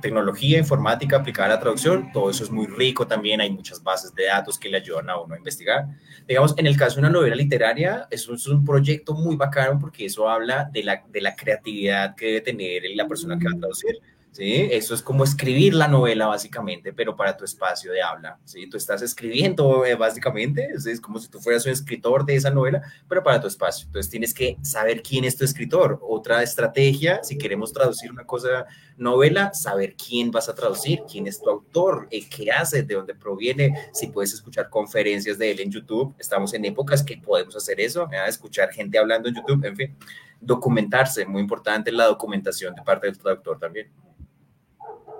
tecnología 0.00 0.58
informática 0.58 1.16
aplicada 1.16 1.46
a 1.46 1.54
la 1.56 1.60
traducción, 1.60 2.12
todo 2.12 2.30
eso 2.30 2.44
es 2.44 2.50
muy 2.50 2.66
rico 2.66 3.06
también, 3.06 3.40
hay 3.40 3.50
muchas 3.50 3.82
bases 3.82 4.14
de 4.14 4.26
datos 4.26 4.58
que 4.58 4.68
le 4.68 4.76
ayudan 4.76 5.10
a 5.10 5.20
uno 5.20 5.34
a 5.34 5.38
investigar. 5.38 5.86
Digamos, 6.26 6.54
en 6.56 6.66
el 6.66 6.76
caso 6.76 6.96
de 6.96 7.00
una 7.00 7.10
novela 7.10 7.34
literaria, 7.34 8.06
eso 8.10 8.34
es 8.34 8.46
un 8.46 8.64
proyecto 8.64 9.14
muy 9.14 9.36
bacano 9.36 9.78
porque 9.78 10.06
eso 10.06 10.28
habla 10.28 10.70
de 10.72 10.84
la, 10.84 11.02
de 11.08 11.20
la 11.20 11.34
creatividad 11.34 12.14
que 12.14 12.26
debe 12.26 12.40
tener 12.42 12.82
la 12.94 13.08
persona 13.08 13.38
que 13.38 13.46
va 13.46 13.52
a 13.56 13.58
traducir 13.58 13.98
¿sí? 14.32 14.68
Eso 14.70 14.94
es 14.94 15.02
como 15.02 15.24
escribir 15.24 15.74
la 15.74 15.88
novela 15.88 16.26
básicamente, 16.26 16.92
pero 16.92 17.16
para 17.16 17.36
tu 17.36 17.44
espacio 17.44 17.92
de 17.92 18.02
habla, 18.02 18.38
¿sí? 18.44 18.68
Tú 18.68 18.76
estás 18.76 19.02
escribiendo 19.02 19.84
eh, 19.84 19.94
básicamente, 19.94 20.68
es 20.72 21.00
como 21.00 21.18
si 21.18 21.28
tú 21.28 21.40
fueras 21.40 21.66
un 21.66 21.72
escritor 21.72 22.24
de 22.24 22.36
esa 22.36 22.50
novela, 22.50 22.82
pero 23.08 23.22
para 23.22 23.40
tu 23.40 23.46
espacio. 23.46 23.86
Entonces 23.86 24.10
tienes 24.10 24.34
que 24.34 24.56
saber 24.62 25.02
quién 25.02 25.24
es 25.24 25.36
tu 25.36 25.44
escritor. 25.44 25.98
Otra 26.02 26.42
estrategia, 26.42 27.22
si 27.22 27.38
queremos 27.38 27.72
traducir 27.72 28.10
una 28.10 28.24
cosa 28.24 28.66
novela, 28.96 29.52
saber 29.54 29.94
quién 29.96 30.30
vas 30.30 30.48
a 30.48 30.54
traducir, 30.54 31.02
quién 31.10 31.26
es 31.26 31.40
tu 31.40 31.50
autor, 31.50 32.08
eh, 32.10 32.28
qué 32.28 32.50
hace, 32.50 32.82
de 32.82 32.94
dónde 32.94 33.14
proviene, 33.14 33.90
si 33.92 34.08
puedes 34.08 34.32
escuchar 34.32 34.68
conferencias 34.68 35.38
de 35.38 35.50
él 35.50 35.60
en 35.60 35.70
YouTube. 35.70 36.14
Estamos 36.18 36.54
en 36.54 36.64
épocas 36.64 37.02
que 37.02 37.16
podemos 37.16 37.56
hacer 37.56 37.80
eso, 37.80 38.08
escuchar 38.26 38.70
gente 38.72 38.98
hablando 38.98 39.28
en 39.28 39.36
YouTube, 39.36 39.64
en 39.64 39.76
fin. 39.76 39.96
Documentarse, 40.40 41.26
muy 41.26 41.42
importante 41.42 41.90
la 41.90 42.06
documentación 42.06 42.74
de 42.74 42.82
parte 42.82 43.06
del 43.06 43.18
traductor 43.18 43.58
también. 43.58 43.88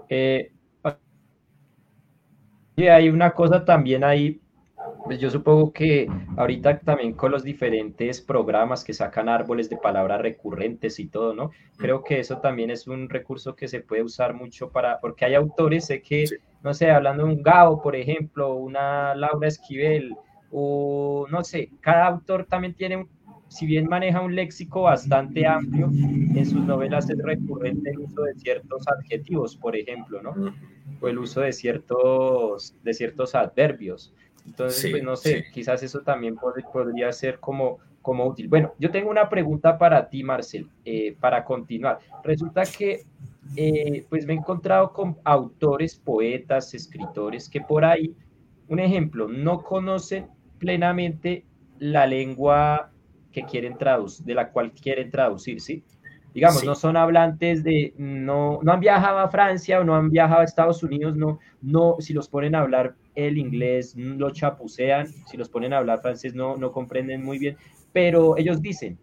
Eh, 0.09 0.53
hay 2.77 3.09
una 3.09 3.33
cosa 3.33 3.65
también 3.65 4.05
ahí, 4.05 4.41
pues 5.05 5.19
yo 5.19 5.31
supongo 5.31 5.73
que 5.73 6.07
ahorita 6.37 6.79
también 6.81 7.13
con 7.15 7.33
los 7.33 7.43
diferentes 7.43 8.21
programas 8.21 8.85
que 8.85 8.93
sacan 8.93 9.29
árboles 9.29 9.69
de 9.69 9.77
palabras 9.77 10.21
recurrentes 10.21 11.01
y 11.01 11.09
todo, 11.09 11.35
¿no? 11.35 11.51
Creo 11.77 12.05
que 12.05 12.21
eso 12.21 12.39
también 12.39 12.71
es 12.71 12.87
un 12.87 13.09
recurso 13.09 13.57
que 13.57 13.69
se 13.69 13.81
puede 13.81 14.03
usar 14.03 14.35
mucho 14.35 14.71
para, 14.71 15.01
porque 15.01 15.25
hay 15.25 15.35
autores, 15.35 15.87
sé 15.87 16.03
que, 16.03 16.25
no 16.63 16.73
sé, 16.73 16.91
hablando 16.91 17.27
de 17.27 17.33
un 17.33 17.43
Gao, 17.43 17.83
por 17.83 17.97
ejemplo, 17.97 18.55
una 18.55 19.15
Laura 19.15 19.49
Esquivel, 19.49 20.15
o 20.51 21.27
no 21.31 21.43
sé, 21.45 21.71
cada 21.81 22.07
autor 22.07 22.47
también 22.47 22.75
tiene 22.75 22.97
un 22.97 23.09
si 23.49 23.67
bien 23.67 23.89
maneja 23.89 24.21
un 24.21 24.35
léxico 24.35 24.83
bastante 24.83 25.47
amplio, 25.47 25.87
en 25.87 26.47
sus 26.47 26.65
novelas 26.65 27.09
es 27.11 27.19
recurrente 27.19 27.91
el 27.91 28.01
uso 28.01 28.23
de 28.23 28.35
ciertos 28.35 28.87
adjetivos, 28.89 29.57
por 29.57 29.75
ejemplo, 29.75 30.23
¿no? 30.23 30.35
O 31.01 31.09
el 31.09 31.19
uso 31.19 31.41
de 31.41 31.53
ciertos, 31.53 32.75
de 32.83 32.95
ciertos 32.95 33.35
adverbios. 33.35 34.13
Entonces, 34.47 34.91
pues 34.91 35.03
no 35.03 35.17
sé, 35.17 35.45
quizás 35.53 35.83
eso 35.83 36.01
también 36.01 36.37
podría 36.37 37.13
ser 37.13 37.39
como, 37.39 37.79
como 38.03 38.27
útil. 38.27 38.49
Bueno, 38.49 38.75
yo 38.79 38.91
tengo 38.91 39.11
una 39.11 39.29
pregunta 39.29 39.77
para 39.77 40.09
ti, 40.09 40.23
Marcel, 40.23 40.69
eh, 40.85 41.17
para 41.19 41.45
continuar. 41.45 41.99
Resulta 42.25 42.63
que 42.65 43.03
eh, 43.57 44.07
pues 44.09 44.27
me 44.27 44.35
he 44.35 44.37
encontrado 44.37 44.93
con 44.93 45.17
autores, 45.25 45.97
poetas, 45.97 46.75
escritores 46.75 47.49
que 47.49 47.61
por 47.61 47.85
ahí, 47.85 48.15
un 48.69 48.79
ejemplo, 48.79 49.29
no 49.29 49.63
conocen 49.63 50.29
plenamente 50.59 51.45
la 51.79 52.07
lengua 52.07 52.91
que 53.41 53.47
quieren 53.47 53.77
traducir, 53.77 54.25
de 54.27 54.35
la 54.35 54.51
cual 54.51 54.73
quieren 54.73 55.11
traducir, 55.11 55.61
¿sí? 55.61 55.85
Digamos, 56.35 56.65
no 56.65 56.75
son 56.75 56.97
hablantes 56.97 57.65
de, 57.65 57.95
no, 57.97 58.61
no 58.63 58.73
han 58.73 58.81
viajado 58.81 59.19
a 59.19 59.29
Francia 59.29 59.81
o 59.81 59.85
no 59.85 59.97
han 59.97 60.11
viajado 60.11 60.43
a 60.43 60.45
Estados 60.45 60.83
Unidos, 60.83 61.17
no, 61.17 61.39
no, 61.63 61.97
si 62.01 62.13
los 62.13 62.29
ponen 62.29 62.55
a 62.55 62.61
hablar 62.61 62.95
el 63.15 63.39
inglés, 63.39 63.97
lo 63.97 64.31
chapucean, 64.31 65.09
si 65.09 65.37
los 65.37 65.49
ponen 65.49 65.73
a 65.73 65.79
hablar 65.79 66.01
francés, 66.01 66.35
no, 66.35 66.57
no 66.57 66.71
comprenden 66.71 67.25
muy 67.25 67.39
bien, 67.39 67.57
pero 67.93 68.37
ellos 68.37 68.61
dicen, 68.61 68.99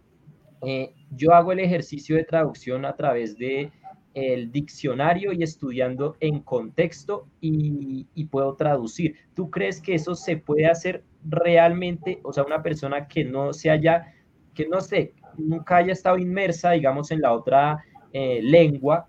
eh, 0.62 0.94
yo 1.12 1.34
hago 1.34 1.52
el 1.52 1.60
ejercicio 1.60 2.16
de 2.16 2.24
traducción 2.24 2.86
a 2.86 2.96
través 2.96 3.38
de 3.38 3.72
el 4.14 4.50
diccionario 4.52 5.34
y 5.34 5.44
estudiando 5.44 6.16
en 6.22 6.40
contexto 6.40 7.28
y, 7.42 8.08
y, 8.16 8.26
puedo 8.26 8.56
traducir. 8.56 9.16
¿Tú 9.34 9.52
crees 9.52 9.82
que 9.82 9.94
eso 9.94 10.16
se 10.16 10.38
puede 10.38 10.68
hacer 10.68 11.04
realmente? 11.26 12.22
O 12.24 12.32
sea, 12.32 12.46
una 12.46 12.64
persona 12.64 13.10
que 13.10 13.26
no 13.26 13.52
se 13.52 13.70
haya 13.70 14.15
que 14.56 14.68
no 14.68 14.82
sé, 14.82 15.14
nunca 15.38 15.78
haya 15.78 15.94
estado 15.94 16.18
inmersa, 16.18 16.72
digamos, 16.72 17.12
en 17.12 17.22
la 17.22 17.34
otra 17.34 17.84
eh, 18.14 18.40
lengua, 18.42 19.08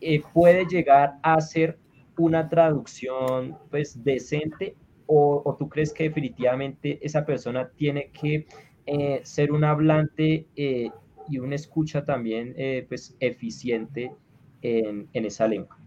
eh, 0.00 0.22
puede 0.32 0.64
llegar 0.66 1.14
a 1.22 1.40
ser 1.40 1.78
una 2.16 2.48
traducción, 2.48 3.58
pues, 3.70 4.02
decente, 4.04 4.76
o, 5.06 5.54
tú 5.58 5.68
crees 5.68 5.92
que 5.92 6.04
definitivamente 6.04 6.98
esa 7.02 7.26
persona 7.26 7.68
tiene 7.76 8.10
que 8.10 8.46
eh, 8.86 9.20
ser 9.22 9.52
un 9.52 9.64
hablante 9.64 10.46
y 10.56 11.38
un 11.38 11.52
escucha 11.52 12.04
también, 12.04 12.54
pues, 12.88 13.16
eficiente 13.20 14.12
en, 14.62 15.08
en 15.12 15.24
esa 15.26 15.46
lengua? 15.46 15.83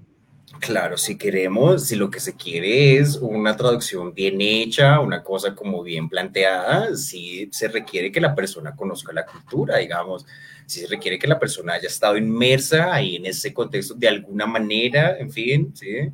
Claro, 0.62 0.98
si 0.98 1.18
queremos, 1.18 1.88
si 1.88 1.96
lo 1.98 2.10
que 2.10 2.22
se 2.22 2.36
quiere 2.36 2.98
es 2.98 3.18
una 3.18 3.56
traducción 3.58 4.14
bien 4.14 4.40
hecha, 4.40 5.00
una 5.02 5.22
cosa 5.22 5.54
como 5.54 5.84
bien 5.84 6.08
planteada, 6.08 6.96
sí 6.96 7.50
se 7.52 7.68
requiere 7.68 8.12
que 8.12 8.22
la 8.22 8.34
persona 8.34 8.74
conozca 8.76 9.12
la 9.12 9.26
cultura, 9.26 9.78
digamos, 9.78 10.26
si 10.66 10.80
se 10.82 10.88
requiere 10.88 11.20
que 11.20 11.28
la 11.28 11.38
persona 11.38 11.74
haya 11.74 11.88
estado 11.88 12.18
inmersa 12.18 12.94
ahí 12.94 13.18
en 13.18 13.26
ese 13.26 13.54
contexto 13.54 13.94
de 13.94 14.08
alguna 14.08 14.46
manera, 14.46 15.18
en 15.20 15.32
fin, 15.32 15.74
¿sí? 15.76 16.12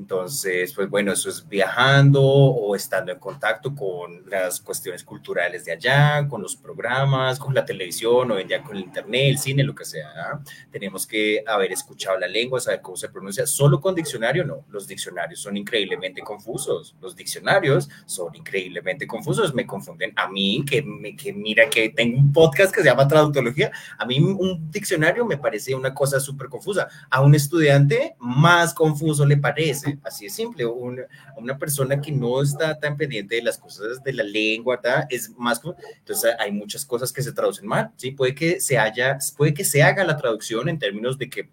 Entonces, 0.00 0.72
pues 0.72 0.88
bueno, 0.88 1.12
eso 1.12 1.28
es 1.28 1.46
viajando 1.46 2.22
o 2.22 2.74
estando 2.74 3.12
en 3.12 3.18
contacto 3.18 3.74
con 3.74 4.22
las 4.30 4.58
cuestiones 4.58 5.04
culturales 5.04 5.66
de 5.66 5.72
allá, 5.72 6.26
con 6.26 6.40
los 6.40 6.56
programas, 6.56 7.38
con 7.38 7.54
la 7.54 7.66
televisión 7.66 8.30
o 8.30 8.36
día 8.36 8.62
con 8.62 8.78
el 8.78 8.84
internet, 8.84 9.26
el 9.28 9.38
cine, 9.38 9.62
lo 9.62 9.74
que 9.74 9.84
sea. 9.84 10.40
Tenemos 10.70 11.06
que 11.06 11.44
haber 11.46 11.72
escuchado 11.72 12.18
la 12.18 12.26
lengua, 12.26 12.60
saber 12.60 12.80
cómo 12.80 12.96
se 12.96 13.10
pronuncia. 13.10 13.46
Solo 13.46 13.78
con 13.78 13.94
diccionario, 13.94 14.42
no. 14.42 14.64
Los 14.70 14.86
diccionarios 14.86 15.38
son 15.40 15.58
increíblemente 15.58 16.22
confusos. 16.22 16.96
Los 17.02 17.14
diccionarios 17.14 17.90
son 18.06 18.34
increíblemente 18.34 19.06
confusos. 19.06 19.52
Me 19.52 19.66
confunden 19.66 20.14
a 20.16 20.28
mí, 20.30 20.64
que, 20.66 20.80
me, 20.80 21.14
que 21.14 21.34
mira 21.34 21.68
que 21.68 21.90
tengo 21.90 22.16
un 22.16 22.32
podcast 22.32 22.74
que 22.74 22.80
se 22.80 22.86
llama 22.86 23.06
Traductología. 23.06 23.70
A 23.98 24.06
mí 24.06 24.18
un 24.18 24.70
diccionario 24.70 25.26
me 25.26 25.36
parece 25.36 25.74
una 25.74 25.92
cosa 25.92 26.18
súper 26.20 26.48
confusa. 26.48 26.88
A 27.10 27.20
un 27.20 27.34
estudiante 27.34 28.16
más 28.18 28.72
confuso 28.72 29.26
le 29.26 29.36
parece 29.36 29.89
así 30.02 30.26
es 30.26 30.34
simple. 30.34 30.66
Una, 30.66 31.02
una 31.36 31.58
persona 31.58 32.00
que 32.00 32.12
no 32.12 32.42
está 32.42 32.78
tan 32.78 32.96
pendiente 32.96 33.36
de 33.36 33.42
las 33.42 33.58
cosas 33.58 34.02
de 34.02 34.12
la 34.12 34.22
lengua, 34.22 34.80
es 35.08 35.30
más, 35.36 35.60
entonces 35.98 36.34
hay 36.38 36.52
muchas 36.52 36.84
cosas 36.84 37.12
que 37.12 37.22
se 37.22 37.32
traducen 37.32 37.66
mal, 37.66 37.90
¿sí? 37.96 38.12
Puede 38.12 38.34
que 38.34 38.60
se 38.60 38.78
haya, 38.78 39.18
puede 39.36 39.54
que 39.54 39.64
se 39.64 39.82
haga 39.82 40.04
la 40.04 40.16
traducción 40.16 40.68
en 40.68 40.78
términos 40.78 41.18
de 41.18 41.28
que 41.28 41.50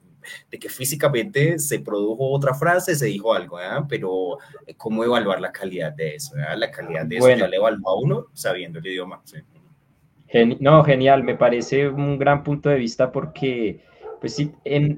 de 0.50 0.60
que 0.60 0.70
físicamente 0.70 1.60
se 1.60 1.80
produjo 1.80 2.32
otra 2.32 2.54
frase, 2.54 2.96
se 2.96 3.06
dijo 3.06 3.34
algo, 3.34 3.58
pero 3.88 4.38
eh, 4.66 4.76
¿cómo 4.76 5.04
evaluar 5.04 5.40
la 5.40 5.52
calidad 5.52 5.94
de 5.94 6.16
eso? 6.16 6.36
La 6.36 6.72
calidad 6.72 7.06
de 7.06 7.18
eso 7.18 7.30
ya 7.30 7.48
le 7.48 7.58
evalúa 7.58 7.92
a 7.92 7.96
uno 7.96 8.26
sabiendo 8.34 8.80
el 8.80 8.88
idioma. 8.88 9.22
no, 10.60 10.84
genial, 10.84 11.24
me 11.24 11.36
parece 11.36 11.88
un 11.88 12.18
gran 12.18 12.44
punto 12.44 12.70
de 12.70 12.78
vista 12.78 13.12
porque 13.12 13.82
pues 14.20 14.36
sí, 14.36 14.52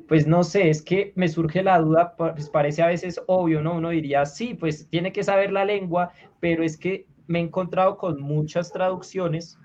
pues 0.08 0.28
no 0.28 0.44
sé, 0.44 0.70
es 0.70 0.82
que 0.82 1.12
me 1.16 1.28
surge 1.28 1.62
la 1.64 1.80
duda, 1.80 2.16
pues 2.16 2.50
parece 2.50 2.82
a 2.82 2.88
veces 2.88 3.22
obvio, 3.28 3.62
¿no? 3.62 3.76
Uno 3.76 3.90
diría, 3.90 4.26
sí, 4.26 4.54
pues 4.54 4.88
tiene 4.90 5.12
que 5.12 5.24
saber 5.24 5.52
la 5.52 5.66
lengua, 5.66 6.12
pero 6.40 6.64
es 6.64 6.78
que 6.78 7.06
me 7.28 7.40
he 7.40 7.41
encontrado 7.44 7.98
con 7.98 8.22
muchas 8.22 8.72
traducciones 8.72 9.60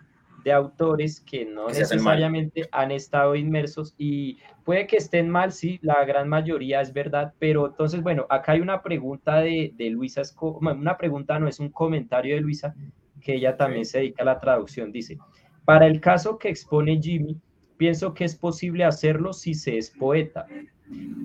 de 0.45 0.53
autores 0.53 1.21
que 1.21 1.47
no 1.47 1.69
necesariamente 1.69 2.69
han 2.71 2.91
estado 2.91 3.35
inmersos 3.35 3.95
y 3.97 4.39
puede 4.65 4.87
que 4.87 4.99
estén 4.99 5.31
mal, 5.31 5.53
sí, 5.53 5.79
la 5.83 6.05
gran 6.05 6.29
mayoría 6.29 6.83
es 6.83 6.93
verdad, 6.93 7.33
pero 7.39 7.67
entonces, 7.67 8.03
bueno, 8.03 8.27
acá 8.29 8.53
hay 8.53 8.61
una 8.61 8.83
pregunta 8.83 9.39
de, 9.39 9.73
de 9.75 9.91
Luisa, 9.91 10.23
una 10.41 10.99
pregunta 10.99 11.39
no 11.39 11.49
es 11.49 11.61
un 11.61 11.71
comentario 11.71 12.35
de 12.35 12.43
Luisa, 12.43 12.75
que 13.23 13.37
ella 13.37 13.57
también 13.57 13.87
se 13.87 13.99
dedica 13.99 14.23
a 14.23 14.27
la 14.27 14.39
traducción, 14.39 14.93
dice, 14.93 15.17
para 15.65 15.87
el 15.87 16.01
caso 16.01 16.39
que 16.39 16.51
expone 16.51 17.01
Jimmy, 17.01 17.41
Pienso 17.77 18.15
que 18.15 18.25
es 18.25 18.37
posible 18.37 18.85
hacerlo 18.85 19.33
si 19.33 19.55
se 19.55 19.79
es 19.79 19.91
poeta. 19.91 20.47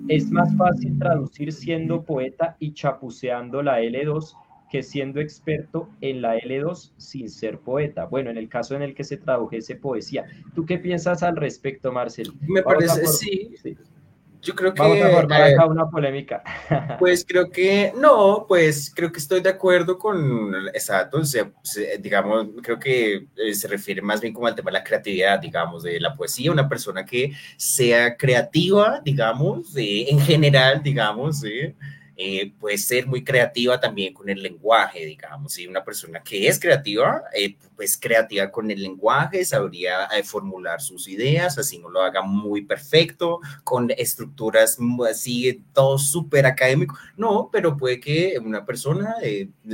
Es 0.08 0.30
más 0.30 0.56
fácil 0.56 0.98
traducir 0.98 1.52
siendo 1.52 2.02
poeta 2.02 2.56
y 2.58 2.72
chapuceando 2.72 3.62
la 3.62 3.80
L2 3.80 4.34
que 4.70 4.82
siendo 4.82 5.20
experto 5.20 5.88
en 6.00 6.22
la 6.22 6.36
L2 6.36 6.92
sin 6.96 7.28
ser 7.28 7.58
poeta. 7.58 8.06
Bueno, 8.06 8.30
en 8.30 8.38
el 8.38 8.48
caso 8.48 8.76
en 8.76 8.82
el 8.82 8.94
que 8.94 9.04
se 9.04 9.16
tradujese 9.16 9.74
poesía. 9.74 10.24
¿Tú 10.54 10.64
qué 10.64 10.78
piensas 10.78 11.22
al 11.22 11.36
respecto, 11.36 11.92
Marcel? 11.92 12.32
Me 12.40 12.62
parece, 12.62 13.06
sí. 13.06 13.50
Yo 14.42 14.54
creo 14.54 14.72
que... 14.72 14.80
Vamos 14.80 15.00
a 15.00 15.10
formar 15.10 15.42
acá 15.42 15.66
una 15.66 15.88
polémica. 15.88 16.42
Pues 16.98 17.24
creo 17.26 17.50
que, 17.50 17.92
no, 17.96 18.44
pues 18.46 18.92
creo 18.94 19.10
que 19.10 19.18
estoy 19.18 19.40
de 19.40 19.48
acuerdo 19.48 19.98
con, 19.98 20.54
exacto, 20.74 21.20
digamos, 21.98 22.48
creo 22.62 22.78
que 22.78 23.26
eh, 23.36 23.54
se 23.54 23.68
refiere 23.68 24.02
más 24.02 24.20
bien 24.20 24.34
como 24.34 24.46
al 24.46 24.54
tema 24.54 24.70
de 24.70 24.78
la 24.78 24.84
creatividad, 24.84 25.38
digamos, 25.38 25.82
de 25.82 25.98
la 25.98 26.14
poesía, 26.14 26.52
una 26.52 26.68
persona 26.68 27.04
que 27.04 27.32
sea 27.56 28.16
creativa, 28.16 29.00
digamos, 29.02 29.74
en 29.76 30.20
general, 30.20 30.82
digamos, 30.82 31.40
¿sí? 31.40 31.74
Eh, 32.22 32.52
puede 32.60 32.76
ser 32.76 33.06
muy 33.06 33.24
creativa 33.24 33.80
también 33.80 34.12
con 34.12 34.28
el 34.28 34.42
lenguaje, 34.42 35.06
digamos, 35.06 35.58
y 35.58 35.66
una 35.66 35.82
persona 35.82 36.22
que 36.22 36.48
es 36.48 36.60
creativa, 36.60 37.22
eh, 37.34 37.56
pues 37.74 37.96
creativa 37.96 38.50
con 38.50 38.70
el 38.70 38.82
lenguaje, 38.82 39.42
sabría 39.42 40.04
eh, 40.04 40.22
formular 40.22 40.82
sus 40.82 41.08
ideas, 41.08 41.56
así 41.56 41.78
no 41.78 41.88
lo 41.88 42.02
haga 42.02 42.20
muy 42.20 42.60
perfecto, 42.60 43.40
con 43.64 43.90
estructuras 43.96 44.76
así, 45.08 45.64
todo 45.72 45.96
súper 45.96 46.44
académico, 46.44 46.94
no, 47.16 47.48
pero 47.50 47.74
puede 47.78 47.98
que 48.00 48.38
una 48.38 48.66
persona 48.66 49.14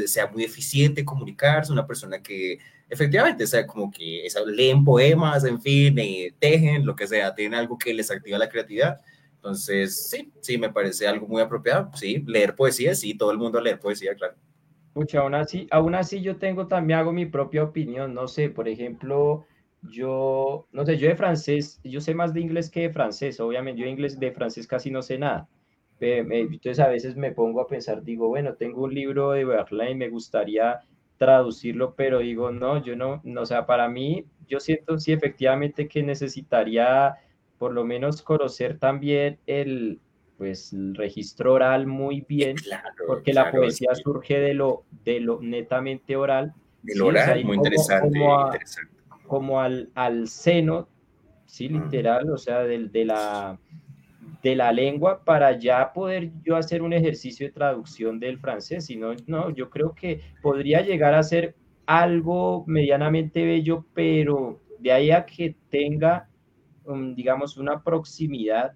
sea 0.06 0.28
muy 0.28 0.44
eficiente 0.44 1.01
en 1.01 1.06
comunicarse, 1.06 1.73
una 1.73 1.85
persona 1.85 2.23
que 2.23 2.60
efectivamente, 2.89 3.43
o 3.43 3.48
sea, 3.48 3.66
como 3.66 3.90
que 3.90 4.24
leen 4.47 4.85
poemas, 4.85 5.43
en 5.43 5.60
fin, 5.60 5.97
tejen, 6.39 6.86
lo 6.86 6.94
que 6.94 7.09
sea, 7.09 7.35
tienen 7.35 7.59
algo 7.59 7.77
que 7.77 7.93
les 7.93 8.09
activa 8.09 8.39
la 8.39 8.48
creatividad 8.48 9.01
entonces, 9.47 10.09
sí, 10.09 10.32
sí, 10.40 10.59
me 10.59 10.73
parece 10.73 11.06
algo 11.06 11.28
muy 11.28 11.40
apropiado. 11.40 11.89
Sí, 11.94 12.24
leer 12.27 12.56
poesía, 12.56 12.97
sí, 12.97 13.16
todo 13.16 13.31
el 13.31 13.39
mundo 13.39 13.60
leer 13.60 13.78
poesía, 13.78 14.12
claro. 14.16 14.35
Mucho, 14.93 15.20
aún 15.20 15.36
así, 15.36 15.68
aún 15.70 15.94
así 15.94 16.20
yo 16.20 16.36
tengo 16.36 16.66
también, 16.66 16.98
hago 16.98 17.12
mi 17.12 17.27
propia 17.27 17.62
opinión, 17.62 18.12
no 18.12 18.27
sé, 18.27 18.51
por 18.51 18.66
ejemplo, 18.66 19.44
yo, 19.82 20.66
no 20.73 20.85
sé, 20.85 20.97
yo 20.98 21.06
de 21.06 21.14
francés, 21.14 21.81
yo 21.85 22.01
sé 22.01 22.12
más 22.12 22.35
de 22.35 22.40
inglés 22.40 22.70
que 22.70 22.81
de 22.81 22.90
francés, 22.90 23.39
obviamente, 23.39 23.81
yo 23.81 23.85
de 23.85 23.93
inglés, 23.93 24.18
de 24.18 24.32
francés 24.32 24.66
casi 24.66 24.90
no 24.90 25.02
sé 25.02 25.16
nada. 25.18 25.48
Entonces 26.01 26.81
a 26.81 26.89
veces 26.89 27.14
me 27.14 27.31
pongo 27.31 27.60
a 27.60 27.68
pensar, 27.68 28.02
digo, 28.02 28.28
bueno, 28.28 28.55
tengo 28.55 28.82
un 28.82 28.94
libro 28.94 29.31
de 29.31 29.44
Berlín, 29.44 29.98
me 29.98 30.09
gustaría 30.09 30.81
traducirlo, 31.18 31.94
pero 31.94 32.18
digo, 32.18 32.51
no, 32.51 32.82
yo 32.82 32.97
no, 32.97 33.20
no, 33.23 33.43
o 33.43 33.47
sea, 33.47 33.64
para 33.64 33.89
mí, 33.89 34.24
yo 34.48 34.59
siento 34.59 34.98
sí 34.98 35.12
efectivamente 35.12 35.86
que 35.89 36.02
necesitaría 36.02 37.16
por 37.59 37.73
lo 37.73 37.85
menos 37.85 38.23
conocer 38.23 38.78
también 38.78 39.39
el, 39.47 40.01
pues, 40.37 40.73
el 40.73 40.95
registro 40.95 41.55
oral 41.55 41.87
muy 41.87 42.23
bien, 42.28 42.57
porque 43.07 43.33
la 43.33 43.51
poesía 43.51 43.95
surge 43.95 44.39
de 44.39 44.55
lo, 44.55 44.85
de 45.05 45.20
lo 45.20 45.41
netamente 45.41 46.16
oral. 46.16 46.55
Del 46.83 47.03
oral, 47.03 47.45
muy 47.45 47.57
interesante. 47.57 48.19
Como, 49.27 49.61
al, 49.61 49.91
al, 49.95 50.28
seno, 50.28 50.89
sí, 51.47 51.69
literal, 51.69 52.31
o 52.31 52.39
sea, 52.39 52.61
de, 52.61 52.89
de, 52.89 53.05
la, 53.05 53.59
de 54.43 54.55
la 54.55 54.70
lengua 54.70 55.24
para 55.24 55.59
ya 55.59 55.93
poder 55.93 56.31
yo 56.45 56.57
hacer 56.57 56.83
un 56.83 56.93
ejercicio 56.93 57.47
de 57.47 57.53
traducción 57.53 58.20
del 58.20 58.39
francés. 58.39 58.87
Si 58.87 58.97
no, 58.97 59.15
no, 59.27 59.51
yo 59.51 59.69
creo 59.69 59.95
que 59.95 60.20
podría 60.43 60.83
llegar 60.83 61.15
a 61.15 61.24
ser 61.24 61.57
algo 61.87 62.65
medianamente 62.66 63.45
bello, 63.45 63.85
pero 63.95 64.61
de 64.78 64.93
ahí 64.93 65.11
a 65.11 65.27
que 65.27 65.57
tenga 65.70 66.28
digamos, 67.15 67.57
una 67.57 67.83
proximidad 67.83 68.73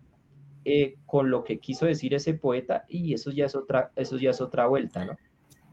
eh, 0.65 0.97
con 1.07 1.31
lo 1.31 1.43
que 1.43 1.59
quiso 1.59 1.87
decir 1.87 2.13
ese 2.13 2.35
poeta 2.35 2.85
y 2.87 3.15
eso 3.15 3.31
ya 3.31 3.47
es 3.47 3.55
otra, 3.55 3.93
eso 3.97 4.19
ya 4.19 4.31
es 4.31 4.41
otra 4.43 4.67
vuelta, 4.67 5.05
¿no? 5.05 5.17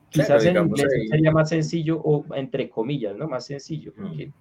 Quizás 0.10 0.46
en 0.46 0.56
inglés 0.56 0.88
sería 1.10 1.32
más 1.32 1.50
sencillo 1.50 2.00
o 2.00 2.24
entre 2.34 2.70
comillas, 2.70 3.14
¿no? 3.18 3.28
Más 3.28 3.46
sencillo. 3.46 3.92
Mm. 3.98 4.32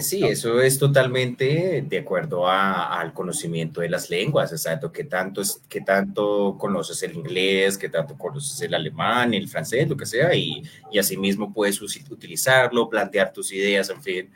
sí, 0.00 0.22
eso 0.22 0.60
es 0.60 0.78
totalmente 0.78 1.82
de 1.88 1.98
acuerdo 1.98 2.46
al 2.46 3.14
conocimiento 3.14 3.80
de 3.80 3.88
las 3.88 4.10
lenguas, 4.10 4.52
exacto, 4.52 4.92
que 4.92 5.04
tanto, 5.04 5.40
es, 5.40 5.62
que 5.66 5.80
tanto 5.80 6.58
conoces 6.58 7.02
el 7.02 7.14
inglés, 7.14 7.78
que 7.78 7.88
tanto 7.88 8.18
conoces 8.18 8.60
el 8.60 8.74
alemán, 8.74 9.32
el 9.32 9.48
francés, 9.48 9.88
lo 9.88 9.96
que 9.96 10.04
sea, 10.04 10.34
y, 10.34 10.62
y 10.92 10.98
asimismo 10.98 11.54
puedes 11.54 11.80
utilizarlo, 11.80 12.90
plantear 12.90 13.32
tus 13.32 13.50
ideas, 13.50 13.88
en 13.88 14.02
fin 14.02 14.30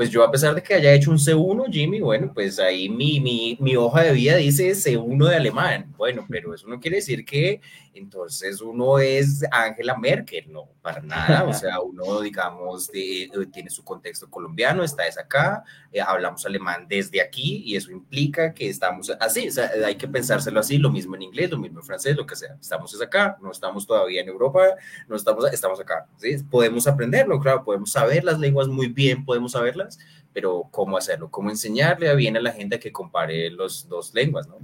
pues 0.00 0.08
yo 0.08 0.24
a 0.24 0.30
pesar 0.30 0.54
de 0.54 0.62
que 0.62 0.72
haya 0.72 0.94
hecho 0.94 1.10
un 1.10 1.18
C1, 1.18 1.70
Jimmy, 1.70 2.00
bueno, 2.00 2.32
pues 2.32 2.58
ahí 2.58 2.88
mi, 2.88 3.20
mi, 3.20 3.58
mi, 3.60 3.76
hoja 3.76 4.04
de 4.04 4.12
vida 4.12 4.36
dice 4.36 4.70
C1 4.70 5.28
de 5.28 5.36
alemán. 5.36 5.92
Bueno, 5.98 6.24
pero 6.26 6.54
eso 6.54 6.66
no 6.68 6.80
quiere 6.80 6.96
decir 6.96 7.22
que 7.22 7.60
entonces 7.92 8.60
uno 8.60 8.98
es 8.98 9.44
Angela 9.50 9.96
Merkel, 9.96 10.50
no, 10.50 10.68
para 10.80 11.00
nada. 11.00 11.44
O 11.44 11.52
sea, 11.52 11.80
uno, 11.82 12.20
digamos, 12.20 12.88
de, 12.88 13.30
tiene 13.52 13.70
su 13.70 13.84
contexto 13.84 14.30
colombiano, 14.30 14.84
está 14.84 15.06
es 15.06 15.18
acá, 15.18 15.64
eh, 15.92 16.00
hablamos 16.00 16.46
alemán 16.46 16.86
desde 16.88 17.20
aquí 17.20 17.62
y 17.66 17.76
eso 17.76 17.90
implica 17.90 18.54
que 18.54 18.68
estamos 18.68 19.10
así, 19.20 19.48
o 19.48 19.52
sea, 19.52 19.70
hay 19.84 19.96
que 19.96 20.06
pensárselo 20.06 20.60
así, 20.60 20.78
lo 20.78 20.90
mismo 20.90 21.16
en 21.16 21.22
inglés, 21.22 21.50
lo 21.50 21.58
mismo 21.58 21.80
en 21.80 21.84
francés, 21.84 22.16
lo 22.16 22.26
que 22.26 22.36
sea. 22.36 22.56
Estamos 22.60 22.94
es 22.94 23.02
acá, 23.02 23.36
no 23.42 23.50
estamos 23.50 23.86
todavía 23.86 24.20
en 24.20 24.28
Europa, 24.28 24.62
no 25.08 25.16
estamos, 25.16 25.52
estamos 25.52 25.80
acá. 25.80 26.06
¿sí? 26.16 26.36
Podemos 26.50 26.86
aprenderlo, 26.86 27.40
claro, 27.40 27.64
podemos 27.64 27.90
saber 27.90 28.24
las 28.24 28.38
lenguas 28.38 28.68
muy 28.68 28.86
bien, 28.86 29.24
podemos 29.24 29.52
saberlas, 29.52 29.89
pero 30.32 30.68
¿cómo 30.70 30.96
hacerlo? 30.96 31.30
¿Cómo 31.30 31.50
enseñarle 31.50 32.14
bien 32.16 32.36
a 32.36 32.40
la 32.40 32.52
gente 32.52 32.78
que 32.78 32.92
compare 32.92 33.50
las 33.50 33.88
dos 33.88 34.14
lenguas, 34.14 34.46
no? 34.48 34.58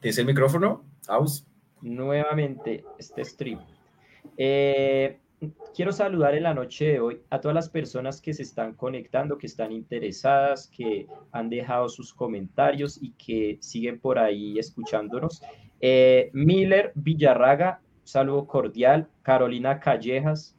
¿Tienes 0.00 0.18
el 0.18 0.26
micrófono? 0.26 0.84
Aus. 1.08 1.46
Nuevamente, 1.82 2.84
este 2.98 3.24
stream. 3.24 3.60
Eh, 4.36 5.18
quiero 5.74 5.92
saludar 5.92 6.34
en 6.34 6.44
la 6.44 6.54
noche 6.54 6.86
de 6.86 7.00
hoy 7.00 7.20
a 7.30 7.40
todas 7.40 7.54
las 7.54 7.68
personas 7.68 8.20
que 8.20 8.34
se 8.34 8.42
están 8.42 8.74
conectando, 8.74 9.38
que 9.38 9.46
están 9.46 9.72
interesadas, 9.72 10.68
que 10.68 11.06
han 11.32 11.48
dejado 11.48 11.88
sus 11.88 12.12
comentarios 12.12 12.98
y 13.02 13.12
que 13.12 13.58
siguen 13.60 14.00
por 14.00 14.18
ahí 14.18 14.58
escuchándonos. 14.58 15.42
Eh, 15.80 16.30
Miller 16.32 16.92
Villarraga, 16.94 17.80
saludo 18.04 18.46
cordial. 18.46 19.08
Carolina 19.22 19.80
Callejas, 19.80 20.56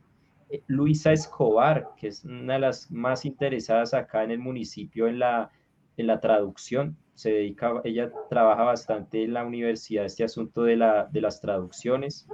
Luisa 0.68 1.11
Escobar, 1.11 1.90
que 1.98 2.07
es 2.07 2.23
una 2.23 2.53
de 2.53 2.60
las 2.60 2.91
más 2.91 3.26
interesadas 3.26 3.94
acá 3.94 4.23
en 4.23 4.32
el 4.32 4.40
municipio 4.40 5.07
en 5.07 5.19
la, 5.19 5.52
en 5.98 6.07
la 6.07 6.19
traducción. 6.19 6.98
Se 7.15 7.32
dedica, 7.32 7.82
ella 7.84 8.11
trabaja 8.30 8.64
bastante 8.64 9.23
en 9.23 9.34
la 9.34 9.45
universidad 9.45 10.06
este 10.06 10.23
asunto 10.23 10.64
de, 10.64 10.76
la, 10.76 11.07
de 11.11 11.22
las 11.22 11.40
traducciones. 11.40 12.28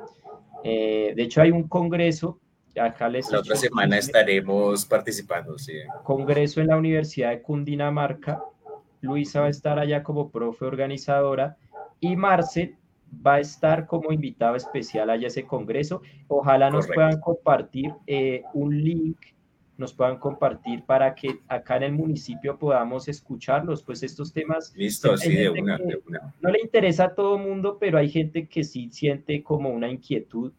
Eh, 0.64 1.14
de 1.16 1.24
hecho, 1.24 1.42
hay 1.42 1.52
un 1.52 1.68
congreso 1.68 2.40
acá 2.80 3.10
les 3.10 3.30
la 3.32 3.40
otra 3.40 3.56
semana 3.56 3.98
estaremos 3.98 4.86
participando, 4.86 5.58
sí. 5.58 5.74
Congreso 6.04 6.62
en 6.62 6.68
la 6.68 6.78
Universidad 6.78 7.30
de 7.32 7.42
Cundinamarca. 7.42 8.42
Luisa 9.02 9.42
va 9.42 9.48
a 9.48 9.50
estar 9.50 9.80
allá 9.80 10.04
como 10.04 10.32
profe 10.32 10.66
organizadora 10.66 11.58
y 12.00 12.16
Marcel 12.16 12.76
va 13.26 13.36
a 13.36 13.40
estar 13.40 13.88
como 13.88 14.12
invitado 14.12 14.56
especial 14.56 15.10
allá 15.10 15.26
a 15.26 15.28
ese 15.28 15.46
congreso. 15.46 16.02
Ojalá 16.28 16.70
nos 16.70 16.88
puedan 16.88 17.20
compartir 17.20 17.94
eh, 18.06 18.44
un 18.54 18.84
link, 18.84 19.18
nos 19.78 19.94
puedan 19.94 20.18
compartir 20.18 20.84
para 20.84 21.14
que 21.14 21.40
acá 21.48 21.78
en 21.78 21.84
el 21.84 21.94
municipio 21.94 22.58
podamos 22.58 23.08
escucharlos, 23.08 23.84
pues 23.84 24.04
estos 24.04 24.34
temas. 24.34 24.74
Listo, 24.76 25.16
sí, 25.18 25.36
de 25.36 25.50
una, 25.50 25.78
de 25.78 26.00
una. 26.08 26.34
No 26.42 26.50
le 26.50 26.62
interesa 26.62 27.06
a 27.06 27.16
todo 27.16 27.38
mundo, 27.38 27.78
pero 27.80 27.98
hay 27.98 28.10
gente 28.10 28.48
que 28.48 28.64
sí 28.64 28.90
siente 28.92 29.44
como 29.44 29.70
una 29.70 29.90
inquietud 29.90 30.52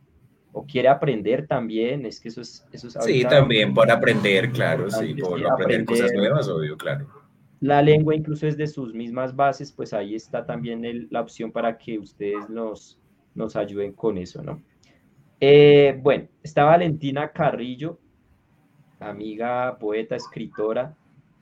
o 0.52 0.64
quiere 0.64 0.88
aprender 0.88 1.46
también, 1.46 2.06
es 2.06 2.20
que 2.20 2.28
eso 2.28 2.40
es... 2.40 2.66
Eso 2.72 2.90
sí, 2.90 3.22
también 3.24 3.74
por 3.74 3.90
aprender, 3.90 4.50
claro, 4.50 4.90
sí, 4.90 5.14
por 5.14 5.46
aprender, 5.46 5.84
cosas 5.84 6.12
nuevas, 6.12 6.48
obvio, 6.48 6.76
claro. 6.76 7.06
La 7.60 7.82
lengua 7.82 8.14
incluso 8.14 8.46
es 8.46 8.56
de 8.56 8.66
sus 8.66 8.94
mismas 8.94 9.34
bases, 9.34 9.72
pues 9.72 9.92
ahí 9.92 10.14
está 10.14 10.46
también 10.46 11.08
la 11.10 11.20
opción 11.20 11.50
para 11.50 11.76
que 11.76 11.98
ustedes 11.98 12.48
nos, 12.48 13.00
nos 13.34 13.56
ayuden 13.56 13.92
con 13.92 14.16
eso, 14.16 14.42
¿no? 14.42 14.62
Eh, 15.40 15.98
bueno, 16.02 16.28
está 16.42 16.64
Valentina 16.64 17.30
Carrillo, 17.32 17.98
amiga, 19.00 19.76
poeta, 19.78 20.16
escritora, 20.16 20.96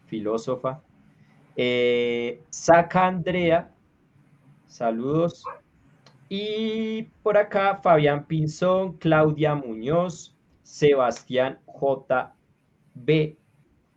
filósofa. 0.06 0.82
Eh, 1.54 2.42
Saca 2.50 3.06
Andrea, 3.06 3.70
saludos. 4.66 5.44
Y 6.28 7.04
por 7.22 7.36
acá 7.36 7.80
Fabián 7.82 8.26
Pinzón, 8.26 8.96
Claudia 8.98 9.54
Muñoz, 9.54 10.36
Sebastián 10.62 11.58
J.B. 11.66 13.36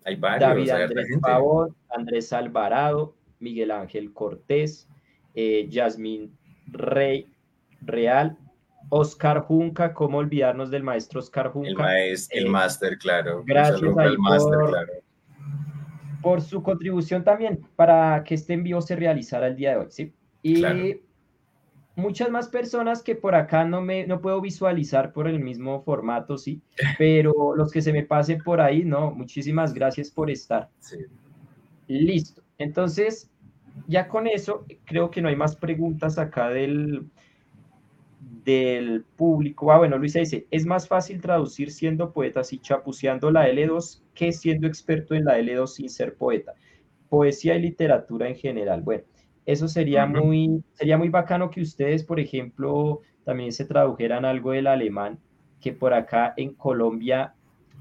Hay 0.10 0.16
varios, 0.16 0.68
David 0.68 0.72
Andrés 0.72 1.08
Pavón, 1.22 1.76
Andrés 1.90 2.34
Alvarado, 2.34 3.16
Miguel 3.40 3.70
Ángel 3.70 4.12
Cortés, 4.12 4.90
eh, 5.36 5.68
Yasmín 5.70 6.36
Rey 6.66 7.28
Real, 7.82 8.38
Oscar 8.90 9.42
Junca, 9.42 9.94
¿cómo 9.94 10.18
olvidarnos 10.18 10.72
del 10.72 10.84
maestro 10.84 11.20
Oscar 11.20 11.52
Junca? 11.52 11.70
El, 11.70 11.76
maestro, 11.78 12.40
el 12.40 12.48
eh, 12.48 12.50
máster, 12.50 12.98
claro. 12.98 13.44
Gracias 13.46 13.82
por, 13.82 14.90
por 16.24 16.42
su 16.42 16.64
contribución 16.64 17.24
también 17.24 17.64
para 17.76 18.24
que 18.24 18.34
este 18.34 18.54
envío 18.54 18.82
se 18.82 18.96
realizara 18.96 19.46
el 19.48 19.56
día 19.56 19.72
de 19.72 19.78
hoy, 19.78 19.88
¿sí? 19.90 20.14
Y 20.42 20.64
muchas 22.00 22.30
más 22.30 22.50
personas 22.50 23.04
que 23.04 23.16
por 23.16 23.36
acá 23.36 23.64
no 23.64 23.82
me 23.82 24.08
no 24.08 24.22
puedo 24.22 24.42
visualizar 24.42 25.14
por 25.14 25.28
el 25.28 25.40
mismo 25.40 25.82
formato, 25.84 26.38
sí, 26.38 26.62
pero 26.98 27.56
los 27.56 27.72
que 27.72 27.82
se 27.82 27.94
me 27.94 28.04
pasen 28.04 28.42
por 28.42 28.62
ahí, 28.62 28.84
no, 28.84 29.12
muchísimas 29.12 29.74
gracias 29.74 30.10
por 30.10 30.30
estar. 30.32 30.70
Listo. 31.88 32.42
Entonces, 32.58 33.30
ya 33.88 34.08
con 34.08 34.28
eso, 34.28 34.66
creo 34.86 35.10
que 35.10 35.22
no 35.22 35.30
hay 35.30 35.36
más 35.36 35.56
preguntas 35.56 36.18
acá 36.18 36.50
del, 36.50 37.10
del 38.44 39.04
público. 39.16 39.72
Ah, 39.72 39.78
bueno, 39.78 39.98
Luisa 39.98 40.20
dice, 40.20 40.48
es 40.52 40.66
más 40.66 40.88
fácil 40.88 41.22
traducir 41.22 41.72
siendo 41.72 42.12
poeta 42.12 42.42
y 42.50 42.60
chapuceando 42.60 43.32
la 43.32 43.48
L2 43.50 44.02
que 44.14 44.32
siendo 44.32 44.68
experto 44.68 45.16
en 45.16 45.26
la 45.26 45.40
L2 45.40 45.68
sin 45.68 45.90
ser 45.90 46.16
poeta. 46.16 46.54
Poesía 47.10 47.56
y 47.56 47.62
literatura 47.62 48.28
en 48.28 48.36
general. 48.36 48.82
Bueno, 48.82 49.04
eso 49.52 49.68
sería, 49.68 50.06
muy, 50.06 50.64
sería 50.74 50.96
muy 50.96 51.10
bacano 51.10 51.50
que 51.50 51.62
ustedes, 51.62 52.04
por 52.04 52.20
ejemplo, 52.20 53.02
también 53.26 53.52
se 53.52 53.66
tradujeran 53.66 54.24
algo 54.24 54.52
del 54.52 54.68
alemán, 54.68 55.18
que 55.60 55.74
por 55.74 55.92
acá 55.92 56.36
en 56.38 56.54
Colombia 56.54 57.34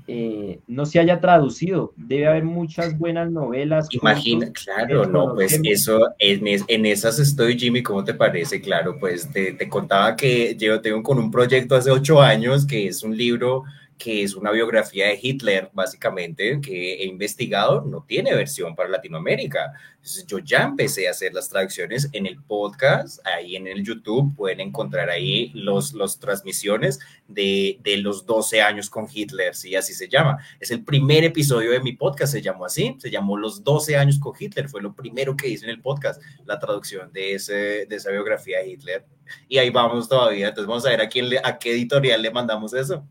eh, 0.06 0.60
no 0.66 0.86
se 0.86 0.98
haya 0.98 1.20
traducido. 1.20 1.92
Debe 1.94 2.26
haber 2.26 2.44
muchas 2.44 2.98
buenas 2.98 3.30
novelas. 3.30 3.86
Imagina, 3.90 4.50
claro, 4.50 5.04
no, 5.04 5.34
pues 5.34 5.60
eso, 5.62 6.00
en, 6.18 6.42
en, 6.46 6.86
esas 6.86 7.18
estoy, 7.18 7.58
Jimmy, 7.58 7.82
¿cómo 7.82 8.02
te 8.02 8.14
parece? 8.14 8.62
Claro, 8.62 8.96
pues 8.98 9.30
te, 9.30 9.52
te 9.52 9.68
contaba 9.68 10.16
que 10.16 10.56
yo 10.56 10.80
tengo 10.80 11.02
con 11.02 11.18
un 11.18 11.30
proyecto 11.30 11.76
hace 11.76 11.90
ocho 11.90 12.22
años, 12.22 12.66
que 12.66 12.86
es 12.86 13.02
un 13.02 13.14
libro 13.14 13.64
que 13.98 14.22
es 14.22 14.34
una 14.34 14.52
biografía 14.52 15.08
de 15.08 15.18
Hitler, 15.20 15.70
básicamente, 15.72 16.60
que 16.60 17.02
he 17.02 17.06
investigado, 17.06 17.82
no 17.82 18.04
tiene 18.06 18.34
versión 18.34 18.76
para 18.76 18.88
Latinoamérica. 18.88 19.72
Entonces, 19.96 20.24
yo 20.26 20.38
ya 20.38 20.62
empecé 20.62 21.08
a 21.08 21.10
hacer 21.10 21.34
las 21.34 21.48
traducciones 21.48 22.08
en 22.12 22.26
el 22.26 22.40
podcast, 22.40 23.18
ahí 23.26 23.56
en 23.56 23.66
el 23.66 23.84
YouTube 23.84 24.34
pueden 24.36 24.60
encontrar 24.60 25.10
ahí 25.10 25.50
los, 25.52 25.92
los 25.92 26.20
transmisiones 26.20 27.00
de, 27.26 27.78
de 27.82 27.96
los 27.98 28.24
12 28.24 28.62
años 28.62 28.88
con 28.88 29.06
Hitler, 29.12 29.54
sí, 29.54 29.74
así 29.74 29.92
se 29.92 30.08
llama. 30.08 30.38
Es 30.60 30.70
el 30.70 30.84
primer 30.84 31.24
episodio 31.24 31.72
de 31.72 31.80
mi 31.80 31.92
podcast, 31.92 32.32
se 32.32 32.40
llamó 32.40 32.64
así, 32.64 32.96
se 32.98 33.10
llamó 33.10 33.36
Los 33.36 33.64
12 33.64 33.96
años 33.96 34.18
con 34.18 34.32
Hitler, 34.38 34.68
fue 34.68 34.80
lo 34.80 34.94
primero 34.94 35.36
que 35.36 35.48
hice 35.48 35.64
en 35.64 35.70
el 35.70 35.82
podcast, 35.82 36.22
la 36.46 36.58
traducción 36.58 37.12
de, 37.12 37.34
ese, 37.34 37.86
de 37.86 37.96
esa 37.96 38.10
biografía 38.10 38.58
de 38.60 38.70
Hitler. 38.70 39.04
Y 39.48 39.58
ahí 39.58 39.70
vamos 39.70 40.08
todavía, 40.08 40.48
entonces 40.48 40.68
vamos 40.68 40.86
a 40.86 40.90
ver 40.90 41.00
a, 41.00 41.08
quién 41.08 41.28
le, 41.28 41.38
a 41.42 41.58
qué 41.58 41.72
editorial 41.72 42.22
le 42.22 42.30
mandamos 42.30 42.72
eso. 42.72 43.04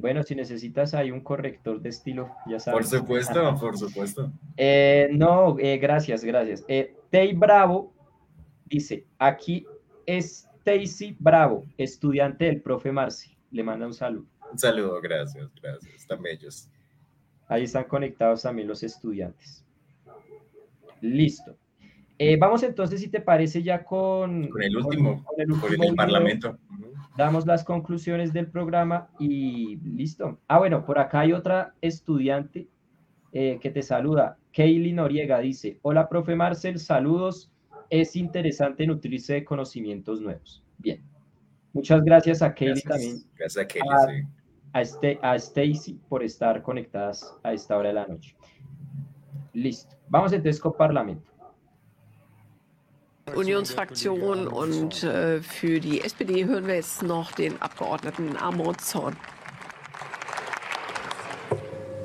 Bueno, 0.00 0.22
si 0.22 0.34
necesitas 0.34 0.94
hay 0.94 1.10
un 1.10 1.20
corrector 1.20 1.80
de 1.80 1.88
estilo, 1.88 2.30
ya 2.46 2.60
sabes. 2.60 2.90
Por 2.90 2.98
supuesto, 2.98 3.56
por 3.58 3.78
supuesto. 3.78 4.32
Eh, 4.56 5.08
no, 5.12 5.56
eh, 5.58 5.78
gracias, 5.78 6.24
gracias. 6.24 6.64
Eh, 6.68 6.94
Tei 7.10 7.34
Bravo 7.34 7.92
dice, 8.66 9.06
aquí 9.18 9.66
es 10.04 10.48
Stacy 10.66 11.16
Bravo, 11.18 11.64
estudiante 11.78 12.46
del 12.46 12.60
profe 12.60 12.90
Marci. 12.90 13.36
Le 13.52 13.62
manda 13.62 13.86
un 13.86 13.94
saludo. 13.94 14.26
Un 14.50 14.58
saludo, 14.58 15.00
gracias, 15.00 15.48
gracias. 15.62 15.94
Están 15.94 16.22
bellos. 16.22 16.68
Ahí 17.48 17.64
están 17.64 17.84
conectados 17.84 18.42
también 18.42 18.66
los 18.66 18.82
estudiantes. 18.82 19.64
Listo. 21.00 21.56
Eh, 22.18 22.36
vamos 22.36 22.62
entonces, 22.62 23.00
si 23.00 23.08
te 23.08 23.20
parece, 23.20 23.62
ya 23.62 23.84
con... 23.84 24.48
Con 24.48 24.62
el 24.62 24.76
último, 24.76 25.22
con, 25.22 25.40
el, 25.40 25.52
último 25.52 25.94
Parlamento 25.94 26.58
damos 27.16 27.46
las 27.46 27.64
conclusiones 27.64 28.32
del 28.32 28.48
programa 28.48 29.08
y 29.18 29.76
listo. 29.76 30.38
Ah, 30.48 30.58
bueno, 30.58 30.84
por 30.84 30.98
acá 30.98 31.20
hay 31.20 31.32
otra 31.32 31.74
estudiante 31.80 32.68
eh, 33.32 33.58
que 33.60 33.70
te 33.70 33.82
saluda. 33.82 34.38
Kaylee 34.52 34.92
Noriega 34.92 35.38
dice, 35.40 35.78
hola, 35.82 36.08
profe 36.08 36.34
Marcel, 36.34 36.78
saludos. 36.78 37.50
Es 37.90 38.16
interesante 38.16 38.86
nutrirse 38.86 39.34
de 39.34 39.44
conocimientos 39.44 40.20
nuevos. 40.20 40.62
Bien. 40.78 41.02
Muchas 41.72 42.02
gracias 42.02 42.42
a 42.42 42.54
Kaylee 42.54 42.82
también. 42.82 43.16
Gracias 43.36 43.64
a 43.64 43.68
Kaylee, 43.68 44.26
a, 44.72 44.80
este, 44.80 45.18
a 45.22 45.36
Stacy 45.36 46.00
por 46.08 46.22
estar 46.22 46.62
conectadas 46.62 47.36
a 47.42 47.52
esta 47.52 47.76
hora 47.76 47.88
de 47.88 47.94
la 47.94 48.06
noche. 48.06 48.34
Listo. 49.52 49.96
Vamos 50.08 50.32
entonces 50.32 50.60
con 50.60 50.74
Parlamento. 50.74 51.35
Unionsfraktion 53.34 54.46
und 54.46 55.02
äh, 55.02 55.40
für 55.40 55.80
die 55.80 56.02
SPD 56.02 56.44
hören 56.44 56.66
wir 56.66 56.76
jetzt 56.76 57.02
noch 57.02 57.32
den 57.32 57.60
Abgeordneten 57.60 58.36
Amon 58.36 58.78
Zorn. 58.78 59.16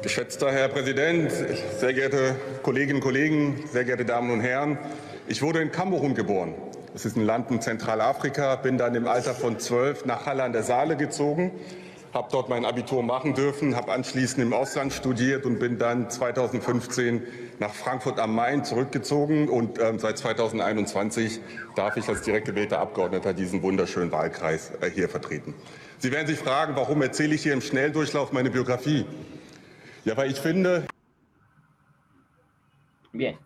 Geschätzter 0.01 0.51
Herr 0.51 0.67
Präsident, 0.67 1.31
sehr 1.79 1.93
geehrte 1.93 2.35
Kolleginnen 2.63 2.95
und 2.95 3.03
Kollegen, 3.03 3.63
sehr 3.71 3.83
geehrte 3.83 4.03
Damen 4.03 4.31
und 4.31 4.41
Herren, 4.41 4.79
ich 5.27 5.43
wurde 5.43 5.61
in 5.61 5.71
Kamerun 5.71 6.15
geboren. 6.15 6.55
Das 6.93 7.05
ist 7.05 7.15
ein 7.15 7.25
Land 7.25 7.51
in 7.51 7.61
Zentralafrika, 7.61 8.55
bin 8.55 8.79
dann 8.79 8.95
im 8.95 9.07
Alter 9.07 9.35
von 9.35 9.59
zwölf 9.59 10.05
nach 10.05 10.25
Halle 10.25 10.43
an 10.43 10.53
der 10.53 10.63
Saale 10.63 10.97
gezogen 10.97 11.51
habe 12.13 12.27
dort 12.31 12.49
mein 12.49 12.65
Abitur 12.65 13.03
machen 13.03 13.33
dürfen, 13.33 13.75
habe 13.75 13.91
anschließend 13.91 14.41
im 14.41 14.53
Ausland 14.53 14.93
studiert 14.93 15.45
und 15.45 15.59
bin 15.59 15.77
dann 15.77 16.09
2015 16.09 17.21
nach 17.59 17.73
Frankfurt 17.73 18.19
am 18.19 18.35
Main 18.35 18.65
zurückgezogen 18.65 19.47
und 19.47 19.79
äh, 19.79 19.93
seit 19.97 20.17
2021 20.17 21.39
darf 21.75 21.95
ich 21.95 22.07
als 22.07 22.21
direkt 22.21 22.47
gewählter 22.47 22.79
Abgeordneter 22.79 23.33
diesen 23.33 23.61
wunderschönen 23.61 24.11
Wahlkreis 24.11 24.71
äh, 24.81 24.89
hier 24.89 25.07
vertreten. 25.07 25.53
Sie 25.99 26.11
werden 26.11 26.27
sich 26.27 26.39
fragen, 26.39 26.75
warum 26.75 27.01
erzähle 27.01 27.35
ich 27.35 27.43
hier 27.43 27.53
im 27.53 27.61
Schnelldurchlauf 27.61 28.31
meine 28.33 28.49
Biografie? 28.49 29.05
Ja, 30.03 30.17
weil 30.17 30.31
ich 30.31 30.37
finde... 30.37 30.85
Bien. 33.13 33.37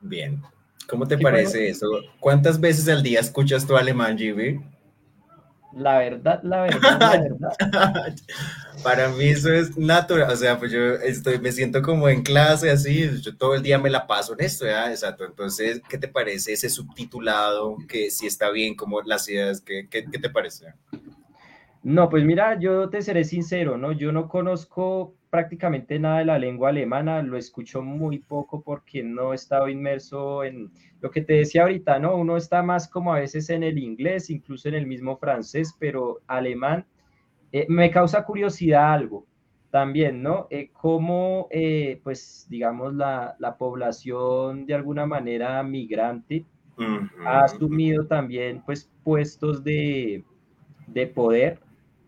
Bien. 0.00 0.44
¿Cómo 0.86 1.06
te 1.06 1.16
parece 1.16 1.68
eso? 1.68 1.86
¿Cuántas 2.20 2.60
veces 2.60 2.88
al 2.88 3.02
día 3.02 3.20
escuchas 3.20 3.66
tu 3.66 3.74
alemán, 3.74 4.16
GB? 4.16 4.60
La 5.76 5.98
verdad, 5.98 6.40
la 6.42 6.62
verdad, 6.62 7.00
la 7.00 7.20
verdad. 7.20 7.56
Para 8.82 9.08
mí 9.08 9.24
eso 9.24 9.52
es 9.52 9.76
natural, 9.76 10.30
o 10.30 10.36
sea, 10.36 10.58
pues 10.58 10.70
yo 10.70 10.94
estoy, 10.94 11.38
me 11.38 11.52
siento 11.52 11.80
como 11.80 12.08
en 12.08 12.22
clase 12.22 12.70
así, 12.70 13.10
yo 13.20 13.36
todo 13.36 13.54
el 13.54 13.62
día 13.62 13.78
me 13.78 13.88
la 13.88 14.06
paso 14.06 14.34
en 14.34 14.44
esto, 14.44 14.66
¿ya? 14.66 14.90
Exacto. 14.90 15.24
Entonces, 15.24 15.80
¿qué 15.88 15.96
te 15.96 16.08
parece 16.08 16.52
ese 16.52 16.68
subtitulado? 16.68 17.78
Que 17.88 18.10
si 18.10 18.26
está 18.26 18.50
bien, 18.50 18.74
como 18.74 19.00
las 19.02 19.28
ideas, 19.28 19.60
¿qué, 19.60 19.88
qué, 19.88 20.04
qué 20.04 20.18
te 20.18 20.28
parece? 20.28 20.74
No, 21.84 22.08
pues 22.08 22.24
mira, 22.24 22.58
yo 22.58 22.88
te 22.88 23.02
seré 23.02 23.24
sincero, 23.24 23.76
¿no? 23.76 23.92
Yo 23.92 24.10
no 24.10 24.26
conozco 24.26 25.14
prácticamente 25.28 25.98
nada 25.98 26.20
de 26.20 26.24
la 26.24 26.38
lengua 26.38 26.70
alemana, 26.70 27.20
lo 27.22 27.36
escucho 27.36 27.82
muy 27.82 28.20
poco 28.20 28.62
porque 28.62 29.02
no 29.02 29.32
he 29.32 29.34
estado 29.34 29.68
inmerso 29.68 30.44
en 30.44 30.70
lo 31.02 31.10
que 31.10 31.20
te 31.20 31.34
decía 31.34 31.62
ahorita, 31.62 31.98
¿no? 31.98 32.16
Uno 32.16 32.38
está 32.38 32.62
más 32.62 32.88
como 32.88 33.12
a 33.12 33.18
veces 33.18 33.50
en 33.50 33.62
el 33.62 33.76
inglés, 33.76 34.30
incluso 34.30 34.68
en 34.68 34.76
el 34.76 34.86
mismo 34.86 35.18
francés, 35.18 35.76
pero 35.78 36.20
alemán 36.26 36.86
eh, 37.52 37.66
me 37.68 37.90
causa 37.90 38.24
curiosidad 38.24 38.94
algo 38.94 39.26
también, 39.70 40.22
¿no? 40.22 40.46
Eh, 40.48 40.70
cómo, 40.72 41.48
eh, 41.50 42.00
pues, 42.02 42.46
digamos, 42.48 42.94
la, 42.94 43.36
la, 43.38 43.58
población 43.58 44.64
de 44.64 44.72
alguna 44.72 45.04
manera 45.04 45.62
migrante 45.62 46.46
ha 47.26 47.40
asumido 47.40 48.06
también, 48.06 48.62
pues, 48.64 48.90
puestos 49.02 49.62
de, 49.62 50.24
de 50.86 51.06
poder 51.08 51.63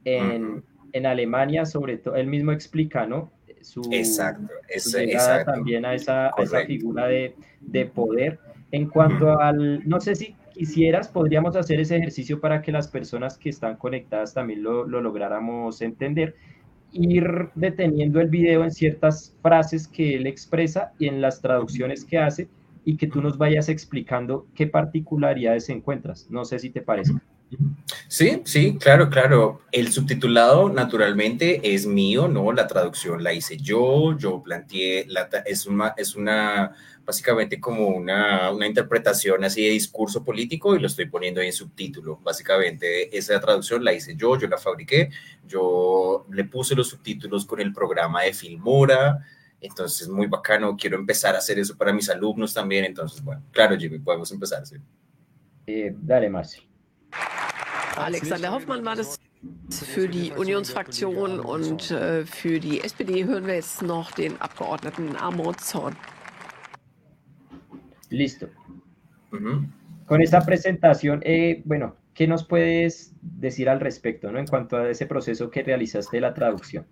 en 0.06 0.62
en 0.96 1.04
Alemania, 1.04 1.66
sobre 1.66 1.98
todo, 1.98 2.14
él 2.16 2.26
mismo 2.26 2.52
explica, 2.52 3.06
¿no? 3.06 3.30
Su, 3.60 3.82
exacto, 3.90 4.48
su 4.78 4.96
llegada 4.98 5.44
también 5.44 5.84
a 5.84 5.92
esa, 5.92 6.30
esa 6.38 6.64
figura 6.64 7.06
de, 7.06 7.34
de, 7.60 7.84
poder. 7.84 8.38
En 8.70 8.88
cuanto 8.88 9.38
al, 9.38 9.86
no 9.86 10.00
sé 10.00 10.14
si 10.14 10.36
quisieras, 10.54 11.08
podríamos 11.08 11.54
hacer 11.56 11.80
ese 11.80 11.96
ejercicio 11.96 12.40
para 12.40 12.62
que 12.62 12.72
las 12.72 12.88
personas 12.88 13.36
que 13.36 13.50
están 13.50 13.76
conectadas 13.76 14.32
también 14.32 14.62
lo, 14.62 14.86
lo 14.86 15.00
lográramos 15.00 15.82
entender 15.82 16.34
ir 16.92 17.50
deteniendo 17.54 18.20
el 18.20 18.30
video 18.30 18.64
en 18.64 18.70
ciertas 18.70 19.36
frases 19.42 19.86
que 19.86 20.14
él 20.14 20.26
expresa 20.26 20.92
y 20.98 21.08
en 21.08 21.20
las 21.20 21.42
traducciones 21.42 22.04
que 22.06 22.18
hace 22.18 22.48
y 22.84 22.96
que 22.96 23.06
tú 23.06 23.20
nos 23.20 23.36
vayas 23.36 23.68
explicando 23.68 24.46
qué 24.54 24.66
particularidades 24.66 25.68
encuentras. 25.68 26.30
No 26.30 26.46
sé 26.46 26.58
si 26.58 26.70
te 26.70 26.80
parece. 26.80 27.12
Sí, 28.08 28.42
sí, 28.44 28.76
claro, 28.78 29.08
claro. 29.08 29.62
El 29.70 29.92
subtitulado 29.92 30.68
naturalmente 30.68 31.74
es 31.74 31.86
mío, 31.86 32.28
¿no? 32.28 32.52
La 32.52 32.66
traducción 32.66 33.22
la 33.22 33.32
hice 33.32 33.56
yo, 33.56 34.16
yo 34.16 34.42
planteé, 34.42 35.06
la, 35.08 35.28
es, 35.44 35.66
una, 35.66 35.94
es 35.96 36.16
una, 36.16 36.74
básicamente 37.04 37.60
como 37.60 37.88
una, 37.88 38.50
una 38.50 38.66
interpretación 38.66 39.44
así 39.44 39.62
de 39.62 39.70
discurso 39.70 40.24
político 40.24 40.74
y 40.74 40.80
lo 40.80 40.88
estoy 40.88 41.06
poniendo 41.06 41.40
ahí 41.40 41.48
en 41.48 41.52
subtítulo. 41.52 42.18
Básicamente 42.22 43.16
esa 43.16 43.40
traducción 43.40 43.84
la 43.84 43.92
hice 43.92 44.16
yo, 44.16 44.36
yo 44.38 44.48
la 44.48 44.58
fabriqué, 44.58 45.10
yo 45.46 46.26
le 46.30 46.44
puse 46.44 46.74
los 46.74 46.88
subtítulos 46.88 47.46
con 47.46 47.60
el 47.60 47.72
programa 47.72 48.22
de 48.22 48.34
Filmora, 48.34 49.20
entonces 49.60 50.08
muy 50.08 50.26
bacano, 50.26 50.76
quiero 50.76 50.96
empezar 50.98 51.34
a 51.34 51.38
hacer 51.38 51.58
eso 51.58 51.76
para 51.76 51.92
mis 51.92 52.10
alumnos 52.10 52.52
también, 52.52 52.84
entonces 52.84 53.22
bueno, 53.22 53.42
claro 53.52 53.76
Jimmy, 53.76 54.00
podemos 54.00 54.30
empezar, 54.32 54.66
sí. 54.66 54.76
Eh, 55.66 55.94
dale, 55.96 56.28
Marci. 56.28 56.65
Alexander 57.96 58.52
Hoffmann 58.52 58.84
war 58.84 58.96
das 58.96 59.18
für 59.70 60.08
die 60.08 60.32
Unionsfraktion 60.32 61.40
und 61.40 61.90
äh, 61.90 62.24
für 62.24 62.60
die 62.60 62.82
SPD 62.82 63.24
hören 63.24 63.46
wir 63.46 63.54
jetzt 63.54 63.82
noch 63.82 64.12
den 64.12 64.40
Abgeordneten 64.40 65.16
Amor 65.16 65.56
Zorn. 65.56 65.96
Listo. 68.10 68.46
Uh 69.32 69.36
-huh. 69.36 69.68
Con 70.06 70.22
esta 70.22 70.40
presentación, 70.40 71.20
eh, 71.24 71.62
bueno, 71.64 71.96
¿qué 72.14 72.26
nos 72.26 72.44
puedes 72.44 73.12
decir 73.20 73.68
al 73.68 73.80
respecto, 73.80 74.30
¿no? 74.30 74.38
En 74.38 74.46
cuanto 74.46 74.76
a 74.76 74.88
ese 74.88 75.06
proceso 75.06 75.50
que 75.50 75.62
realizaste 75.62 76.16
de 76.18 76.20
la 76.20 76.32
traducción. 76.32 76.86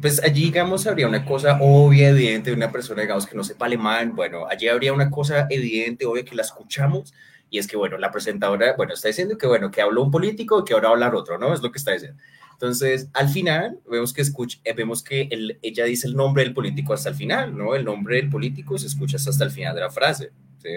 Pues 0.00 0.22
allí, 0.22 0.46
digamos, 0.46 0.86
habría 0.86 1.08
una 1.08 1.24
cosa 1.24 1.58
obvia, 1.60 2.10
evidente 2.10 2.50
de 2.50 2.56
una 2.56 2.70
persona, 2.70 3.02
digamos, 3.02 3.26
que 3.26 3.36
no 3.36 3.44
sepa 3.44 3.66
alemán. 3.66 4.14
Bueno, 4.14 4.46
allí 4.46 4.68
habría 4.68 4.92
una 4.92 5.10
cosa 5.10 5.46
evidente, 5.48 6.04
obvia, 6.04 6.24
que 6.24 6.34
la 6.34 6.42
escuchamos, 6.42 7.14
y 7.54 7.58
es 7.58 7.68
que, 7.68 7.76
bueno, 7.76 7.98
la 7.98 8.10
presentadora, 8.10 8.74
bueno, 8.76 8.94
está 8.94 9.06
diciendo 9.06 9.38
que, 9.38 9.46
bueno, 9.46 9.70
que 9.70 9.80
habló 9.80 10.02
un 10.02 10.10
político 10.10 10.58
y 10.58 10.64
que 10.64 10.74
ahora 10.74 10.88
va 10.88 10.90
a 10.90 10.94
hablar 10.94 11.14
otro, 11.14 11.38
¿no? 11.38 11.54
Es 11.54 11.62
lo 11.62 11.70
que 11.70 11.78
está 11.78 11.92
diciendo. 11.92 12.20
Entonces, 12.50 13.08
al 13.12 13.28
final, 13.28 13.78
vemos 13.88 14.12
que, 14.12 14.22
escucha, 14.22 14.58
eh, 14.64 14.72
vemos 14.72 15.04
que 15.04 15.28
el, 15.30 15.60
ella 15.62 15.84
dice 15.84 16.08
el 16.08 16.16
nombre 16.16 16.42
del 16.42 16.52
político 16.52 16.94
hasta 16.94 17.10
el 17.10 17.14
final, 17.14 17.56
¿no? 17.56 17.76
El 17.76 17.84
nombre 17.84 18.16
del 18.16 18.28
político 18.28 18.76
se 18.76 18.88
escucha 18.88 19.18
hasta 19.18 19.44
el 19.44 19.52
final 19.52 19.72
de 19.72 19.80
la 19.82 19.90
frase, 19.92 20.32
¿sí? 20.60 20.68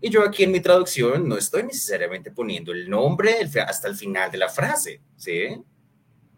Y 0.00 0.08
yo 0.08 0.22
aquí 0.22 0.44
en 0.44 0.52
mi 0.52 0.60
traducción 0.60 1.28
no 1.28 1.36
estoy 1.36 1.64
necesariamente 1.64 2.30
poniendo 2.30 2.70
el 2.70 2.88
nombre 2.88 3.38
hasta 3.66 3.88
el 3.88 3.96
final 3.96 4.30
de 4.30 4.38
la 4.38 4.48
frase, 4.48 5.00
¿sí? 5.16 5.60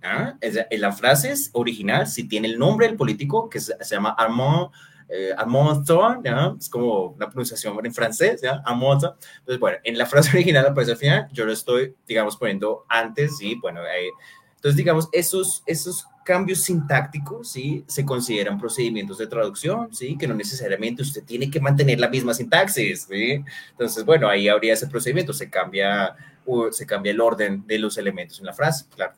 ¿Ah? 0.03 0.39
En 0.41 0.81
la 0.81 0.93
frase 0.93 1.35
original 1.53 2.07
si 2.07 2.27
tiene 2.27 2.49
el 2.49 2.59
nombre 2.59 2.87
del 2.87 2.97
político 2.97 3.51
que 3.51 3.61
se, 3.61 3.77
se 3.85 3.97
llama 3.97 4.15
Armand 4.17 4.71
eh, 5.09 5.33
Amonto, 5.37 6.21
¿ya? 6.23 6.55
es 6.59 6.69
como 6.69 7.07
una 7.09 7.29
pronunciación 7.29 7.75
en 7.85 7.95
francés, 7.95 8.43
¿ya? 8.43 8.63
Amonto. 8.65 9.17
Entonces, 9.41 9.59
bueno, 9.59 9.79
en 9.85 9.97
la 9.97 10.07
frase 10.07 10.31
original 10.37 10.67
aparece 10.67 10.93
al 10.93 10.99
final, 10.99 11.29
yo 11.33 11.45
lo 11.45 11.53
estoy, 11.53 11.95
digamos, 12.07 12.37
poniendo 12.37 12.85
antes, 12.89 13.41
y 13.41 13.55
bueno, 13.57 13.81
eh, 13.83 14.11
entonces, 14.57 14.77
digamos, 14.77 15.09
esos, 15.13 15.63
esos 15.67 16.07
cambios 16.25 16.63
sintácticos, 16.63 17.51
¿sí? 17.51 17.85
Se 17.87 18.05
consideran 18.05 18.59
procedimientos 18.59 19.19
de 19.19 19.29
traducción, 19.29 19.95
¿sí? 19.95 20.19
Que 20.19 20.27
no 20.27 20.35
necesariamente 20.35 21.03
usted 21.03 21.25
tiene 21.25 21.51
que 21.51 21.61
mantener 21.61 22.01
la 22.01 22.09
misma 22.09 22.35
sintaxis, 22.35 23.07
¿sí? 23.09 23.43
Entonces, 23.71 24.05
bueno, 24.05 24.29
ahí 24.29 24.49
habría 24.49 24.75
ese 24.75 24.89
procedimiento, 24.89 25.33
se 25.33 25.49
cambia, 25.49 26.15
uh, 26.45 26.71
se 26.71 26.87
cambia 26.87 27.13
el 27.13 27.21
orden 27.21 27.67
de 27.67 27.79
los 27.79 27.97
elementos 27.97 28.41
en 28.41 28.47
la 28.47 28.53
frase, 28.53 28.85
claro 28.95 29.15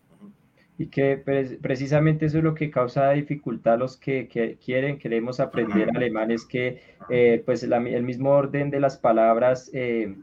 y 0.80 0.86
que 0.86 1.18
precisamente 1.60 2.24
eso 2.24 2.38
es 2.38 2.44
lo 2.44 2.54
que 2.54 2.70
causa 2.70 3.10
dificultad 3.10 3.74
a 3.74 3.76
los 3.76 3.98
que, 3.98 4.28
que 4.28 4.56
quieren, 4.56 4.98
queremos 4.98 5.38
aprender 5.38 5.90
alemán, 5.94 6.30
es 6.30 6.46
que 6.46 6.80
eh, 7.10 7.42
pues 7.44 7.62
la, 7.64 7.76
el 7.76 8.02
mismo 8.02 8.30
orden 8.30 8.70
de 8.70 8.80
las 8.80 8.96
palabras 8.96 9.70
eh, 9.74 10.16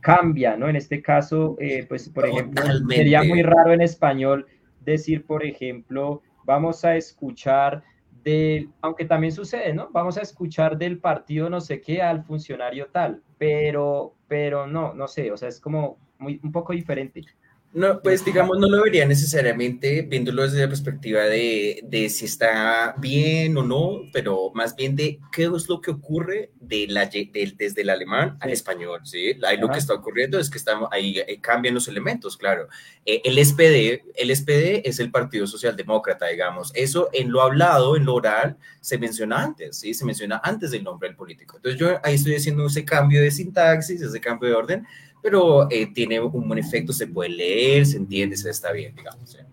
cambia, 0.00 0.56
¿no? 0.56 0.70
En 0.70 0.76
este 0.76 1.02
caso, 1.02 1.56
eh, 1.60 1.84
pues 1.86 2.08
por 2.08 2.26
ejemplo, 2.26 2.62
sería 2.88 3.22
muy 3.22 3.42
raro 3.42 3.74
en 3.74 3.82
español 3.82 4.46
decir, 4.80 5.26
por 5.26 5.44
ejemplo, 5.44 6.22
vamos 6.46 6.82
a 6.86 6.96
escuchar 6.96 7.82
del, 8.24 8.70
aunque 8.80 9.04
también 9.04 9.32
sucede, 9.32 9.74
¿no? 9.74 9.90
Vamos 9.92 10.16
a 10.16 10.22
escuchar 10.22 10.78
del 10.78 10.96
partido 11.00 11.50
no 11.50 11.60
sé 11.60 11.82
qué 11.82 12.00
al 12.00 12.24
funcionario 12.24 12.86
tal, 12.86 13.22
pero, 13.36 14.14
pero 14.26 14.66
no, 14.66 14.94
no 14.94 15.06
sé, 15.06 15.30
o 15.30 15.36
sea, 15.36 15.50
es 15.50 15.60
como 15.60 15.98
muy, 16.18 16.40
un 16.42 16.50
poco 16.50 16.72
diferente. 16.72 17.26
No, 17.72 18.00
pues 18.02 18.24
digamos, 18.24 18.58
no 18.58 18.68
lo 18.68 18.82
vería 18.82 19.06
necesariamente 19.06 20.02
viéndolo 20.02 20.42
desde 20.42 20.62
la 20.62 20.66
perspectiva 20.66 21.22
de, 21.22 21.78
de, 21.84 22.08
si 22.08 22.24
está 22.24 22.96
bien 22.98 23.56
o 23.56 23.62
no, 23.62 24.10
pero 24.12 24.50
más 24.54 24.74
bien 24.74 24.96
de 24.96 25.20
qué 25.30 25.44
es 25.44 25.68
lo 25.68 25.80
que 25.80 25.92
ocurre 25.92 26.50
de 26.58 26.88
la, 26.88 27.06
de, 27.06 27.54
desde 27.56 27.82
el 27.82 27.90
alemán 27.90 28.36
al 28.40 28.50
español, 28.50 29.02
¿sí? 29.04 29.36
Ahí 29.46 29.56
lo 29.56 29.68
que 29.68 29.78
está 29.78 29.94
ocurriendo 29.94 30.40
es 30.40 30.50
que 30.50 30.58
estamos, 30.58 30.88
ahí, 30.90 31.20
ahí 31.20 31.38
cambian 31.38 31.74
los 31.74 31.86
elementos, 31.86 32.36
claro. 32.36 32.66
Eh, 33.06 33.22
el 33.24 33.38
SPD, 33.38 34.02
el 34.16 34.34
SPD 34.34 34.82
es 34.84 34.98
el 34.98 35.12
Partido 35.12 35.46
Socialdemócrata, 35.46 36.26
digamos. 36.26 36.72
Eso 36.74 37.08
en 37.12 37.30
lo 37.30 37.40
hablado, 37.40 37.96
en 37.96 38.04
lo 38.04 38.16
oral, 38.16 38.56
se 38.80 38.98
menciona 38.98 39.44
antes, 39.44 39.78
¿sí? 39.78 39.94
Se 39.94 40.04
menciona 40.04 40.40
antes 40.42 40.72
del 40.72 40.82
nombre 40.82 41.08
del 41.08 41.16
político. 41.16 41.58
Entonces 41.58 41.78
yo 41.78 42.00
ahí 42.02 42.16
estoy 42.16 42.34
haciendo 42.34 42.66
ese 42.66 42.84
cambio 42.84 43.22
de 43.22 43.30
sintaxis, 43.30 44.02
ese 44.02 44.20
cambio 44.20 44.48
de 44.48 44.54
orden, 44.56 44.86
pero 45.22 45.70
eh, 45.70 45.86
tiene 45.92 46.20
un 46.20 46.48
buen 46.48 46.58
efecto, 46.58 46.92
se 46.92 47.06
puede 47.06 47.30
leer, 47.30 47.86
se 47.86 47.96
entiende, 47.96 48.36
se 48.36 48.50
está 48.50 48.72
bien, 48.72 48.94
digamos. 48.94 49.34
¿eh? 49.34 49.44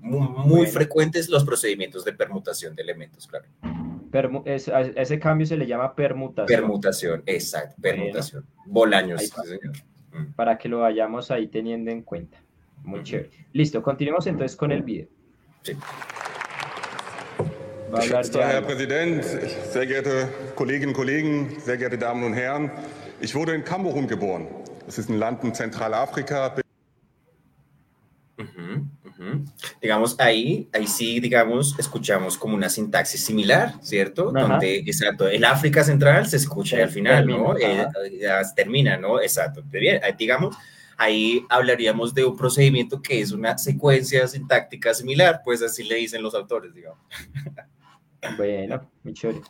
Muy, 0.00 0.28
muy 0.28 0.48
bueno. 0.48 0.70
frecuentes 0.72 1.28
los 1.28 1.44
procedimientos 1.44 2.04
de 2.04 2.12
permutación 2.12 2.74
de 2.74 2.82
elementos, 2.82 3.26
claro. 3.26 3.46
Permu 4.10 4.42
es, 4.44 4.68
a 4.68 4.82
ese 4.82 5.18
cambio 5.18 5.46
se 5.46 5.56
le 5.56 5.66
llama 5.66 5.94
permutación. 5.94 6.60
Permutación, 6.60 7.22
exacto, 7.26 7.74
permutación. 7.80 8.44
Bueno. 8.58 8.72
Bolaños, 8.72 9.20
sí, 9.22 9.28
señor. 9.44 9.76
Mm. 10.12 10.34
Para 10.34 10.56
que 10.56 10.68
lo 10.68 10.80
vayamos 10.80 11.30
ahí 11.32 11.48
teniendo 11.48 11.90
en 11.90 12.02
cuenta. 12.02 12.38
Muy 12.84 13.00
uh 13.00 13.02
-huh. 13.02 13.06
chévere. 13.06 13.30
Listo, 13.52 13.82
continuemos 13.82 14.26
entonces 14.26 14.56
con 14.56 14.70
el 14.70 14.82
video. 14.82 15.08
Sí. 15.62 15.72
Herr 17.92 18.64
Präsident, 18.64 19.22
sehr 19.22 19.86
geehrte 19.86 20.28
Kolleginnen 20.54 20.88
und 20.88 20.96
Kollegen, 20.96 21.48
sehr 21.60 21.76
geehrte 21.76 21.96
Damen 21.96 22.24
und 22.24 22.34
Herren, 22.34 22.70
ich 23.20 23.34
wurde 23.34 23.54
in 23.54 23.62
Kamerun 23.64 24.06
geboren. 24.08 24.46
Es 24.86 24.98
ist 24.98 25.08
ein 25.08 25.18
Land 25.18 25.44
in 25.44 25.54
Zentralafrika. 25.54 26.56
Uh 28.36 28.42
-huh, 28.42 28.86
uh 29.04 29.10
-huh. 29.18 29.44
Digamos, 29.80 30.18
ahí, 30.18 30.68
ahí 30.72 30.86
sí, 30.86 31.20
digamos, 31.20 31.78
escuchamos 31.78 32.36
como 32.36 32.54
una 32.54 32.68
sintaxis 32.68 33.24
similar, 33.24 33.74
¿cierto? 33.80 34.32
Ajá. 34.34 34.48
Donde, 34.48 34.78
exacto, 34.78 35.28
el 35.28 35.44
África 35.44 35.84
Central 35.84 36.26
se 36.26 36.36
escucha 36.36 36.76
sí, 36.76 36.82
al 36.82 36.90
final, 36.90 37.26
termina, 37.26 37.38
¿no? 37.38 37.56
Eh, 37.56 38.18
ya 38.20 38.42
termina, 38.54 38.96
¿no? 38.96 39.20
Exacto. 39.20 39.62
Bien, 39.70 40.00
digamos, 40.18 40.56
ahí 40.96 41.46
hablaríamos 41.48 42.12
de 42.12 42.24
un 42.24 42.36
procedimiento 42.36 43.00
que 43.00 43.20
es 43.20 43.32
una 43.32 43.56
secuencia 43.56 44.26
sintáctica 44.26 44.92
similar, 44.92 45.40
pues 45.44 45.62
así 45.62 45.84
le 45.84 45.96
dicen 45.96 46.22
los 46.22 46.34
autores, 46.34 46.74
digamos. 46.74 46.98
Bueno, 48.36 48.90
muy 49.02 49.12
chévere. 49.12 49.42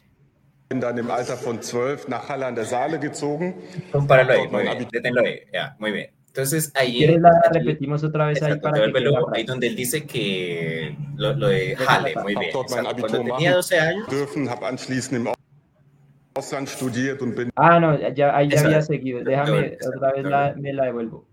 Bin 0.68 0.80
dann 0.80 0.98
im 0.98 1.10
Alter 1.10 1.36
von 1.36 1.60
zwölf 1.62 2.08
nach 2.08 2.28
Halle 2.28 2.46
an 2.46 2.54
der 2.54 2.64
Saale 2.64 2.98
gezogen. 2.98 3.54
Compáralo 3.92 4.32
ahí, 4.32 4.48
muy 4.48 4.62
bien, 4.62 4.88
deténlo 4.90 5.20
ahí, 5.22 5.40
ya, 5.52 5.76
muy 5.78 5.92
bien. 5.92 6.10
Entonces 6.28 6.72
ahí... 6.74 6.98
¿Quieres 6.98 7.20
la 7.20 7.30
repetimos 7.52 8.02
otra 8.02 8.26
vez 8.26 8.42
ahí 8.42 8.58
para 8.58 8.90
que 8.92 9.44
donde 9.44 9.66
él 9.68 9.76
dice 9.76 10.04
que 10.04 10.96
lo, 11.16 11.32
lo 11.34 11.48
de 11.48 11.76
Halle, 11.76 12.14
muy 12.22 12.34
bien. 12.34 12.50
dort 12.52 12.70
mein 12.70 12.80
exacto. 12.80 12.90
Abitur 12.90 13.10
Cuando 13.10 13.34
tenía 13.36 13.50
machen 13.50 13.52
12 13.54 13.80
años, 13.80 14.08
dürfen, 14.08 14.50
habe 14.50 14.66
anschließend 14.66 15.16
im 15.16 15.28
Ausland 16.36 16.68
studiert 16.68 17.22
und 17.22 17.36
bin 17.36 17.50
Ah, 17.54 17.78
no, 17.78 17.96
ya- 18.12 18.34
ahí 18.36 18.48
ya 18.48 18.60
había 18.60 18.82
seguido. 18.82 19.22
Déjame 19.22 19.66
Exacto, 19.66 19.96
otra 19.96 20.12
vez 20.12 20.24
la, 20.24 20.54
me 20.56 20.72
la 20.72 20.86
devuelvo. 20.86 21.28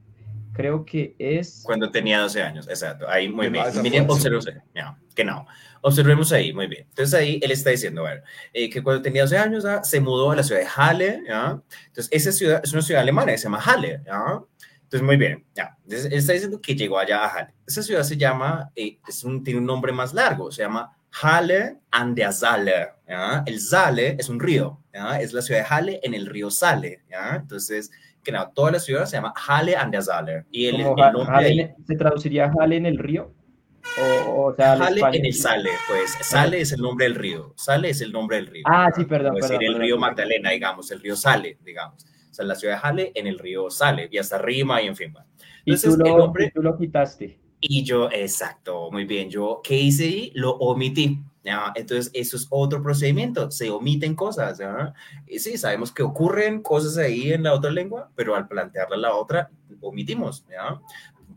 Creo 0.54 0.86
que 0.86 1.16
es... 1.18 1.64
cuando 1.66 1.90
tenía 1.90 2.20
12 2.20 2.44
años, 2.44 2.68
exacto. 2.68 3.10
Ahí, 3.10 3.28
muy 3.28 3.50
bien. 3.50 3.64
Von 3.74 4.12
observemos, 4.12 4.48
ya, 4.76 4.96
genau. 5.16 5.48
Observemos 5.82 6.32
ahí, 6.32 6.54
muy 6.54 6.68
bien. 6.68 6.86
Entonces 6.90 7.14
ahí 7.20 7.40
él 7.42 7.52
está 7.52 7.72
diciendo, 7.72 8.02
bueno, 8.02 8.22
eh, 8.54 8.70
que 8.70 8.84
cuando 8.84 9.02
tenía 9.02 9.24
12 9.24 9.38
años 9.38 9.66
ah, 9.66 9.84
se 9.84 10.00
mudó 10.00 10.32
a 10.32 10.36
la 10.36 10.44
ciudad 10.44 10.62
de 10.62 10.68
Halle, 10.76 11.24
¿ya? 11.28 11.60
Entonces 11.88 12.08
esa 12.12 12.32
ciudad 12.32 12.62
es 12.64 12.72
una 12.74 12.82
ciudad 12.82 13.02
alemana 13.02 13.32
que 13.32 13.38
se 13.38 13.44
llama 13.46 13.60
Halle, 13.66 14.02
¿ya? 14.06 14.42
Entonces, 14.84 15.06
muy 15.08 15.16
bien, 15.16 15.46
ya. 15.56 15.78
Entonces, 15.86 16.12
él 16.12 16.18
está 16.20 16.34
diciendo 16.34 16.60
que 16.62 16.76
llegó 16.76 17.00
allá 17.00 17.24
a 17.24 17.28
Halle. 17.34 17.54
Esa 17.66 17.82
ciudad 17.82 18.04
se 18.04 18.18
llama, 18.18 18.70
eh, 18.76 19.00
es 19.08 19.24
un, 19.24 19.42
tiene 19.42 19.62
un 19.62 19.66
nombre 19.66 19.94
más 19.94 20.14
largo, 20.14 20.52
se 20.52 20.64
llama 20.64 20.92
Halle 21.22 21.78
an 21.92 22.14
der 22.14 22.34
Saale, 22.34 22.90
¿ya? 23.08 23.42
El 23.46 23.60
Saale 23.62 24.18
es 24.20 24.28
un 24.28 24.38
río, 24.40 24.82
¿ya? 24.94 25.20
Es 25.22 25.32
la 25.32 25.42
ciudad 25.42 25.62
de 25.62 25.66
Halle 25.74 26.00
en 26.04 26.14
el 26.14 26.26
río 26.26 26.50
Saale, 26.52 27.04
¿ya? 27.10 27.38
Entonces, 27.38 27.90
que 28.22 28.34
no, 28.34 28.50
toda 28.50 28.72
la 28.72 28.80
ciudad 28.80 29.06
se 29.06 29.16
llama 29.16 29.34
Halle 29.48 29.78
an 29.78 29.92
der 29.92 30.04
Saale. 30.04 30.44
Y 30.52 30.66
el, 30.68 30.76
el 30.82 31.14
nombre 31.14 31.48
en- 31.62 31.86
¿Se 31.88 31.96
traduciría 31.96 32.52
Jale 32.52 32.76
en 32.76 32.86
el 32.86 32.98
río? 32.98 33.34
O, 34.00 34.46
o 34.48 34.56
sea, 34.56 34.74
español. 34.76 35.16
en 35.16 35.26
el 35.26 35.34
Sale, 35.34 35.70
pues 35.88 36.16
Sale 36.22 36.62
es 36.62 36.72
el 36.72 36.82
nombre 36.82 37.06
del 37.06 37.16
río. 37.16 37.54
Sale 37.58 37.90
es 37.90 38.02
el 38.02 38.12
nombre 38.12 38.38
del 38.38 38.48
río. 38.48 38.64
Ah, 38.66 38.90
sí, 38.96 39.06
perdón, 39.06 39.36
decir 39.36 39.50
perdón, 39.50 39.62
el 39.64 39.68
perdón, 39.74 39.82
río 39.82 39.96
perdón. 39.96 40.10
Magdalena, 40.10 40.50
digamos, 40.52 40.92
el 40.92 41.00
río 41.02 41.16
Sale, 41.16 41.58
digamos. 41.64 42.06
O 42.30 42.34
sea, 42.34 42.46
la 42.46 42.56
ciudad 42.56 42.76
de 42.76 42.80
Jale 42.80 43.12
en 43.16 43.28
el 43.28 43.38
río 43.40 43.70
Sale, 43.70 44.08
y 44.12 44.18
hasta 44.18 44.38
Rima 44.38 44.82
y 44.82 44.88
en 44.88 44.96
fin. 44.96 45.14
va. 45.16 45.26
Y 45.66 45.72
Entonces, 45.74 45.98
tú, 45.98 46.06
el 46.06 46.12
lo, 46.18 46.24
hombre- 46.26 46.46
y 46.46 46.52
tú 46.52 46.62
lo 46.64 46.78
quitaste. 46.78 47.40
Y 47.60 47.84
yo, 47.84 48.10
exacto, 48.12 48.90
muy 48.92 49.06
bien. 49.06 49.30
Yo, 49.30 49.62
¿qué 49.64 49.78
hice 49.78 50.06
ahí? 50.06 50.32
Lo 50.34 50.52
omití. 50.54 51.20
¿ya? 51.44 51.72
Entonces, 51.76 52.10
eso 52.16 52.38
es 52.38 52.48
otro 52.50 52.82
procedimiento. 52.82 53.52
Se 53.52 53.70
omiten 53.70 54.16
cosas. 54.16 54.58
¿ya? 54.60 54.94
Y 55.28 55.38
sí, 55.40 55.58
sabemos 55.58 55.92
que 55.92 56.02
ocurren 56.02 56.62
cosas 56.64 56.98
ahí 56.98 57.32
en 57.34 57.44
la 57.44 57.54
otra 57.54 57.70
lengua, 57.70 58.10
pero 58.16 58.36
al 58.36 58.48
plantearla 58.48 58.98
la 58.98 59.14
otra, 59.16 59.52
omitimos. 59.82 60.44
¿ya? 60.50 60.80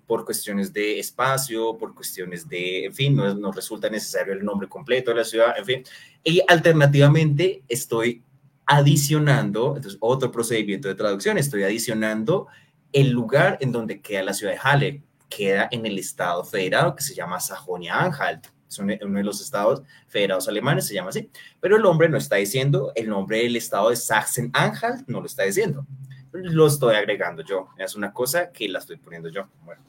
Por 0.06 0.24
cuestiones 0.24 0.72
de 0.72 0.98
espacio, 0.98 1.76
por 1.78 1.94
cuestiones 1.94 2.48
de, 2.48 2.86
en 2.86 2.94
fin, 2.94 3.16
no, 3.16 3.35
no 3.35 3.52
resulta 3.52 3.89
necesario 3.89 4.32
el 4.35 4.44
nombre 4.44 4.68
completo 4.68 5.10
de 5.10 5.16
la 5.18 5.24
ciudad, 5.24 5.55
en 5.56 5.64
fin. 5.64 5.82
Y 6.22 6.43
alternativamente, 6.47 7.62
estoy 7.68 8.22
adicionando, 8.66 9.74
entonces, 9.76 9.98
otro 10.01 10.31
procedimiento 10.31 10.89
de 10.89 10.94
traducción, 10.94 11.39
estoy 11.39 11.62
adicionando 11.62 12.47
el 12.93 13.10
lugar 13.10 13.59
en 13.60 13.72
donde 13.72 14.01
queda 14.01 14.22
la 14.22 14.35
ciudad 14.35 14.52
de 14.52 14.59
Halle 14.59 15.02
queda 15.28 15.68
en 15.72 15.85
el 15.85 15.98
estado 15.98 16.44
federado 16.44 16.94
que 16.94 17.02
se 17.02 17.14
llama 17.14 17.40
Sajonia-Anhalt. 17.40 18.47
Es 18.68 18.78
un- 18.78 18.97
uno 19.02 19.18
de 19.18 19.24
los 19.24 19.40
estados 19.40 19.82
federados 20.06 20.47
alemanes, 20.48 20.86
se 20.86 20.94
llama 20.94 21.09
así. 21.10 21.28
Pero 21.60 21.76
el 21.76 21.85
hombre 21.86 22.09
no 22.09 22.16
está 22.16 22.36
diciendo 22.36 22.93
el 22.94 23.09
nombre 23.09 23.39
del 23.39 23.56
estado 23.56 23.90
de 23.90 23.97
Sachsen-Anhalt, 23.97 25.05
no 25.09 25.20
lo 25.20 25.26
está 25.26 25.43
diciendo. 25.43 25.86
Lo 26.35 26.66
estoy 26.66 26.97
agregando 26.97 27.43
yo. 27.43 27.69
Es 27.78 27.94
una 27.94 28.12
cosa 28.12 28.51
que 28.51 28.69
la 28.69 28.81
estoy 28.81 28.97
poniendo 28.97 29.28
yo. 29.28 29.47
Bueno, 29.65 29.82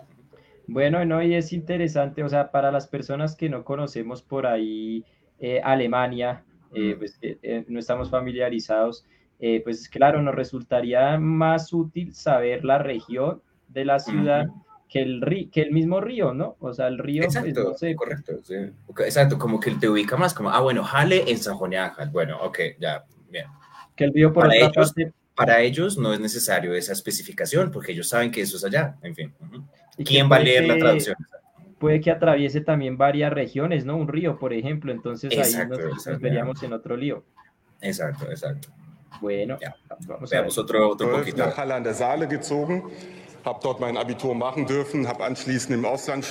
Bueno, 0.67 1.03
no, 1.05 1.21
y 1.23 1.33
es 1.33 1.51
interesante, 1.53 2.23
o 2.23 2.29
sea, 2.29 2.51
para 2.51 2.71
las 2.71 2.87
personas 2.87 3.35
que 3.35 3.49
no 3.49 3.63
conocemos 3.63 4.21
por 4.21 4.45
ahí 4.45 5.03
eh, 5.39 5.59
Alemania, 5.63 6.43
eh, 6.73 6.95
pues 6.97 7.17
eh, 7.21 7.65
no 7.67 7.79
estamos 7.79 8.09
familiarizados, 8.09 9.05
pues 9.63 9.89
claro, 9.89 10.21
nos 10.21 10.33
resultaría 10.33 11.19
más 11.19 11.73
útil 11.73 12.13
saber 12.15 12.63
la 12.63 12.77
región 12.77 13.41
de 13.67 13.85
la 13.85 13.99
ciudad 13.99 14.47
que, 14.87 15.01
el 15.01 15.49
que 15.51 15.61
el 15.61 15.71
mismo 15.71 15.99
río, 15.99 16.33
¿no? 16.33 16.55
O 16.59 16.73
sea, 16.73 16.87
el 16.87 16.97
río, 16.97 17.23
pues 17.23 17.35
exacto, 17.35 17.63
no 17.63 17.73
sé, 17.73 17.95
correcto. 17.95 18.33
sí. 18.43 18.55
Exacto, 18.99 19.37
como 19.37 19.59
que 19.59 19.71
te 19.71 19.89
ubica 19.89 20.15
más, 20.15 20.33
como, 20.33 20.49
ah, 20.49 20.61
bueno, 20.61 20.83
Halle 20.83 21.29
en 21.29 21.37
Sajonia-Anhalt. 21.37 22.11
Bueno, 22.11 22.37
ok, 22.41 22.59
ya, 22.79 23.03
bien. 23.29 23.45
que 23.95 24.05
el 24.05 24.13
río 24.13 24.31
por 24.31 24.47
Para 24.47 24.55
otra 24.67 24.81
ellos, 24.81 24.93
parte... 24.93 25.13
para 25.35 25.61
ellos 25.61 25.97
no 25.97 26.13
es 26.13 26.19
necesario 26.19 26.73
esa 26.73 26.93
especificación 26.93 27.71
porque 27.71 27.91
ellos 27.91 28.07
saben 28.09 28.31
que 28.31 28.41
eso 28.41 28.57
es 28.57 28.63
allá. 28.63 28.95
En 29.01 29.13
fin. 29.15 29.33
¿Quién 30.03 30.29
va 30.31 30.37
a 30.37 30.39
leer 30.39 30.65
la 30.65 30.77
traducción? 30.77 31.15
Puede 31.79 31.99
que 31.99 32.09
atraviese 32.09 32.61
también 32.61 32.97
varias 32.97 33.31
regiones, 33.33 33.83
¿no? 33.85 33.97
Un 33.97 34.07
río, 34.07 34.39
por 34.39 34.53
ejemplo, 34.53 34.91
entonces 34.91 35.31
ahí 35.33 35.39
Exacto, 35.39 35.75
nos- 35.75 35.83
nos 35.85 35.93
exacto. 35.97 36.19
veríamos 36.21 36.63
en 36.63 36.73
otro 36.73 36.95
lío. 36.95 37.23
Exacto, 37.81 38.29
exacto. 38.31 38.69
Bueno, 39.21 39.57
Ya. 39.61 39.75
vamos 40.07 40.31
a 40.33 40.41
ver. 40.41 40.49
Otro, 40.57 40.89
otro 40.89 41.07
12 41.07 41.19
poquito. 41.19 41.45
nach 41.45 41.57
Halle 41.57 41.73
an 41.73 41.83
der 41.83 41.93
Saale 41.93 42.27
gezogen, 42.27 42.83
habe 43.43 43.59
dort 43.61 43.79
mein 43.79 43.97
Abitur 43.97 44.33
machen 44.35 44.65
dürfen, 44.65 45.05
habe 45.07 45.23
anschließend 45.25 45.73
im 45.75 45.85
Ausland 45.85 46.29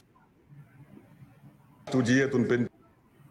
studiert 1.89 2.35
und 2.35 2.49
bin 2.49 2.69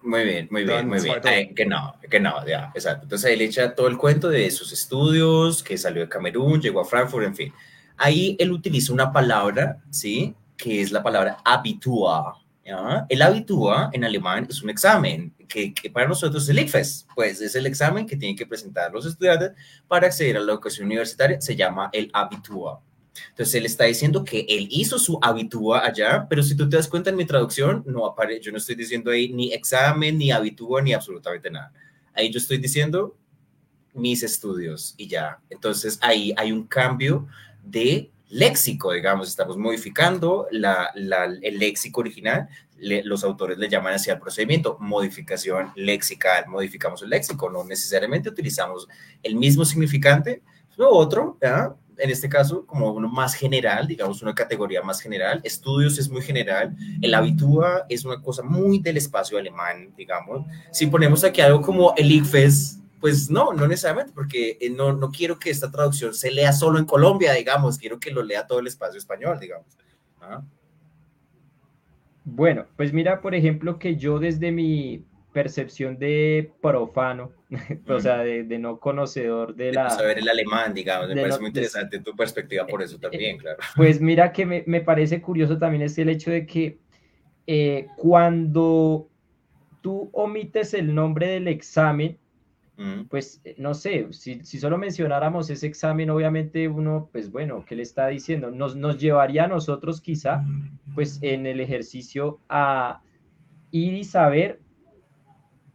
Muy 0.03 0.25
bien, 0.25 0.47
muy 0.51 0.65
bien, 0.65 0.87
muy 0.87 0.99
bien. 0.99 1.15
2000. 1.21 1.33
Eh, 1.33 1.51
genau, 1.55 1.95
genau, 2.09 2.45
ya, 2.45 2.71
exacto. 2.75 3.03
Entonces 3.03 3.31
él 3.31 3.41
echa 3.41 3.73
todo 3.73 3.87
el 3.87 3.97
cuento 3.97 4.29
de 4.29 4.51
sus 4.51 4.73
estudios, 4.73 5.63
que 5.63 5.77
salió 5.77 6.01
de 6.01 6.09
Camerún, 6.09 6.61
llegó 6.61 6.81
a 6.81 6.85
Frankfurt, 6.85 7.25
en 7.25 7.35
fin. 7.35 7.53
Ahí 7.95 8.35
él 8.37 8.51
utiliza 8.51 8.91
una 8.91 9.13
palabra, 9.13 9.77
¿sí? 9.89 10.35
Que 10.57 10.81
es 10.81 10.91
la 10.91 11.01
palabra 11.01 11.37
Abitur. 11.45 12.35
¿ya? 12.65 13.05
El 13.07 13.21
Abitur 13.21 13.89
en 13.93 14.03
alemán 14.03 14.45
es 14.49 14.61
un 14.61 14.69
examen 14.69 15.33
que, 15.47 15.73
que 15.73 15.89
para 15.89 16.07
nosotros 16.07 16.43
es 16.43 16.49
el 16.49 16.59
ICFES, 16.59 17.07
pues 17.15 17.39
es 17.39 17.55
el 17.55 17.65
examen 17.65 18.05
que 18.05 18.17
tienen 18.17 18.35
que 18.35 18.45
presentar 18.45 18.91
los 18.91 19.05
estudiantes 19.05 19.51
para 19.87 20.07
acceder 20.07 20.35
a 20.35 20.41
la 20.41 20.51
educación 20.51 20.87
universitaria, 20.87 21.39
se 21.39 21.55
llama 21.55 21.89
el 21.93 22.09
Abitur. 22.11 22.79
Entonces 23.29 23.55
él 23.55 23.65
está 23.65 23.85
diciendo 23.85 24.23
que 24.23 24.45
él 24.49 24.67
hizo 24.71 24.97
su 24.97 25.19
habitúa 25.21 25.85
allá, 25.85 26.25
pero 26.29 26.41
si 26.43 26.55
tú 26.55 26.67
te 26.69 26.77
das 26.77 26.87
cuenta 26.87 27.09
en 27.11 27.15
mi 27.15 27.25
traducción, 27.25 27.83
no 27.85 28.05
aparece, 28.05 28.41
yo 28.41 28.51
no 28.51 28.57
estoy 28.57 28.75
diciendo 28.75 29.11
ahí 29.11 29.31
ni 29.31 29.53
examen, 29.53 30.17
ni 30.17 30.31
habitúa, 30.31 30.81
ni 30.81 30.93
absolutamente 30.93 31.49
nada. 31.51 31.71
Ahí 32.13 32.31
yo 32.31 32.39
estoy 32.39 32.57
diciendo 32.57 33.15
mis 33.93 34.23
estudios 34.23 34.95
y 34.97 35.07
ya. 35.07 35.39
Entonces 35.49 35.99
ahí 36.01 36.33
hay 36.37 36.51
un 36.51 36.67
cambio 36.67 37.27
de 37.63 38.11
léxico, 38.29 38.91
digamos, 38.93 39.27
estamos 39.29 39.57
modificando 39.57 40.47
la, 40.51 40.89
la- 40.95 41.25
el 41.25 41.59
léxico 41.59 42.01
original, 42.01 42.47
le- 42.77 43.03
los 43.03 43.23
autores 43.23 43.57
le 43.59 43.69
llaman 43.69 43.93
así 43.93 44.09
al 44.09 44.19
procedimiento, 44.19 44.77
modificación 44.79 45.71
lexical, 45.75 46.45
modificamos 46.47 47.03
el 47.03 47.09
léxico, 47.11 47.49
no 47.49 47.63
necesariamente 47.63 48.29
utilizamos 48.29 48.87
el 49.21 49.35
mismo 49.35 49.63
significante, 49.65 50.41
lo 50.77 50.89
otro, 50.89 51.37
¿ya? 51.41 51.75
En 51.97 52.09
este 52.09 52.29
caso, 52.29 52.65
como 52.65 52.91
uno 52.91 53.09
más 53.09 53.33
general, 53.33 53.87
digamos, 53.87 54.21
una 54.21 54.33
categoría 54.33 54.81
más 54.81 55.01
general. 55.01 55.41
Estudios 55.43 55.97
es 55.99 56.09
muy 56.09 56.21
general. 56.21 56.75
El 57.01 57.13
habitúa 57.13 57.85
es 57.89 58.05
una 58.05 58.21
cosa 58.21 58.43
muy 58.43 58.79
del 58.79 58.97
espacio 58.97 59.37
alemán, 59.37 59.93
digamos. 59.95 60.45
Si 60.71 60.87
ponemos 60.87 61.23
aquí 61.23 61.41
algo 61.41 61.61
como 61.61 61.93
el 61.95 62.11
ICFES, 62.11 62.79
pues 62.99 63.29
no, 63.29 63.51
no 63.51 63.67
necesariamente, 63.67 64.13
porque 64.15 64.57
eh, 64.61 64.69
no, 64.69 64.93
no 64.93 65.11
quiero 65.11 65.37
que 65.37 65.49
esta 65.49 65.69
traducción 65.69 66.13
se 66.13 66.31
lea 66.31 66.53
solo 66.53 66.79
en 66.79 66.85
Colombia, 66.85 67.33
digamos, 67.33 67.77
quiero 67.77 67.99
que 67.99 68.11
lo 68.11 68.23
lea 68.23 68.47
todo 68.47 68.59
el 68.59 68.67
espacio 68.67 68.97
español, 68.97 69.39
digamos. 69.39 69.67
¿Ah? 70.21 70.41
Bueno, 72.23 72.65
pues 72.77 72.93
mira, 72.93 73.21
por 73.21 73.35
ejemplo, 73.35 73.77
que 73.77 73.97
yo 73.97 74.19
desde 74.19 74.51
mi 74.51 75.03
percepción 75.33 75.97
de 75.97 76.51
profano, 76.61 77.31
o 77.87 77.99
sea, 77.99 78.19
de, 78.19 78.43
de 78.43 78.59
no 78.59 78.79
conocedor 78.79 79.55
de 79.55 79.65
De 79.65 79.73
la... 79.73 79.89
saber 79.89 80.19
el 80.19 80.29
alemán, 80.29 80.73
digamos, 80.73 81.09
me 81.09 81.15
parece 81.15 81.37
no- 81.37 81.41
muy 81.41 81.51
de- 81.51 81.59
interesante 81.59 81.99
tu 81.99 82.15
perspectiva 82.15 82.65
por 82.67 82.81
eso 82.81 82.99
también, 82.99 83.37
claro. 83.37 83.57
Pues 83.75 83.99
mira 83.99 84.31
que 84.31 84.45
me, 84.45 84.63
me 84.67 84.81
parece 84.81 85.21
curioso 85.21 85.57
también 85.57 85.83
es 85.83 85.97
el 85.97 86.09
hecho 86.09 86.31
de 86.31 86.45
que 86.45 86.77
eh, 87.47 87.87
cuando 87.97 89.09
tú 89.81 90.09
omites 90.13 90.73
el 90.73 90.93
nombre 90.95 91.27
del 91.27 91.47
examen, 91.47 92.17
Mm, 92.75 93.03
pues 93.03 93.39
eh, 93.43 93.53
no 93.59 93.75
sé, 93.75 94.07
si, 94.13 94.43
si 94.43 94.57
solo 94.59 94.79
mencionáramos 94.79 95.47
ese 95.51 95.67
examen, 95.67 96.09
obviamente 96.09 96.67
uno, 96.67 97.07
pues 97.11 97.29
bueno, 97.31 97.63
¿qué 97.67 97.75
le 97.75 97.83
está 97.83 98.07
diciendo? 98.07 98.49
Nos, 98.49 98.75
nos 98.75 98.97
llevaría 98.97 99.43
a 99.43 99.47
nosotros 99.47 100.01
quizá, 100.01 100.43
pues 100.95 101.19
en 101.21 101.45
el 101.45 101.59
ejercicio 101.59 102.39
a 102.49 103.03
ir 103.69 103.93
y 103.93 104.03
saber 104.03 104.59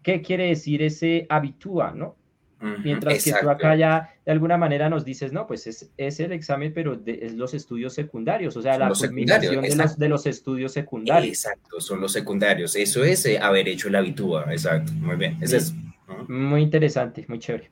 qué 0.08 0.22
quiere 0.22 0.46
decir 0.46 0.80
ese 0.82 1.26
habitúa, 1.28 1.92
¿no? 1.94 2.16
ujú, 2.62 2.72
Mientras 2.82 3.22
que 3.22 3.30
tú 3.30 3.36
exacto. 3.36 3.50
acá 3.50 3.76
ya 3.76 4.14
de 4.24 4.32
alguna 4.32 4.56
manera 4.56 4.88
nos 4.88 5.04
dices, 5.04 5.32
no, 5.32 5.46
pues 5.46 5.66
es, 5.66 5.90
es 5.98 6.18
el 6.20 6.32
examen, 6.32 6.72
pero 6.74 6.96
de- 6.96 7.18
es 7.26 7.34
los 7.34 7.52
estudios 7.52 7.92
secundarios, 7.92 8.56
o 8.56 8.62
sea, 8.62 8.72
Son 8.72 8.80
la 8.80 8.88
los 8.88 9.00
culminación 9.00 9.56
de 9.56 9.56
los, 9.56 9.64
exacto. 9.74 10.00
de 10.00 10.08
los 10.08 10.26
estudios 10.26 10.72
secundarios. 10.72 11.44
Exacto, 11.44 11.78
son 11.80 12.00
los 12.00 12.10
secundarios. 12.12 12.74
Eso 12.74 13.04
es 13.04 13.26
eh, 13.26 13.38
haber 13.38 13.68
hecho 13.68 13.90
la 13.90 13.98
habitúa, 13.98 14.46
exacto. 14.50 14.92
Muy 14.94 15.16
bien, 15.16 15.36
es 15.42 15.50
Sí. 15.50 15.56
eso. 15.56 15.74
Ujú, 16.08 16.32
Muy 16.32 16.62
interesante, 16.62 17.24
muy 17.28 17.38
chévere. 17.38 17.70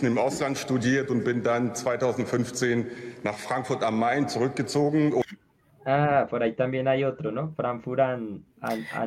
im 0.00 0.16
Ausland 0.18 0.56
studiert 0.56 1.10
und 1.10 1.24
bin 1.24 1.42
dann 1.42 1.74
2015 1.74 2.86
nach 3.22 3.36
Frankfurt 3.36 3.82
am 3.82 3.98
Main 3.98 4.26
zurückgezogen. 4.28 5.12
Ah, 5.90 6.26
por 6.28 6.42
ahí 6.42 6.52
también 6.52 6.86
hay 6.86 7.02
otro, 7.02 7.32
¿no? 7.32 7.54
Frankfurt 7.54 8.00
an, 8.00 8.44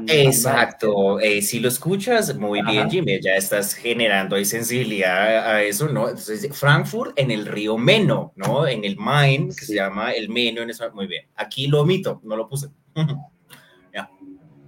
Exacto, 0.08 1.20
eh, 1.20 1.44
si 1.44 1.60
lo 1.60 1.68
escuchas 1.68 2.36
muy 2.36 2.64
bien, 2.64 2.90
Jimmy, 2.90 3.20
ya 3.22 3.36
estás 3.36 3.76
generando 3.76 4.36
ahí 4.36 4.46
sensibilidad 4.46 5.48
a 5.48 5.62
eso, 5.62 5.90
¿no? 5.90 6.10
Entonces, 6.10 6.50
Frankfurt 6.58 7.20
en 7.20 7.30
el 7.30 7.46
río 7.46 7.78
Meno, 7.78 8.34
¿no? 8.36 8.68
En 8.68 8.84
el 8.84 8.98
Main, 8.98 9.50
que 9.50 9.64
se 9.64 9.76
llama 9.76 10.14
el 10.14 10.30
Meno, 10.30 10.64
en 10.64 10.72
eso, 10.72 10.92
muy 10.94 11.06
bien. 11.06 11.28
Aquí 11.36 11.68
lo 11.68 11.82
omito, 11.82 12.20
no 12.24 12.36
lo 12.36 12.50
puse. 12.50 12.70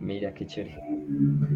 Mira 0.04 0.34
qué 0.34 0.46
chévere. 0.46 0.82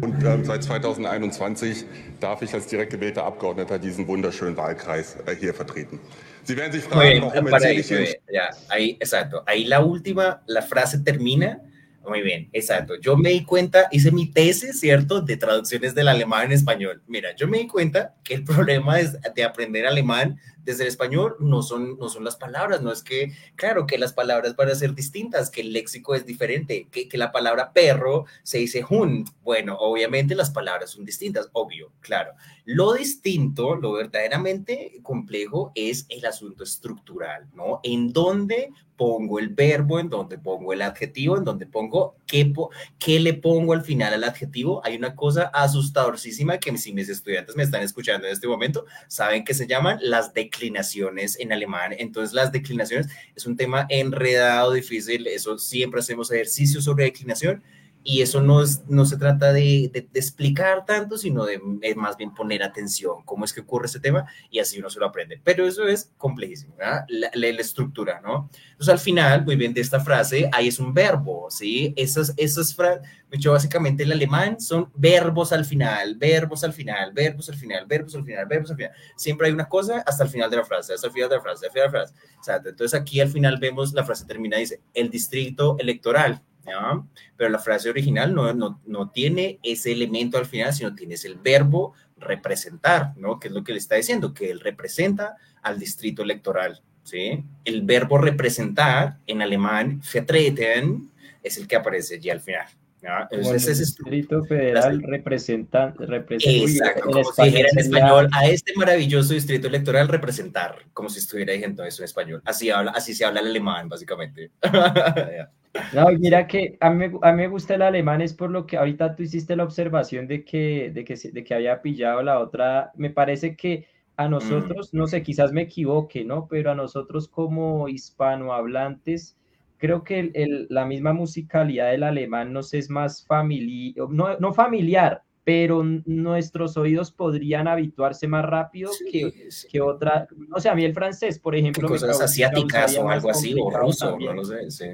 Und 0.00 0.24
äh, 0.24 0.42
seit 0.42 0.64
2021 0.64 1.84
darf 2.18 2.40
ich 2.40 2.54
als 2.54 2.66
direkt 2.66 2.92
gewählter 2.92 3.24
Abgeordneter 3.24 3.78
diesen 3.78 4.08
wunderschönen 4.08 4.56
Wahlkreis 4.56 5.16
äh, 5.26 5.36
hier 5.36 5.52
vertreten. 5.52 6.00
Sie 6.44 6.56
werden 6.56 6.72
sich 6.72 6.82
fragen, 6.82 7.20
warum 7.22 7.46
erzähle 7.48 7.80
ich 7.80 7.90
Ihnen... 7.90 8.06
Ya, 8.30 8.48
ahí, 8.68 8.96
exacto. 8.98 9.42
Ahí 9.44 9.64
la 9.64 9.84
última, 9.84 10.42
la 10.46 10.62
frase 10.62 11.04
termina 11.04 11.60
muy 12.08 12.22
bien, 12.22 12.48
exacto. 12.52 12.94
Yo 13.00 13.16
me 13.16 13.30
di 13.30 13.44
cuenta, 13.44 13.88
hice 13.90 14.10
mi 14.10 14.32
tesis, 14.32 14.80
¿cierto?, 14.80 15.20
de 15.20 15.36
traducciones 15.36 15.94
del 15.94 16.08
alemán 16.08 16.46
en 16.46 16.52
español. 16.52 17.02
Mira, 17.06 17.34
yo 17.36 17.46
me 17.46 17.58
di 17.58 17.66
cuenta 17.66 18.14
que 18.24 18.34
el 18.34 18.44
problema 18.44 18.98
es 18.98 19.16
de 19.34 19.44
aprender 19.44 19.86
alemán 19.86 20.40
desde 20.68 20.82
el 20.82 20.88
español 20.88 21.34
no 21.40 21.62
son, 21.62 21.98
no 21.98 22.10
son 22.10 22.24
las 22.24 22.36
palabras, 22.36 22.82
no 22.82 22.92
es 22.92 23.02
que, 23.02 23.32
claro, 23.56 23.86
que 23.86 23.96
las 23.96 24.12
palabras 24.12 24.54
van 24.54 24.68
a 24.68 24.74
ser 24.74 24.94
distintas, 24.94 25.48
que 25.48 25.62
el 25.62 25.72
léxico 25.72 26.14
es 26.14 26.26
diferente, 26.26 26.88
que, 26.90 27.08
que 27.08 27.16
la 27.16 27.32
palabra 27.32 27.72
perro 27.72 28.26
se 28.42 28.58
dice 28.58 28.84
hund. 28.86 29.30
Bueno, 29.42 29.78
obviamente 29.78 30.34
las 30.34 30.50
palabras 30.50 30.90
son 30.90 31.06
distintas, 31.06 31.48
obvio, 31.54 31.90
claro. 32.00 32.32
Lo 32.66 32.92
distinto, 32.92 33.76
lo 33.76 33.92
verdaderamente 33.92 35.00
complejo 35.02 35.72
es 35.74 36.04
el 36.10 36.26
asunto 36.26 36.64
estructural, 36.64 37.48
¿no? 37.54 37.80
En 37.82 38.12
dónde 38.12 38.70
pongo 38.98 39.38
el 39.38 39.48
verbo, 39.48 40.00
en 40.00 40.10
dónde 40.10 40.36
pongo 40.36 40.74
el 40.74 40.82
adjetivo, 40.82 41.38
en 41.38 41.44
dónde 41.44 41.66
pongo 41.66 42.16
qué, 42.26 42.52
qué 42.98 43.20
le 43.20 43.32
pongo 43.32 43.72
al 43.72 43.82
final 43.82 44.12
al 44.12 44.24
adjetivo. 44.24 44.84
Hay 44.84 44.96
una 44.96 45.14
cosa 45.14 45.44
asustadorcísima 45.54 46.58
que 46.58 46.76
si 46.76 46.92
mis 46.92 47.08
estudiantes 47.08 47.56
me 47.56 47.62
están 47.62 47.82
escuchando 47.82 48.26
en 48.26 48.32
este 48.32 48.48
momento, 48.48 48.84
saben 49.06 49.44
que 49.44 49.54
se 49.54 49.66
llaman 49.66 49.98
las 50.02 50.34
declinaciones 50.58 51.38
en 51.38 51.52
alemán. 51.52 51.94
Entonces, 51.96 52.34
las 52.34 52.50
declinaciones 52.50 53.06
es 53.34 53.46
un 53.46 53.56
tema 53.56 53.86
enredado, 53.88 54.72
difícil. 54.72 55.26
Eso 55.26 55.58
siempre 55.58 56.00
hacemos 56.00 56.30
ejercicios 56.30 56.84
sobre 56.84 57.04
declinación 57.04 57.62
y 58.04 58.22
eso 58.22 58.40
no, 58.40 58.62
es, 58.62 58.84
no 58.88 59.04
se 59.04 59.16
trata 59.18 59.52
de, 59.52 59.90
de, 59.92 60.08
explicar 60.14 60.84
tanto, 60.86 61.18
sino 61.18 61.44
de, 61.44 61.60
más 61.96 62.16
bien 62.16 62.34
poner 62.34 62.62
atención, 62.62 63.22
cómo 63.24 63.44
es 63.44 63.52
que 63.52 63.60
ocurre 63.60 63.86
ese 63.86 64.00
tema, 64.00 64.26
y 64.50 64.60
así 64.60 64.78
uno 64.78 64.88
se 64.88 64.98
lo 64.98 65.06
aprende. 65.06 65.40
Pero 65.42 65.66
eso 65.66 65.86
es 65.86 66.12
complejísimo, 66.16 66.74
¿verdad? 66.76 67.04
La, 67.08 67.30
la, 67.34 67.52
la, 67.52 67.60
estructura, 67.60 68.20
¿no? 68.22 68.48
Entonces, 68.72 68.88
al 68.88 68.98
final, 68.98 69.44
muy 69.44 69.56
bien, 69.56 69.74
de 69.74 69.80
esta 69.80 70.00
frase, 70.00 70.48
ahí 70.52 70.68
es 70.68 70.78
un 70.78 70.94
verbo, 70.94 71.50
¿sí? 71.50 71.92
Esas, 71.96 72.32
esas 72.36 72.74
frases, 72.74 73.06
básicamente 73.30 74.04
el 74.04 74.12
alemán 74.12 74.60
son 74.60 74.90
verbos 74.94 75.52
al 75.52 75.64
final, 75.64 76.14
verbos 76.16 76.64
al 76.64 76.72
final, 76.72 77.12
verbos 77.12 77.48
al 77.48 77.56
final, 77.56 77.84
verbos 77.86 78.14
al 78.14 78.24
final, 78.24 78.46
verbos 78.46 78.70
al 78.70 78.76
final. 78.76 78.92
Siempre 79.16 79.48
hay 79.48 79.52
una 79.52 79.68
cosa 79.68 80.02
hasta 80.06 80.24
el 80.24 80.30
final 80.30 80.50
de 80.50 80.56
la 80.56 80.64
frase, 80.64 80.94
hasta 80.94 81.08
el 81.08 81.12
final 81.12 81.28
de 81.28 81.36
la 81.36 81.42
frase, 81.42 81.66
hasta 81.66 81.66
el 81.66 81.72
final 81.72 81.92
de 81.92 81.98
la 81.98 82.06
frase. 82.06 82.68
Entonces, 82.70 82.98
aquí 82.98 83.20
al 83.20 83.28
final 83.28 83.58
vemos, 83.60 83.92
la 83.92 84.04
frase 84.04 84.24
termina, 84.24 84.56
dice, 84.56 84.80
el 84.94 85.10
distrito 85.10 85.76
electoral, 85.78 86.42
¿ya? 86.68 87.02
Pero 87.36 87.50
la 87.50 87.58
frase 87.58 87.90
original 87.90 88.34
no, 88.34 88.52
no, 88.52 88.80
no, 88.86 89.10
tiene 89.10 89.58
ese 89.62 89.92
elemento 89.92 90.38
al 90.38 90.46
final, 90.46 90.72
sino 90.72 90.94
tienes 90.94 91.24
el 91.24 91.36
verbo 91.36 91.94
representar, 92.16 93.12
¿no? 93.16 93.38
Que 93.38 93.48
es 93.48 93.54
lo 93.54 93.64
que 93.64 93.72
le 93.72 93.78
está 93.78 93.96
diciendo, 93.96 94.34
que 94.34 94.50
él 94.50 94.60
representa 94.60 95.36
al 95.62 95.78
distrito 95.78 96.22
electoral, 96.22 96.82
¿sí? 97.02 97.44
El 97.64 97.82
verbo 97.82 98.18
representar 98.18 99.18
en 99.26 99.42
alemán, 99.42 100.00
vertreten, 100.12 101.10
es 101.42 101.58
el 101.58 101.66
que 101.66 101.76
aparece 101.76 102.16
allí 102.16 102.30
al 102.30 102.40
final. 102.40 102.66
¿ya? 103.02 103.28
Entonces, 103.30 103.68
el 103.68 103.78
distrito 103.78 104.44
federal 104.44 105.02
representa, 105.02 105.94
representa 105.98 106.70
Exacto, 106.70 107.10
como 107.10 107.24
si 107.24 107.42
dijera 107.44 107.68
en 107.72 107.78
español, 107.78 108.28
a 108.32 108.46
este 108.46 108.72
maravilloso 108.74 109.34
distrito 109.34 109.68
electoral 109.68 110.08
representar, 110.08 110.76
como 110.92 111.08
si 111.08 111.20
estuviera 111.20 111.52
diciendo 111.52 111.84
eso 111.84 112.02
en 112.02 112.04
español. 112.04 112.42
Así, 112.44 112.70
habla, 112.70 112.92
así 112.92 113.14
se 113.14 113.24
habla 113.24 113.40
el 113.40 113.46
alemán, 113.46 113.88
básicamente. 113.88 114.50
No, 115.92 116.06
mira 116.18 116.46
que 116.46 116.76
a 116.80 116.90
mí, 116.90 117.06
a 117.22 117.32
mí 117.32 117.36
me 117.36 117.48
gusta 117.48 117.74
el 117.74 117.82
alemán 117.82 118.20
es 118.20 118.34
por 118.34 118.50
lo 118.50 118.66
que 118.66 118.76
ahorita 118.76 119.14
tú 119.14 119.22
hiciste 119.22 119.56
la 119.56 119.64
observación 119.64 120.26
de 120.26 120.44
que, 120.44 120.90
de 120.92 121.04
que, 121.04 121.14
de 121.16 121.44
que 121.44 121.54
había 121.54 121.82
pillado 121.82 122.22
la 122.22 122.38
otra. 122.38 122.92
Me 122.96 123.10
parece 123.10 123.56
que 123.56 123.86
a 124.16 124.28
nosotros, 124.28 124.92
mm. 124.92 124.98
no 124.98 125.06
sé, 125.06 125.22
quizás 125.22 125.52
me 125.52 125.62
equivoque, 125.62 126.24
¿no? 126.24 126.48
Pero 126.48 126.72
a 126.72 126.74
nosotros 126.74 127.28
como 127.28 127.88
hispanohablantes, 127.88 129.36
creo 129.76 130.02
que 130.02 130.18
el, 130.18 130.30
el, 130.34 130.66
la 130.70 130.84
misma 130.84 131.12
musicalidad 131.12 131.90
del 131.90 132.02
alemán 132.02 132.52
nos 132.52 132.74
es 132.74 132.90
más 132.90 133.24
familiar, 133.24 134.08
no, 134.10 134.36
no 134.38 134.52
familiar, 134.52 135.22
pero 135.44 135.82
nuestros 135.82 136.76
oídos 136.76 137.10
podrían 137.10 137.68
habituarse 137.68 138.28
más 138.28 138.44
rápido 138.44 138.92
sí, 138.92 139.04
que, 139.10 139.50
sí. 139.50 139.68
que 139.68 139.80
otra. 139.80 140.28
O 140.52 140.60
sea, 140.60 140.72
a 140.72 140.74
mí 140.74 140.84
el 140.84 140.92
francés, 140.92 141.38
por 141.38 141.56
ejemplo. 141.56 141.88
Cosas 141.88 142.20
asiáticas 142.20 142.98
o 142.98 143.08
algo 143.08 143.30
así, 143.30 143.54
o 143.58 143.70
ruso, 143.70 144.10
también. 144.10 144.36
no 144.36 144.42
lo 144.42 144.44
sé, 144.44 144.70
sí. 144.70 144.86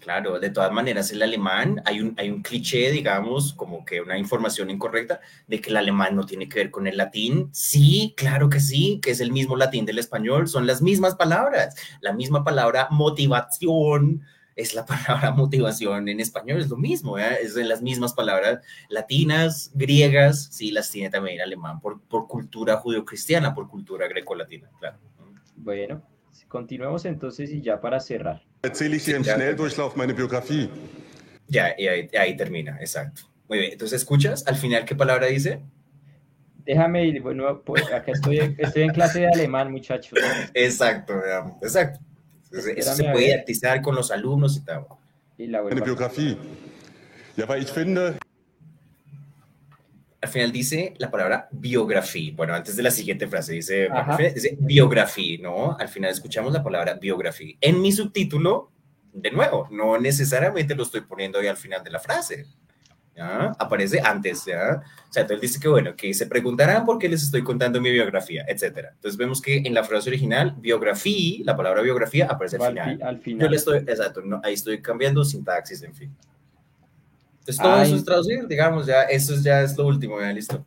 Claro, 0.00 0.38
de 0.38 0.50
todas 0.50 0.72
maneras, 0.72 1.10
el 1.10 1.22
alemán, 1.22 1.82
hay 1.84 2.00
un, 2.00 2.14
hay 2.18 2.30
un 2.30 2.42
cliché, 2.42 2.90
digamos, 2.90 3.52
como 3.52 3.84
que 3.84 4.00
una 4.00 4.18
información 4.18 4.70
incorrecta 4.70 5.20
de 5.46 5.60
que 5.60 5.70
el 5.70 5.76
alemán 5.76 6.16
no 6.16 6.24
tiene 6.24 6.48
que 6.48 6.60
ver 6.60 6.70
con 6.70 6.86
el 6.86 6.96
latín. 6.96 7.50
Sí, 7.52 8.14
claro 8.16 8.48
que 8.48 8.60
sí, 8.60 9.00
que 9.02 9.10
es 9.10 9.20
el 9.20 9.32
mismo 9.32 9.56
latín 9.56 9.84
del 9.84 9.98
español, 9.98 10.48
son 10.48 10.66
las 10.66 10.82
mismas 10.82 11.16
palabras. 11.16 11.74
La 12.00 12.12
misma 12.12 12.44
palabra 12.44 12.88
motivación 12.90 14.22
es 14.58 14.74
la 14.74 14.84
palabra 14.86 15.30
motivación 15.30 16.08
en 16.08 16.20
español, 16.20 16.60
es 16.60 16.68
lo 16.68 16.76
mismo, 16.76 17.18
¿eh? 17.18 17.38
es 17.42 17.54
de 17.54 17.64
las 17.64 17.80
mismas 17.80 18.12
palabras 18.12 18.60
latinas, 18.88 19.70
griegas, 19.74 20.48
sí, 20.50 20.70
las 20.72 20.90
tiene 20.90 21.10
también 21.10 21.36
el 21.36 21.42
alemán 21.42 21.80
por, 21.80 22.00
por 22.02 22.26
cultura 22.26 22.76
judio-cristiana, 22.76 23.54
por 23.54 23.68
cultura 23.68 24.08
greco-latina, 24.08 24.68
claro. 24.78 24.98
Bueno, 25.56 26.02
continuemos 26.46 27.04
entonces 27.04 27.50
y 27.50 27.60
ya 27.60 27.80
para 27.80 28.00
cerrar. 28.00 28.42
Erzähle 28.62 28.96
ich 28.96 29.04
dir 29.04 29.16
im 29.16 29.24
Schnelldurchlauf 29.24 29.96
meine 29.96 30.12
Biografie. 30.14 30.68
Ya, 31.48 31.74
y 31.78 31.88
ahí, 31.88 32.08
ahí, 32.18 32.36
termina, 32.36 32.76
exacto. 32.80 33.22
Muy 33.48 33.58
bien, 33.58 33.72
entonces, 33.72 34.02
¿escuchas 34.02 34.46
al 34.46 34.56
final 34.56 34.84
qué 34.84 34.94
palabra 34.94 35.26
dice? 35.26 35.60
Déjame 36.64 37.06
ir, 37.06 37.22
bueno, 37.22 37.62
pues 37.64 37.90
acá 37.90 38.12
estoy, 38.12 38.54
estoy 38.58 38.82
en 38.82 38.90
clase 38.90 39.20
de 39.20 39.28
alemán, 39.28 39.72
muchachos. 39.72 40.18
Exacto, 40.52 41.14
exacto. 41.62 42.00
Entonces, 42.44 42.74
eso 42.76 42.94
se 42.94 43.04
puede 43.04 43.34
actizar 43.34 43.80
con 43.80 43.94
los 43.94 44.10
alumnos 44.10 44.56
y 44.56 44.64
tal. 44.64 44.84
Y 45.38 45.46
la 45.46 45.62
Meine 45.62 45.80
Biografie. 45.80 46.36
Ja, 47.38 47.46
weil 47.46 47.62
ich 47.62 47.70
finde, 47.70 48.18
al 50.28 50.32
final 50.32 50.52
dice 50.52 50.94
la 50.98 51.10
palabra 51.10 51.48
biografía. 51.50 52.32
Bueno, 52.36 52.54
antes 52.54 52.76
de 52.76 52.82
la 52.82 52.90
siguiente 52.90 53.26
frase 53.26 53.54
dice, 53.54 53.88
dice 54.34 54.56
biografía, 54.60 55.38
¿no? 55.40 55.76
Al 55.78 55.88
final 55.88 56.10
escuchamos 56.10 56.52
la 56.52 56.62
palabra 56.62 56.94
biografía. 56.94 57.54
En 57.62 57.80
mi 57.80 57.92
subtítulo, 57.92 58.70
de 59.12 59.30
nuevo, 59.30 59.66
no 59.70 59.98
necesariamente 59.98 60.74
lo 60.74 60.82
estoy 60.82 61.00
poniendo 61.00 61.38
ahí 61.38 61.46
al 61.46 61.56
final 61.56 61.82
de 61.82 61.90
la 61.90 61.98
frase. 61.98 62.46
¿ya? 63.16 63.56
Aparece 63.58 64.00
antes, 64.04 64.44
¿ya? 64.44 64.82
O 65.08 65.12
sea, 65.12 65.22
entonces 65.22 65.40
dice 65.40 65.60
que, 65.60 65.68
bueno, 65.68 65.96
que 65.96 66.12
se 66.12 66.26
preguntarán 66.26 66.84
por 66.84 66.98
qué 66.98 67.08
les 67.08 67.22
estoy 67.22 67.42
contando 67.42 67.80
mi 67.80 67.90
biografía, 67.90 68.44
etcétera. 68.46 68.90
Entonces 68.92 69.16
vemos 69.16 69.40
que 69.40 69.56
en 69.56 69.72
la 69.72 69.82
frase 69.82 70.10
original, 70.10 70.54
biografía, 70.58 71.40
la 71.42 71.56
palabra 71.56 71.80
biografía 71.80 72.26
aparece 72.26 72.56
al, 72.56 72.62
al 72.62 72.68
final. 72.68 73.02
Al 73.02 73.18
final. 73.18 73.46
Yo 73.46 73.50
le 73.50 73.56
estoy, 73.56 73.78
exacto, 73.78 74.20
no, 74.20 74.42
ahí 74.44 74.52
estoy 74.52 74.82
cambiando 74.82 75.24
sintaxis, 75.24 75.82
en 75.82 75.94
fin. 75.94 76.16
Entonces, 77.48 77.62
todo 77.62 77.74
Ay. 77.74 77.86
eso 77.86 77.96
es 77.96 78.04
traducir, 78.04 78.46
digamos, 78.46 78.86
ya 78.86 79.04
eso 79.04 79.34
ya 79.42 79.62
es 79.62 79.76
lo 79.78 79.86
último, 79.86 80.20
ya 80.20 80.32
listo. 80.32 80.66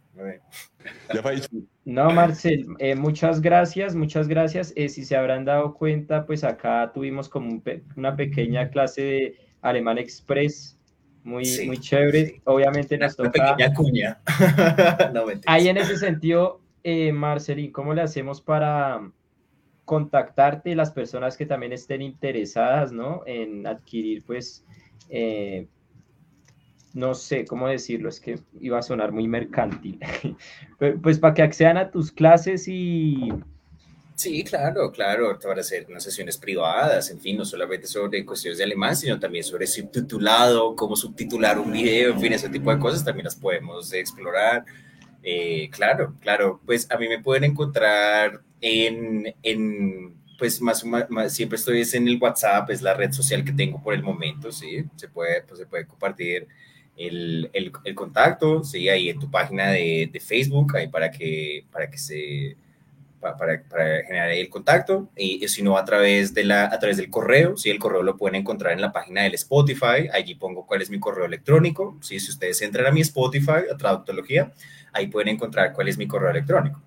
No, 1.86 2.10
Marcel, 2.10 2.66
eh, 2.80 2.96
muchas 2.96 3.40
gracias, 3.40 3.96
muchas 3.96 4.28
gracias. 4.28 4.74
Eh, 4.76 4.90
si 4.90 5.06
se 5.06 5.16
habrán 5.16 5.46
dado 5.46 5.76
cuenta, 5.76 6.26
pues 6.26 6.44
acá 6.44 6.92
tuvimos 6.92 7.30
como 7.30 7.50
un 7.50 7.62
pe 7.62 7.84
una 7.96 8.16
pequeña 8.16 8.70
clase 8.70 9.02
de 9.02 9.36
Alemán 9.62 10.00
Express, 10.00 10.80
muy, 11.24 11.46
sí, 11.46 11.68
muy 11.68 11.78
chévere. 11.78 12.26
Sí. 12.26 12.42
Obviamente 12.46 12.98
nos 12.98 13.18
una 13.20 13.32
toca... 13.32 13.56
pequeña 13.56 13.74
cuña. 13.76 14.22
no, 15.14 15.26
Ahí 15.46 15.68
en 15.68 15.78
ese 15.78 15.98
sentido, 15.98 16.62
eh, 16.84 17.12
Marcelín, 17.12 17.72
¿cómo 17.72 17.94
le 17.94 18.02
hacemos 18.02 18.42
para 18.42 19.02
contactarte 19.86 20.76
las 20.76 20.92
personas 20.92 21.38
que 21.38 21.46
también 21.46 21.74
estén 21.74 22.02
interesadas, 22.02 22.92
¿no? 22.92 23.22
En 23.28 23.68
adquirir, 23.68 24.24
pues, 24.26 24.66
eh, 25.10 25.68
no 26.94 27.14
sé 27.14 27.46
cómo 27.46 27.68
decirlo, 27.68 28.10
es 28.10 28.20
que 28.20 28.40
iba 28.60 28.80
a 28.80 28.82
sonar 28.82 29.12
muy 29.12 29.28
mercantil. 29.28 30.00
pues 31.02 31.20
para 31.20 31.34
que 31.34 31.42
accedan 31.42 31.78
a 31.78 31.92
tus 31.92 32.12
clases 32.12 32.68
y... 32.68 33.30
Sí, 34.16 34.44
claro, 34.44 34.92
claro, 34.92 35.40
para 35.42 35.62
hacer 35.62 35.88
unas 35.90 36.04
sesiones 36.04 36.38
privadas, 36.38 37.10
en 37.10 37.20
fin, 37.20 37.38
no 37.38 37.46
solamente 37.46 37.88
sobre 37.88 38.24
cuestiones 38.24 38.60
de 38.60 38.66
alemán, 38.66 38.96
sino 38.96 39.20
también 39.20 39.44
sobre 39.44 39.66
subtitulado, 39.66 40.76
cómo 40.76 40.96
subtitular 40.96 41.58
un 41.58 41.72
video, 41.72 42.12
en 42.12 42.20
fin, 42.20 42.34
ese 42.34 42.50
tipo 42.50 42.72
de 42.72 42.80
cosas 42.80 43.04
también 43.04 43.26
las 43.26 43.36
podemos 43.36 43.92
explorar. 43.94 44.66
Eh, 45.24 45.70
claro, 45.72 46.16
claro, 46.20 46.62
pues 46.66 46.90
a 46.92 46.98
mí 46.98 47.08
me 47.08 47.20
pueden 47.20 47.46
encontrar 47.46 48.42
en, 48.60 49.34
en 49.42 50.16
pues 50.38 50.62
más, 50.62 50.84
más, 50.86 51.34
siempre 51.34 51.56
estoy 51.56 51.84
en 51.94 52.08
el 52.08 52.20
WhatsApp, 52.22 52.70
es 52.70 52.82
la 52.82 52.94
red 52.94 53.12
social 53.12 53.44
que 53.44 53.54
tengo 53.54 53.82
por 53.82 53.94
el 53.94 54.04
momento, 54.04 54.52
¿sí? 54.52 54.84
Se 54.96 55.08
puede, 55.08 55.42
pues, 55.44 55.60
se 55.60 55.66
puede 55.66 55.86
compartir 55.86 56.48
el, 56.98 57.50
el, 57.54 57.96
contacto, 57.96 58.64
¿sí? 58.64 58.90
Ahí 58.90 59.10
en 59.10 59.20
tu 59.20 59.30
página 59.30 59.70
de, 59.70 60.10
de, 60.12 60.20
Facebook, 60.20 60.76
ahí 60.76 60.88
para 60.88 61.10
que, 61.10 61.66
para 61.72 61.90
que 61.90 61.98
se, 61.98 62.58
para, 63.20 63.36
para, 63.38 64.04
generar 64.04 64.32
el 64.32 64.50
contacto, 64.50 65.10
y, 65.16 65.48
si 65.48 65.64
no 65.64 65.78
a 65.78 65.86
través, 65.86 66.34
de 66.34 66.44
la, 66.44 66.66
a 66.66 66.80
través 66.80 66.98
del 66.98 67.10
correo, 67.10 67.58
¿sí? 67.58 67.70
El 67.70 67.80
correo 67.80 68.04
lo 68.04 68.18
pueden 68.18 68.36
encontrar 68.36 68.74
en 68.74 68.82
la 68.82 68.92
página 68.92 69.24
del 69.24 69.34
Spotify, 69.36 70.10
allí 70.12 70.36
pongo 70.36 70.66
cuál 70.66 70.82
es 70.82 70.90
mi 70.90 71.00
correo 71.00 71.26
electrónico, 71.26 71.98
¿sí? 72.02 72.20
Si 72.20 72.30
ustedes 72.32 72.62
entran 72.62 72.86
a 72.88 72.92
mi 72.92 73.02
Spotify, 73.02 73.66
a 73.72 73.78
Traductología, 73.78 74.52
ahí 74.94 75.08
pueden 75.08 75.30
encontrar 75.30 75.74
cuál 75.74 75.88
es 75.88 75.98
mi 75.98 76.08
correo 76.08 76.32
electrónico. 76.32 76.82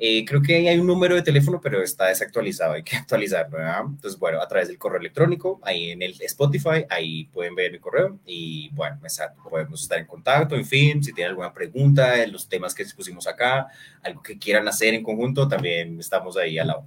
Eh, 0.00 0.24
creo 0.24 0.40
que 0.40 0.68
hay 0.68 0.78
un 0.78 0.86
número 0.86 1.16
de 1.16 1.22
teléfono, 1.22 1.60
pero 1.60 1.82
está 1.82 2.06
desactualizado, 2.06 2.74
hay 2.74 2.84
que 2.84 2.96
actualizarlo. 2.96 3.58
Entonces, 3.58 4.18
bueno, 4.18 4.40
a 4.40 4.46
través 4.46 4.68
del 4.68 4.78
correo 4.78 5.00
electrónico, 5.00 5.58
ahí 5.64 5.90
en 5.90 6.02
el 6.02 6.14
Spotify, 6.22 6.84
ahí 6.88 7.24
pueden 7.24 7.56
ver 7.56 7.72
mi 7.72 7.80
correo 7.80 8.18
y 8.24 8.70
bueno, 8.70 9.00
podemos 9.50 9.82
estar 9.82 9.98
en 9.98 10.06
contacto. 10.06 10.54
En 10.54 10.64
fin, 10.64 11.02
si 11.02 11.12
tienen 11.12 11.30
alguna 11.30 11.52
pregunta 11.52 12.24
los 12.28 12.48
temas 12.48 12.74
que 12.74 12.84
expusimos 12.84 13.26
acá, 13.26 13.66
algo 14.02 14.22
que 14.22 14.38
quieran 14.38 14.68
hacer 14.68 14.94
en 14.94 15.02
conjunto, 15.02 15.48
también 15.48 15.98
estamos 15.98 16.36
ahí 16.36 16.58
a 16.58 16.64
la 16.64 16.76
hora. 16.76 16.86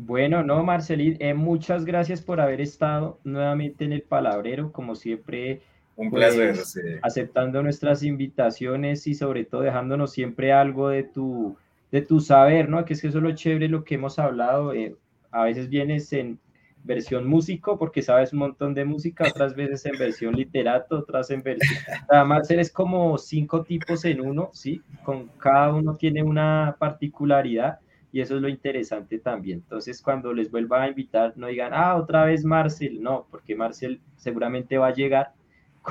Bueno, 0.00 0.44
no, 0.44 0.62
Marcelín, 0.62 1.16
eh, 1.18 1.34
muchas 1.34 1.84
gracias 1.84 2.22
por 2.22 2.40
haber 2.40 2.60
estado 2.60 3.18
nuevamente 3.24 3.84
en 3.84 3.92
el 3.92 4.02
palabrero. 4.02 4.70
Como 4.70 4.94
siempre, 4.94 5.62
un 5.98 6.10
placer. 6.10 6.54
Pues, 6.54 6.78
aceptando 7.02 7.62
nuestras 7.62 8.02
invitaciones 8.04 9.06
y 9.06 9.14
sobre 9.14 9.44
todo 9.44 9.62
dejándonos 9.62 10.12
siempre 10.12 10.52
algo 10.52 10.88
de 10.88 11.02
tu, 11.02 11.56
de 11.90 12.02
tu 12.02 12.20
saber, 12.20 12.68
¿no? 12.68 12.84
Que 12.84 12.94
es 12.94 13.02
que 13.02 13.08
eso 13.08 13.18
es 13.18 13.24
lo 13.24 13.32
chévere, 13.32 13.68
lo 13.68 13.84
que 13.84 13.96
hemos 13.96 14.18
hablado. 14.18 14.72
Eh, 14.72 14.94
a 15.32 15.44
veces 15.44 15.68
vienes 15.68 16.12
en 16.12 16.38
versión 16.84 17.26
músico 17.26 17.76
porque 17.76 18.02
sabes 18.02 18.32
un 18.32 18.38
montón 18.38 18.74
de 18.74 18.84
música, 18.84 19.24
otras 19.28 19.56
veces 19.56 19.84
en 19.86 19.98
versión 19.98 20.36
literato, 20.36 21.00
otras 21.00 21.30
en 21.30 21.42
versión... 21.42 21.68
Además 22.08 22.48
eres 22.48 22.70
como 22.70 23.18
cinco 23.18 23.64
tipos 23.64 24.04
en 24.04 24.20
uno, 24.20 24.50
¿sí? 24.52 24.80
Con 25.04 25.26
cada 25.38 25.74
uno 25.74 25.96
tiene 25.96 26.22
una 26.22 26.76
particularidad 26.78 27.80
y 28.12 28.20
eso 28.20 28.36
es 28.36 28.42
lo 28.42 28.48
interesante 28.48 29.18
también. 29.18 29.58
Entonces, 29.58 30.00
cuando 30.00 30.32
les 30.32 30.48
vuelva 30.48 30.84
a 30.84 30.88
invitar, 30.88 31.32
no 31.36 31.48
digan, 31.48 31.72
ah, 31.74 31.96
otra 31.96 32.24
vez 32.24 32.44
Marcel, 32.44 33.02
no, 33.02 33.26
porque 33.32 33.56
Marcel 33.56 34.00
seguramente 34.16 34.78
va 34.78 34.86
a 34.86 34.94
llegar 34.94 35.32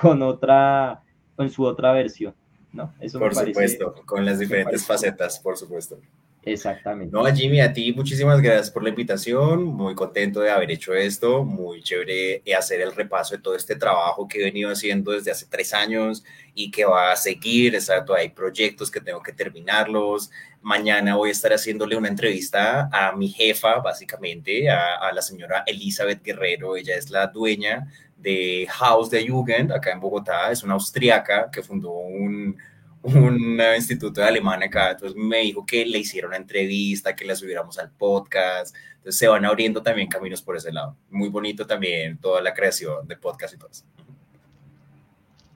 con 0.02 0.22
otra, 0.22 1.02
con 1.36 1.50
su 1.50 1.64
otra 1.64 1.92
versión, 1.94 2.36
¿no? 2.72 2.94
Eso 3.00 3.20
por 3.20 3.34
supuesto, 3.34 3.96
con 4.06 4.26
las 4.26 4.40
diferentes 4.40 4.86
facetas, 4.86 5.40
por 5.40 5.58
supuesto. 5.58 6.00
Exactamente. 6.44 7.12
No, 7.12 7.26
Jimmy, 7.26 7.60
a 7.60 7.74
ti 7.74 7.92
muchísimas 7.92 8.42
gracias 8.42 8.72
por 8.72 8.82
la 8.82 8.88
invitación, 8.88 9.66
muy 9.66 9.96
contento 9.96 10.40
de 10.40 10.50
haber 10.50 10.72
hecho 10.72 10.94
esto, 10.94 11.44
muy 11.44 11.84
chévere 11.84 12.42
hacer 12.58 12.80
el 12.80 12.96
repaso 12.96 13.36
de 13.36 13.42
todo 13.42 13.54
este 13.54 13.76
trabajo 13.76 14.30
que 14.30 14.40
he 14.40 14.44
venido 14.46 14.72
haciendo 14.72 15.12
desde 15.12 15.32
hace 15.32 15.46
tres 15.50 15.74
años 15.74 16.24
y 16.54 16.72
que 16.72 16.86
va 16.86 17.12
a 17.12 17.18
seguir, 17.18 17.76
exacto, 17.76 18.14
hay 18.14 18.30
proyectos 18.30 18.90
que 18.90 19.02
tengo 19.02 19.22
que 19.22 19.34
terminarlos, 19.34 20.32
mañana 20.62 21.18
voy 21.18 21.30
a 21.30 21.32
estar 21.34 21.52
haciéndole 21.52 21.98
una 21.98 22.08
entrevista 22.08 22.88
a 22.94 23.14
mi 23.14 23.28
jefa, 23.28 23.80
básicamente, 23.80 24.70
a, 24.70 24.96
a 24.96 25.12
la 25.12 25.22
señora 25.22 25.66
Elizabeth 25.68 26.24
Guerrero, 26.24 26.78
ella 26.78 26.96
es 26.96 27.10
la 27.10 27.28
dueña 27.28 27.88
de 28.18 28.68
Haus 28.80 29.10
der 29.10 29.30
Jugend, 29.30 29.72
acá 29.72 29.92
en 29.92 30.00
Bogotá, 30.00 30.52
es 30.52 30.64
una 30.64 30.74
austriaca 30.74 31.50
que 31.52 31.62
fundó 31.62 31.92
un, 31.92 32.58
un 33.04 33.62
instituto 33.76 34.22
de 34.22 34.28
alemán 34.28 34.64
acá, 34.64 34.92
entonces 34.92 35.18
me 35.18 35.40
dijo 35.40 35.66
que 35.66 35.86
le 35.86 36.00
hiciera 36.00 36.28
una 36.28 36.38
entrevista, 36.38 37.16
que 37.16 37.26
la 37.26 37.36
subiéramos 37.36 37.78
al 37.78 37.92
podcast, 37.92 38.76
entonces 38.96 39.18
se 39.18 39.28
van 39.28 39.46
abriendo 39.46 39.82
también 39.82 40.08
caminos 40.08 40.42
por 40.42 40.58
ese 40.58 40.72
lado. 40.72 40.98
Muy 41.10 41.30
bonito 41.30 41.66
también 41.66 42.18
toda 42.18 42.42
la 42.42 42.54
creación 42.54 43.08
de 43.08 43.16
podcast 43.16 43.54
y 43.54 43.58
todo 43.58 43.70
eso. 43.72 43.86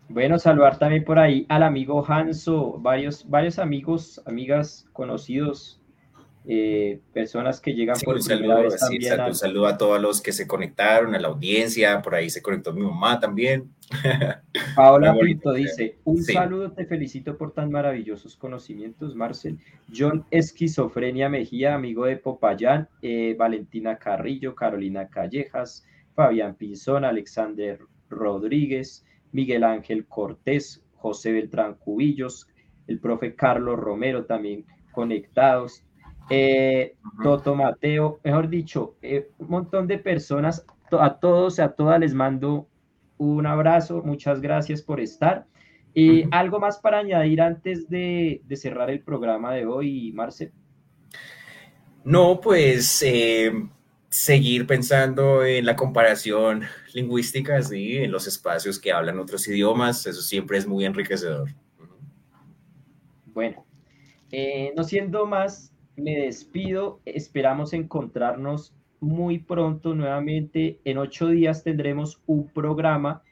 Bueno, 0.08 0.38
saludar 0.40 0.78
también 0.78 1.06
por 1.06 1.20
ahí 1.20 1.46
al 1.48 1.64
amigo 1.64 2.06
Hanso, 2.06 2.78
varios, 2.80 3.30
varios 3.30 3.60
amigos, 3.60 4.22
amigas, 4.26 4.86
conocidos 4.92 5.81
eh, 6.48 7.00
personas 7.14 7.62
que 7.62 7.74
llegan 7.74 7.98
por 8.04 8.16
un 8.16 8.22
saludo, 8.22 8.64
vez 8.64 8.78
también. 8.78 9.22
un 9.22 9.36
saludo 9.36 9.68
a 9.68 9.78
todos 9.78 10.02
los 10.02 10.22
que 10.22 10.32
se 10.32 10.48
conectaron, 10.48 11.14
a 11.14 11.20
la 11.20 11.28
audiencia, 11.28 12.02
por 12.02 12.16
ahí 12.16 12.30
se 12.30 12.42
conectó 12.42 12.74
mi 12.74 12.82
mamá 12.82 13.20
también. 13.20 13.72
Paola 14.76 15.16
Pinto 15.20 15.54
dice, 15.54 15.98
un 16.04 16.24
saludo, 16.24 16.72
te 16.72 16.86
felicito 16.86 17.38
por 17.38 17.54
tan 17.54 17.70
maravillosos 17.70 18.36
conocimientos, 18.38 19.16
Marcel. 19.16 19.60
John 19.96 20.26
Esquizofrenia 20.32 21.30
Mejía, 21.30 21.76
amigo 21.76 22.06
de 22.06 22.18
Popayán, 22.18 22.88
eh, 23.02 23.36
Valentina 23.38 23.98
Carrillo, 23.98 24.56
Carolina 24.56 25.10
Callejas, 25.10 25.86
Fabián 26.16 26.56
Pinzón, 26.56 27.06
Alexander 27.06 27.80
Rodríguez, 28.10 29.06
Miguel 29.32 29.64
Ángel 29.64 30.06
Cortés, 30.06 30.82
José 30.96 31.34
Beltrán 31.34 31.76
Cubillos, 31.76 32.48
el 32.88 33.00
profe 33.00 33.36
Carlos 33.36 33.80
Romero 33.80 34.26
también 34.26 34.66
conectados, 34.92 35.84
eh, 36.30 36.96
Toto 37.24 37.56
Mateo, 37.56 38.20
mejor 38.24 38.50
dicho, 38.50 38.96
eh, 39.02 39.30
un 39.38 39.50
montón 39.50 39.88
de 39.88 39.98
personas, 39.98 40.66
a 40.92 41.20
todos 41.20 41.60
y 41.60 41.62
a 41.62 41.70
todas 41.70 42.00
les 42.00 42.14
mando 42.14 42.68
un 43.18 43.46
abrazo, 43.46 44.02
muchas 44.04 44.42
gracias 44.42 44.82
por 44.82 45.00
estar. 45.00 45.46
Y 45.94 46.24
algo 46.32 46.60
más 46.60 46.80
para 46.80 47.00
añadir 47.00 47.42
antes 47.42 47.90
de, 47.90 48.42
cerrar 48.56 48.90
el 48.90 49.02
programa 49.02 49.54
de 49.54 49.66
hoy, 49.66 50.14
Marcel. 50.14 50.54
No, 52.06 52.40
pues 52.40 53.04
eh, 53.04 53.52
seguir 54.10 54.66
pensando 54.66 55.44
en 55.44 55.66
la 55.66 55.76
comparación 55.76 56.64
lingüística, 56.94 57.62
¿sí? 57.62 57.98
en 57.98 58.12
los 58.12 58.26
espacios 58.26 58.80
que 58.80 58.94
hablan 58.94 59.20
otros 59.20 59.46
idiomas, 59.50 60.06
eso 60.06 60.22
siempre 60.22 60.58
es 60.58 60.66
muy 60.66 60.86
enriquecedor. 60.86 61.50
Bueno, 63.34 63.66
no 64.76 64.84
siendo 64.84 65.26
más, 65.26 65.71
me 65.96 66.20
despido. 66.20 67.00
Esperamos 67.06 67.74
encontrarnos 67.74 68.74
muy 69.00 69.40
pronto 69.40 69.96
nuevamente. 69.96 70.80
En 70.86 70.98
ocho 70.98 71.28
días 71.28 71.64
tendremos 71.64 72.22
un 72.26 72.48
programa 72.48 73.24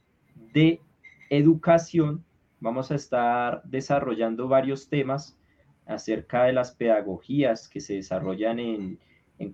de 0.53 0.81
educación. 1.29 2.23
Vamos 2.59 2.91
a 2.91 2.95
estar 2.95 3.61
desarrollando 3.63 4.47
varios 4.47 4.89
temas 4.89 5.37
acerca 5.85 6.43
de 6.43 6.53
las 6.53 6.71
pedagogías 6.71 7.69
que 7.69 7.79
se 7.79 7.95
desarrollan 7.95 8.59
en, 8.59 8.99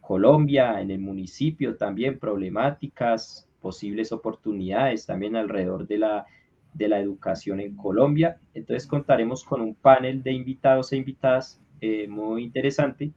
Colombia, 0.01 0.81
en 0.81 0.89
el 0.89 0.99
municipio 0.99 1.77
también, 1.77 2.17
problemáticas, 2.17 3.47
posibles 3.61 4.11
oportunidades 4.11 5.05
también 5.05 5.35
alrededor 5.35 5.87
de 5.87 5.99
la, 5.99 6.25
de 6.73 6.87
la 6.87 6.99
educación 6.99 7.59
en 7.59 7.75
Colombia. 7.75 8.39
Entonces 8.55 8.87
contaremos 8.87 9.43
con 9.43 9.61
un 9.61 9.75
panel 9.75 10.23
de 10.23 10.31
invitados 10.31 10.91
e 10.91 10.97
invitadas 10.97 11.61
eh, 11.81 12.07
muy 12.07 12.43
interesante 12.43 13.11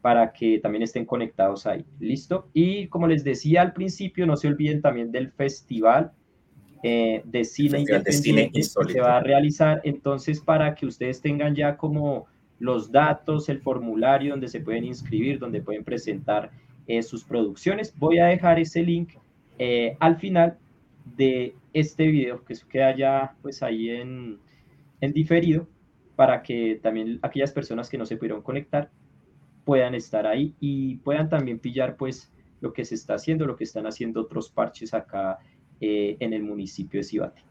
para 0.00 0.32
que 0.32 0.58
también 0.58 0.82
estén 0.82 1.04
conectados 1.04 1.66
ahí. 1.66 1.84
¿Listo? 2.00 2.48
Y 2.52 2.88
como 2.88 3.06
les 3.06 3.22
decía 3.22 3.62
al 3.62 3.72
principio, 3.72 4.26
no 4.26 4.36
se 4.36 4.48
olviden 4.48 4.82
también 4.82 5.12
del 5.12 5.30
festival 5.30 6.12
eh, 6.82 7.22
de 7.24 7.44
cine 7.44 7.84
que 7.84 8.62
se 8.62 9.00
va 9.00 9.18
a 9.18 9.20
realizar. 9.20 9.80
Entonces, 9.84 10.40
para 10.40 10.74
que 10.74 10.86
ustedes 10.86 11.20
tengan 11.20 11.54
ya 11.54 11.76
como 11.76 12.26
los 12.58 12.90
datos, 12.90 13.48
el 13.48 13.60
formulario 13.60 14.32
donde 14.32 14.48
se 14.48 14.60
pueden 14.60 14.84
inscribir, 14.84 15.38
donde 15.38 15.62
pueden 15.62 15.84
presentar 15.84 16.50
eh, 16.88 17.02
sus 17.02 17.22
producciones, 17.22 17.96
voy 17.96 18.18
a 18.18 18.26
dejar 18.26 18.58
ese 18.58 18.82
link 18.82 19.10
al 20.00 20.16
final 20.16 20.58
de 21.16 21.54
este 21.72 22.08
video, 22.08 22.44
que 22.44 22.54
eso 22.54 22.66
queda 22.68 22.96
ya 22.96 23.36
pues 23.42 23.62
ahí 23.62 23.90
en, 23.90 24.38
en 25.00 25.12
diferido 25.12 25.68
para 26.16 26.42
que 26.42 26.78
también 26.82 27.18
aquellas 27.22 27.52
personas 27.52 27.88
que 27.88 27.98
no 27.98 28.06
se 28.06 28.16
pudieron 28.16 28.42
conectar 28.42 28.90
puedan 29.64 29.94
estar 29.94 30.26
ahí 30.26 30.54
y 30.60 30.96
puedan 30.96 31.28
también 31.28 31.58
pillar 31.58 31.96
pues 31.96 32.32
lo 32.60 32.72
que 32.72 32.84
se 32.84 32.94
está 32.94 33.14
haciendo, 33.14 33.46
lo 33.46 33.56
que 33.56 33.64
están 33.64 33.86
haciendo 33.86 34.20
otros 34.20 34.50
parches 34.50 34.94
acá 34.94 35.38
eh, 35.80 36.16
en 36.20 36.32
el 36.32 36.42
municipio 36.42 37.00
de 37.00 37.04
Cibate. 37.04 37.42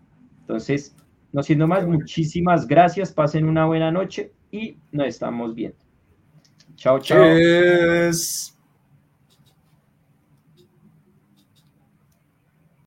Entonces, 0.42 0.96
no 1.32 1.44
siendo 1.44 1.68
más, 1.68 1.86
muchísimas 1.86 2.68
gracias, 2.68 3.12
pasen 3.12 3.46
una 3.46 3.66
buena 3.66 3.92
noche 3.92 4.32
y 4.52 4.78
nos 4.92 5.08
estamos 5.08 5.56
viendo. 5.56 5.78
Chao, 6.76 7.00
chao. 7.00 7.26